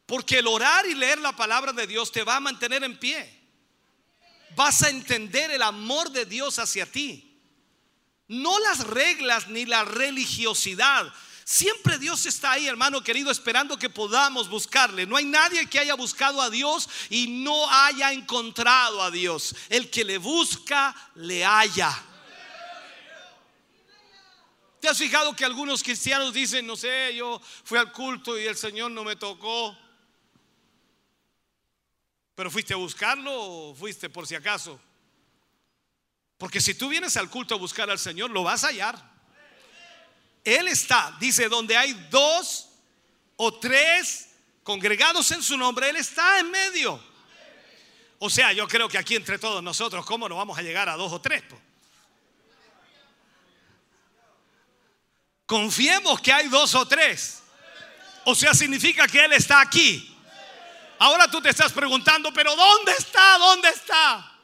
Porque 0.06 0.38
el 0.38 0.46
orar 0.46 0.86
y 0.86 0.94
leer 0.94 1.18
la 1.18 1.34
palabra 1.34 1.72
de 1.72 1.86
Dios 1.86 2.12
te 2.12 2.22
va 2.22 2.36
a 2.36 2.40
mantener 2.40 2.84
en 2.84 2.98
pie. 2.98 3.28
Vas 4.54 4.82
a 4.82 4.90
entender 4.90 5.50
el 5.50 5.62
amor 5.62 6.10
de 6.10 6.24
Dios 6.24 6.60
hacia 6.60 6.86
ti. 6.86 7.36
No 8.28 8.58
las 8.60 8.86
reglas 8.86 9.48
ni 9.48 9.66
la 9.66 9.84
religiosidad. 9.84 11.12
Siempre 11.48 11.96
Dios 11.96 12.26
está 12.26 12.50
ahí, 12.50 12.66
hermano 12.66 13.04
querido, 13.04 13.30
esperando 13.30 13.78
que 13.78 13.88
podamos 13.88 14.48
buscarle. 14.48 15.06
No 15.06 15.16
hay 15.16 15.24
nadie 15.24 15.70
que 15.70 15.78
haya 15.78 15.94
buscado 15.94 16.42
a 16.42 16.50
Dios 16.50 16.88
y 17.08 17.28
no 17.28 17.70
haya 17.70 18.12
encontrado 18.12 19.00
a 19.00 19.12
Dios. 19.12 19.54
El 19.68 19.88
que 19.88 20.04
le 20.04 20.18
busca, 20.18 20.92
le 21.14 21.44
halla. 21.44 21.96
¿Te 24.80 24.88
has 24.88 24.98
fijado 24.98 25.36
que 25.36 25.44
algunos 25.44 25.84
cristianos 25.84 26.34
dicen, 26.34 26.66
no 26.66 26.74
sé, 26.74 27.14
yo 27.14 27.40
fui 27.62 27.78
al 27.78 27.92
culto 27.92 28.36
y 28.36 28.44
el 28.44 28.56
Señor 28.56 28.90
no 28.90 29.04
me 29.04 29.14
tocó? 29.14 29.78
¿Pero 32.34 32.50
fuiste 32.50 32.74
a 32.74 32.76
buscarlo 32.76 33.32
o 33.32 33.74
fuiste 33.76 34.10
por 34.10 34.26
si 34.26 34.34
acaso? 34.34 34.80
Porque 36.38 36.60
si 36.60 36.74
tú 36.74 36.88
vienes 36.88 37.16
al 37.16 37.30
culto 37.30 37.54
a 37.54 37.58
buscar 37.58 37.88
al 37.88 38.00
Señor, 38.00 38.30
lo 38.30 38.42
vas 38.42 38.64
a 38.64 38.68
hallar. 38.70 39.15
Él 40.46 40.68
está, 40.68 41.16
dice, 41.18 41.48
donde 41.48 41.76
hay 41.76 41.92
dos 42.08 42.68
o 43.34 43.58
tres 43.58 44.28
congregados 44.62 45.28
en 45.32 45.42
su 45.42 45.56
nombre, 45.56 45.90
Él 45.90 45.96
está 45.96 46.38
en 46.38 46.52
medio. 46.52 47.02
O 48.20 48.30
sea, 48.30 48.52
yo 48.52 48.68
creo 48.68 48.88
que 48.88 48.96
aquí 48.96 49.16
entre 49.16 49.40
todos 49.40 49.60
nosotros, 49.60 50.06
¿cómo 50.06 50.28
no 50.28 50.36
vamos 50.36 50.56
a 50.56 50.62
llegar 50.62 50.88
a 50.88 50.94
dos 50.94 51.12
o 51.12 51.20
tres? 51.20 51.42
Confiemos 55.46 56.20
que 56.20 56.32
hay 56.32 56.46
dos 56.46 56.76
o 56.76 56.86
tres. 56.86 57.42
O 58.24 58.36
sea, 58.36 58.54
significa 58.54 59.08
que 59.08 59.24
Él 59.24 59.32
está 59.32 59.60
aquí. 59.60 60.16
Ahora 61.00 61.28
tú 61.28 61.42
te 61.42 61.50
estás 61.50 61.72
preguntando, 61.72 62.32
pero 62.32 62.54
¿dónde 62.54 62.92
está? 62.92 63.36
¿Dónde 63.38 63.68
está? 63.70 64.35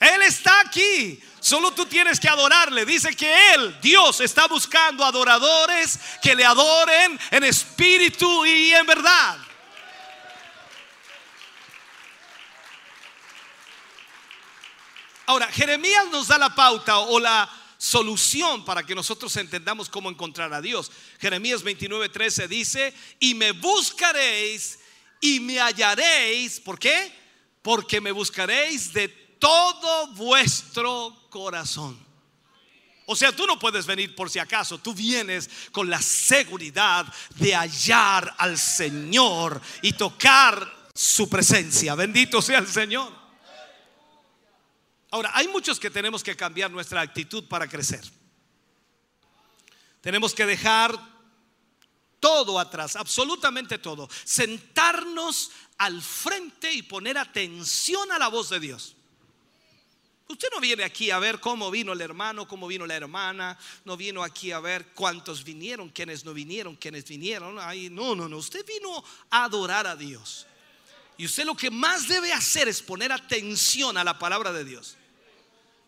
Él 0.00 0.22
está 0.22 0.60
aquí. 0.60 1.22
Solo 1.40 1.72
tú 1.72 1.84
tienes 1.84 2.18
que 2.18 2.28
adorarle. 2.28 2.86
Dice 2.86 3.14
que 3.14 3.54
Él, 3.54 3.78
Dios, 3.82 4.20
está 4.20 4.46
buscando 4.48 5.04
adoradores 5.04 6.00
que 6.22 6.34
le 6.34 6.44
adoren 6.44 7.20
en 7.30 7.44
espíritu 7.44 8.46
y 8.46 8.72
en 8.72 8.86
verdad. 8.86 9.38
Ahora, 15.26 15.46
Jeremías 15.48 16.06
nos 16.10 16.28
da 16.28 16.38
la 16.38 16.54
pauta 16.54 16.98
o 16.98 17.20
la 17.20 17.48
solución 17.76 18.64
para 18.64 18.84
que 18.84 18.94
nosotros 18.94 19.36
entendamos 19.36 19.88
cómo 19.88 20.10
encontrar 20.10 20.52
a 20.52 20.60
Dios. 20.60 20.90
Jeremías 21.18 21.62
29:13 21.62 22.48
dice, 22.48 22.94
y 23.18 23.34
me 23.34 23.52
buscaréis 23.52 24.78
y 25.20 25.40
me 25.40 25.60
hallaréis. 25.60 26.58
¿Por 26.58 26.78
qué? 26.78 27.12
Porque 27.62 28.00
me 28.00 28.12
buscaréis 28.12 28.92
de 28.92 29.19
todo 29.40 30.06
vuestro 30.12 31.26
corazón. 31.30 31.98
O 33.06 33.16
sea, 33.16 33.34
tú 33.34 33.44
no 33.44 33.58
puedes 33.58 33.86
venir 33.86 34.14
por 34.14 34.30
si 34.30 34.38
acaso, 34.38 34.78
tú 34.78 34.94
vienes 34.94 35.50
con 35.72 35.90
la 35.90 36.00
seguridad 36.00 37.12
de 37.34 37.56
hallar 37.56 38.36
al 38.38 38.56
Señor 38.56 39.60
y 39.82 39.94
tocar 39.94 40.88
su 40.94 41.28
presencia. 41.28 41.96
Bendito 41.96 42.40
sea 42.40 42.60
el 42.60 42.68
Señor. 42.68 43.12
Ahora, 45.10 45.32
hay 45.34 45.48
muchos 45.48 45.80
que 45.80 45.90
tenemos 45.90 46.22
que 46.22 46.36
cambiar 46.36 46.70
nuestra 46.70 47.00
actitud 47.00 47.48
para 47.48 47.66
crecer. 47.66 48.04
Tenemos 50.00 50.32
que 50.32 50.46
dejar 50.46 50.96
todo 52.20 52.60
atrás, 52.60 52.94
absolutamente 52.94 53.78
todo. 53.78 54.08
Sentarnos 54.24 55.50
al 55.78 56.00
frente 56.00 56.72
y 56.72 56.82
poner 56.82 57.18
atención 57.18 58.12
a 58.12 58.20
la 58.20 58.28
voz 58.28 58.50
de 58.50 58.60
Dios. 58.60 58.94
Usted 60.30 60.48
no 60.54 60.60
viene 60.60 60.84
aquí 60.84 61.10
a 61.10 61.18
ver 61.18 61.40
cómo 61.40 61.70
vino 61.70 61.92
el 61.92 62.00
hermano, 62.00 62.46
cómo 62.46 62.66
vino 62.66 62.86
la 62.86 62.94
hermana, 62.94 63.58
no 63.84 63.96
vino 63.96 64.22
aquí 64.22 64.52
a 64.52 64.60
ver 64.60 64.88
cuántos 64.94 65.42
vinieron, 65.42 65.88
quiénes 65.88 66.24
no 66.24 66.32
vinieron, 66.32 66.76
quiénes 66.76 67.04
vinieron. 67.04 67.58
Ay, 67.58 67.90
no, 67.90 68.14
no, 68.14 68.28
no, 68.28 68.36
usted 68.36 68.64
vino 68.64 69.02
a 69.30 69.44
adorar 69.44 69.86
a 69.86 69.96
Dios. 69.96 70.46
Y 71.16 71.26
usted 71.26 71.44
lo 71.44 71.56
que 71.56 71.70
más 71.70 72.06
debe 72.06 72.32
hacer 72.32 72.68
es 72.68 72.80
poner 72.80 73.12
atención 73.12 73.96
a 73.96 74.04
la 74.04 74.18
palabra 74.18 74.52
de 74.52 74.64
Dios 74.64 74.96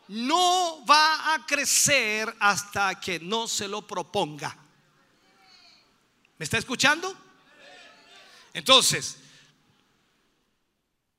no 0.09 0.85
va 0.85 1.35
a 1.35 1.47
crecer 1.47 2.35
hasta 2.39 3.01
que 3.01 3.19
no 3.19 3.49
se 3.49 3.67
lo 3.67 3.87
proponga. 3.87 4.55
¿Me 6.39 6.45
está 6.45 6.59
escuchando? 6.59 7.17
Entonces, 8.53 9.17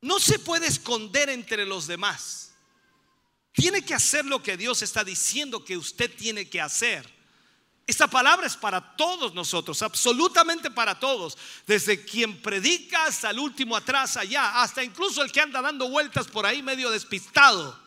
no 0.02 0.20
se 0.20 0.38
puede 0.38 0.68
esconder 0.68 1.30
entre 1.30 1.66
los 1.66 1.88
demás. 1.88 2.53
Tiene 3.54 3.86
que 3.86 3.94
hacer 3.94 4.26
lo 4.26 4.42
que 4.42 4.58
Dios 4.58 4.82
está 4.82 5.04
diciendo 5.04 5.64
que 5.64 5.78
usted 5.78 6.14
tiene 6.16 6.50
que 6.50 6.60
hacer. 6.60 7.08
Esta 7.86 8.08
palabra 8.08 8.48
es 8.48 8.56
para 8.56 8.96
todos 8.96 9.34
nosotros, 9.34 9.82
absolutamente 9.82 10.72
para 10.72 11.00
todos, 11.00 11.38
desde 11.68 12.04
quien 12.04 12.42
predica 12.42 13.06
hasta 13.06 13.30
el 13.30 13.40
último 13.40 13.76
atrás 13.76 14.18
allá, 14.18 14.62
hasta 14.62 14.84
incluso 14.84 15.22
el 15.22 15.32
que 15.32 15.42
anda 15.42 15.62
dando 15.62 15.90
vueltas 15.90 16.28
por 16.28 16.46
ahí 16.46 16.64
medio 16.64 16.90
despistado 16.90 17.78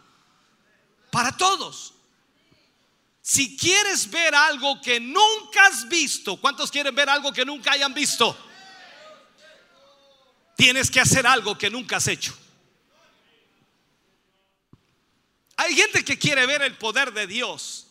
para 1.10 1.34
todos. 1.36 1.94
Si 3.22 3.56
quieres 3.56 4.09
ver 4.09 4.34
algo 4.34 4.80
que 4.82 5.01
nunca 5.01 5.66
has 5.66 5.88
visto, 5.88 6.36
¿cuántos 6.36 6.70
quieren 6.70 6.94
ver 6.94 7.09
algo 7.09 7.32
que 7.32 7.44
nunca 7.44 7.72
hayan 7.72 7.93
visto? 7.93 8.36
Tienes 10.56 10.90
que 10.90 11.01
hacer 11.01 11.26
algo 11.26 11.56
que 11.56 11.70
nunca 11.70 11.97
has 11.97 12.06
hecho. 12.06 12.36
Hay 15.56 15.74
gente 15.74 16.04
que 16.04 16.18
quiere 16.18 16.46
ver 16.46 16.62
el 16.62 16.76
poder 16.76 17.12
de 17.12 17.26
Dios, 17.26 17.86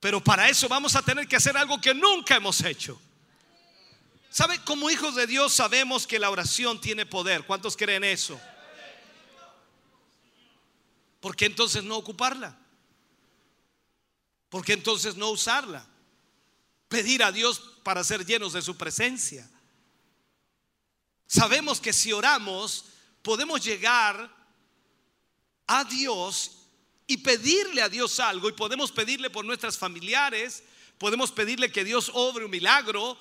pero 0.00 0.22
para 0.22 0.48
eso 0.48 0.68
vamos 0.68 0.96
a 0.96 1.02
tener 1.02 1.28
que 1.28 1.36
hacer 1.36 1.56
algo 1.56 1.80
que 1.80 1.94
nunca 1.94 2.36
hemos 2.36 2.60
hecho. 2.62 3.00
¿Sabe? 4.30 4.58
Como 4.64 4.90
hijos 4.90 5.14
de 5.14 5.26
Dios 5.26 5.52
sabemos 5.52 6.06
que 6.06 6.18
la 6.18 6.30
oración 6.30 6.80
tiene 6.80 7.06
poder. 7.06 7.44
¿Cuántos 7.44 7.76
creen 7.76 8.02
eso? 8.02 8.40
¿por 11.22 11.36
qué 11.36 11.46
entonces 11.46 11.84
no 11.84 11.96
ocuparla? 11.96 12.58
¿Por 14.50 14.64
qué 14.64 14.72
entonces 14.72 15.14
no 15.14 15.30
usarla? 15.30 15.86
Pedir 16.88 17.22
a 17.22 17.30
Dios 17.30 17.60
para 17.84 18.02
ser 18.02 18.26
llenos 18.26 18.52
de 18.52 18.60
su 18.60 18.76
presencia. 18.76 19.48
Sabemos 21.28 21.80
que 21.80 21.92
si 21.92 22.12
oramos 22.12 22.86
podemos 23.22 23.64
llegar 23.64 24.41
a 25.72 25.84
Dios 25.84 26.52
y 27.06 27.16
pedirle 27.18 27.82
a 27.82 27.88
Dios 27.88 28.20
algo 28.20 28.48
y 28.48 28.52
podemos 28.52 28.92
pedirle 28.92 29.30
por 29.30 29.44
nuestras 29.44 29.78
familiares, 29.78 30.62
podemos 30.98 31.32
pedirle 31.32 31.72
que 31.72 31.84
Dios 31.84 32.10
obre 32.14 32.44
un 32.44 32.50
milagro. 32.50 33.18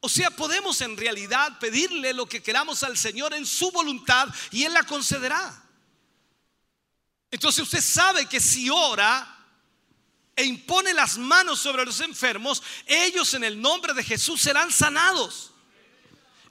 O 0.00 0.08
sea, 0.08 0.30
podemos 0.30 0.80
en 0.80 0.96
realidad 0.96 1.58
pedirle 1.58 2.12
lo 2.12 2.26
que 2.26 2.42
queramos 2.42 2.82
al 2.82 2.96
Señor 2.96 3.34
en 3.34 3.46
su 3.46 3.70
voluntad 3.70 4.28
y 4.50 4.64
Él 4.64 4.72
la 4.72 4.82
concederá. 4.84 5.62
Entonces 7.30 7.62
usted 7.62 7.80
sabe 7.80 8.26
que 8.26 8.40
si 8.40 8.68
ora, 8.68 9.28
e 10.34 10.44
impone 10.44 10.94
las 10.94 11.18
manos 11.18 11.60
sobre 11.60 11.84
los 11.84 12.00
enfermos, 12.00 12.62
ellos 12.86 13.34
en 13.34 13.44
el 13.44 13.60
nombre 13.60 13.92
de 13.92 14.02
Jesús 14.02 14.40
serán 14.40 14.72
sanados. 14.72 15.51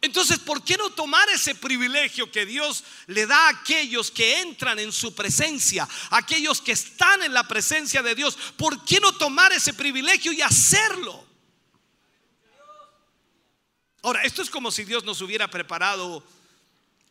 Entonces, 0.01 0.39
¿por 0.39 0.63
qué 0.63 0.77
no 0.77 0.89
tomar 0.89 1.29
ese 1.29 1.53
privilegio 1.53 2.31
que 2.31 2.45
Dios 2.45 2.83
le 3.05 3.27
da 3.27 3.45
a 3.45 3.49
aquellos 3.49 4.09
que 4.09 4.41
entran 4.41 4.79
en 4.79 4.91
su 4.91 5.13
presencia, 5.13 5.87
aquellos 6.09 6.59
que 6.59 6.71
están 6.71 7.21
en 7.21 7.33
la 7.33 7.47
presencia 7.47 8.01
de 8.01 8.15
Dios? 8.15 8.35
¿Por 8.57 8.83
qué 8.83 8.99
no 8.99 9.13
tomar 9.13 9.53
ese 9.53 9.75
privilegio 9.75 10.31
y 10.31 10.41
hacerlo? 10.41 11.23
Ahora, 14.01 14.23
esto 14.23 14.41
es 14.41 14.49
como 14.49 14.71
si 14.71 14.85
Dios 14.85 15.03
nos 15.03 15.21
hubiera 15.21 15.47
preparado 15.51 16.23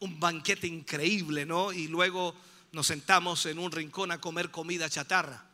un 0.00 0.18
banquete 0.18 0.66
increíble, 0.66 1.46
¿no? 1.46 1.72
Y 1.72 1.86
luego 1.86 2.34
nos 2.72 2.88
sentamos 2.88 3.46
en 3.46 3.60
un 3.60 3.70
rincón 3.70 4.10
a 4.10 4.20
comer 4.20 4.50
comida 4.50 4.90
chatarra. 4.90 5.49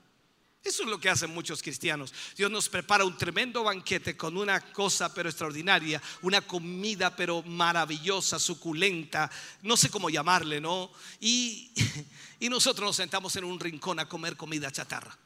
Eso 0.66 0.82
es 0.82 0.88
lo 0.88 0.98
que 0.98 1.08
hacen 1.08 1.30
muchos 1.30 1.62
cristianos. 1.62 2.12
Dios 2.36 2.50
nos 2.50 2.68
prepara 2.68 3.04
un 3.04 3.16
tremendo 3.16 3.62
banquete 3.62 4.16
con 4.16 4.36
una 4.36 4.60
cosa 4.72 5.14
pero 5.14 5.28
extraordinaria, 5.28 6.02
una 6.22 6.40
comida 6.40 7.14
pero 7.14 7.40
maravillosa, 7.44 8.40
suculenta, 8.40 9.30
no 9.62 9.76
sé 9.76 9.90
cómo 9.90 10.10
llamarle, 10.10 10.60
¿no? 10.60 10.90
Y, 11.20 11.72
nosotros 12.50 12.84
nos 12.84 12.96
sentamos 12.96 13.36
en 13.36 13.44
un 13.44 13.60
rincón 13.60 14.00
a 14.00 14.08
comer 14.08 14.36
comida 14.36 14.70
chatarra. 14.72 15.16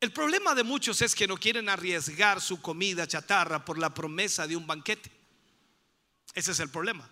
El 0.00 0.12
problema 0.12 0.54
de 0.54 0.62
muchos 0.62 1.02
es 1.02 1.16
que 1.16 1.26
no 1.26 1.36
quieren 1.36 1.68
arriesgar 1.68 2.40
su 2.40 2.60
comida 2.62 3.08
chatarra 3.08 3.64
por 3.64 3.76
la 3.76 3.92
promesa 3.92 4.46
de 4.46 4.56
un 4.56 4.66
banquete. 4.66 5.10
Ese 6.32 6.52
es 6.52 6.60
el 6.60 6.70
problema. 6.70 7.10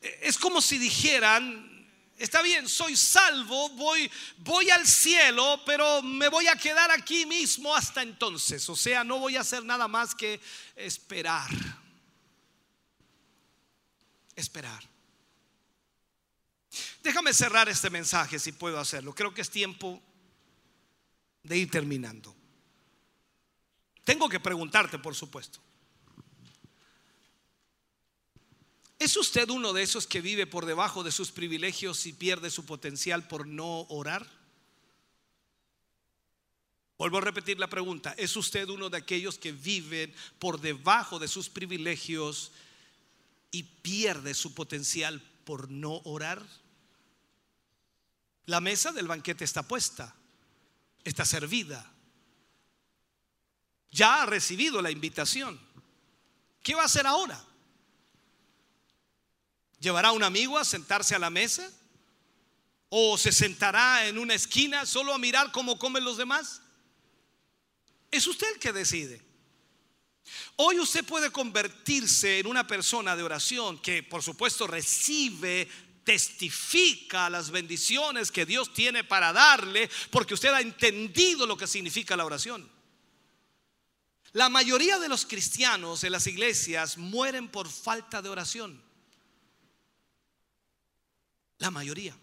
Es 0.00 0.38
como 0.38 0.60
si 0.60 0.78
dijeran, 0.78 1.77
Está 2.18 2.42
bien, 2.42 2.68
soy 2.68 2.96
salvo, 2.96 3.68
voy, 3.70 4.10
voy 4.38 4.68
al 4.70 4.84
cielo, 4.86 5.62
pero 5.64 6.02
me 6.02 6.28
voy 6.28 6.48
a 6.48 6.56
quedar 6.56 6.90
aquí 6.90 7.24
mismo 7.24 7.74
hasta 7.74 8.02
entonces. 8.02 8.68
O 8.68 8.74
sea, 8.74 9.04
no 9.04 9.20
voy 9.20 9.36
a 9.36 9.42
hacer 9.42 9.64
nada 9.64 9.86
más 9.86 10.16
que 10.16 10.40
esperar. 10.74 11.48
Esperar. 14.34 14.82
Déjame 17.04 17.32
cerrar 17.32 17.68
este 17.68 17.88
mensaje 17.88 18.40
si 18.40 18.50
puedo 18.50 18.80
hacerlo. 18.80 19.14
Creo 19.14 19.32
que 19.32 19.42
es 19.42 19.50
tiempo 19.50 20.02
de 21.44 21.56
ir 21.56 21.70
terminando. 21.70 22.34
Tengo 24.02 24.28
que 24.28 24.40
preguntarte, 24.40 24.98
por 24.98 25.14
supuesto. 25.14 25.60
¿Es 28.98 29.16
usted 29.16 29.48
uno 29.50 29.72
de 29.72 29.82
esos 29.82 30.06
que 30.06 30.20
vive 30.20 30.46
por 30.46 30.66
debajo 30.66 31.04
de 31.04 31.12
sus 31.12 31.30
privilegios 31.30 32.04
y 32.06 32.12
pierde 32.12 32.50
su 32.50 32.66
potencial 32.66 33.28
por 33.28 33.46
no 33.46 33.82
orar? 33.88 34.28
Vuelvo 36.98 37.18
a 37.18 37.20
repetir 37.20 37.60
la 37.60 37.70
pregunta. 37.70 38.12
¿Es 38.18 38.34
usted 38.34 38.68
uno 38.68 38.90
de 38.90 38.96
aquellos 38.96 39.38
que 39.38 39.52
viven 39.52 40.12
por 40.40 40.60
debajo 40.60 41.20
de 41.20 41.28
sus 41.28 41.48
privilegios 41.48 42.50
y 43.52 43.62
pierde 43.62 44.34
su 44.34 44.52
potencial 44.52 45.22
por 45.44 45.70
no 45.70 46.00
orar? 46.04 46.44
La 48.46 48.60
mesa 48.60 48.90
del 48.90 49.06
banquete 49.06 49.44
está 49.44 49.62
puesta, 49.62 50.12
está 51.04 51.24
servida. 51.24 51.88
Ya 53.92 54.22
ha 54.22 54.26
recibido 54.26 54.82
la 54.82 54.90
invitación. 54.90 55.60
¿Qué 56.64 56.74
va 56.74 56.82
a 56.82 56.86
hacer 56.86 57.06
ahora? 57.06 57.44
¿Llevará 59.80 60.08
a 60.08 60.12
un 60.12 60.22
amigo 60.22 60.58
a 60.58 60.64
sentarse 60.64 61.14
a 61.14 61.18
la 61.18 61.30
mesa? 61.30 61.70
¿O 62.88 63.18
se 63.18 63.32
sentará 63.32 64.06
en 64.06 64.18
una 64.18 64.34
esquina 64.34 64.86
solo 64.86 65.12
a 65.12 65.18
mirar 65.18 65.52
cómo 65.52 65.78
comen 65.78 66.04
los 66.04 66.16
demás? 66.16 66.62
Es 68.10 68.26
usted 68.26 68.54
el 68.54 68.58
que 68.58 68.72
decide. 68.72 69.22
Hoy 70.56 70.78
usted 70.80 71.04
puede 71.04 71.30
convertirse 71.30 72.38
en 72.38 72.46
una 72.46 72.66
persona 72.66 73.16
de 73.16 73.22
oración 73.22 73.78
que 73.78 74.02
por 74.02 74.22
supuesto 74.22 74.66
recibe, 74.66 75.68
testifica 76.04 77.30
las 77.30 77.50
bendiciones 77.50 78.32
que 78.32 78.46
Dios 78.46 78.72
tiene 78.72 79.04
para 79.04 79.32
darle 79.32 79.88
porque 80.10 80.34
usted 80.34 80.48
ha 80.48 80.60
entendido 80.60 81.46
lo 81.46 81.56
que 81.56 81.66
significa 81.66 82.16
la 82.16 82.24
oración. 82.24 82.70
La 84.32 84.48
mayoría 84.48 84.98
de 84.98 85.08
los 85.08 85.24
cristianos 85.24 86.04
en 86.04 86.12
las 86.12 86.26
iglesias 86.26 86.98
mueren 86.98 87.48
por 87.48 87.68
falta 87.68 88.20
de 88.20 88.28
oración. 88.28 88.87
La 91.58 91.70
mayoría. 91.70 92.16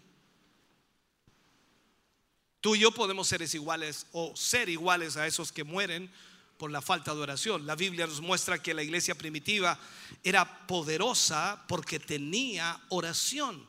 Tú 2.60 2.74
y 2.74 2.80
yo 2.80 2.90
podemos 2.90 3.28
ser 3.28 3.42
iguales 3.42 4.06
o 4.12 4.34
ser 4.34 4.68
iguales 4.68 5.16
a 5.16 5.26
esos 5.26 5.52
que 5.52 5.62
mueren 5.62 6.10
por 6.58 6.70
la 6.70 6.82
falta 6.82 7.14
de 7.14 7.20
oración. 7.20 7.66
La 7.66 7.76
Biblia 7.76 8.06
nos 8.06 8.20
muestra 8.20 8.62
que 8.62 8.74
la 8.74 8.82
iglesia 8.82 9.14
primitiva 9.14 9.78
era 10.24 10.66
poderosa 10.66 11.64
porque 11.68 12.00
tenía 12.00 12.80
oración. 12.88 13.68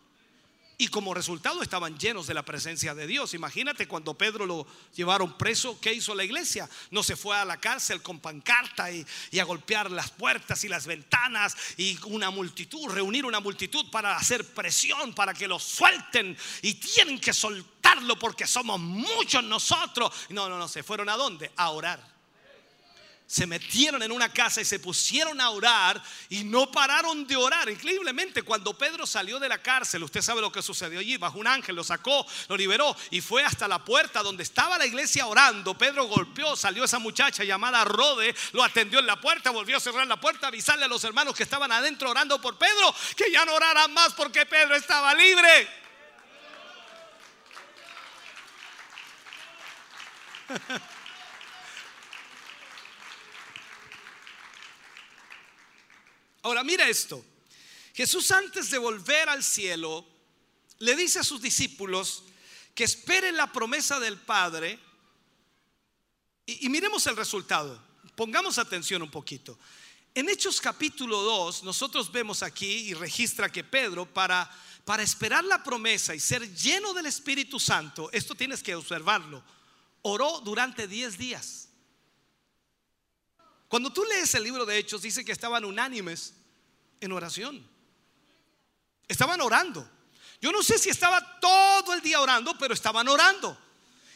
Y 0.80 0.90
como 0.90 1.16
resultado 1.16 1.64
estaban 1.64 1.98
llenos 1.98 2.28
de 2.28 2.36
la 2.36 2.46
presencia 2.46 2.94
de 2.94 3.08
Dios. 3.08 3.34
Imagínate 3.34 3.88
cuando 3.88 4.14
Pedro 4.14 4.46
lo 4.46 4.68
llevaron 4.96 5.36
preso, 5.36 5.80
¿qué 5.82 5.92
hizo 5.92 6.14
la 6.14 6.24
iglesia? 6.24 6.70
No 6.92 7.02
se 7.02 7.16
fue 7.16 7.36
a 7.36 7.46
la 7.46 7.58
cárcel 7.58 8.04
con 8.04 8.20
pancarta 8.20 8.92
y, 8.92 9.06
a 9.40 9.44
golpear 9.44 9.90
las 9.90 10.12
puertas 10.12 10.64
y 10.64 10.68
las 10.68 10.86
ventanas 10.86 11.58
y 11.78 11.98
una 12.06 12.30
multitud, 12.30 12.90
reunir 12.90 13.26
una 13.26 13.40
multitud 13.40 13.90
para 13.90 14.18
hacer 14.18 14.46
presión, 14.54 15.16
para 15.16 15.34
que 15.34 15.48
lo 15.48 15.58
suelten 15.58 16.38
y 16.62 16.76
tienen 16.76 17.20
que 17.20 17.34
soltarlo 17.34 18.20
porque 18.20 18.46
somos 18.46 18.80
muchos 18.80 19.44
nosotros. 19.44 20.14
No, 20.30 20.48
no, 20.48 20.60
no, 20.60 20.68
se 20.68 20.84
fueron 20.84 21.10
a 21.10 21.18
dónde? 21.18 21.52
A 21.56 21.72
orar 21.72 22.17
se 23.28 23.46
metieron 23.46 24.02
en 24.02 24.14
una 24.14 24.32
casa 24.32 24.62
y 24.62 24.66
se 24.66 24.80
pusieron 24.80 25.42
a 25.42 25.50
orar 25.50 26.02
y 26.30 26.46
no 26.46 26.72
pararon 26.72 27.28
de 27.28 27.36
orar. 27.36 27.70
Increíblemente, 27.70 28.42
cuando 28.42 28.78
Pedro 28.78 29.06
salió 29.06 29.38
de 29.38 29.50
la 29.50 29.62
cárcel, 29.62 30.04
usted 30.04 30.22
sabe 30.22 30.40
lo 30.40 30.50
que 30.50 30.62
sucedió 30.62 31.00
allí, 31.00 31.18
bajo 31.18 31.38
un 31.38 31.46
ángel, 31.46 31.76
lo 31.76 31.84
sacó, 31.84 32.26
lo 32.48 32.56
liberó 32.56 32.96
y 33.12 33.20
fue 33.20 33.44
hasta 33.44 33.68
la 33.68 33.84
puerta 33.84 34.24
donde 34.24 34.44
estaba 34.44 34.78
la 34.78 34.86
iglesia 34.86 35.28
orando. 35.28 35.78
Pedro 35.78 36.06
golpeó, 36.06 36.56
salió 36.56 36.86
esa 36.86 37.00
muchacha 37.00 37.44
llamada 37.44 37.84
Rode, 37.84 38.34
lo 38.54 38.64
atendió 38.64 39.00
en 39.00 39.08
la 39.08 39.20
puerta, 39.20 39.52
volvió 39.52 39.76
a 39.76 39.82
cerrar 39.82 40.08
la 40.08 40.22
puerta, 40.22 40.48
avisarle 40.48 40.86
a 40.86 40.88
los 40.88 41.04
hermanos 41.04 41.36
que 41.36 41.44
estaban 41.44 41.72
adentro 41.72 42.10
orando 42.10 42.40
por 42.40 42.58
Pedro 42.58 42.96
que 43.18 43.30
ya 43.30 43.44
no 43.44 43.54
oraran 43.56 43.94
más 43.94 44.14
porque 44.14 44.46
Pedro 44.46 44.76
estaba 44.76 45.14
libre. 45.14 45.68
Ahora 56.48 56.64
mira 56.64 56.88
esto. 56.88 57.26
Jesús 57.94 58.32
antes 58.32 58.70
de 58.70 58.78
volver 58.78 59.28
al 59.28 59.44
cielo 59.44 60.06
le 60.80 60.96
dice 60.96 61.20
a 61.20 61.24
sus 61.26 61.42
discípulos 61.42 62.24
que 62.74 62.86
esperen 62.86 63.36
la 63.36 63.52
promesa 63.52 64.00
del 64.00 64.18
Padre 64.18 64.80
y, 66.46 66.70
miremos 66.70 67.06
el 67.08 67.18
resultado. 67.18 67.78
Pongamos 68.16 68.58
atención 68.60 69.02
un 69.02 69.12
poquito. 69.12 69.60
En 70.16 70.30
Hechos 70.30 70.62
capítulo 70.62 71.22
2 71.22 71.64
nosotros 71.64 72.10
vemos 72.14 72.42
aquí 72.42 72.92
y 72.92 72.94
registra 72.94 73.52
que 73.52 73.66
Pedro 73.66 74.06
para, 74.06 74.50
para 74.86 75.04
esperar 75.04 75.44
la 75.44 75.62
promesa 75.62 76.16
y 76.16 76.22
ser 76.22 76.50
lleno 76.56 76.94
del 76.94 77.08
Espíritu 77.08 77.60
Santo, 77.60 78.10
esto 78.14 78.36
tienes 78.36 78.64
que 78.64 78.74
observarlo, 78.74 79.44
oró 80.02 80.40
durante 80.40 80.88
10 80.88 81.18
días. 81.18 81.68
Cuando 83.68 83.92
tú 83.92 84.06
lees 84.06 84.34
el 84.36 84.44
libro 84.44 84.66
de 84.66 84.78
Hechos, 84.78 85.02
dice 85.02 85.26
que 85.26 85.34
estaban 85.34 85.66
unánimes 85.66 86.34
en 87.02 87.12
oración. 87.12 87.68
Estaban 89.08 89.42
orando. 89.42 89.90
Yo 90.42 90.52
no 90.52 90.62
sé 90.62 90.78
si 90.78 90.90
estaba 90.90 91.40
todo 91.40 91.94
el 91.94 92.02
día 92.02 92.22
orando, 92.22 92.58
pero 92.58 92.74
estaban 92.74 93.08
orando. 93.08 93.58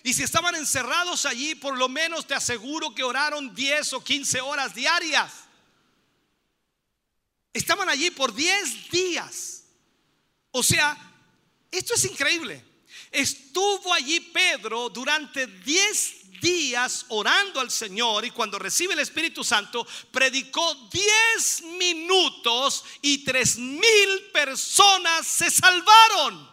Y 0.03 0.13
si 0.13 0.23
estaban 0.23 0.55
encerrados 0.55 1.25
allí, 1.25 1.55
por 1.55 1.77
lo 1.77 1.87
menos 1.87 2.25
te 2.25 2.33
aseguro 2.33 2.93
que 2.93 3.03
oraron 3.03 3.53
10 3.53 3.93
o 3.93 4.03
15 4.03 4.41
horas 4.41 4.73
diarias. 4.73 5.31
Estaban 7.53 7.89
allí 7.89 8.11
por 8.11 8.33
10 8.33 8.89
días. 8.89 9.63
O 10.51 10.63
sea, 10.63 10.97
esto 11.69 11.93
es 11.93 12.05
increíble. 12.05 12.63
Estuvo 13.11 13.93
allí 13.93 14.19
Pedro 14.19 14.89
durante 14.89 15.45
10 15.47 16.20
días 16.41 17.05
orando 17.09 17.61
al 17.61 17.71
Señor 17.71 18.25
y 18.25 18.31
cuando 18.31 18.59
recibe 18.59 18.93
el 18.93 18.99
Espíritu 18.99 19.43
Santo, 19.43 19.87
predicó 20.11 20.89
10 20.91 21.61
minutos 21.77 22.83
y 23.01 23.23
tres 23.23 23.57
mil 23.57 24.29
personas 24.33 25.25
se 25.25 25.49
salvaron. 25.49 26.51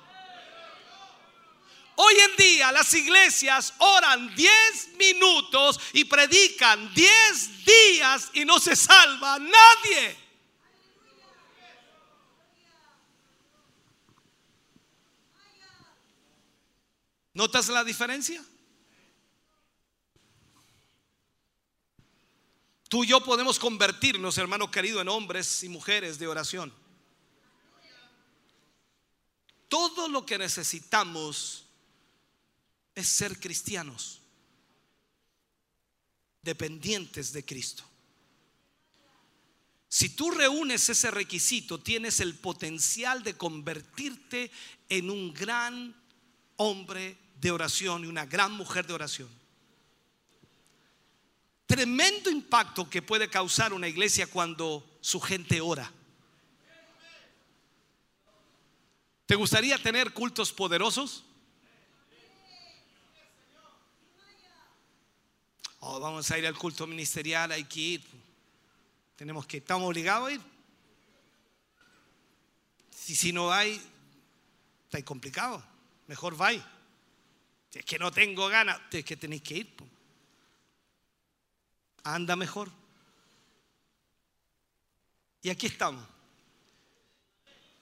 Hoy 1.97 2.15
en 2.15 2.37
día 2.37 2.71
las 2.71 2.95
iglesias 2.95 3.75
oran 3.79 4.33
10 4.37 4.51
minutos 4.99 5.81
y 5.95 6.05
predican 6.05 6.95
10 6.95 7.65
días 7.65 8.31
y 8.35 8.45
no 8.45 8.61
se 8.61 8.77
salva 8.77 9.39
nadie. 9.41 10.29
¿Notas 17.35 17.69
la 17.69 17.83
diferencia? 17.83 18.45
Tú 22.89 23.05
y 23.05 23.09
yo 23.09 23.23
podemos 23.23 23.59
convertirnos, 23.59 24.39
hermano 24.39 24.71
querido, 24.71 25.01
en 25.01 25.09
hombres 25.09 25.63
y 25.63 25.69
mujeres 25.69 26.19
de 26.19 26.27
oración. 26.27 26.73
Todo 29.69 30.09
lo 30.09 30.25
que 30.25 30.39
necesitamos 30.39 31.67
es 32.95 33.07
ser 33.07 33.39
cristianos, 33.39 34.21
dependientes 36.43 37.33
de 37.33 37.45
Cristo. 37.45 37.85
Si 39.91 40.11
tú 40.11 40.31
reúnes 40.31 40.89
ese 40.89 41.11
requisito, 41.11 41.79
tienes 41.81 42.21
el 42.21 42.35
potencial 42.35 43.23
de 43.23 43.37
convertirte 43.37 44.51
en 44.89 45.11
un 45.11 45.33
gran 45.33 45.95
hombre 46.57 47.19
de 47.41 47.51
oración 47.51 48.05
y 48.05 48.09
una 48.09 48.27
gran 48.27 48.53
mujer 48.53 48.87
de 48.87 48.95
oración. 48.95 49.38
Tremendo 51.69 52.31
impacto 52.31 52.89
que 52.89 53.03
puede 53.03 53.29
causar 53.29 53.75
una 53.75 53.87
iglesia 53.87 54.27
cuando 54.27 54.99
su 55.03 55.21
gente 55.21 55.61
ora. 55.61 55.93
¿Te 59.27 59.35
gustaría 59.35 59.77
tener 59.77 60.15
cultos 60.15 60.51
poderosos? 60.51 61.25
Oh, 65.81 66.01
vamos 66.01 66.31
a 66.31 66.39
ir 66.39 66.47
al 66.47 66.57
culto 66.57 66.87
ministerial, 66.87 67.53
hay 67.53 67.65
que 67.65 67.81
ir. 67.81 68.05
Tenemos 69.17 69.47
que, 69.47 69.59
estamos 69.59 69.87
obligados 69.87 70.31
a 70.31 70.33
ir. 70.33 70.41
Si, 72.91 73.15
si 73.15 73.31
no 73.31 73.53
hay, 73.53 73.79
está 74.85 75.05
complicado. 75.05 75.63
Mejor 76.07 76.41
va. 76.41 76.51
Si 76.53 77.79
es 77.79 77.85
que 77.85 77.99
no 77.99 78.11
tengo 78.11 78.49
ganas, 78.49 78.81
es 78.91 79.05
que 79.05 79.19
tenéis 79.19 79.43
que 79.43 79.59
ir. 79.59 79.98
Anda 82.15 82.37
mejor. 82.37 82.71
Y 85.43 85.51
aquí 85.51 85.67
estamos. 85.67 86.05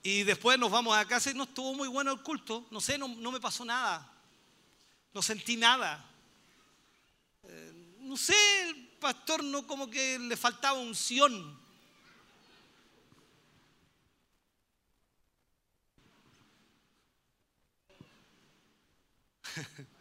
Y 0.02 0.24
después 0.24 0.58
nos 0.58 0.70
vamos 0.70 0.96
a 0.96 1.04
casa 1.06 1.30
y 1.30 1.34
no 1.34 1.44
estuvo 1.44 1.74
muy 1.74 1.88
bueno 1.88 2.12
el 2.12 2.22
culto. 2.22 2.66
No 2.70 2.80
sé, 2.80 2.98
no, 2.98 3.08
no 3.08 3.30
me 3.30 3.40
pasó 3.40 3.64
nada. 3.64 4.12
No 5.12 5.22
sentí 5.22 5.56
nada. 5.56 6.04
Eh, 7.44 7.96
no 8.00 8.16
sé, 8.16 8.34
el 8.68 8.88
pastor 9.00 9.42
no 9.44 9.66
como 9.66 9.88
que 9.88 10.18
le 10.18 10.36
faltaba 10.36 10.78
unción. 10.78 11.58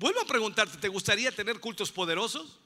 Vuelvo 0.00 0.22
a 0.22 0.24
preguntarte, 0.24 0.78
¿te 0.78 0.88
gustaría 0.88 1.30
tener 1.30 1.60
cultos 1.60 1.92
poderosos? 1.92 2.58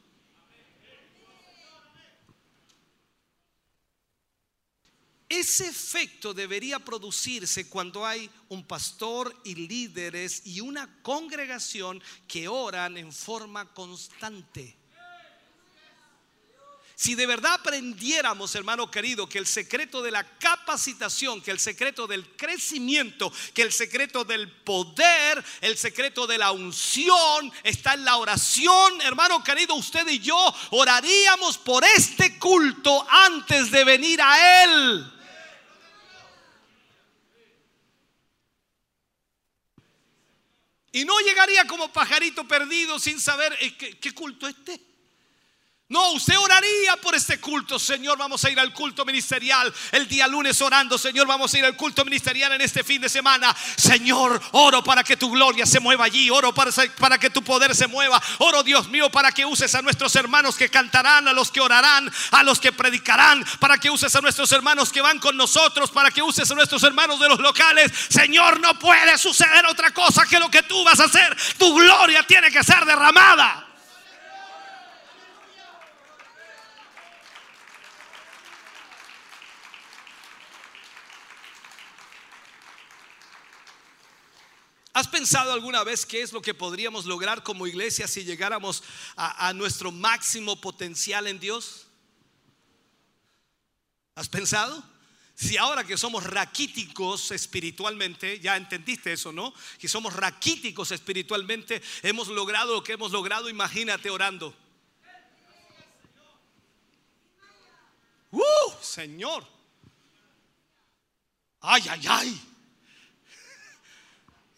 Ese 5.29 5.67
efecto 5.67 6.33
debería 6.33 6.79
producirse 6.79 7.69
cuando 7.69 8.07
hay 8.07 8.31
un 8.49 8.65
pastor 8.65 9.37
y 9.45 9.57
líderes 9.57 10.47
y 10.47 10.61
una 10.61 11.03
congregación 11.03 12.01
que 12.29 12.47
oran 12.47 12.97
en 12.99 13.13
forma 13.13 13.75
constante. 13.75 14.77
Si 16.97 17.17
de 17.17 17.27
verdad 17.27 17.55
aprendiéramos, 17.55 18.55
hermano 18.55 18.89
querido, 18.89 19.29
que 19.29 19.39
el 19.39 19.49
secreto 19.49 20.01
de 20.01 20.13
la 20.13 20.23
capacitación, 20.39 21.43
que 21.43 21.51
el 21.51 21.59
secreto 21.59 22.07
del 22.07 22.37
crecimiento, 22.37 23.33
que 23.53 23.63
el 23.63 23.73
secreto 23.73 24.25
del 24.25 24.49
poder, 24.49 25.45
el 25.61 25.77
secreto 25.77 26.29
de 26.29 26.39
la 26.39 26.53
unción 26.53 27.53
está 27.65 27.95
en 27.95 28.05
la 28.05 28.17
oración, 28.19 29.01
hermano 29.03 29.43
querido, 29.43 29.75
usted 29.75 30.07
y 30.07 30.21
yo 30.21 30.37
oraríamos 30.71 31.59
por 31.59 31.83
este 31.85 32.39
culto 32.39 33.05
antes 33.11 33.73
de 33.73 33.83
venir 33.83 34.21
a 34.23 34.65
él. 34.65 35.11
Y 40.93 41.05
no 41.05 41.19
llegaría 41.19 41.67
como 41.67 41.93
pajarito 41.93 42.47
perdido 42.47 43.01
sin 43.01 43.21
saber 43.21 43.53
eh, 43.61 43.77
qué, 43.77 43.99
qué 43.99 44.13
culto 44.13 44.47
es 44.47 44.55
este. 44.57 44.94
No, 45.95 46.11
usted 46.11 46.37
oraría 46.37 46.97
por 46.97 47.15
este 47.15 47.39
culto, 47.39 47.79
Señor. 47.79 48.19
Vamos 48.19 48.45
a 48.45 48.51
ir 48.51 48.59
al 48.59 48.73
culto 48.73 49.05
ministerial 49.05 49.73
el 49.93 50.09
día 50.09 50.27
lunes 50.27 50.61
orando, 50.61 50.99
Señor. 50.99 51.25
Vamos 51.29 51.55
a 51.55 51.59
ir 51.59 51.65
al 51.65 51.77
culto 51.77 52.05
ministerial 52.05 52.51
en 52.51 52.63
este 52.63 52.83
fin 52.83 53.01
de 53.01 53.09
semana. 53.09 53.55
Señor, 53.77 54.43
oro 54.51 54.83
para 54.83 55.05
que 55.05 55.17
tu 55.17 55.31
gloria 55.31 55.65
se 55.67 55.79
mueva 55.79 56.07
allí. 56.07 56.29
Oro 56.31 56.53
para, 56.53 56.73
para 56.99 57.17
que 57.17 57.31
tu 57.31 57.45
poder 57.45 57.77
se 57.77 57.87
mueva. 57.87 58.21
Oro, 58.39 58.65
Dios 58.65 58.89
mío, 58.89 59.09
para 59.09 59.31
que 59.31 59.45
uses 59.45 59.73
a 59.77 59.83
nuestros 59.83 60.17
hermanos 60.17 60.57
que 60.57 60.69
cantarán, 60.69 61.29
a 61.29 61.33
los 61.33 61.53
que 61.53 61.61
orarán, 61.61 62.13
a 62.33 62.43
los 62.43 62.59
que 62.59 62.73
predicarán. 62.73 63.45
Para 63.61 63.79
que 63.79 63.89
uses 63.89 64.17
a 64.17 64.21
nuestros 64.21 64.51
hermanos 64.51 64.91
que 64.91 65.01
van 65.01 65.21
con 65.21 65.37
nosotros. 65.37 65.93
Para 65.93 66.11
que 66.11 66.23
uses 66.23 66.51
a 66.51 66.57
nuestros 66.57 66.83
hermanos 66.83 67.21
de 67.21 67.29
los 67.29 67.39
locales. 67.39 67.93
Señor, 68.09 68.59
no 68.59 68.77
puede 68.81 69.17
suceder 69.17 69.65
otra 69.67 69.93
cosa 69.93 70.27
que 70.27 70.41
lo 70.41 70.51
que 70.51 70.65
tú 70.65 70.83
vas 70.83 70.99
a 70.99 71.05
hacer. 71.05 71.37
Tu 71.57 71.73
gloria 71.73 72.25
tiene 72.25 72.51
que 72.51 72.65
ser 72.65 72.85
derramada. 72.85 73.74
¿Has 84.95 85.09
pensado 85.09 85.53
alguna 85.53 85.83
vez 85.83 86.07
qué 86.07 86.23
es 86.23 86.33
lo 86.33 86.41
que 86.41 86.55
podríamos 86.55 87.05
lograr 87.05 87.43
como 87.43 87.67
iglesia 87.67 88.07
si 88.07 88.23
llegáramos 88.23 88.85
a, 89.17 89.53
nuestro 89.53 89.91
máximo 89.91 90.61
potencial 90.61 91.27
en 91.27 91.41
Dios? 91.41 91.89
¿Has 94.15 94.29
pensado? 94.29 94.85
Si 95.35 95.57
ahora 95.57 95.83
que 95.83 95.97
somos 95.97 96.23
raquíticos 96.23 97.33
espiritualmente, 97.33 98.39
ya 98.39 98.57
entendiste 98.57 99.13
eso, 99.13 99.33
¿no? 99.33 99.53
Que 99.81 99.89
somos 99.89 100.13
raquíticos 100.13 100.93
espiritualmente, 100.93 101.83
hemos 102.05 102.29
logrado 102.29 102.75
lo 102.75 102.85
que 102.85 102.93
hemos 102.93 103.11
logrado, 103.11 103.49
imagínate 103.49 104.11
orando. 104.11 104.55
¡Uh, 108.31 108.73
Señor! 108.81 109.45
¡Ay, 111.63 111.83
ay, 111.91 112.07
ay! 112.09 112.54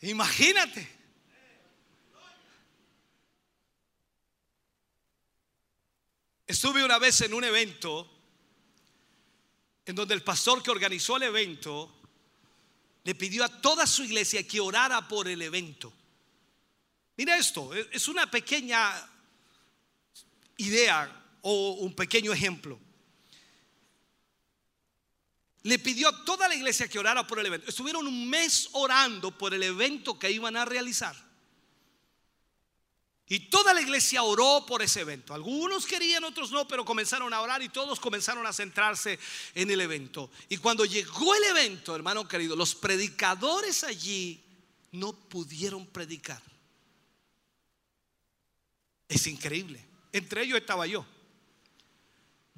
Imagínate. 0.07 0.89
Estuve 6.47 6.85
una 6.85 6.99
vez 6.99 7.21
en 7.23 7.35
un 7.35 7.43
evento 7.43 8.09
en 9.85 9.97
donde 9.97 10.15
el 10.15 10.23
pastor 10.23 10.63
que 10.63 10.71
organizó 10.71 11.17
el 11.17 11.25
evento 11.25 11.93
le 13.03 13.15
pidió 13.17 13.45
a 13.45 13.49
toda 13.49 13.87
su 13.87 14.05
iglesia 14.05 14.47
que 14.47 14.61
orara 14.61 15.09
por 15.09 15.27
el 15.27 15.43
evento. 15.43 15.93
Mira 17.17 17.37
esto, 17.37 17.75
es 17.75 18.07
una 18.07 18.31
pequeña 18.31 18.93
idea 20.59 21.39
o 21.43 21.73
un 21.81 21.95
pequeño 21.95 22.33
ejemplo 22.33 22.79
le 25.67 25.81
pidió 25.81 26.09
a 26.09 26.25
toda 26.25 26.47
la 26.47 26.55
iglesia 26.55 26.87
que 26.87 26.99
orara 26.99 27.27
por 27.27 27.41
el 27.41 27.47
evento. 27.47 27.69
Estuvieron 27.69 28.07
un 28.07 28.31
mes 28.31 28.69
orando 28.73 29.37
por 29.37 29.53
el 29.53 29.65
evento 29.65 30.17
que 30.17 30.31
iban 30.31 30.57
a 30.57 30.65
realizar. 30.65 31.17
Y 33.29 33.51
toda 33.51 33.75
la 33.75 33.83
iglesia 33.83 34.23
oró 34.23 34.65
por 34.65 34.81
ese 34.83 35.01
evento. 35.01 35.35
Algunos 35.35 35.85
querían, 35.85 36.23
otros 36.23 36.53
no, 36.53 36.69
pero 36.69 36.85
comenzaron 36.85 37.35
a 37.35 37.41
orar 37.41 37.65
y 37.65 37.69
todos 37.69 37.99
comenzaron 37.99 38.47
a 38.47 38.53
centrarse 38.53 39.19
en 39.57 39.69
el 39.69 39.81
evento. 39.81 40.31
Y 40.49 40.59
cuando 40.59 40.85
llegó 40.85 41.35
el 41.35 41.43
evento, 41.43 41.97
hermano 41.97 42.29
querido, 42.29 42.55
los 42.55 42.77
predicadores 42.77 43.83
allí 43.83 44.41
no 44.93 45.13
pudieron 45.15 45.85
predicar. 45.85 46.41
Es 49.09 49.27
increíble. 49.27 49.85
Entre 50.13 50.45
ellos 50.45 50.61
estaba 50.61 50.87
yo. 50.87 51.05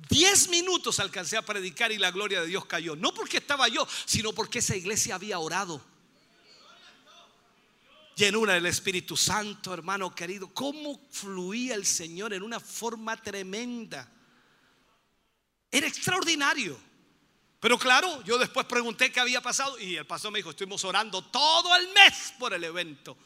Diez 0.08 0.48
minutos 0.48 1.00
alcancé 1.00 1.36
a 1.36 1.42
predicar 1.42 1.92
y 1.92 1.98
la 1.98 2.10
gloria 2.10 2.40
de 2.40 2.46
Dios 2.46 2.66
cayó. 2.66 2.96
No 2.96 3.12
porque 3.12 3.38
estaba 3.38 3.68
yo, 3.68 3.86
sino 4.04 4.32
porque 4.32 4.60
esa 4.60 4.76
iglesia 4.76 5.16
había 5.16 5.38
orado. 5.38 5.84
Llenura 8.14 8.54
del 8.54 8.66
Espíritu 8.66 9.16
Santo, 9.16 9.72
hermano 9.72 10.14
querido. 10.14 10.52
Cómo 10.52 11.00
fluía 11.10 11.74
el 11.74 11.86
Señor 11.86 12.32
en 12.32 12.42
una 12.42 12.58
forma 12.58 13.16
tremenda. 13.16 14.10
Era 15.70 15.86
extraordinario. 15.86 16.78
Pero 17.60 17.78
claro, 17.78 18.22
yo 18.24 18.38
después 18.38 18.66
pregunté 18.66 19.10
qué 19.10 19.20
había 19.20 19.40
pasado 19.40 19.78
y 19.78 19.96
el 19.96 20.06
pastor 20.06 20.30
me 20.30 20.38
dijo, 20.38 20.50
estuvimos 20.50 20.84
orando 20.84 21.22
todo 21.24 21.74
el 21.76 21.88
mes 21.88 22.34
por 22.38 22.54
el 22.54 22.62
evento. 22.62 23.16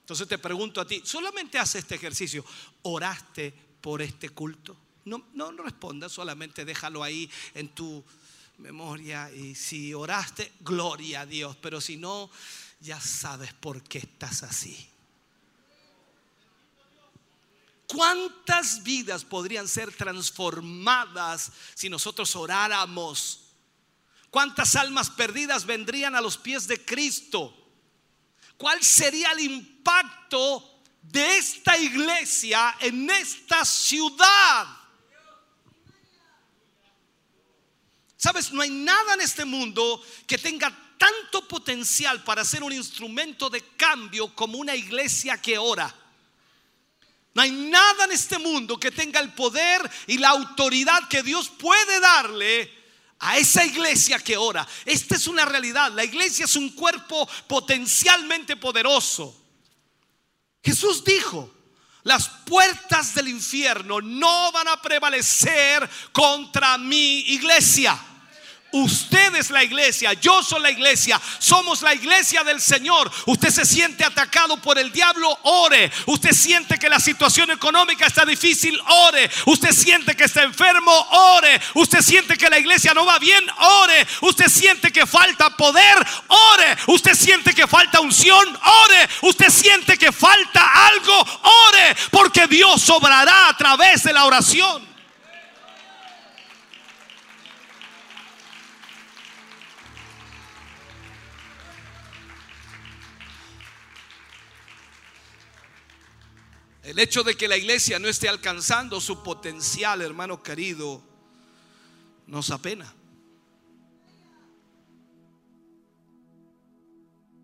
Entonces 0.00 0.28
te 0.28 0.38
pregunto 0.38 0.80
a 0.80 0.86
ti, 0.86 1.02
solamente 1.04 1.58
hace 1.58 1.80
este 1.80 1.96
ejercicio, 1.96 2.44
¿oraste 2.82 3.52
por 3.80 4.00
este 4.00 4.30
culto? 4.30 4.76
No, 5.04 5.24
no 5.32 5.50
respondas, 5.52 6.12
solamente 6.12 6.64
déjalo 6.64 7.02
ahí 7.02 7.30
en 7.54 7.68
tu 7.68 8.04
memoria. 8.58 9.30
Y 9.32 9.54
si 9.54 9.92
oraste, 9.94 10.52
gloria 10.60 11.22
a 11.22 11.26
Dios. 11.26 11.56
Pero 11.56 11.80
si 11.80 11.96
no, 11.96 12.30
ya 12.80 13.00
sabes 13.00 13.52
por 13.52 13.82
qué 13.82 13.98
estás 13.98 14.42
así. 14.42 14.88
¿Cuántas 17.86 18.82
vidas 18.82 19.24
podrían 19.24 19.68
ser 19.68 19.92
transformadas 19.94 21.52
si 21.74 21.90
nosotros 21.90 22.34
oráramos? 22.36 23.40
¿Cuántas 24.30 24.76
almas 24.76 25.10
perdidas 25.10 25.66
vendrían 25.66 26.14
a 26.14 26.22
los 26.22 26.38
pies 26.38 26.66
de 26.66 26.82
Cristo? 26.82 27.54
¿Cuál 28.56 28.82
sería 28.82 29.32
el 29.32 29.40
impacto 29.40 30.80
de 31.02 31.36
esta 31.36 31.76
iglesia 31.76 32.76
en 32.80 33.10
esta 33.10 33.62
ciudad? 33.66 34.81
Sabes, 38.22 38.52
no 38.52 38.62
hay 38.62 38.70
nada 38.70 39.14
en 39.14 39.20
este 39.20 39.44
mundo 39.44 40.00
que 40.28 40.38
tenga 40.38 40.72
tanto 40.96 41.48
potencial 41.48 42.22
para 42.22 42.44
ser 42.44 42.62
un 42.62 42.72
instrumento 42.72 43.50
de 43.50 43.60
cambio 43.76 44.32
como 44.32 44.58
una 44.58 44.76
iglesia 44.76 45.42
que 45.42 45.58
ora. 45.58 45.92
No 47.34 47.42
hay 47.42 47.50
nada 47.50 48.04
en 48.04 48.12
este 48.12 48.38
mundo 48.38 48.78
que 48.78 48.92
tenga 48.92 49.18
el 49.18 49.32
poder 49.32 49.90
y 50.06 50.18
la 50.18 50.28
autoridad 50.28 51.08
que 51.08 51.24
Dios 51.24 51.48
puede 51.48 51.98
darle 51.98 52.72
a 53.18 53.38
esa 53.38 53.64
iglesia 53.64 54.20
que 54.20 54.36
ora. 54.36 54.68
Esta 54.84 55.16
es 55.16 55.26
una 55.26 55.44
realidad. 55.44 55.90
La 55.90 56.04
iglesia 56.04 56.44
es 56.44 56.54
un 56.54 56.68
cuerpo 56.76 57.28
potencialmente 57.48 58.54
poderoso. 58.54 59.36
Jesús 60.62 61.02
dijo, 61.02 61.52
las 62.04 62.28
puertas 62.28 63.16
del 63.16 63.26
infierno 63.26 64.00
no 64.00 64.52
van 64.52 64.68
a 64.68 64.80
prevalecer 64.80 65.90
contra 66.12 66.78
mi 66.78 67.18
iglesia. 67.22 68.10
Usted 68.72 69.34
es 69.34 69.50
la 69.50 69.62
iglesia, 69.62 70.14
yo 70.14 70.42
soy 70.42 70.62
la 70.62 70.70
iglesia, 70.70 71.20
somos 71.38 71.82
la 71.82 71.92
iglesia 71.92 72.42
del 72.42 72.58
Señor. 72.58 73.10
Usted 73.26 73.50
se 73.50 73.66
siente 73.66 74.02
atacado 74.02 74.56
por 74.56 74.78
el 74.78 74.90
diablo, 74.90 75.28
ore. 75.42 75.92
Usted 76.06 76.32
siente 76.32 76.78
que 76.78 76.88
la 76.88 76.98
situación 76.98 77.50
económica 77.50 78.06
está 78.06 78.24
difícil, 78.24 78.80
ore. 78.88 79.30
Usted 79.44 79.72
siente 79.72 80.16
que 80.16 80.24
está 80.24 80.42
enfermo, 80.42 80.90
ore. 81.10 81.60
Usted 81.74 82.00
siente 82.00 82.38
que 82.38 82.48
la 82.48 82.58
iglesia 82.58 82.94
no 82.94 83.04
va 83.04 83.18
bien, 83.18 83.44
ore. 83.58 84.06
Usted 84.22 84.48
siente 84.48 84.90
que 84.90 85.06
falta 85.06 85.50
poder, 85.50 86.06
ore. 86.28 86.76
Usted 86.86 87.14
siente 87.14 87.54
que 87.54 87.66
falta 87.66 88.00
unción, 88.00 88.58
ore. 88.84 89.08
Usted 89.20 89.50
siente 89.50 89.98
que 89.98 90.12
falta 90.12 90.86
algo, 90.86 91.20
ore. 91.68 91.96
Porque 92.10 92.46
Dios 92.46 92.88
obrará 92.88 93.50
a 93.50 93.56
través 93.56 94.02
de 94.04 94.14
la 94.14 94.24
oración. 94.24 94.91
El 106.82 106.98
hecho 106.98 107.22
de 107.22 107.36
que 107.36 107.46
la 107.46 107.56
iglesia 107.56 108.00
no 108.00 108.08
esté 108.08 108.28
alcanzando 108.28 109.00
su 109.00 109.22
potencial, 109.22 110.02
hermano 110.02 110.42
querido, 110.42 111.00
nos 112.26 112.50
apena. 112.50 112.92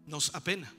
Nos 0.07 0.35
apena. 0.35 0.73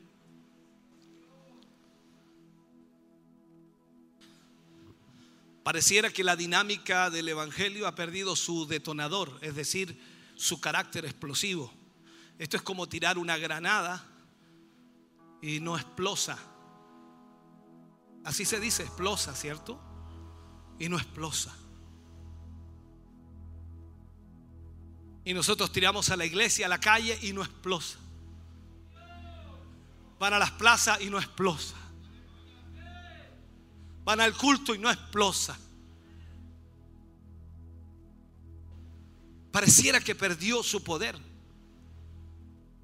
Pareciera 5.64 6.12
que 6.12 6.24
la 6.24 6.36
dinámica 6.36 7.10
del 7.10 7.30
Evangelio 7.30 7.88
ha 7.88 7.96
perdido 7.96 8.36
su 8.36 8.66
detonador, 8.66 9.38
es 9.42 9.56
decir, 9.56 10.02
su 10.36 10.60
carácter 10.60 11.06
explosivo. 11.06 11.72
Esto 12.40 12.58
es 12.58 12.64
como 12.64 12.90
tirar 12.90 13.18
una 13.18 13.38
granada 13.38 14.06
y 15.42 15.60
no 15.60 15.78
explosa. 15.78 16.40
Así 18.24 18.46
se 18.46 18.60
dice, 18.60 18.84
explosa, 18.84 19.34
¿cierto? 19.34 19.80
Y 20.78 20.90
no 20.90 20.98
explosa. 20.98 21.56
Y 25.26 25.34
nosotros 25.34 25.72
tiramos 25.72 26.10
a 26.10 26.18
la 26.18 26.26
iglesia, 26.26 26.66
a 26.66 26.70
la 26.70 26.80
calle 26.80 27.18
y 27.22 27.34
no 27.34 27.44
explosa. 27.44 27.98
Van 30.20 30.34
a 30.34 30.40
las 30.40 30.52
plazas 30.52 31.00
y 31.02 31.10
no 31.10 31.18
explosa. 31.18 31.76
Van 34.04 34.20
al 34.22 34.36
culto 34.36 34.74
y 34.74 34.80
no 34.80 34.90
explosa. 34.90 35.58
Pareciera 39.52 40.00
que 40.00 40.16
perdió 40.16 40.64
su 40.64 40.84
poder. 40.84 41.18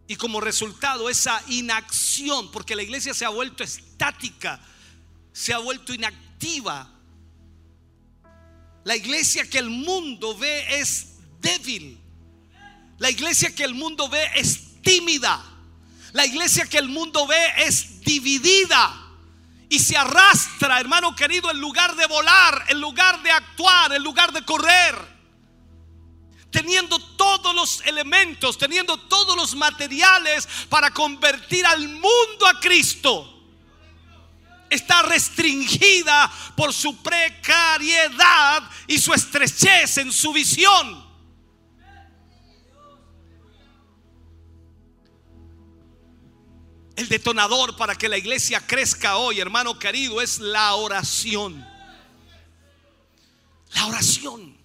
Y 0.08 0.16
como 0.16 0.40
resultado 0.40 1.10
esa 1.10 1.42
inacción, 1.48 2.52
porque 2.52 2.76
la 2.76 2.84
iglesia 2.84 3.14
se 3.14 3.26
ha 3.26 3.30
vuelto 3.30 3.64
estática, 3.64 4.62
se 5.36 5.54
ha 5.54 5.58
vuelto 5.58 5.94
inactiva. 5.94 6.90
La 8.86 8.96
iglesia 8.96 9.50
que 9.50 9.58
el 9.58 9.70
mundo 9.70 10.38
ve 10.38 10.80
es 10.80 11.18
débil. 11.42 12.00
La 13.00 13.10
iglesia 13.10 13.54
que 13.54 13.66
el 13.66 13.74
mundo 13.74 14.08
ve 14.08 14.26
es 14.36 14.82
tímida. 14.82 15.44
La 16.14 16.26
iglesia 16.26 16.66
que 16.68 16.78
el 16.78 16.88
mundo 16.88 17.28
ve 17.28 17.54
es 17.58 18.00
dividida. 18.00 18.96
Y 19.68 19.80
se 19.80 19.98
arrastra, 19.98 20.80
hermano 20.80 21.14
querido, 21.14 21.52
en 21.52 21.60
lugar 21.60 21.98
de 21.98 22.06
volar, 22.08 22.68
en 22.70 22.80
lugar 22.80 23.22
de 23.22 23.32
actuar, 23.32 23.92
en 23.92 24.04
lugar 24.04 24.32
de 24.32 24.46
correr. 24.46 24.96
Teniendo 26.50 26.98
todos 27.18 27.54
los 27.54 27.82
elementos, 27.82 28.58
teniendo 28.58 28.96
todos 28.96 29.36
los 29.36 29.54
materiales 29.54 30.48
para 30.70 30.92
convertir 30.92 31.66
al 31.66 31.90
mundo 31.90 32.48
a 32.48 32.58
Cristo 32.62 33.35
está 34.70 35.04
restringida 35.04 36.32
por 36.56 36.74
su 36.74 37.02
precariedad 37.02 38.64
y 38.88 38.98
su 38.98 39.14
estrechez 39.14 39.98
en 39.98 40.12
su 40.12 40.34
visión. 40.34 41.06
El 46.96 47.10
detonador 47.10 47.76
para 47.76 47.96
que 47.96 48.08
la 48.08 48.18
iglesia 48.18 48.66
crezca 48.66 49.18
hoy, 49.18 49.40
hermano 49.40 49.78
querido, 49.78 50.22
es 50.22 50.40
la 50.40 50.76
oración. 50.76 51.66
La 53.74 53.88
oración. 53.88 54.58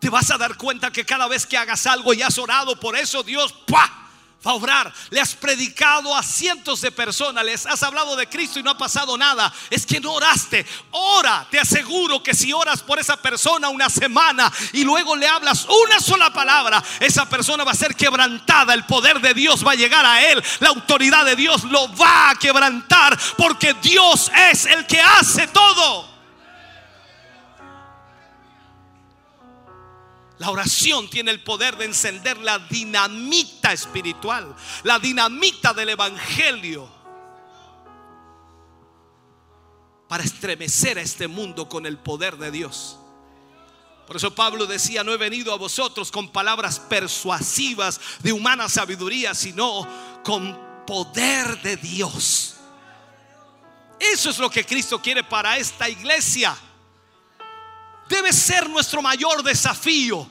Te 0.00 0.10
vas 0.10 0.30
a 0.30 0.38
dar 0.38 0.56
cuenta 0.56 0.92
que 0.92 1.04
cada 1.04 1.26
vez 1.26 1.44
que 1.46 1.56
hagas 1.56 1.86
algo 1.86 2.14
y 2.14 2.22
has 2.22 2.38
orado 2.38 2.78
por 2.78 2.96
eso, 2.96 3.22
Dios 3.22 3.52
¡pua! 3.66 4.03
Va 4.46 4.52
a 4.52 4.54
obrar. 4.54 4.92
Le 5.10 5.20
has 5.20 5.34
predicado 5.34 6.14
a 6.14 6.22
cientos 6.22 6.80
de 6.80 6.92
personas, 6.92 7.44
les 7.44 7.66
has 7.66 7.82
hablado 7.82 8.16
de 8.16 8.28
Cristo 8.28 8.58
y 8.58 8.62
no 8.62 8.70
ha 8.70 8.78
pasado 8.78 9.16
nada. 9.16 9.52
Es 9.70 9.86
que 9.86 10.00
no 10.00 10.12
oraste. 10.12 10.66
Ora, 10.90 11.46
te 11.50 11.58
aseguro 11.58 12.22
que 12.22 12.34
si 12.34 12.52
oras 12.52 12.82
por 12.82 12.98
esa 12.98 13.16
persona 13.16 13.68
una 13.68 13.88
semana 13.88 14.52
y 14.72 14.84
luego 14.84 15.16
le 15.16 15.26
hablas 15.26 15.66
una 15.86 16.00
sola 16.00 16.32
palabra, 16.32 16.82
esa 17.00 17.28
persona 17.28 17.64
va 17.64 17.72
a 17.72 17.76
ser 17.76 17.94
quebrantada. 17.94 18.74
El 18.74 18.84
poder 18.84 19.20
de 19.20 19.34
Dios 19.34 19.66
va 19.66 19.72
a 19.72 19.76
llegar 19.76 20.04
a 20.04 20.22
él. 20.22 20.42
La 20.60 20.68
autoridad 20.70 21.24
de 21.24 21.36
Dios 21.36 21.64
lo 21.64 21.94
va 21.96 22.30
a 22.30 22.34
quebrantar 22.36 23.18
porque 23.36 23.74
Dios 23.82 24.30
es 24.50 24.66
el 24.66 24.86
que 24.86 25.00
hace 25.00 25.48
todo. 25.48 26.13
La 30.38 30.50
oración 30.50 31.08
tiene 31.08 31.30
el 31.30 31.42
poder 31.42 31.76
de 31.76 31.84
encender 31.84 32.38
la 32.38 32.58
dinamita 32.58 33.72
espiritual, 33.72 34.54
la 34.82 34.98
dinamita 34.98 35.72
del 35.72 35.90
Evangelio, 35.90 36.88
para 40.08 40.24
estremecer 40.24 40.98
a 40.98 41.02
este 41.02 41.28
mundo 41.28 41.68
con 41.68 41.86
el 41.86 41.98
poder 41.98 42.36
de 42.36 42.50
Dios. 42.50 42.98
Por 44.06 44.16
eso 44.16 44.34
Pablo 44.34 44.66
decía, 44.66 45.02
no 45.02 45.12
he 45.12 45.16
venido 45.16 45.52
a 45.52 45.56
vosotros 45.56 46.10
con 46.10 46.28
palabras 46.28 46.78
persuasivas 46.78 48.00
de 48.20 48.32
humana 48.32 48.68
sabiduría, 48.68 49.34
sino 49.34 49.88
con 50.24 50.58
poder 50.86 51.62
de 51.62 51.76
Dios. 51.76 52.56
Eso 53.98 54.30
es 54.30 54.38
lo 54.38 54.50
que 54.50 54.66
Cristo 54.66 55.00
quiere 55.00 55.24
para 55.24 55.56
esta 55.56 55.88
iglesia 55.88 56.54
debe 58.08 58.32
ser 58.32 58.68
nuestro 58.68 59.02
mayor 59.02 59.42
desafío. 59.42 60.30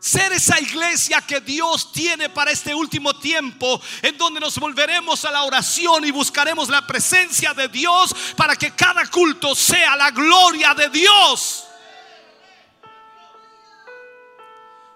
Ser 0.00 0.32
esa 0.32 0.58
iglesia 0.58 1.20
que 1.20 1.40
Dios 1.40 1.92
tiene 1.92 2.28
para 2.28 2.50
este 2.50 2.74
último 2.74 3.14
tiempo, 3.14 3.80
en 4.02 4.18
donde 4.18 4.40
nos 4.40 4.58
volveremos 4.58 5.24
a 5.24 5.30
la 5.30 5.44
oración 5.44 6.04
y 6.04 6.10
buscaremos 6.10 6.68
la 6.68 6.84
presencia 6.84 7.54
de 7.54 7.68
Dios 7.68 8.12
para 8.36 8.56
que 8.56 8.72
cada 8.72 9.06
culto 9.06 9.54
sea 9.54 9.94
la 9.94 10.10
gloria 10.10 10.74
de 10.74 10.88
Dios. 10.88 11.66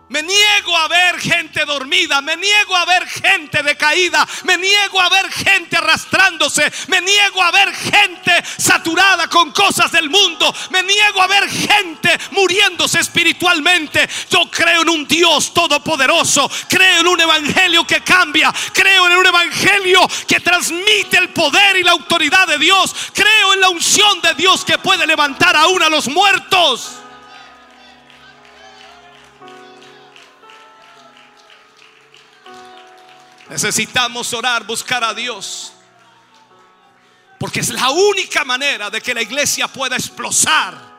Me 0.09 0.23
niego 0.23 0.76
a 0.76 0.86
ver 0.86 1.18
gente 1.18 1.65
dormida, 1.65 2.20
me 2.20 2.36
niego 2.36 2.76
a 2.76 2.85
ver 2.85 3.09
gente 3.09 3.60
decaída, 3.65 4.25
me 4.44 4.57
niego 4.57 5.01
a 5.01 5.09
ver 5.09 5.28
gente 5.33 5.76
arrastrándose, 5.76 6.73
me 6.86 7.01
niego 7.01 7.43
a 7.43 7.51
ver 7.51 7.75
gente 7.75 8.33
saturada 8.57 9.26
con 9.26 9.51
cosas 9.51 9.91
del 9.91 10.09
mundo, 10.09 10.55
me 10.70 10.85
niego 10.85 11.20
a 11.20 11.26
ver 11.26 11.51
gente 11.51 12.17
muriéndose 12.31 13.01
espiritualmente. 13.01 14.09
Yo 14.31 14.49
creo 14.49 14.83
en 14.83 14.91
un 14.91 15.09
Dios 15.09 15.52
todopoderoso, 15.52 16.49
creo 16.68 17.01
en 17.01 17.09
un 17.09 17.20
evangelio 17.20 17.85
que 17.85 18.01
cambia, 18.02 18.55
creo 18.73 19.09
en 19.09 19.17
un 19.17 19.26
evangelio 19.26 20.07
que 20.28 20.39
transmite 20.39 21.18
el 21.18 21.31
poder 21.31 21.78
y 21.78 21.83
la 21.83 21.91
autoridad 21.91 22.47
de 22.47 22.59
Dios, 22.59 22.94
creo 23.12 23.55
en 23.55 23.60
la 23.60 23.70
unción 23.70 24.20
de 24.20 24.35
Dios 24.35 24.65
que 24.65 24.78
puede 24.78 25.05
levantar 25.05 25.57
aún 25.57 25.83
a 25.83 25.89
los 25.89 26.07
muertos. 26.07 27.01
Necesitamos 33.49 34.33
orar, 34.33 34.65
buscar 34.65 35.05
a 35.05 35.15
Dios. 35.15 35.73
Porque 37.39 37.60
es 37.60 37.68
la 37.68 37.91
única 37.91 38.44
manera 38.44 38.91
de 38.91 39.00
que 39.00 39.15
la 39.15 39.23
iglesia 39.23 39.68
pueda 39.68 39.97
explosar. 39.97 40.97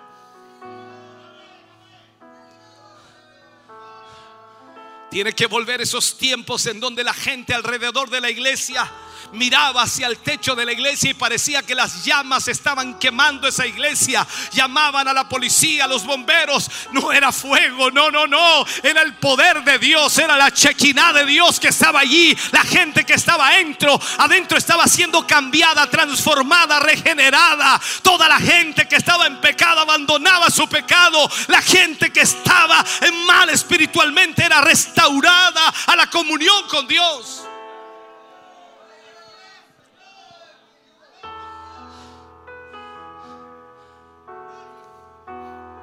Tiene 5.09 5.33
que 5.33 5.47
volver 5.47 5.81
esos 5.81 6.17
tiempos 6.17 6.65
en 6.67 6.79
donde 6.79 7.03
la 7.03 7.13
gente 7.13 7.53
alrededor 7.53 8.09
de 8.09 8.21
la 8.21 8.29
iglesia 8.29 8.91
miraba 9.33 9.83
hacia 9.83 10.07
el 10.07 10.17
techo 10.17 10.55
de 10.55 10.65
la 10.65 10.71
iglesia 10.71 11.11
y 11.11 11.13
parecía 11.13 11.63
que 11.63 11.75
las 11.75 12.03
llamas 12.05 12.47
estaban 12.47 12.97
quemando 12.99 13.47
esa 13.47 13.65
iglesia. 13.65 14.25
Llamaban 14.51 15.07
a 15.07 15.13
la 15.13 15.27
policía, 15.27 15.85
a 15.85 15.87
los 15.87 16.05
bomberos. 16.05 16.69
No 16.91 17.11
era 17.11 17.31
fuego, 17.31 17.91
no, 17.91 18.09
no, 18.11 18.27
no. 18.27 18.65
Era 18.83 19.01
el 19.01 19.15
poder 19.15 19.63
de 19.63 19.79
Dios, 19.79 20.17
era 20.17 20.37
la 20.37 20.51
chequina 20.51 21.13
de 21.13 21.25
Dios 21.25 21.59
que 21.59 21.69
estaba 21.69 21.99
allí. 21.99 22.37
La 22.51 22.63
gente 22.63 23.05
que 23.05 23.13
estaba 23.13 23.49
adentro, 23.49 23.99
adentro 24.17 24.57
estaba 24.57 24.87
siendo 24.87 25.25
cambiada, 25.25 25.89
transformada, 25.89 26.79
regenerada. 26.79 27.79
Toda 28.01 28.27
la 28.27 28.39
gente 28.39 28.87
que 28.87 28.95
estaba 28.95 29.27
en 29.27 29.39
pecado 29.41 29.81
abandonaba 29.81 30.49
su 30.49 30.67
pecado. 30.67 31.29
La 31.47 31.61
gente 31.61 32.11
que 32.11 32.21
estaba 32.21 32.83
en 33.01 33.25
mal 33.25 33.49
espiritualmente 33.49 34.43
era 34.43 34.61
restaurada 34.61 35.73
a 35.87 35.95
la 35.95 36.07
comunión 36.07 36.67
con 36.67 36.87
Dios. 36.87 37.46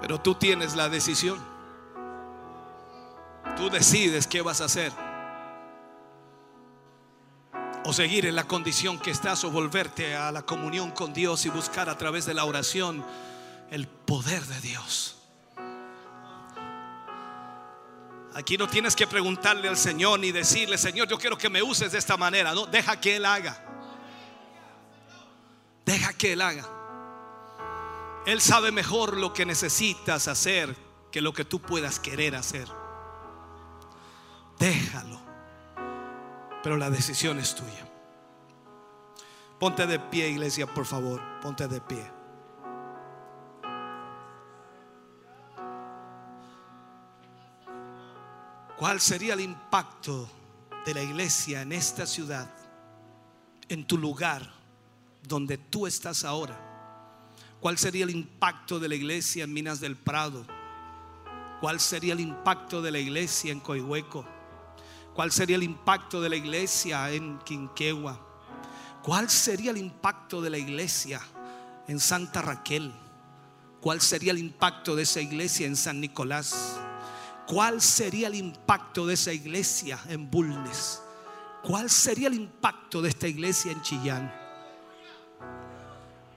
Pero 0.07 0.21
tú 0.21 0.35
tienes 0.35 0.77
la 0.77 0.91
decisión. 0.91 1.43
Tú 3.57 3.71
decides 3.71 4.27
qué 4.27 4.43
vas 4.43 4.61
a 4.61 4.67
hacer. 4.67 4.93
O 7.87 7.93
seguir 7.95 8.27
en 8.27 8.37
la 8.37 8.45
condición 8.45 8.99
que 8.99 9.11
estás 9.11 9.45
o 9.45 9.51
volverte 9.51 10.15
a 10.15 10.31
la 10.31 10.43
comunión 10.43 10.91
con 10.91 11.15
Dios 11.15 11.47
y 11.47 11.49
buscar 11.49 11.89
a 11.89 11.97
través 11.97 12.27
de 12.27 12.35
la 12.35 12.45
oración 12.45 13.03
el 13.71 13.89
poder 13.89 14.45
de 14.45 14.61
Dios. 14.61 15.17
Aquí 18.35 18.59
no 18.59 18.69
tienes 18.69 18.95
que 18.95 19.07
preguntarle 19.07 19.69
al 19.69 19.79
Señor 19.79 20.21
ni 20.21 20.33
decirle, 20.33 20.77
Señor, 20.77 21.09
yo 21.09 21.17
quiero 21.17 21.39
que 21.39 21.49
me 21.49 21.63
uses 21.63 21.93
de 21.93 21.99
esta 21.99 22.19
manera. 22.19 22.53
No, 22.53 22.67
deja 22.67 23.01
que 23.01 23.17
Él 23.17 23.25
haga. 23.25 23.57
Deja 25.87 26.13
que 26.13 26.35
Él 26.35 26.43
haga. 26.43 26.74
Él 28.27 28.41
sabe 28.41 28.73
mejor 28.73 29.17
lo 29.17 29.33
que 29.33 29.45
necesitas 29.45 30.29
hacer 30.29 30.75
que 31.13 31.21
lo 31.21 31.33
que 31.33 31.45
tú 31.45 31.61
puedas 31.61 32.01
querer 32.01 32.35
hacer. 32.35 32.67
Déjalo. 34.59 35.21
Pero 36.63 36.77
la 36.79 36.89
decisión 36.89 37.39
es 37.39 37.55
tuya. 37.55 37.87
Ponte 39.61 39.87
de 39.87 39.99
pie, 39.99 40.31
iglesia, 40.31 40.67
por 40.67 40.87
favor. 40.87 41.21
Ponte 41.41 41.69
de 41.69 41.81
pie. 41.83 42.11
¿Cuál 48.79 49.01
sería 49.01 49.35
el 49.35 49.41
impacto 49.41 50.29
de 50.85 50.95
la 50.95 51.03
iglesia 51.03 51.63
en 51.63 51.73
esta 51.73 52.07
ciudad, 52.07 52.51
en 53.69 53.87
tu 53.87 53.97
lugar, 53.97 54.51
donde 55.23 55.59
tú 55.59 55.87
estás 55.87 56.25
ahora? 56.25 56.64
¿Cuál 57.65 57.79
sería 57.79 58.05
el 58.05 58.11
impacto 58.11 58.79
de 58.79 58.91
la 58.91 58.95
iglesia 58.95 59.45
en 59.45 59.55
Minas 59.55 59.81
del 59.81 59.97
Prado? 59.97 60.45
¿Cuál 61.63 61.81
sería 61.81 62.13
el 62.13 62.21
impacto 62.21 62.83
de 62.83 62.91
la 62.91 62.99
iglesia 62.99 63.53
en 63.53 63.61
Coihueco? 63.61 64.27
¿Cuál 65.15 65.33
sería 65.33 65.57
el 65.57 65.63
impacto 65.63 66.21
de 66.21 66.29
la 66.29 66.37
iglesia 66.37 67.11
en 67.11 67.39
Quinquegua? 67.39 68.21
¿Cuál 69.03 69.31
sería 69.31 69.71
el 69.71 69.79
impacto 69.79 70.43
de 70.43 70.51
la 70.51 70.59
iglesia 70.59 71.23
en 71.89 71.99
Santa 72.01 72.43
Raquel? 72.43 72.93
¿Cuál 73.81 74.03
sería 74.03 74.33
el 74.33 74.39
impacto 74.41 74.95
de 74.95 75.05
esa 75.05 75.23
iglesia 75.23 75.67
en 75.67 75.77
San 75.77 76.03
Nicolás? 76.03 76.79
¿Cuál 77.47 77.81
sería 77.81 78.27
el 78.27 78.35
impacto 78.35 79.07
de 79.07 79.15
esa 79.15 79.33
iglesia 79.33 79.99
en 80.11 80.31
Bulnes? 80.31 81.01
¿Cuál 81.63 81.89
sería 81.89 82.29
el 82.29 82.35
impacto 82.35 83.01
de 83.01 83.09
esta 83.09 83.27
iglesia 83.27 83.73
en 83.73 83.81
Chillán? 83.81 84.44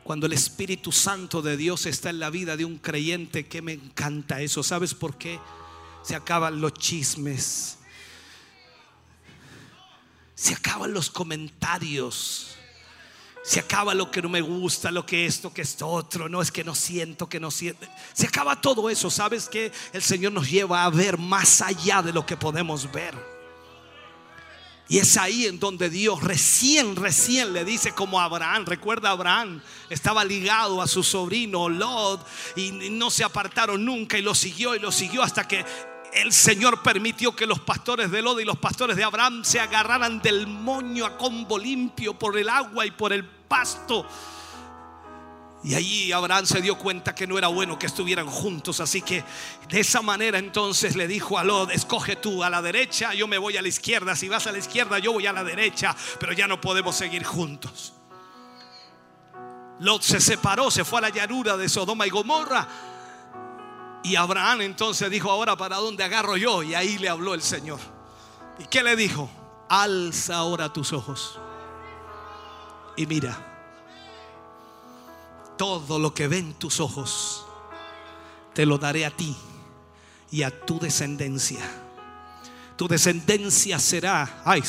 Cuando 0.08 0.26
el 0.26 0.32
Espíritu 0.32 0.94
Santo 0.94 1.42
de 1.42 1.58
Dios 1.58 1.86
está 1.86 2.10
en 2.12 2.20
la 2.20 2.30
vida 2.30 2.56
de 2.56 2.64
un 2.64 2.78
creyente, 2.78 3.46
que 3.46 3.62
me 3.62 3.74
encanta 3.74 4.40
eso. 4.40 4.64
¿Sabes 4.64 4.94
por 4.94 5.18
qué? 5.18 5.38
Se 6.02 6.16
acaban 6.16 6.62
los 6.62 6.76
chismes. 6.76 7.78
Se 10.34 10.54
acaban 10.54 10.94
los 10.94 11.10
comentarios. 11.10 12.56
Se 13.44 13.60
acaba 13.60 13.94
lo 13.94 14.10
que 14.10 14.22
no 14.22 14.30
me 14.30 14.40
gusta, 14.40 14.92
lo 14.92 15.06
que 15.06 15.26
esto, 15.26 15.54
que 15.54 15.64
esto 15.64 15.86
otro. 15.90 16.30
No 16.30 16.42
es 16.42 16.54
que 16.54 16.64
no 16.64 16.74
siento, 16.74 17.28
que 17.28 17.42
no 17.42 17.52
siento. 17.52 17.86
Se 18.14 18.28
acaba 18.28 18.62
todo 18.62 18.90
eso. 18.90 19.12
¿Sabes 19.12 19.50
que 19.50 19.74
El 19.92 20.02
Señor 20.02 20.32
nos 20.32 20.50
lleva 20.50 20.86
a 20.86 20.90
ver 20.90 21.18
más 21.18 21.62
allá 21.62 22.02
de 22.02 22.14
lo 22.14 22.26
que 22.26 22.38
podemos 22.38 22.90
ver. 22.94 23.37
Y 24.90 25.00
es 25.00 25.18
ahí 25.18 25.46
en 25.46 25.60
donde 25.60 25.90
Dios 25.90 26.24
recién, 26.24 26.96
recién 26.96 27.52
le 27.52 27.66
dice 27.66 27.92
como 27.92 28.22
Abraham, 28.22 28.66
recuerda 28.66 29.10
Abraham, 29.10 29.62
estaba 29.90 30.24
ligado 30.24 30.82
a 30.82 30.88
su 30.88 31.04
sobrino 31.04 31.68
Lot 31.68 32.26
y 32.56 32.72
no 32.72 33.12
se 33.12 33.26
apartaron 33.26 33.84
nunca 33.84 34.18
y 34.18 34.22
lo 34.22 34.34
siguió 34.34 34.76
y 34.76 34.80
lo 34.80 34.92
siguió 34.92 35.24
hasta 35.24 35.46
que 35.46 35.66
el 36.14 36.32
Señor 36.32 36.82
permitió 36.84 37.36
que 37.36 37.46
los 37.46 37.60
pastores 37.60 38.12
de 38.12 38.22
Lot 38.22 38.40
y 38.40 38.46
los 38.46 38.58
pastores 38.58 38.96
de 38.96 39.04
Abraham 39.04 39.44
se 39.44 39.60
agarraran 39.60 40.22
del 40.22 40.48
moño 40.48 41.06
a 41.06 41.18
combo 41.18 41.60
limpio 41.60 42.18
por 42.18 42.38
el 42.38 42.48
agua 42.48 42.86
y 42.86 42.92
por 42.92 43.12
el 43.12 43.26
pasto. 43.26 44.06
Y 45.64 45.74
allí 45.76 46.12
Abraham 46.12 46.46
se 46.46 46.62
dio 46.62 46.78
cuenta 46.78 47.16
que 47.16 47.26
no 47.26 47.38
era 47.38 47.48
bueno 47.48 47.80
que 47.80 47.88
estuvieran 47.88 48.28
juntos. 48.28 48.80
Así 48.80 49.02
que 49.02 49.24
de 49.68 49.80
esa 49.80 50.02
manera 50.02 50.38
entonces 50.38 50.96
le 50.96 51.08
dijo 51.08 51.38
a 51.40 51.44
Lot, 51.44 51.72
escoge 51.72 52.16
tú 52.16 52.44
a 52.44 52.50
la 52.50 52.62
derecha, 52.62 53.14
yo 53.14 53.28
me 53.28 53.38
voy 53.38 53.58
a 53.58 53.62
la 53.62 53.68
izquierda. 53.68 54.16
Si 54.16 54.30
vas 54.30 54.46
a 54.48 54.52
la 54.52 54.60
izquierda, 54.60 55.00
yo 55.00 55.14
voy 55.14 55.26
a 55.26 55.34
la 55.34 55.44
derecha. 55.44 55.96
Pero 56.20 56.34
ya 56.34 56.48
no 56.48 56.62
podemos 56.62 56.96
seguir 56.96 57.24
juntos. 57.24 57.94
Lot 59.80 60.04
se 60.04 60.20
separó, 60.20 60.72
se 60.72 60.86
fue 60.86 61.00
a 61.00 61.04
la 61.04 61.10
llanura 61.10 61.58
de 61.58 61.68
Sodoma 61.70 62.06
y 62.06 62.12
Gomorra. 62.12 62.68
Y 64.04 64.16
Abraham 64.16 64.62
entonces 64.62 65.10
dijo, 65.10 65.30
ahora 65.32 65.58
para 65.58 65.78
dónde 65.78 66.04
agarro 66.04 66.38
yo. 66.38 66.62
Y 66.62 66.76
ahí 66.76 66.98
le 66.98 67.10
habló 67.10 67.34
el 67.34 67.42
Señor. 67.42 67.80
¿Y 68.60 68.66
qué 68.66 68.84
le 68.84 68.96
dijo? 68.96 69.30
Alza 69.70 70.38
ahora 70.38 70.72
tus 70.72 70.94
ojos. 70.94 71.40
Y 72.96 73.06
mira 73.06 73.57
todo 75.58 76.00
lo 76.00 76.14
que 76.14 76.28
ven 76.28 76.54
tus 76.54 76.80
ojos, 76.80 77.46
te 78.54 78.66
lo 78.66 78.78
daré 78.78 79.06
a 79.06 79.12
ti 79.12 79.36
y 80.32 80.44
a 80.44 80.52
tu 80.52 80.80
descendencia. 80.80 81.60
Tu 82.76 82.88
descendencia 82.88 83.80
será, 83.80 84.42
ay, 84.46 84.62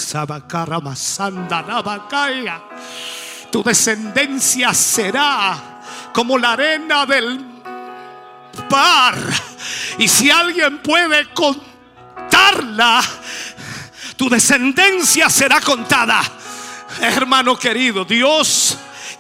Tu 3.51 3.63
descendencia 3.63 4.73
será 4.75 5.81
como 6.13 6.39
la 6.39 6.53
arena 6.53 7.05
del 7.05 7.39
mar. 8.71 9.15
Y 9.99 10.09
si 10.09 10.31
alguien 10.31 10.79
puede 10.83 11.29
contarla, 11.35 13.03
tu 14.17 14.31
descendencia 14.31 15.29
será 15.29 15.61
contada. 15.61 16.23
Hermano 17.01 17.57
querido, 17.59 18.07
Dios 18.07 18.79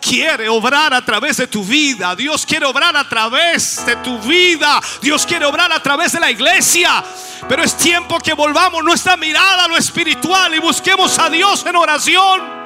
quiere 0.08 0.48
obrar 0.48 0.94
a 0.94 1.04
través 1.04 1.36
de 1.36 1.46
tu 1.46 1.62
vida. 1.62 2.16
Dios 2.16 2.46
quiere 2.46 2.64
obrar 2.64 2.96
a 2.96 3.06
través 3.06 3.84
de 3.84 3.94
tu 3.96 4.18
vida. 4.20 4.80
Dios 5.02 5.26
quiere 5.26 5.44
obrar 5.44 5.70
a 5.70 5.82
través 5.82 6.12
de 6.12 6.20
la 6.20 6.30
iglesia. 6.30 7.04
Pero 7.46 7.62
es 7.62 7.76
tiempo 7.76 8.18
que 8.18 8.32
volvamos 8.32 8.82
nuestra 8.82 9.16
mirada 9.16 9.64
a 9.64 9.68
lo 9.68 9.76
espiritual 9.76 10.54
y 10.54 10.58
busquemos 10.60 11.18
a 11.18 11.28
Dios 11.28 11.64
en 11.66 11.76
oración. 11.76 12.57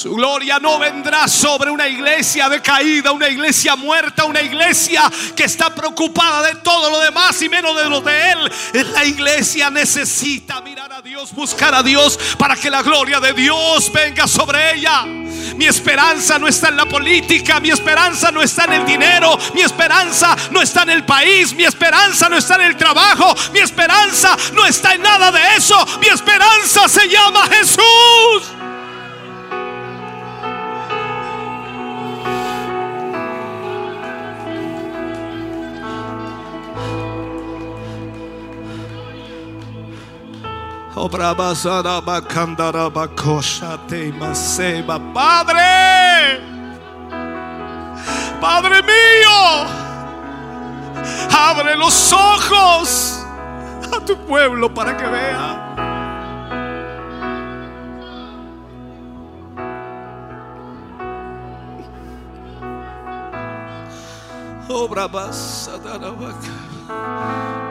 Su 0.00 0.14
gloria 0.14 0.58
no 0.58 0.78
vendrá 0.78 1.28
sobre 1.28 1.70
una 1.70 1.86
iglesia 1.86 2.48
decaída, 2.48 3.12
una 3.12 3.28
iglesia 3.28 3.76
muerta, 3.76 4.24
una 4.24 4.40
iglesia 4.40 5.02
que 5.36 5.44
está 5.44 5.74
preocupada 5.74 6.40
de 6.48 6.54
todo 6.54 6.88
lo 6.88 7.00
demás 7.00 7.42
y 7.42 7.50
menos 7.50 7.76
de 7.76 7.84
lo 7.86 8.00
de 8.00 8.30
Él. 8.30 8.52
La 8.94 9.04
iglesia 9.04 9.68
necesita 9.68 10.62
mirar 10.62 10.90
a 10.90 11.02
Dios, 11.02 11.34
buscar 11.34 11.74
a 11.74 11.82
Dios 11.82 12.18
para 12.38 12.56
que 12.56 12.70
la 12.70 12.80
gloria 12.80 13.20
de 13.20 13.34
Dios 13.34 13.92
venga 13.92 14.26
sobre 14.26 14.76
ella. 14.76 15.02
Mi 15.04 15.66
esperanza 15.66 16.38
no 16.38 16.48
está 16.48 16.70
en 16.70 16.78
la 16.78 16.86
política, 16.86 17.60
mi 17.60 17.68
esperanza 17.68 18.30
no 18.30 18.40
está 18.40 18.64
en 18.64 18.72
el 18.72 18.86
dinero, 18.86 19.36
mi 19.52 19.60
esperanza 19.60 20.34
no 20.50 20.62
está 20.62 20.84
en 20.84 20.90
el 20.90 21.04
país, 21.04 21.52
mi 21.52 21.64
esperanza 21.64 22.26
no 22.30 22.38
está 22.38 22.54
en 22.54 22.62
el 22.62 22.76
trabajo, 22.78 23.34
mi 23.52 23.58
esperanza 23.58 24.34
no 24.54 24.64
está 24.64 24.94
en 24.94 25.02
nada 25.02 25.30
de 25.30 25.56
eso, 25.56 25.76
mi 26.00 26.06
esperanza 26.06 26.88
se 26.88 27.06
llama 27.06 27.46
Jesús. 27.48 28.59
Padre, 45.14 46.40
Padre 48.40 48.82
mío, 48.82 49.66
abre 51.34 51.76
los 51.76 52.12
ojos 52.12 53.24
a 53.96 54.04
tu 54.04 54.16
pueblo 54.26 54.72
para 54.72 54.96
que 54.96 55.06
vea. 55.06 55.66
Obra 64.68 65.08
basada 65.08 66.10
baca. 66.10 67.69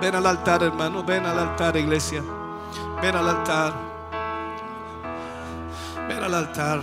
Ven 0.00 0.14
al 0.14 0.26
altar, 0.26 0.62
hermano. 0.62 1.02
Ven 1.02 1.26
al 1.26 1.38
altar, 1.38 1.76
iglesia. 1.76 2.22
Ven 3.00 3.16
al 3.16 3.28
altar. 3.28 3.72
Ven 6.08 6.22
al 6.22 6.34
altar. 6.34 6.80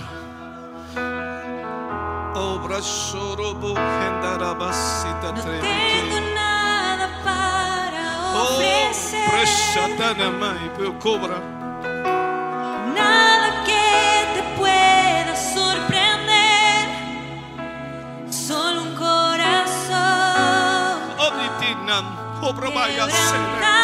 No 5.34 5.42
tengo 5.62 6.20
nada 6.36 7.08
para 7.24 8.34
Oh, 8.36 8.56
ofrecer. 8.56 9.30
presatana 9.32 10.30
Obrabaiacera. 22.42 23.79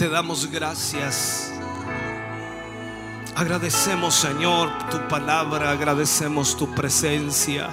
Te 0.00 0.08
damos 0.08 0.50
gracias. 0.50 1.52
Agradecemos, 3.36 4.14
Señor, 4.14 4.70
tu 4.88 4.96
palabra, 5.08 5.72
agradecemos 5.72 6.56
tu 6.56 6.74
presencia. 6.74 7.68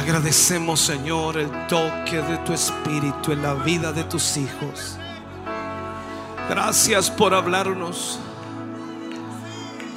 Agradecemos, 0.00 0.80
Señor, 0.80 1.36
el 1.36 1.50
toque 1.66 2.22
de 2.22 2.38
tu 2.46 2.54
espíritu 2.54 3.32
en 3.32 3.42
la 3.42 3.52
vida 3.52 3.92
de 3.92 4.04
tus 4.04 4.38
hijos. 4.38 4.96
Gracias 6.48 7.10
por 7.10 7.34
hablarnos. 7.34 8.18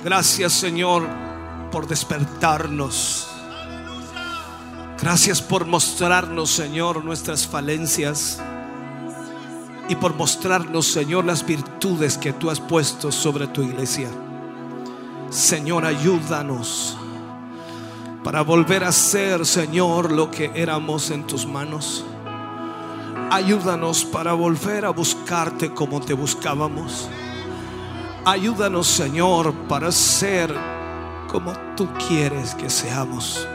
Gracias, 0.04 0.52
Señor, 0.52 1.08
por 1.72 1.88
despertarnos. 1.88 3.30
Gracias 5.02 5.42
por 5.42 5.66
mostrarnos, 5.66 6.52
Señor, 6.52 7.06
nuestras 7.06 7.48
falencias 7.48 8.42
y 9.90 9.96
por 9.96 10.16
mostrarnos, 10.16 10.88
Señor, 10.88 11.26
las 11.26 11.46
virtudes 11.46 12.18
que 12.18 12.34
tú 12.34 12.50
has 12.50 12.60
puesto 12.60 13.12
sobre 13.12 13.48
tu 13.48 13.64
iglesia. 13.64 14.10
Señor, 15.30 15.86
ayúdanos 15.86 16.98
para 18.24 18.42
volver 18.42 18.84
a 18.84 18.92
ser, 18.92 19.46
Señor, 19.46 20.12
lo 20.12 20.30
que 20.30 20.52
éramos 20.54 21.12
en 21.12 21.26
tus 21.26 21.46
manos. 21.46 22.04
Ayúdanos 23.32 24.06
para 24.06 24.34
volver 24.34 24.86
a 24.86 24.90
buscarte 24.90 25.74
como 25.74 26.02
te 26.02 26.14
buscábamos. 26.14 27.10
Ayúdanos, 28.26 28.88
Señor, 28.88 29.54
para 29.70 29.92
ser 29.92 30.54
como 31.30 31.54
tú 31.76 31.88
quieres 32.08 32.56
que 32.56 32.70
seamos. 32.70 33.48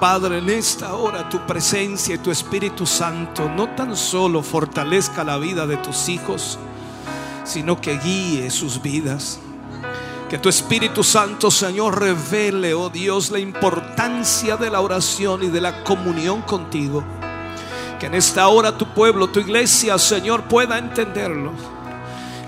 Padre, 0.00 0.38
en 0.38 0.48
esta 0.48 0.94
hora 0.94 1.28
tu 1.28 1.46
presencia 1.46 2.14
y 2.14 2.18
tu 2.18 2.30
Espíritu 2.30 2.86
Santo 2.86 3.50
no 3.50 3.68
tan 3.74 3.94
solo 3.94 4.42
fortalezca 4.42 5.24
la 5.24 5.36
vida 5.36 5.66
de 5.66 5.76
tus 5.76 6.08
hijos, 6.08 6.58
sino 7.44 7.78
que 7.82 7.98
guíe 7.98 8.50
sus 8.50 8.80
vidas. 8.80 9.38
Que 10.30 10.38
tu 10.38 10.48
Espíritu 10.48 11.04
Santo, 11.04 11.50
Señor, 11.50 12.00
revele, 12.00 12.72
oh 12.72 12.88
Dios, 12.88 13.30
la 13.30 13.40
importancia 13.40 14.56
de 14.56 14.70
la 14.70 14.80
oración 14.80 15.42
y 15.42 15.48
de 15.48 15.60
la 15.60 15.84
comunión 15.84 16.40
contigo. 16.42 17.04
Que 17.98 18.06
en 18.06 18.14
esta 18.14 18.48
hora 18.48 18.78
tu 18.78 18.94
pueblo, 18.94 19.28
tu 19.28 19.40
iglesia, 19.40 19.98
Señor, 19.98 20.44
pueda 20.44 20.78
entenderlo. 20.78 21.52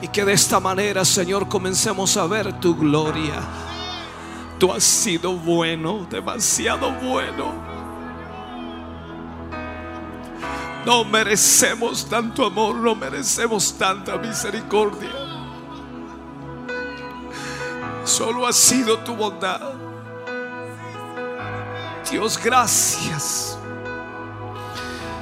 Y 0.00 0.08
que 0.08 0.24
de 0.24 0.32
esta 0.32 0.58
manera, 0.58 1.04
Señor, 1.04 1.48
comencemos 1.48 2.16
a 2.16 2.26
ver 2.26 2.58
tu 2.60 2.74
gloria. 2.74 3.42
Tú 4.62 4.72
has 4.72 4.84
sido 4.84 5.32
bueno, 5.32 6.06
demasiado 6.08 6.92
bueno. 6.92 7.52
No 10.86 11.02
merecemos 11.04 12.08
tanto 12.08 12.46
amor, 12.46 12.76
no 12.76 12.94
merecemos 12.94 13.76
tanta 13.76 14.16
misericordia. 14.18 15.10
Solo 18.04 18.46
ha 18.46 18.52
sido 18.52 18.98
tu 18.98 19.16
bondad. 19.16 19.72
Dios, 22.08 22.38
gracias. 22.40 23.58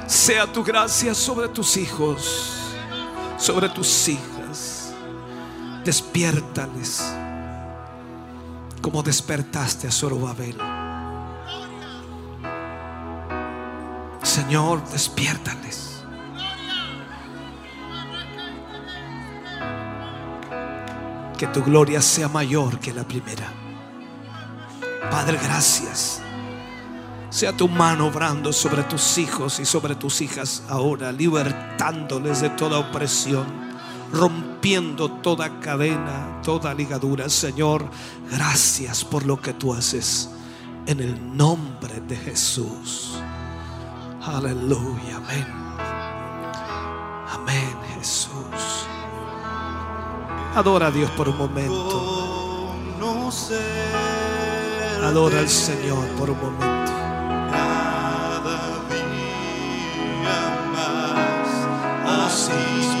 Sea 0.05 0.45
tu 0.45 0.63
gracia 0.63 1.15
sobre 1.15 1.47
tus 1.47 1.77
hijos, 1.77 2.75
sobre 3.39 3.69
tus 3.69 4.07
hijas. 4.07 4.93
Despiértales 5.83 7.11
como 8.81 9.03
despertaste 9.03 9.87
a 9.87 9.91
Zorobabel. 9.91 10.57
Señor, 14.23 14.83
despiértales. 14.89 16.03
Que 21.37 21.47
tu 21.47 21.63
gloria 21.63 22.01
sea 22.01 22.27
mayor 22.27 22.79
que 22.79 22.93
la 22.93 23.03
primera. 23.03 23.51
Padre, 25.09 25.39
gracias. 25.41 26.21
Sea 27.29 27.55
tu 27.55 27.67
mano 27.67 28.07
obrando 28.07 28.51
sobre 28.53 28.83
tus 28.83 29.17
hijos 29.17 29.59
y 29.59 29.65
sobre 29.65 29.95
tus 29.95 30.21
hijas 30.21 30.63
ahora, 30.69 31.11
libertándoles 31.11 32.41
de 32.41 32.49
toda 32.51 32.77
opresión, 32.77 33.70
rompiendo 34.11 35.09
toda 35.09 35.59
cadena, 35.59 36.41
toda 36.43 36.73
ligadura. 36.73 37.29
Señor, 37.29 37.89
gracias 38.29 39.03
por 39.03 39.25
lo 39.25 39.41
que 39.41 39.53
tú 39.53 39.73
haces 39.73 40.29
en 40.85 40.99
el 40.99 41.37
nombre 41.37 42.01
de 42.01 42.15
Jesús. 42.15 43.13
Aleluya, 44.21 45.17
amén. 45.17 45.47
Amén, 47.33 47.75
Jesús. 47.97 48.87
Adora 50.55 50.87
a 50.87 50.91
Dios 50.91 51.09
por 51.11 51.29
un 51.29 51.37
momento. 51.37 52.21
Adora 55.03 55.39
al 55.39 55.49
Señor 55.49 56.05
por 56.19 56.29
un 56.29 56.37
momento. 56.39 56.91
Cada 57.51 58.57
más 62.05 62.25
así. 62.25 63.00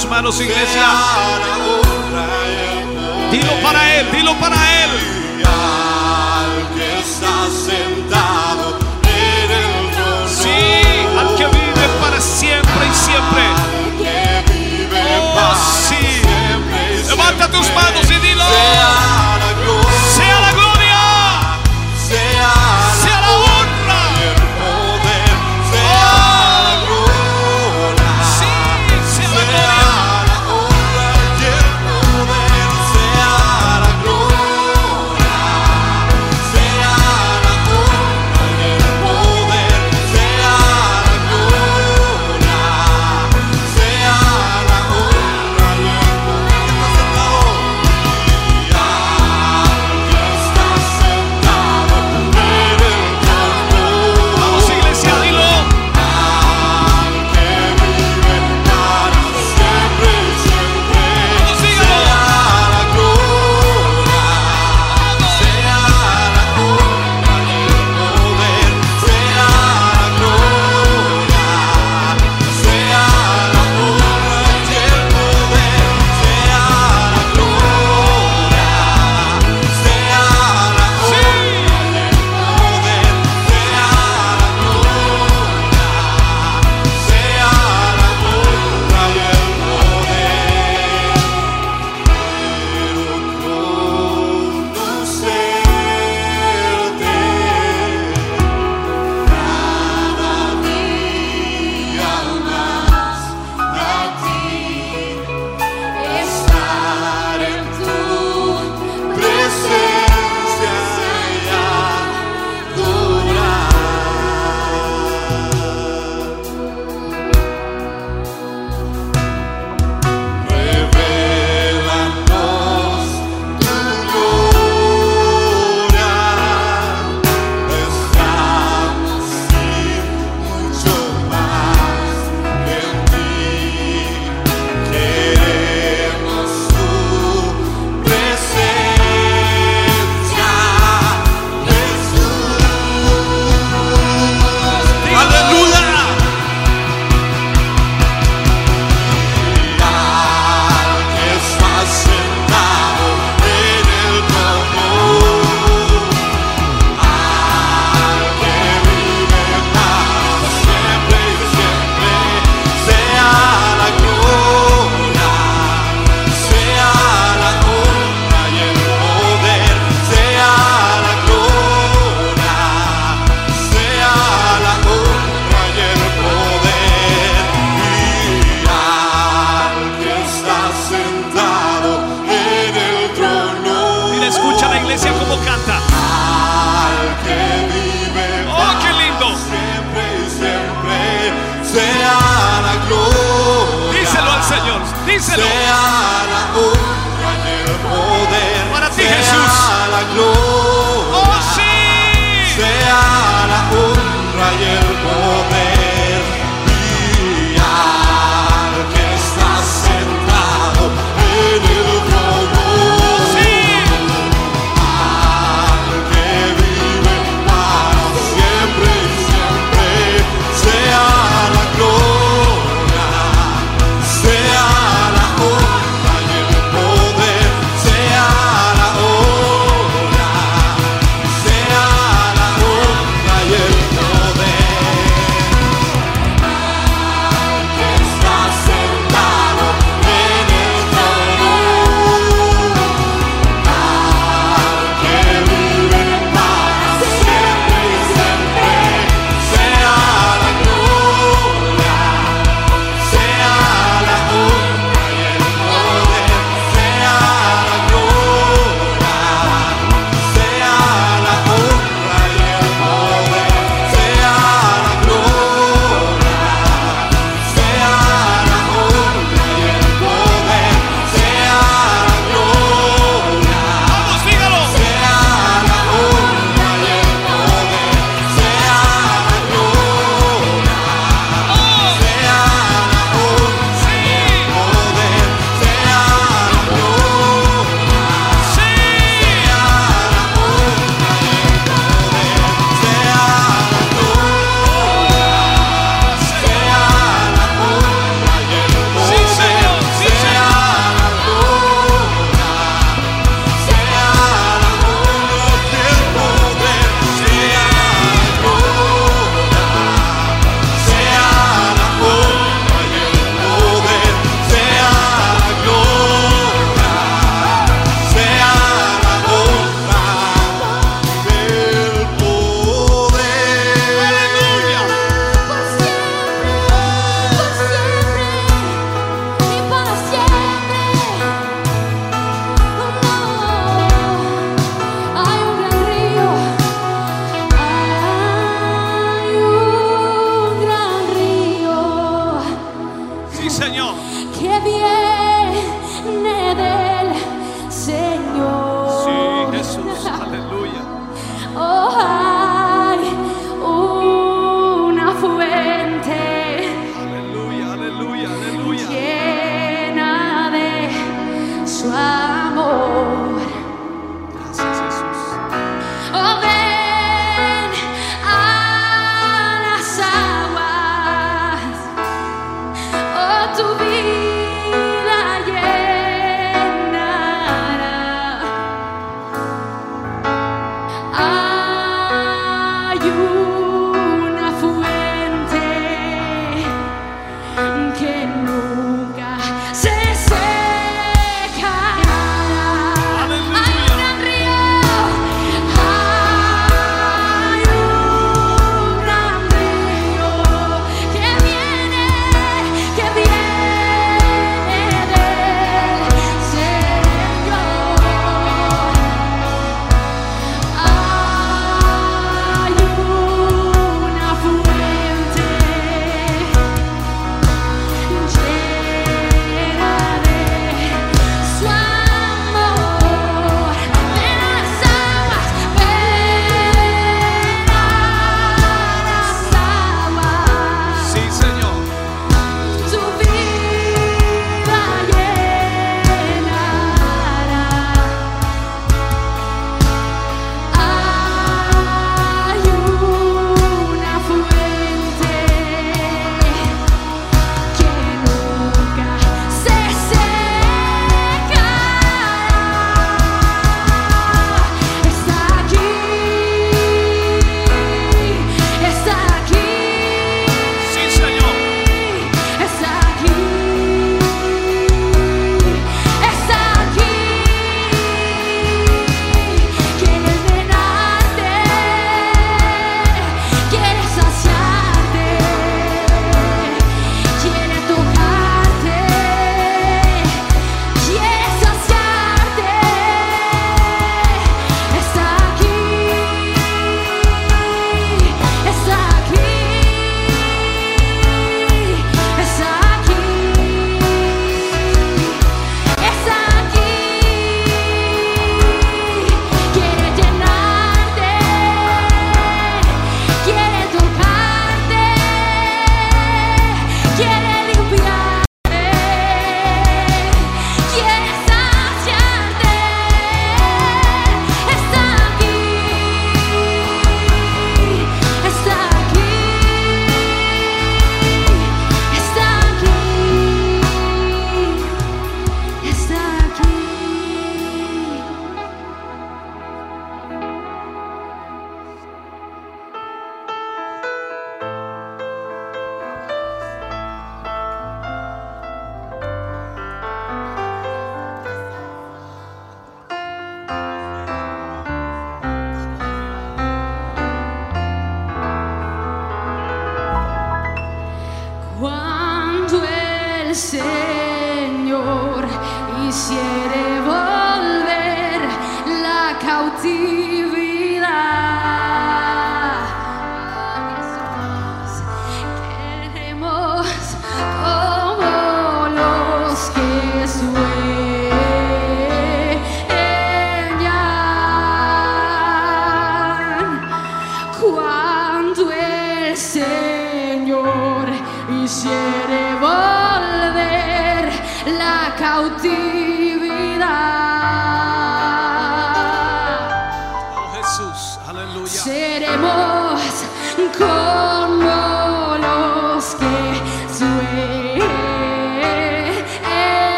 tus 0.00 0.08
manos, 0.08 0.40
iglesia. 0.40 0.86
Dilo 3.30 3.52
para 3.62 3.96
Él, 3.96 4.10
dilo 4.12 4.34
para 4.38 4.56
Él. 4.82 4.90
Al 5.44 6.74
que 6.74 7.00
está 7.00 7.48
sentado 7.50 8.78
en 9.02 9.50
el 9.50 9.90
trono. 9.94 10.28
Sí, 10.28 11.18
al 11.18 11.36
que 11.36 11.46
vive 11.46 11.88
para 12.00 12.20
siempre 12.20 12.86
y 12.90 12.94
siempre. 12.94 13.42
Oh, 15.34 15.54
sí. 15.88 15.96
siempre. 15.96 17.04
Levanta 17.08 17.50
tus 17.50 17.70
manos 17.74 18.10
y 18.10 18.26
dilo. 18.26 19.09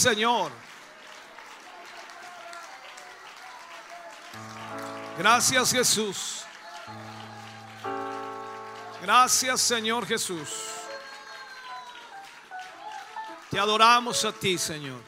Señor. 0.00 0.50
Gracias 5.18 5.72
Jesús. 5.72 6.44
Gracias 9.02 9.60
Señor 9.60 10.06
Jesús. 10.06 10.48
Te 13.50 13.58
adoramos 13.58 14.24
a 14.24 14.32
ti, 14.32 14.56
Señor. 14.56 15.02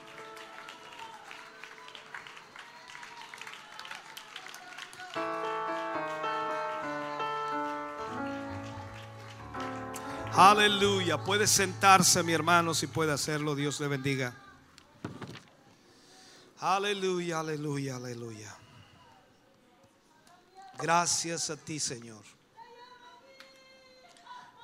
Aleluya. 10.34 11.18
Puede 11.18 11.46
sentarse, 11.46 12.22
mi 12.22 12.32
hermano, 12.32 12.74
si 12.74 12.86
puede 12.86 13.12
hacerlo. 13.12 13.54
Dios 13.54 13.80
le 13.80 13.88
bendiga. 13.88 14.34
Aleluya, 16.82 17.38
aleluya, 17.38 17.94
aleluya. 17.94 18.58
Gracias 20.78 21.48
a 21.48 21.56
ti, 21.56 21.78
Señor. 21.78 22.24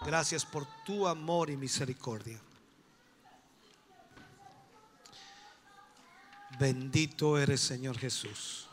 Gracias 0.05 0.45
por 0.45 0.67
tu 0.85 1.07
amor 1.07 1.49
y 1.49 1.57
misericordia. 1.57 2.41
Bendito 6.59 7.39
eres, 7.39 7.61
Señor 7.61 7.97
Jesús. 7.97 8.68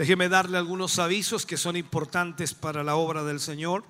Déjeme 0.00 0.30
darle 0.30 0.56
algunos 0.56 0.98
avisos 0.98 1.44
que 1.44 1.58
son 1.58 1.76
importantes 1.76 2.54
para 2.54 2.82
la 2.82 2.96
obra 2.96 3.22
del 3.22 3.38
Señor. 3.38 3.84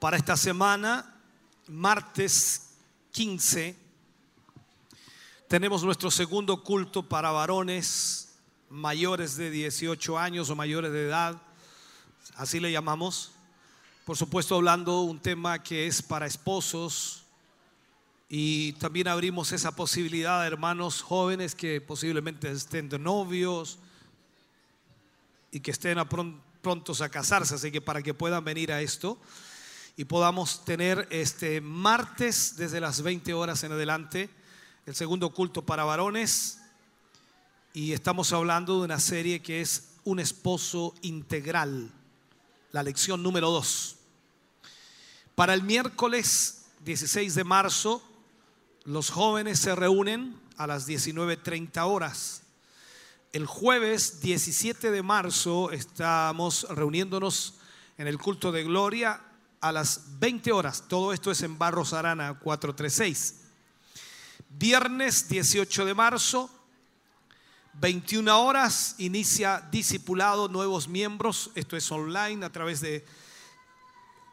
Para 0.00 0.16
esta 0.16 0.38
semana, 0.38 1.20
martes 1.68 2.76
15, 3.12 3.76
tenemos 5.48 5.84
nuestro 5.84 6.10
segundo 6.10 6.64
culto 6.64 7.06
para 7.06 7.30
varones 7.30 8.38
mayores 8.70 9.36
de 9.36 9.50
18 9.50 10.18
años 10.18 10.48
o 10.48 10.56
mayores 10.56 10.90
de 10.90 11.04
edad, 11.04 11.42
así 12.36 12.60
le 12.60 12.72
llamamos. 12.72 13.32
Por 14.06 14.16
supuesto, 14.16 14.54
hablando 14.54 15.02
un 15.02 15.20
tema 15.20 15.62
que 15.62 15.86
es 15.86 16.00
para 16.00 16.24
esposos, 16.24 17.23
y 18.28 18.72
también 18.74 19.08
abrimos 19.08 19.52
esa 19.52 19.76
posibilidad 19.76 20.40
a 20.40 20.46
hermanos 20.46 21.02
jóvenes 21.02 21.54
que 21.54 21.80
posiblemente 21.80 22.50
estén 22.50 22.88
de 22.88 22.98
novios 22.98 23.78
y 25.50 25.60
que 25.60 25.70
estén 25.70 25.98
a 25.98 26.08
prontos 26.08 27.00
a 27.00 27.08
casarse, 27.08 27.54
así 27.54 27.70
que 27.70 27.80
para 27.80 28.02
que 28.02 28.14
puedan 28.14 28.44
venir 28.44 28.72
a 28.72 28.80
esto 28.80 29.18
y 29.96 30.06
podamos 30.06 30.64
tener 30.64 31.06
este 31.10 31.60
martes 31.60 32.56
desde 32.56 32.80
las 32.80 33.02
20 33.02 33.32
horas 33.34 33.62
en 33.62 33.72
adelante 33.72 34.30
el 34.86 34.94
segundo 34.94 35.30
culto 35.30 35.62
para 35.62 35.84
varones 35.84 36.58
y 37.72 37.92
estamos 37.92 38.32
hablando 38.32 38.78
de 38.78 38.84
una 38.84 39.00
serie 39.00 39.42
que 39.42 39.60
es 39.60 39.94
un 40.04 40.20
esposo 40.20 40.94
integral, 41.02 41.90
la 42.72 42.82
lección 42.82 43.22
número 43.22 43.50
2. 43.50 43.96
Para 45.34 45.54
el 45.54 45.62
miércoles 45.62 46.66
16 46.84 47.34
de 47.34 47.44
marzo 47.44 48.02
los 48.84 49.10
jóvenes 49.10 49.58
se 49.58 49.74
reúnen 49.74 50.38
a 50.56 50.66
las 50.66 50.86
19.30 50.86 51.86
horas. 51.86 52.42
El 53.32 53.46
jueves 53.46 54.20
17 54.20 54.90
de 54.90 55.02
marzo 55.02 55.70
estamos 55.70 56.66
reuniéndonos 56.68 57.54
en 57.96 58.06
el 58.06 58.18
culto 58.18 58.52
de 58.52 58.62
gloria 58.62 59.20
a 59.60 59.72
las 59.72 60.18
20 60.20 60.52
horas. 60.52 60.84
Todo 60.86 61.12
esto 61.12 61.30
es 61.30 61.42
en 61.42 61.58
Barros 61.58 61.94
Arana 61.94 62.38
436. 62.38 63.40
Viernes 64.50 65.28
18 65.28 65.84
de 65.86 65.94
marzo, 65.94 66.50
21 67.80 68.40
horas, 68.40 68.94
inicia 68.98 69.66
discipulado, 69.72 70.48
nuevos 70.48 70.86
miembros. 70.86 71.50
Esto 71.54 71.76
es 71.76 71.90
online 71.90 72.44
a 72.44 72.52
través 72.52 72.80
de 72.80 73.04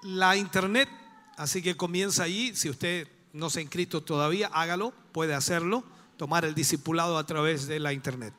la 0.03 0.35
internet. 0.35 0.89
Así 1.37 1.61
que 1.61 1.77
comienza 1.77 2.23
allí. 2.23 2.55
Si 2.55 2.69
usted 2.69 3.07
no 3.33 3.49
se 3.49 3.59
ha 3.59 3.61
inscrito 3.61 4.01
todavía, 4.01 4.49
hágalo, 4.53 4.93
puede 5.11 5.33
hacerlo, 5.33 5.83
tomar 6.17 6.45
el 6.45 6.53
discipulado 6.53 7.17
a 7.17 7.25
través 7.25 7.67
de 7.67 7.79
la 7.79 7.93
internet. 7.93 8.33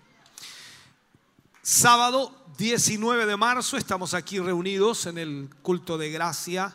Sábado 1.63 2.35
19 2.59 3.25
de 3.25 3.37
marzo 3.37 3.77
estamos 3.77 4.15
aquí 4.15 4.39
reunidos 4.39 5.07
en 5.07 5.19
el 5.19 5.49
culto 5.63 5.97
de 5.97 6.11
gracia. 6.11 6.75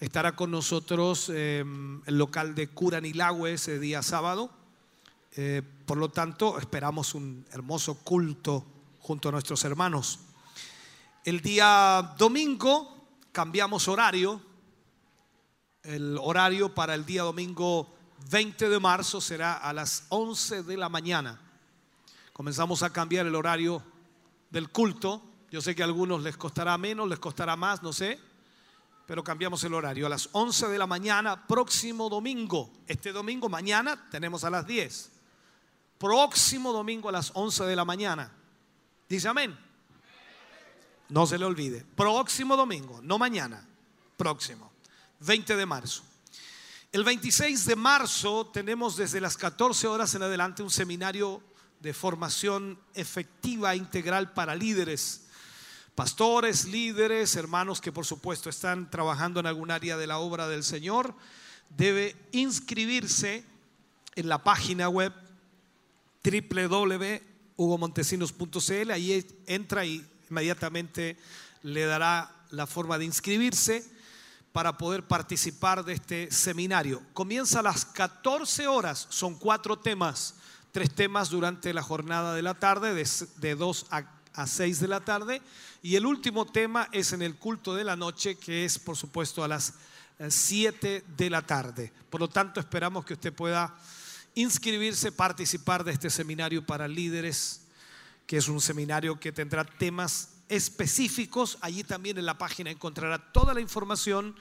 Estará 0.00 0.34
con 0.34 0.50
nosotros 0.50 1.30
em, 1.32 2.02
el 2.06 2.18
local 2.18 2.54
de 2.54 2.68
Curanilagüe 2.68 3.52
ese 3.52 3.78
día 3.78 4.02
sábado. 4.02 4.50
Eh, 5.36 5.62
por 5.86 5.96
lo 5.96 6.08
tanto, 6.08 6.58
esperamos 6.58 7.14
un 7.14 7.46
hermoso 7.52 7.98
culto 8.02 8.66
junto 8.98 9.28
a 9.28 9.32
nuestros 9.32 9.64
hermanos. 9.64 10.20
El 11.24 11.40
día 11.40 12.14
domingo 12.18 13.06
cambiamos 13.30 13.86
horario 13.88 14.40
el 15.82 16.18
horario 16.20 16.74
para 16.74 16.94
el 16.94 17.06
día 17.06 17.22
domingo 17.22 17.94
20 18.30 18.68
de 18.68 18.80
marzo 18.80 19.20
será 19.20 19.54
a 19.54 19.72
las 19.72 20.04
11 20.10 20.62
de 20.62 20.76
la 20.76 20.88
mañana. 20.88 21.40
Comenzamos 22.32 22.82
a 22.82 22.90
cambiar 22.90 23.26
el 23.26 23.34
horario 23.34 23.82
del 24.50 24.70
culto. 24.70 25.22
Yo 25.50 25.60
sé 25.60 25.74
que 25.74 25.82
a 25.82 25.86
algunos 25.86 26.22
les 26.22 26.36
costará 26.36 26.76
menos, 26.78 27.08
les 27.08 27.18
costará 27.18 27.56
más, 27.56 27.82
no 27.82 27.92
sé. 27.92 28.20
Pero 29.06 29.24
cambiamos 29.24 29.64
el 29.64 29.74
horario 29.74 30.06
a 30.06 30.10
las 30.10 30.28
11 30.32 30.68
de 30.68 30.78
la 30.78 30.86
mañana, 30.86 31.46
próximo 31.46 32.08
domingo. 32.08 32.70
Este 32.86 33.12
domingo, 33.12 33.48
mañana, 33.48 34.08
tenemos 34.10 34.44
a 34.44 34.50
las 34.50 34.66
10. 34.66 35.10
Próximo 35.98 36.72
domingo 36.72 37.08
a 37.08 37.12
las 37.12 37.32
11 37.34 37.64
de 37.64 37.76
la 37.76 37.84
mañana. 37.84 38.32
Dice 39.08 39.28
amén. 39.28 39.58
No 41.08 41.26
se 41.26 41.38
le 41.38 41.44
olvide. 41.44 41.84
Próximo 41.96 42.56
domingo, 42.56 43.00
no 43.02 43.18
mañana. 43.18 43.66
Próximo. 44.16 44.69
20 45.20 45.56
de 45.56 45.66
marzo. 45.66 46.02
El 46.92 47.04
26 47.04 47.66
de 47.66 47.76
marzo 47.76 48.50
tenemos 48.52 48.96
desde 48.96 49.20
las 49.20 49.36
14 49.36 49.86
horas 49.86 50.12
en 50.14 50.22
adelante 50.22 50.62
un 50.62 50.70
seminario 50.70 51.42
de 51.80 51.92
formación 51.94 52.78
efectiva 52.94 53.76
integral 53.76 54.32
para 54.32 54.56
líderes, 54.56 55.26
pastores, 55.94 56.64
líderes, 56.64 57.36
hermanos 57.36 57.80
que 57.80 57.92
por 57.92 58.06
supuesto 58.06 58.50
están 58.50 58.90
trabajando 58.90 59.38
en 59.40 59.46
algún 59.46 59.70
área 59.70 59.96
de 59.96 60.06
la 60.06 60.18
obra 60.18 60.46
del 60.48 60.64
Señor. 60.64 61.14
Debe 61.68 62.16
inscribirse 62.32 63.44
en 64.16 64.28
la 64.28 64.42
página 64.42 64.88
web 64.88 65.12
www.hugomontesinos.cl. 66.24 68.90
Ahí 68.90 69.24
entra 69.46 69.84
y 69.84 70.04
inmediatamente 70.28 71.16
le 71.62 71.84
dará 71.84 72.34
la 72.50 72.66
forma 72.66 72.98
de 72.98 73.04
inscribirse 73.04 73.99
para 74.52 74.76
poder 74.76 75.06
participar 75.06 75.84
de 75.84 75.92
este 75.92 76.30
seminario. 76.30 77.02
Comienza 77.12 77.60
a 77.60 77.62
las 77.62 77.84
14 77.84 78.66
horas, 78.66 79.06
son 79.10 79.36
cuatro 79.36 79.78
temas, 79.78 80.34
tres 80.72 80.92
temas 80.94 81.30
durante 81.30 81.72
la 81.72 81.82
jornada 81.82 82.34
de 82.34 82.42
la 82.42 82.54
tarde, 82.54 82.92
de, 82.94 83.54
2 83.54 83.86
a, 83.90 84.04
a 84.34 84.46
6 84.46 84.80
de 84.80 84.88
la 84.88 85.00
tarde, 85.00 85.40
y 85.82 85.96
el 85.96 86.06
último 86.06 86.46
tema 86.46 86.88
es 86.92 87.12
en 87.12 87.22
el 87.22 87.36
culto 87.36 87.74
de 87.74 87.84
la 87.84 87.96
noche, 87.96 88.36
que 88.36 88.64
es 88.64 88.78
por 88.78 88.96
supuesto 88.96 89.44
a 89.44 89.48
las 89.48 89.74
7 90.28 90.96
eh, 90.96 91.04
de 91.16 91.30
la 91.30 91.42
tarde. 91.42 91.92
Por 92.10 92.20
lo 92.20 92.28
tanto, 92.28 92.60
esperamos 92.60 93.04
que 93.04 93.14
usted 93.14 93.32
pueda 93.32 93.74
inscribirse, 94.34 95.12
participar 95.12 95.84
de 95.84 95.92
este 95.92 96.10
seminario 96.10 96.64
para 96.64 96.88
líderes, 96.88 97.62
que 98.26 98.36
es 98.36 98.48
un 98.48 98.60
seminario 98.60 99.18
que 99.18 99.32
tendrá 99.32 99.64
temas 99.64 100.30
específicos. 100.50 101.56
Allí 101.62 101.84
también 101.84 102.18
en 102.18 102.26
la 102.26 102.36
página 102.36 102.70
encontrará 102.70 103.18
toda 103.32 103.54
la 103.54 103.60
información 103.62 104.36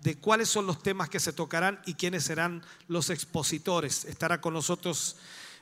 de 0.00 0.16
cuáles 0.16 0.48
son 0.48 0.66
los 0.66 0.82
temas 0.82 1.08
que 1.08 1.18
se 1.18 1.32
tocarán 1.32 1.80
y 1.86 1.94
quiénes 1.94 2.24
serán 2.24 2.62
los 2.86 3.10
expositores. 3.10 4.04
Estará 4.04 4.40
con 4.40 4.54
nosotros 4.54 5.16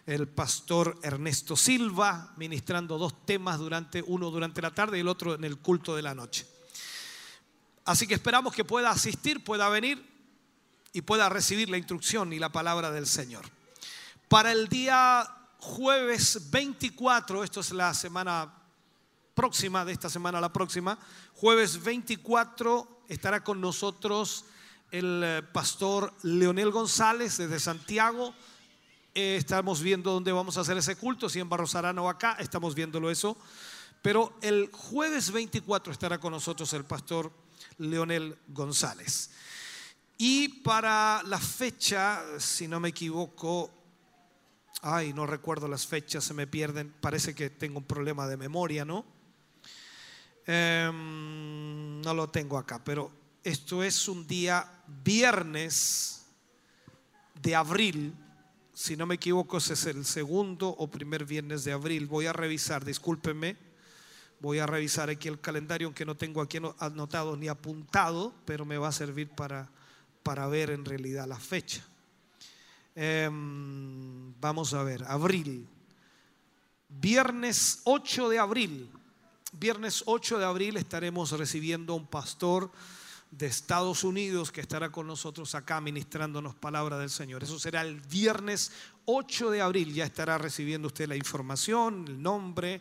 el 0.05 0.27
pastor 0.27 0.99
Ernesto 1.03 1.57
Silva 1.57 2.35
ministrando 2.37 2.99
dos 2.99 3.25
temas 3.25 3.59
durante 3.59 4.03
uno 4.03 4.31
durante 4.31 4.61
la 4.61 4.75
tarde 4.75 4.99
y 4.99 5.01
el 5.01 5.09
otro 5.09 5.35
en 5.35 5.45
el 5.45 5.59
culto 5.59 5.95
de 5.95 6.03
la 6.03 6.15
noche. 6.15 6.47
Así 7.85 8.07
que 8.07 8.15
esperamos 8.15 8.53
que 8.53 8.65
pueda 8.65 8.91
asistir, 8.91 9.43
pueda 9.43 9.69
venir 9.69 10.05
y 10.93 11.03
pueda 11.03 11.29
recibir 11.29 11.71
la 11.71 11.79
instrucción 11.79 12.33
y 12.33 12.39
la 12.39 12.51
palabra 12.51 12.91
del 12.91 13.07
Señor. 13.07 13.45
Para 14.29 14.53
el 14.53 14.69
día 14.69 15.29
jueves 15.59 16.51
24, 16.51 17.45
esto 17.45 17.61
es 17.61 17.71
la 17.71 17.95
semana 17.95 18.62
próxima, 19.35 19.85
de 19.85 19.93
esta 19.93 20.11
semana 20.11 20.39
a 20.39 20.41
la 20.41 20.53
próxima, 20.53 20.99
jueves 21.35 21.83
24 21.83 23.05
estará 23.09 23.43
con 23.43 23.61
nosotros 23.61 24.45
el 24.91 25.23
eh, 25.25 25.43
pastor 25.43 26.13
Leonel 26.23 26.71
González 26.71 27.39
desde 27.39 27.59
Santiago. 27.59 28.35
Eh, 29.15 29.37
estamos 29.37 29.83
viendo 29.83 30.13
dónde 30.13 30.33
vamos 30.33 30.57
a 30.57 30.61
hacer 30.61 30.77
ese 30.77 30.97
culto, 30.97 31.29
si 31.29 31.41
en 31.41 31.49
Barrosarana 31.49 32.03
o 32.03 32.09
acá, 32.09 32.37
estamos 32.39 32.75
viéndolo 32.75 33.11
eso. 33.11 33.37
Pero 34.03 34.37
el 34.43 34.71
jueves 34.73 35.31
24 35.31 35.93
estará 35.93 36.19
con 36.19 36.33
nosotros 36.33 36.73
el 36.73 36.85
pastor 36.85 37.33
Leonel 37.79 38.37
González. 38.49 39.31
Y 40.19 40.49
para 40.61 41.23
la 41.25 41.39
fecha, 41.39 42.23
si 42.39 42.69
no 42.69 42.81
me 42.81 42.91
equivoco, 42.91 43.71
ay, 44.83 45.13
no 45.13 45.27
recuerdo 45.27 45.69
las 45.69 45.87
fechas, 45.87 46.25
se 46.25 46.35
me 46.35 46.47
pierden, 46.47 46.93
parece 47.01 47.35
que 47.35 47.51
tengo 47.51 47.79
un 47.79 47.85
problema 47.85 48.27
de 48.27 48.37
memoria, 48.37 48.85
¿no? 48.85 49.05
Em, 50.47 52.01
no 52.01 52.15
lo 52.15 52.29
tengo 52.29 52.59
acá, 52.59 52.83
pero 52.83 53.11
esto 53.45 53.83
es 53.83 54.09
un 54.09 54.27
día 54.27 54.69
viernes 55.05 56.25
de 57.43 57.55
abril, 57.55 58.15
si 58.73 58.97
no 58.97 59.07
me 59.07 59.17
equivoco, 59.17 59.59
ese 59.59 59.75
es 59.75 59.87
el 59.87 60.05
segundo 60.05 60.69
o 60.69 60.89
primer 60.89 61.25
viernes 61.25 61.65
de 61.65 61.73
abril. 61.73 62.07
Voy 62.07 62.27
a 62.27 62.33
revisar, 62.33 62.85
discúlpenme, 62.85 63.57
voy 64.41 64.59
a 64.59 64.67
revisar 64.67 65.11
aquí 65.11 65.29
el 65.29 65.41
calendario, 65.41 65.87
aunque 65.89 66.07
no 66.07 66.17
tengo 66.17 66.41
aquí 66.41 66.59
anotado 66.79 67.37
ni 67.37 67.49
apuntado, 67.49 68.35
pero 68.45 68.65
me 68.65 68.79
va 68.79 68.89
a 68.89 68.93
servir 68.93 69.29
para, 69.29 69.69
para 70.23 70.47
ver 70.47 70.71
en 70.71 70.85
realidad 70.85 71.29
la 71.29 71.39
fecha. 71.39 71.85
Em, 72.95 74.35
vamos 74.41 74.75
a 74.75 74.83
ver, 74.83 75.05
abril. 75.05 75.69
Viernes 76.89 77.81
8 77.85 78.29
de 78.29 78.39
abril. 78.39 78.91
Viernes 79.53 80.03
8 80.07 80.39
de 80.39 80.45
abril 80.47 80.79
estaremos 80.79 81.31
recibiendo 81.33 81.95
un 81.95 82.07
pastor 82.07 82.71
de 83.31 83.47
Estados 83.47 84.03
Unidos 84.03 84.51
que 84.51 84.63
estará 84.63 84.91
con 84.91 85.07
nosotros 85.07 85.55
acá 85.55 85.79
ministrándonos 85.83 86.55
palabra 86.55 86.99
del 86.99 87.11
Señor. 87.11 87.43
Eso 87.43 87.59
será 87.59 87.83
el 87.83 88.01
viernes 88.01 88.73
8 89.05 89.51
de 89.51 89.61
abril. 89.61 89.93
Ya 89.93 90.05
estará 90.05 90.39
recibiendo 90.39 90.89
usted 90.89 91.07
la 91.07 91.17
información, 91.17 92.07
el 92.09 92.23
nombre, 92.23 92.81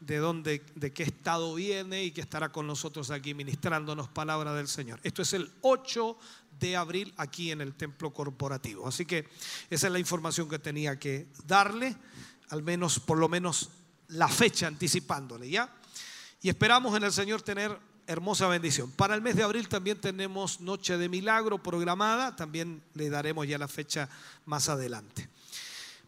de 0.00 0.16
dónde, 0.16 0.64
de 0.74 0.92
qué 0.92 1.04
estado 1.04 1.54
viene 1.54 2.02
y 2.02 2.10
que 2.10 2.20
estará 2.20 2.50
con 2.50 2.66
nosotros 2.66 3.12
aquí 3.12 3.32
ministrándonos 3.32 4.08
palabra 4.08 4.52
del 4.54 4.66
Señor. 4.66 4.98
Esto 5.04 5.22
es 5.22 5.32
el 5.34 5.48
8 5.60 6.18
de 6.58 6.76
abril 6.76 7.14
aquí 7.16 7.52
en 7.52 7.60
el 7.60 7.74
templo 7.74 8.12
corporativo. 8.12 8.88
Así 8.88 9.06
que 9.06 9.28
esa 9.70 9.86
es 9.86 9.92
la 9.92 10.00
información 10.00 10.48
que 10.48 10.58
tenía 10.58 10.98
que 10.98 11.28
darle, 11.46 11.96
al 12.48 12.64
menos, 12.64 12.98
por 12.98 13.18
lo 13.18 13.28
menos, 13.28 13.70
la 14.08 14.26
fecha 14.26 14.66
anticipándole, 14.66 15.48
¿ya? 15.48 15.72
Y 16.40 16.48
esperamos 16.48 16.96
en 16.96 17.02
el 17.02 17.12
Señor 17.12 17.42
tener 17.42 17.76
hermosa 18.06 18.46
bendición. 18.46 18.90
Para 18.92 19.14
el 19.14 19.22
mes 19.22 19.36
de 19.36 19.42
abril 19.42 19.68
también 19.68 20.00
tenemos 20.00 20.60
Noche 20.60 20.96
de 20.96 21.08
Milagro 21.08 21.62
programada, 21.62 22.36
también 22.36 22.82
le 22.94 23.10
daremos 23.10 23.46
ya 23.46 23.58
la 23.58 23.68
fecha 23.68 24.08
más 24.46 24.68
adelante. 24.68 25.28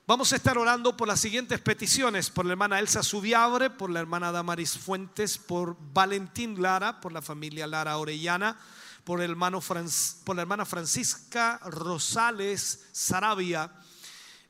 Vamos 0.06 0.32
a 0.32 0.36
estar 0.36 0.56
orando 0.56 0.96
por 0.96 1.06
las 1.06 1.20
siguientes 1.20 1.60
peticiones, 1.60 2.30
por 2.30 2.44
la 2.44 2.52
hermana 2.52 2.78
Elsa 2.78 3.02
Subiabre, 3.02 3.70
por 3.70 3.90
la 3.90 4.00
hermana 4.00 4.32
Damaris 4.32 4.78
Fuentes, 4.78 5.36
por 5.36 5.76
Valentín 5.92 6.60
Lara, 6.60 7.00
por 7.00 7.12
la 7.12 7.22
familia 7.22 7.66
Lara 7.66 7.98
Orellana, 7.98 8.56
por, 9.04 9.20
el 9.20 9.30
hermano 9.30 9.60
por 9.60 10.36
la 10.36 10.42
hermana 10.42 10.64
Francisca 10.64 11.60
Rosales 11.64 12.88
Sarabia, 12.92 13.70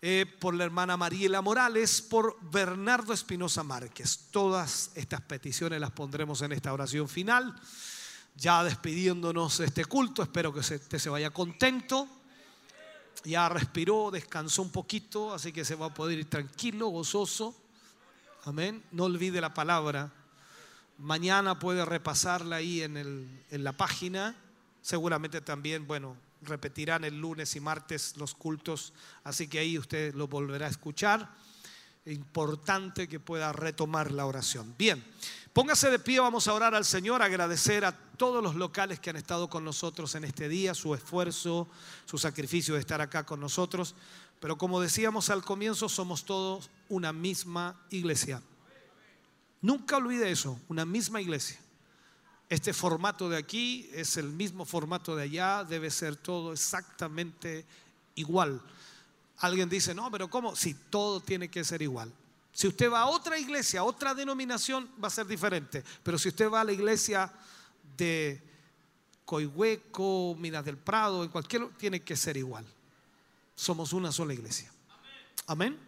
eh, 0.02 0.24
por 0.40 0.54
la 0.54 0.64
hermana 0.64 0.96
Mariela 0.96 1.42
Morales, 1.42 2.00
por 2.00 2.38
Bernardo 2.50 3.12
Espinosa 3.12 3.62
Márquez. 3.62 4.28
Todas 4.30 4.90
estas 4.94 5.20
peticiones 5.20 5.78
las 5.78 5.90
pondremos 5.90 6.40
en 6.40 6.52
esta 6.52 6.72
oración 6.72 7.06
final. 7.06 7.54
Ya 8.36 8.64
despidiéndonos 8.64 9.58
de 9.58 9.66
este 9.66 9.84
culto, 9.84 10.22
espero 10.22 10.54
que 10.54 10.60
usted 10.60 10.98
se 10.98 11.10
vaya 11.10 11.30
contento. 11.30 12.08
Ya 13.24 13.50
respiró, 13.50 14.10
descansó 14.10 14.62
un 14.62 14.72
poquito, 14.72 15.34
así 15.34 15.52
que 15.52 15.66
se 15.66 15.74
va 15.74 15.86
a 15.86 15.94
poder 15.94 16.18
ir 16.20 16.30
tranquilo, 16.30 16.88
gozoso. 16.88 17.54
Amén. 18.44 18.82
No 18.92 19.04
olvide 19.04 19.42
la 19.42 19.52
palabra. 19.52 20.10
Mañana 20.96 21.58
puede 21.58 21.84
repasarla 21.84 22.56
ahí 22.56 22.80
en, 22.80 22.96
en 22.96 23.64
la 23.64 23.72
página. 23.72 24.34
Seguramente 24.80 25.42
también, 25.42 25.86
bueno, 25.86 26.16
repetirán 26.42 27.04
el 27.04 27.20
lunes 27.20 27.54
y 27.56 27.60
martes 27.60 28.16
los 28.16 28.34
cultos, 28.34 28.92
así 29.24 29.48
que 29.48 29.58
ahí 29.58 29.78
usted 29.78 30.14
lo 30.14 30.28
volverá 30.28 30.66
a 30.66 30.70
escuchar. 30.70 31.34
Importante 32.06 33.08
que 33.08 33.20
pueda 33.20 33.52
retomar 33.52 34.10
la 34.10 34.26
oración. 34.26 34.74
Bien, 34.78 35.04
póngase 35.52 35.90
de 35.90 35.98
pie, 35.98 36.20
vamos 36.20 36.48
a 36.48 36.54
orar 36.54 36.74
al 36.74 36.84
Señor, 36.84 37.22
agradecer 37.22 37.84
a 37.84 37.92
todos 37.92 38.42
los 38.42 38.54
locales 38.54 39.00
que 39.00 39.10
han 39.10 39.16
estado 39.16 39.48
con 39.50 39.64
nosotros 39.64 40.14
en 40.14 40.24
este 40.24 40.48
día, 40.48 40.74
su 40.74 40.94
esfuerzo, 40.94 41.68
su 42.06 42.18
sacrificio 42.18 42.74
de 42.74 42.80
estar 42.80 43.00
acá 43.00 43.24
con 43.24 43.40
nosotros. 43.40 43.94
Pero 44.40 44.56
como 44.56 44.80
decíamos 44.80 45.28
al 45.28 45.44
comienzo, 45.44 45.88
somos 45.88 46.24
todos 46.24 46.70
una 46.88 47.12
misma 47.12 47.78
iglesia. 47.90 48.42
Nunca 49.60 49.98
olvide 49.98 50.30
eso, 50.30 50.58
una 50.68 50.86
misma 50.86 51.20
iglesia. 51.20 51.60
Este 52.50 52.72
formato 52.72 53.28
de 53.28 53.36
aquí 53.38 53.88
es 53.94 54.16
el 54.16 54.28
mismo 54.28 54.64
formato 54.64 55.14
de 55.14 55.22
allá, 55.22 55.62
debe 55.62 55.88
ser 55.88 56.16
todo 56.16 56.52
exactamente 56.52 57.64
igual. 58.16 58.60
Alguien 59.38 59.68
dice, 59.68 59.94
no, 59.94 60.10
pero 60.10 60.28
¿cómo? 60.28 60.56
Si 60.56 60.74
todo 60.74 61.20
tiene 61.20 61.48
que 61.48 61.62
ser 61.62 61.80
igual. 61.80 62.12
Si 62.52 62.66
usted 62.66 62.90
va 62.90 63.02
a 63.02 63.06
otra 63.06 63.38
iglesia, 63.38 63.80
a 63.80 63.84
otra 63.84 64.14
denominación, 64.14 64.90
va 65.02 65.06
a 65.06 65.12
ser 65.12 65.28
diferente. 65.28 65.84
Pero 66.02 66.18
si 66.18 66.28
usted 66.30 66.50
va 66.50 66.62
a 66.62 66.64
la 66.64 66.72
iglesia 66.72 67.32
de 67.96 68.42
Coihueco, 69.24 70.34
Minas 70.36 70.64
del 70.64 70.76
Prado, 70.76 71.22
en 71.22 71.30
cualquier, 71.30 71.68
tiene 71.76 72.02
que 72.02 72.16
ser 72.16 72.36
igual. 72.36 72.66
Somos 73.54 73.92
una 73.92 74.10
sola 74.10 74.34
iglesia. 74.34 74.72
Amén. 75.46 75.78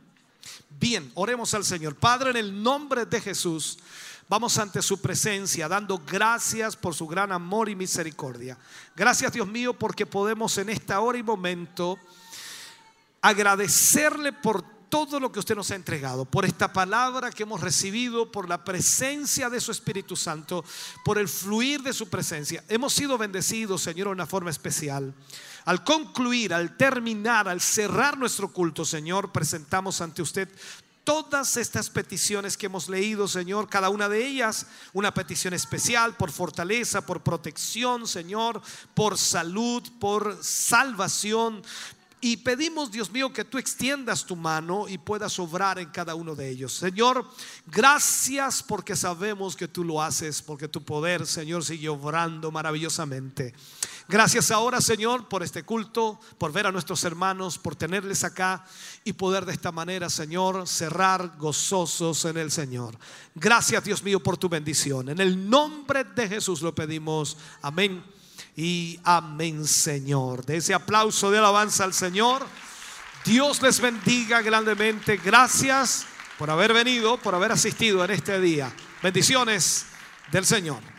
Bien, 0.79 1.11
oremos 1.17 1.53
al 1.55 1.65
Señor. 1.65 1.97
Padre, 1.97 2.31
en 2.31 2.37
el 2.37 2.63
nombre 2.63 3.05
de 3.05 3.21
Jesús. 3.21 3.81
Vamos 4.29 4.57
ante 4.59 4.81
su 4.83 5.01
presencia 5.01 5.69
dando 5.69 5.99
gracias 5.99 6.77
por 6.77 6.95
su 6.95 7.07
gran 7.07 7.33
amor 7.33 7.69
y 7.69 7.77
misericordia. 7.77 8.57
Gracias 8.97 9.33
Dios 9.33 9.47
mío 9.47 9.75
porque 9.79 10.07
podemos 10.07 10.57
en 10.59 10.71
esta 10.71 11.01
hora 11.01 11.19
y 11.19 11.23
momento 11.23 11.99
agradecerle 13.21 14.33
por 14.33 14.63
todo 14.93 15.19
lo 15.19 15.33
que 15.33 15.39
usted 15.39 15.57
nos 15.57 15.71
ha 15.71 15.75
entregado, 15.75 16.27
por 16.27 16.45
esta 16.45 16.71
palabra 16.71 17.31
que 17.31 17.45
hemos 17.45 17.63
recibido, 17.63 18.31
por 18.31 18.47
la 18.47 18.63
presencia 18.63 19.49
de 19.49 19.59
su 19.59 19.73
Espíritu 19.73 20.17
Santo, 20.17 20.67
por 21.03 21.17
el 21.17 21.31
fluir 21.31 21.83
de 21.83 21.95
su 21.95 22.11
presencia. 22.11 22.63
Hemos 22.69 22.93
sido 22.93 23.17
bendecidos, 23.17 23.81
Señor, 23.81 24.09
de 24.09 24.13
una 24.13 24.27
forma 24.27 24.51
especial. 24.51 25.15
Al 25.65 25.83
concluir, 25.83 26.53
al 26.53 26.77
terminar, 26.77 27.49
al 27.49 27.63
cerrar 27.63 28.19
nuestro 28.19 28.53
culto, 28.53 28.85
Señor, 28.85 29.33
presentamos 29.33 30.03
ante 30.03 30.21
usted 30.21 30.51
todas 31.05 31.57
estas 31.57 31.91
peticiones 31.91 32.57
que 32.57 32.67
hemos 32.67 32.89
leído, 32.89 33.27
Señor, 33.27 33.69
cada 33.69 33.89
una 33.89 34.09
de 34.09 34.27
ellas, 34.27 34.67
una 34.93 35.13
petición 35.13 35.55
especial 35.55 36.17
por 36.17 36.31
fortaleza, 36.31 37.05
por 37.05 37.23
protección, 37.23 38.07
Señor, 38.07 38.63
por 38.95 39.19
salud, 39.19 39.83
por 39.99 40.39
salvación. 40.43 41.63
Y 42.25 42.37
pedimos, 42.37 42.93
Dios 42.93 43.11
mío, 43.11 43.33
que 43.33 43.45
tú 43.45 43.59
extiendas 43.59 44.25
tu 44.25 44.37
mano 44.37 44.89
y 44.89 44.97
puedas 44.97 45.41
obrar 45.41 45.81
en 45.81 45.91
cada 45.91 46.15
uno 46.15 46.37
de 46.37 46.51
ellos. 46.51 46.73
Señor, 46.73 47.29
gracias 47.67 48.63
porque 48.63 48.95
sabemos 48.95 49.57
que 49.57 49.67
tú 49.67 49.83
lo 49.83 50.01
haces, 50.01 50.41
porque 50.41 50.69
tu 50.69 50.85
poder, 50.85 51.27
Señor, 51.27 51.65
sigue 51.65 51.89
obrando 51.89 52.53
maravillosamente. 52.53 53.53
Gracias 54.07 54.53
ahora, 54.53 54.81
Señor, 54.81 55.29
por 55.29 55.43
este 55.43 55.65
culto, 55.65 56.21
por 56.39 56.53
ver 56.53 56.69
a 56.69 56.71
nuestros 56.71 57.03
hermanos, 57.03 57.59
por 57.59 57.75
tenerles 57.75 58.23
acá 58.23 58.65
y 59.03 59.15
poder 59.15 59.45
de 59.45 59.55
esta 59.55 59.73
manera, 59.73 60.09
Señor, 60.09 60.69
cerrar 60.69 61.37
gozosos 61.39 62.25
en 62.25 62.37
el 62.37 62.53
Señor. 62.53 62.97
Gracias, 63.35 63.83
Dios 63.83 64.01
mío, 64.05 64.23
por 64.23 64.37
tu 64.37 64.49
bendición. 64.49 65.09
En 65.09 65.19
el 65.19 65.51
nombre 65.51 66.05
de 66.05 66.29
Jesús 66.29 66.63
lo 66.63 66.73
pedimos. 66.73 67.37
Amén 67.63 68.12
y 68.57 69.01
amén, 69.05 69.67
Señor. 69.67 70.45
De 70.45 70.57
ese 70.57 70.75
aplauso 70.75 71.31
de 71.31 71.39
alabanza 71.39 71.85
al 71.85 71.95
Señor. 71.95 72.47
Dios 73.25 73.63
les 73.63 73.81
bendiga 73.81 74.43
grandemente. 74.43 75.17
Gracias 75.17 76.07
por 76.39 76.51
haber 76.51 76.73
venido, 76.73 77.17
por 77.19 77.35
haber 77.35 77.53
asistido 77.53 78.05
en 78.05 78.11
este 78.11 78.41
día. 78.41 78.73
Bendiciones 79.03 79.87
del 80.31 80.45
Señor. 80.45 80.93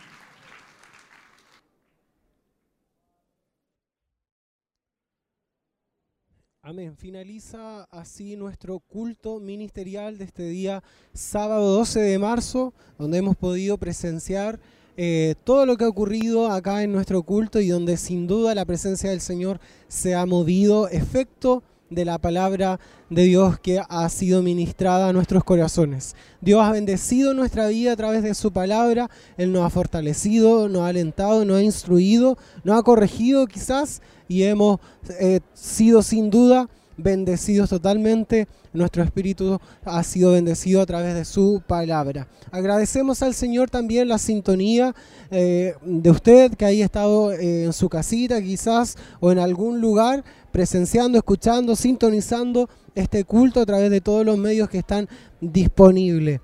Amén. 6.66 6.96
Finaliza 6.96 7.84
así 7.90 8.36
nuestro 8.36 8.80
culto 8.80 9.38
ministerial 9.38 10.16
de 10.16 10.24
este 10.24 10.44
día, 10.44 10.82
sábado 11.12 11.72
12 11.72 12.00
de 12.00 12.18
marzo, 12.18 12.72
donde 12.96 13.18
hemos 13.18 13.36
podido 13.36 13.76
presenciar 13.76 14.58
eh, 14.96 15.34
todo 15.44 15.66
lo 15.66 15.76
que 15.76 15.84
ha 15.84 15.88
ocurrido 15.88 16.50
acá 16.50 16.82
en 16.82 16.92
nuestro 16.92 17.22
culto 17.22 17.60
y 17.60 17.68
donde 17.68 17.96
sin 17.96 18.26
duda 18.26 18.54
la 18.54 18.64
presencia 18.64 19.10
del 19.10 19.20
Señor 19.20 19.60
se 19.88 20.14
ha 20.14 20.24
movido, 20.24 20.88
efecto 20.88 21.62
de 21.90 22.04
la 22.04 22.18
palabra 22.18 22.80
de 23.10 23.24
Dios 23.24 23.58
que 23.58 23.80
ha 23.88 24.08
sido 24.08 24.42
ministrada 24.42 25.08
a 25.08 25.12
nuestros 25.12 25.44
corazones. 25.44 26.14
Dios 26.40 26.62
ha 26.62 26.72
bendecido 26.72 27.34
nuestra 27.34 27.68
vida 27.68 27.92
a 27.92 27.96
través 27.96 28.22
de 28.22 28.34
su 28.34 28.52
palabra, 28.52 29.10
Él 29.36 29.52
nos 29.52 29.64
ha 29.64 29.70
fortalecido, 29.70 30.68
nos 30.68 30.82
ha 30.82 30.88
alentado, 30.88 31.44
nos 31.44 31.58
ha 31.58 31.62
instruido, 31.62 32.38
nos 32.62 32.78
ha 32.78 32.82
corregido 32.82 33.46
quizás 33.46 34.02
y 34.28 34.44
hemos 34.44 34.80
eh, 35.20 35.40
sido 35.54 36.02
sin 36.02 36.30
duda 36.30 36.68
bendecidos 36.96 37.70
totalmente. 37.70 38.48
Nuestro 38.72 39.02
espíritu 39.02 39.60
ha 39.84 40.02
sido 40.02 40.32
bendecido 40.32 40.80
a 40.80 40.86
través 40.86 41.14
de 41.14 41.24
su 41.24 41.62
palabra. 41.66 42.28
Agradecemos 42.50 43.22
al 43.22 43.34
Señor 43.34 43.70
también 43.70 44.08
la 44.08 44.18
sintonía 44.18 44.94
eh, 45.30 45.74
de 45.84 46.10
usted 46.10 46.54
que 46.54 46.64
haya 46.64 46.84
estado 46.84 47.32
eh, 47.32 47.64
en 47.64 47.72
su 47.72 47.88
casita 47.88 48.40
quizás 48.42 48.96
o 49.20 49.32
en 49.32 49.38
algún 49.38 49.80
lugar 49.80 50.24
presenciando, 50.52 51.18
escuchando, 51.18 51.76
sintonizando 51.76 52.68
este 52.94 53.24
culto 53.24 53.60
a 53.60 53.66
través 53.66 53.90
de 53.90 54.00
todos 54.00 54.24
los 54.24 54.38
medios 54.38 54.68
que 54.68 54.78
están 54.78 55.08
disponibles. 55.40 56.40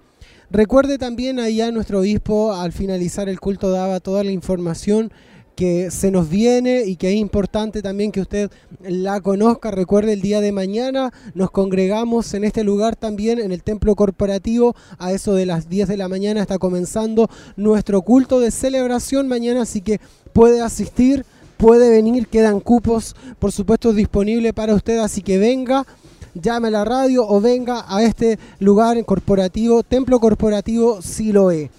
Recuerde 0.50 0.98
también 0.98 1.38
allá 1.38 1.70
nuestro 1.70 2.00
obispo 2.00 2.52
al 2.52 2.72
finalizar 2.72 3.28
el 3.28 3.38
culto 3.38 3.70
daba 3.70 4.00
toda 4.00 4.24
la 4.24 4.32
información 4.32 5.12
que 5.60 5.90
se 5.90 6.10
nos 6.10 6.30
viene 6.30 6.84
y 6.86 6.96
que 6.96 7.10
es 7.10 7.16
importante 7.16 7.82
también 7.82 8.12
que 8.12 8.22
usted 8.22 8.50
la 8.80 9.20
conozca. 9.20 9.70
Recuerde 9.70 10.14
el 10.14 10.22
día 10.22 10.40
de 10.40 10.52
mañana 10.52 11.12
nos 11.34 11.50
congregamos 11.50 12.32
en 12.32 12.44
este 12.44 12.64
lugar 12.64 12.96
también 12.96 13.38
en 13.38 13.52
el 13.52 13.62
templo 13.62 13.94
corporativo 13.94 14.74
a 14.96 15.12
eso 15.12 15.34
de 15.34 15.44
las 15.44 15.68
10 15.68 15.88
de 15.88 15.98
la 15.98 16.08
mañana 16.08 16.40
está 16.40 16.56
comenzando 16.56 17.28
nuestro 17.58 18.00
culto 18.00 18.40
de 18.40 18.52
celebración 18.52 19.28
mañana, 19.28 19.60
así 19.60 19.82
que 19.82 20.00
puede 20.32 20.62
asistir, 20.62 21.26
puede 21.58 21.90
venir, 21.90 22.28
quedan 22.28 22.60
cupos 22.60 23.14
por 23.38 23.52
supuesto 23.52 23.92
disponibles 23.92 24.54
para 24.54 24.74
usted, 24.74 24.96
así 25.00 25.20
que 25.20 25.36
venga 25.36 25.86
llame 26.32 26.68
a 26.68 26.70
la 26.70 26.86
radio 26.86 27.28
o 27.28 27.38
venga 27.38 27.84
a 27.86 28.02
este 28.02 28.38
lugar 28.60 29.04
corporativo, 29.04 29.82
templo 29.82 30.20
corporativo 30.20 31.02
Siloé. 31.02 31.70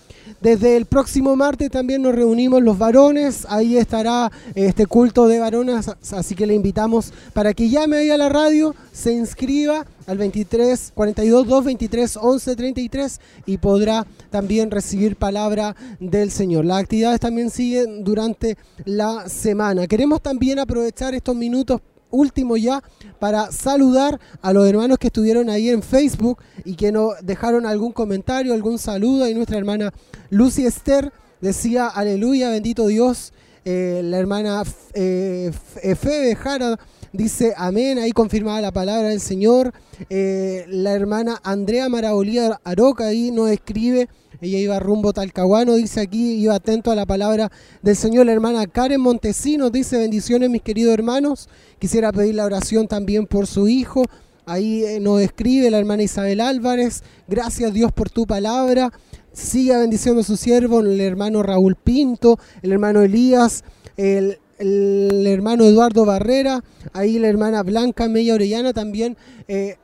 Desde 0.42 0.76
el 0.76 0.88
próximo 0.88 1.36
martes 1.36 1.70
también 1.70 2.02
nos 2.02 2.16
reunimos 2.16 2.64
los 2.64 2.80
varones, 2.80 3.46
ahí 3.48 3.78
estará 3.78 4.32
este 4.56 4.88
culto 4.88 5.28
de 5.28 5.38
varones, 5.38 5.88
así 6.12 6.34
que 6.34 6.48
le 6.48 6.56
invitamos 6.56 7.14
para 7.34 7.54
que 7.54 7.70
llame 7.70 7.98
ahí 7.98 8.10
a 8.10 8.18
la 8.18 8.28
radio, 8.28 8.74
se 8.92 9.14
inscriba 9.14 9.86
al 10.08 10.18
23 10.18 10.94
42 10.96 11.48
2 11.48 11.66
23 11.66 12.18
11 12.18 12.56
33 12.56 13.20
y 13.46 13.58
podrá 13.60 14.08
también 14.32 14.72
recibir 14.72 15.16
palabra 15.16 15.76
del 16.00 16.32
Señor. 16.32 16.66
Las 16.66 16.82
actividades 16.82 17.20
también 17.20 17.52
siguen 17.52 18.04
durante 18.04 18.58
la 18.84 19.30
semana. 19.30 19.86
Queremos 19.86 20.22
también 20.22 20.58
aprovechar 20.58 21.14
estos 21.14 21.36
minutos 21.36 21.82
último 22.12 22.58
ya 22.58 22.84
para 23.20 23.52
saludar 23.52 24.20
a 24.42 24.54
los 24.54 24.68
hermanos 24.68 24.98
que 24.98 25.08
estuvieron 25.08 25.50
ahí 25.50 25.70
en 25.70 25.82
Facebook 25.82 26.40
y 26.66 26.76
que 26.76 26.92
nos 26.92 27.14
dejaron 27.24 27.66
algún 27.66 27.92
comentario, 27.92 28.54
algún 28.54 28.78
saludo. 28.78 29.28
Y 29.28 29.34
nuestra 29.34 29.58
hermana 29.58 29.92
Lucy 30.30 30.66
Esther 30.66 31.12
decía, 31.40 31.88
aleluya, 31.88 32.50
bendito 32.50 32.88
Dios. 32.88 33.34
Eh, 33.64 34.02
la 34.04 34.18
hermana 34.18 34.64
eh, 34.94 35.52
Febe 35.76 36.36
Jara 36.36 36.80
dice 37.14 37.54
amén, 37.58 38.00
ahí 38.00 38.12
confirmada 38.12 38.62
la 38.62 38.72
palabra 38.72 39.10
del 39.10 39.22
Señor. 39.22 39.74
Eh, 40.10 40.66
la 40.68 40.94
hermana 40.94 41.40
Andrea 41.44 41.90
Marabolía 41.90 42.60
Aroca 42.64 43.08
ahí 43.08 43.32
nos 43.32 43.50
escribe 43.50 44.08
ella 44.42 44.58
iba 44.58 44.80
rumbo 44.80 45.14
Talcahuano, 45.14 45.76
dice 45.76 46.02
aquí, 46.02 46.34
iba 46.34 46.56
atento 46.56 46.90
a 46.90 46.96
la 46.96 47.06
palabra 47.06 47.52
del 47.84 47.96
Señor. 47.96 48.26
La 48.26 48.32
hermana 48.32 48.66
Karen 48.66 49.00
Montesinos 49.00 49.72
dice, 49.72 50.00
bendiciones 50.00 50.50
mis 50.50 50.64
queridos 50.64 50.96
hermanos. 50.96 51.48
Quisiera 51.78 52.12
pedir 52.12 52.36
la 52.36 52.46
oración 52.46 52.88
también 52.88 53.28
por 53.28 53.46
su 53.46 53.68
hijo. 53.68 54.04
Ahí 54.48 54.84
eh, 54.84 55.00
nos 55.00 55.22
escribe 55.22 55.70
la 55.70 55.78
hermana 55.78 56.02
Isabel 56.02 56.42
Álvarez, 56.42 57.04
gracias 57.28 57.72
Dios 57.72 57.92
por 57.92 58.10
tu 58.10 58.26
palabra. 58.26 58.92
Siga 59.32 59.78
bendiciendo 59.78 60.22
a 60.22 60.24
su 60.24 60.36
siervo, 60.36 60.80
el 60.80 61.00
hermano 61.00 61.44
Raúl 61.44 61.76
Pinto, 61.76 62.40
el 62.64 62.72
hermano 62.72 63.02
Elías, 63.02 63.64
el, 63.96 64.40
hermano 64.58 65.66
Eduardo 65.66 66.04
Barrera, 66.04 66.64
ahí 66.94 67.20
la 67.20 67.28
hermana 67.28 67.62
Blanca 67.62 68.10
Mella 68.10 68.34
Orellana 68.34 68.74
también 68.74 69.16
eh, 69.48 69.78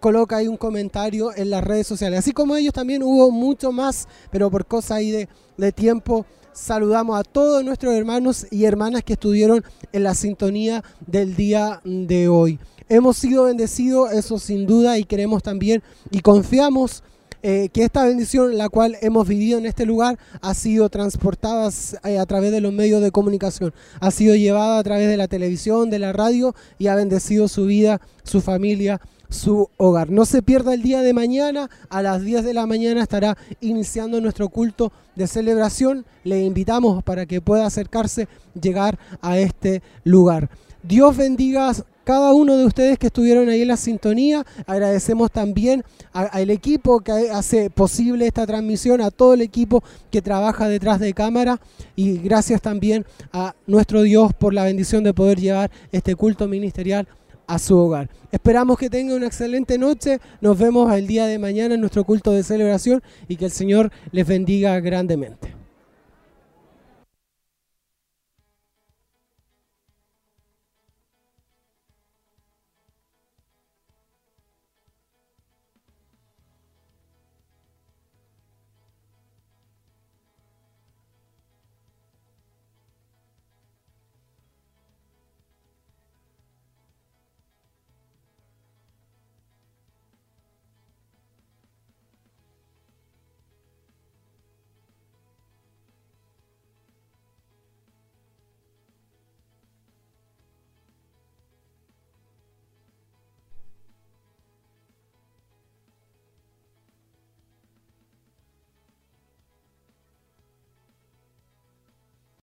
coloca 0.00 0.36
ahí 0.36 0.48
un 0.48 0.56
comentario 0.56 1.34
en 1.34 1.50
las 1.50 1.64
redes 1.64 1.86
sociales. 1.86 2.20
Así 2.20 2.32
como 2.32 2.56
ellos 2.56 2.72
también 2.72 3.02
hubo 3.02 3.30
mucho 3.30 3.72
más, 3.72 4.08
pero 4.30 4.50
por 4.50 4.66
cosa 4.66 4.96
ahí 4.96 5.10
de, 5.10 5.28
de 5.56 5.72
tiempo 5.72 6.26
saludamos 6.52 7.18
a 7.20 7.22
todos 7.22 7.64
nuestros 7.64 7.94
hermanos 7.94 8.46
y 8.50 8.64
hermanas 8.64 9.02
que 9.04 9.12
estuvieron 9.12 9.62
en 9.92 10.02
la 10.02 10.14
sintonía 10.14 10.82
del 11.06 11.36
día 11.36 11.80
de 11.84 12.28
hoy. 12.28 12.58
Hemos 12.88 13.16
sido 13.16 13.44
bendecidos, 13.44 14.12
eso 14.12 14.38
sin 14.38 14.66
duda, 14.66 14.98
y 14.98 15.04
queremos 15.04 15.42
también 15.42 15.82
y 16.10 16.20
confiamos 16.20 17.02
eh, 17.42 17.68
que 17.72 17.84
esta 17.84 18.04
bendición, 18.04 18.56
la 18.56 18.68
cual 18.68 18.96
hemos 19.02 19.28
vivido 19.28 19.58
en 19.58 19.66
este 19.66 19.86
lugar, 19.86 20.18
ha 20.40 20.54
sido 20.54 20.88
transportada 20.88 21.70
eh, 22.04 22.18
a 22.18 22.26
través 22.26 22.52
de 22.52 22.60
los 22.60 22.72
medios 22.72 23.02
de 23.02 23.10
comunicación, 23.10 23.74
ha 24.00 24.10
sido 24.10 24.34
llevada 24.34 24.78
a 24.78 24.82
través 24.82 25.08
de 25.08 25.16
la 25.16 25.28
televisión, 25.28 25.90
de 25.90 25.98
la 25.98 26.12
radio 26.12 26.54
y 26.78 26.86
ha 26.86 26.94
bendecido 26.94 27.48
su 27.48 27.66
vida, 27.66 28.00
su 28.24 28.40
familia 28.40 29.00
su 29.28 29.68
hogar. 29.76 30.10
No 30.10 30.24
se 30.24 30.42
pierda 30.42 30.74
el 30.74 30.82
día 30.82 31.02
de 31.02 31.12
mañana, 31.12 31.70
a 31.88 32.02
las 32.02 32.22
10 32.22 32.44
de 32.44 32.54
la 32.54 32.66
mañana 32.66 33.02
estará 33.02 33.36
iniciando 33.60 34.20
nuestro 34.20 34.48
culto 34.48 34.92
de 35.14 35.26
celebración. 35.26 36.04
Le 36.24 36.44
invitamos 36.44 37.02
para 37.02 37.26
que 37.26 37.40
pueda 37.40 37.66
acercarse, 37.66 38.28
llegar 38.60 38.98
a 39.20 39.38
este 39.38 39.82
lugar. 40.04 40.48
Dios 40.82 41.16
bendiga 41.16 41.70
a 41.70 41.74
cada 42.04 42.32
uno 42.32 42.56
de 42.56 42.64
ustedes 42.64 43.00
que 43.00 43.08
estuvieron 43.08 43.48
ahí 43.48 43.62
en 43.62 43.68
la 43.68 43.76
sintonía. 43.76 44.46
Agradecemos 44.64 45.32
también 45.32 45.82
al 46.12 46.50
equipo 46.50 47.00
que 47.00 47.30
hace 47.32 47.68
posible 47.68 48.28
esta 48.28 48.46
transmisión, 48.46 49.00
a 49.00 49.10
todo 49.10 49.34
el 49.34 49.40
equipo 49.42 49.82
que 50.12 50.22
trabaja 50.22 50.68
detrás 50.68 51.00
de 51.00 51.12
cámara 51.12 51.60
y 51.96 52.18
gracias 52.18 52.62
también 52.62 53.04
a 53.32 53.56
nuestro 53.66 54.02
Dios 54.02 54.32
por 54.34 54.54
la 54.54 54.62
bendición 54.62 55.02
de 55.02 55.12
poder 55.12 55.40
llevar 55.40 55.72
este 55.90 56.14
culto 56.14 56.46
ministerial 56.46 57.08
a 57.46 57.58
su 57.58 57.76
hogar. 57.76 58.10
Esperamos 58.30 58.78
que 58.78 58.90
tenga 58.90 59.14
una 59.14 59.26
excelente 59.26 59.78
noche. 59.78 60.20
Nos 60.40 60.58
vemos 60.58 60.92
el 60.92 61.06
día 61.06 61.26
de 61.26 61.38
mañana 61.38 61.74
en 61.74 61.80
nuestro 61.80 62.04
culto 62.04 62.32
de 62.32 62.42
celebración 62.42 63.02
y 63.28 63.36
que 63.36 63.46
el 63.46 63.50
Señor 63.50 63.90
les 64.12 64.26
bendiga 64.26 64.78
grandemente. 64.80 65.55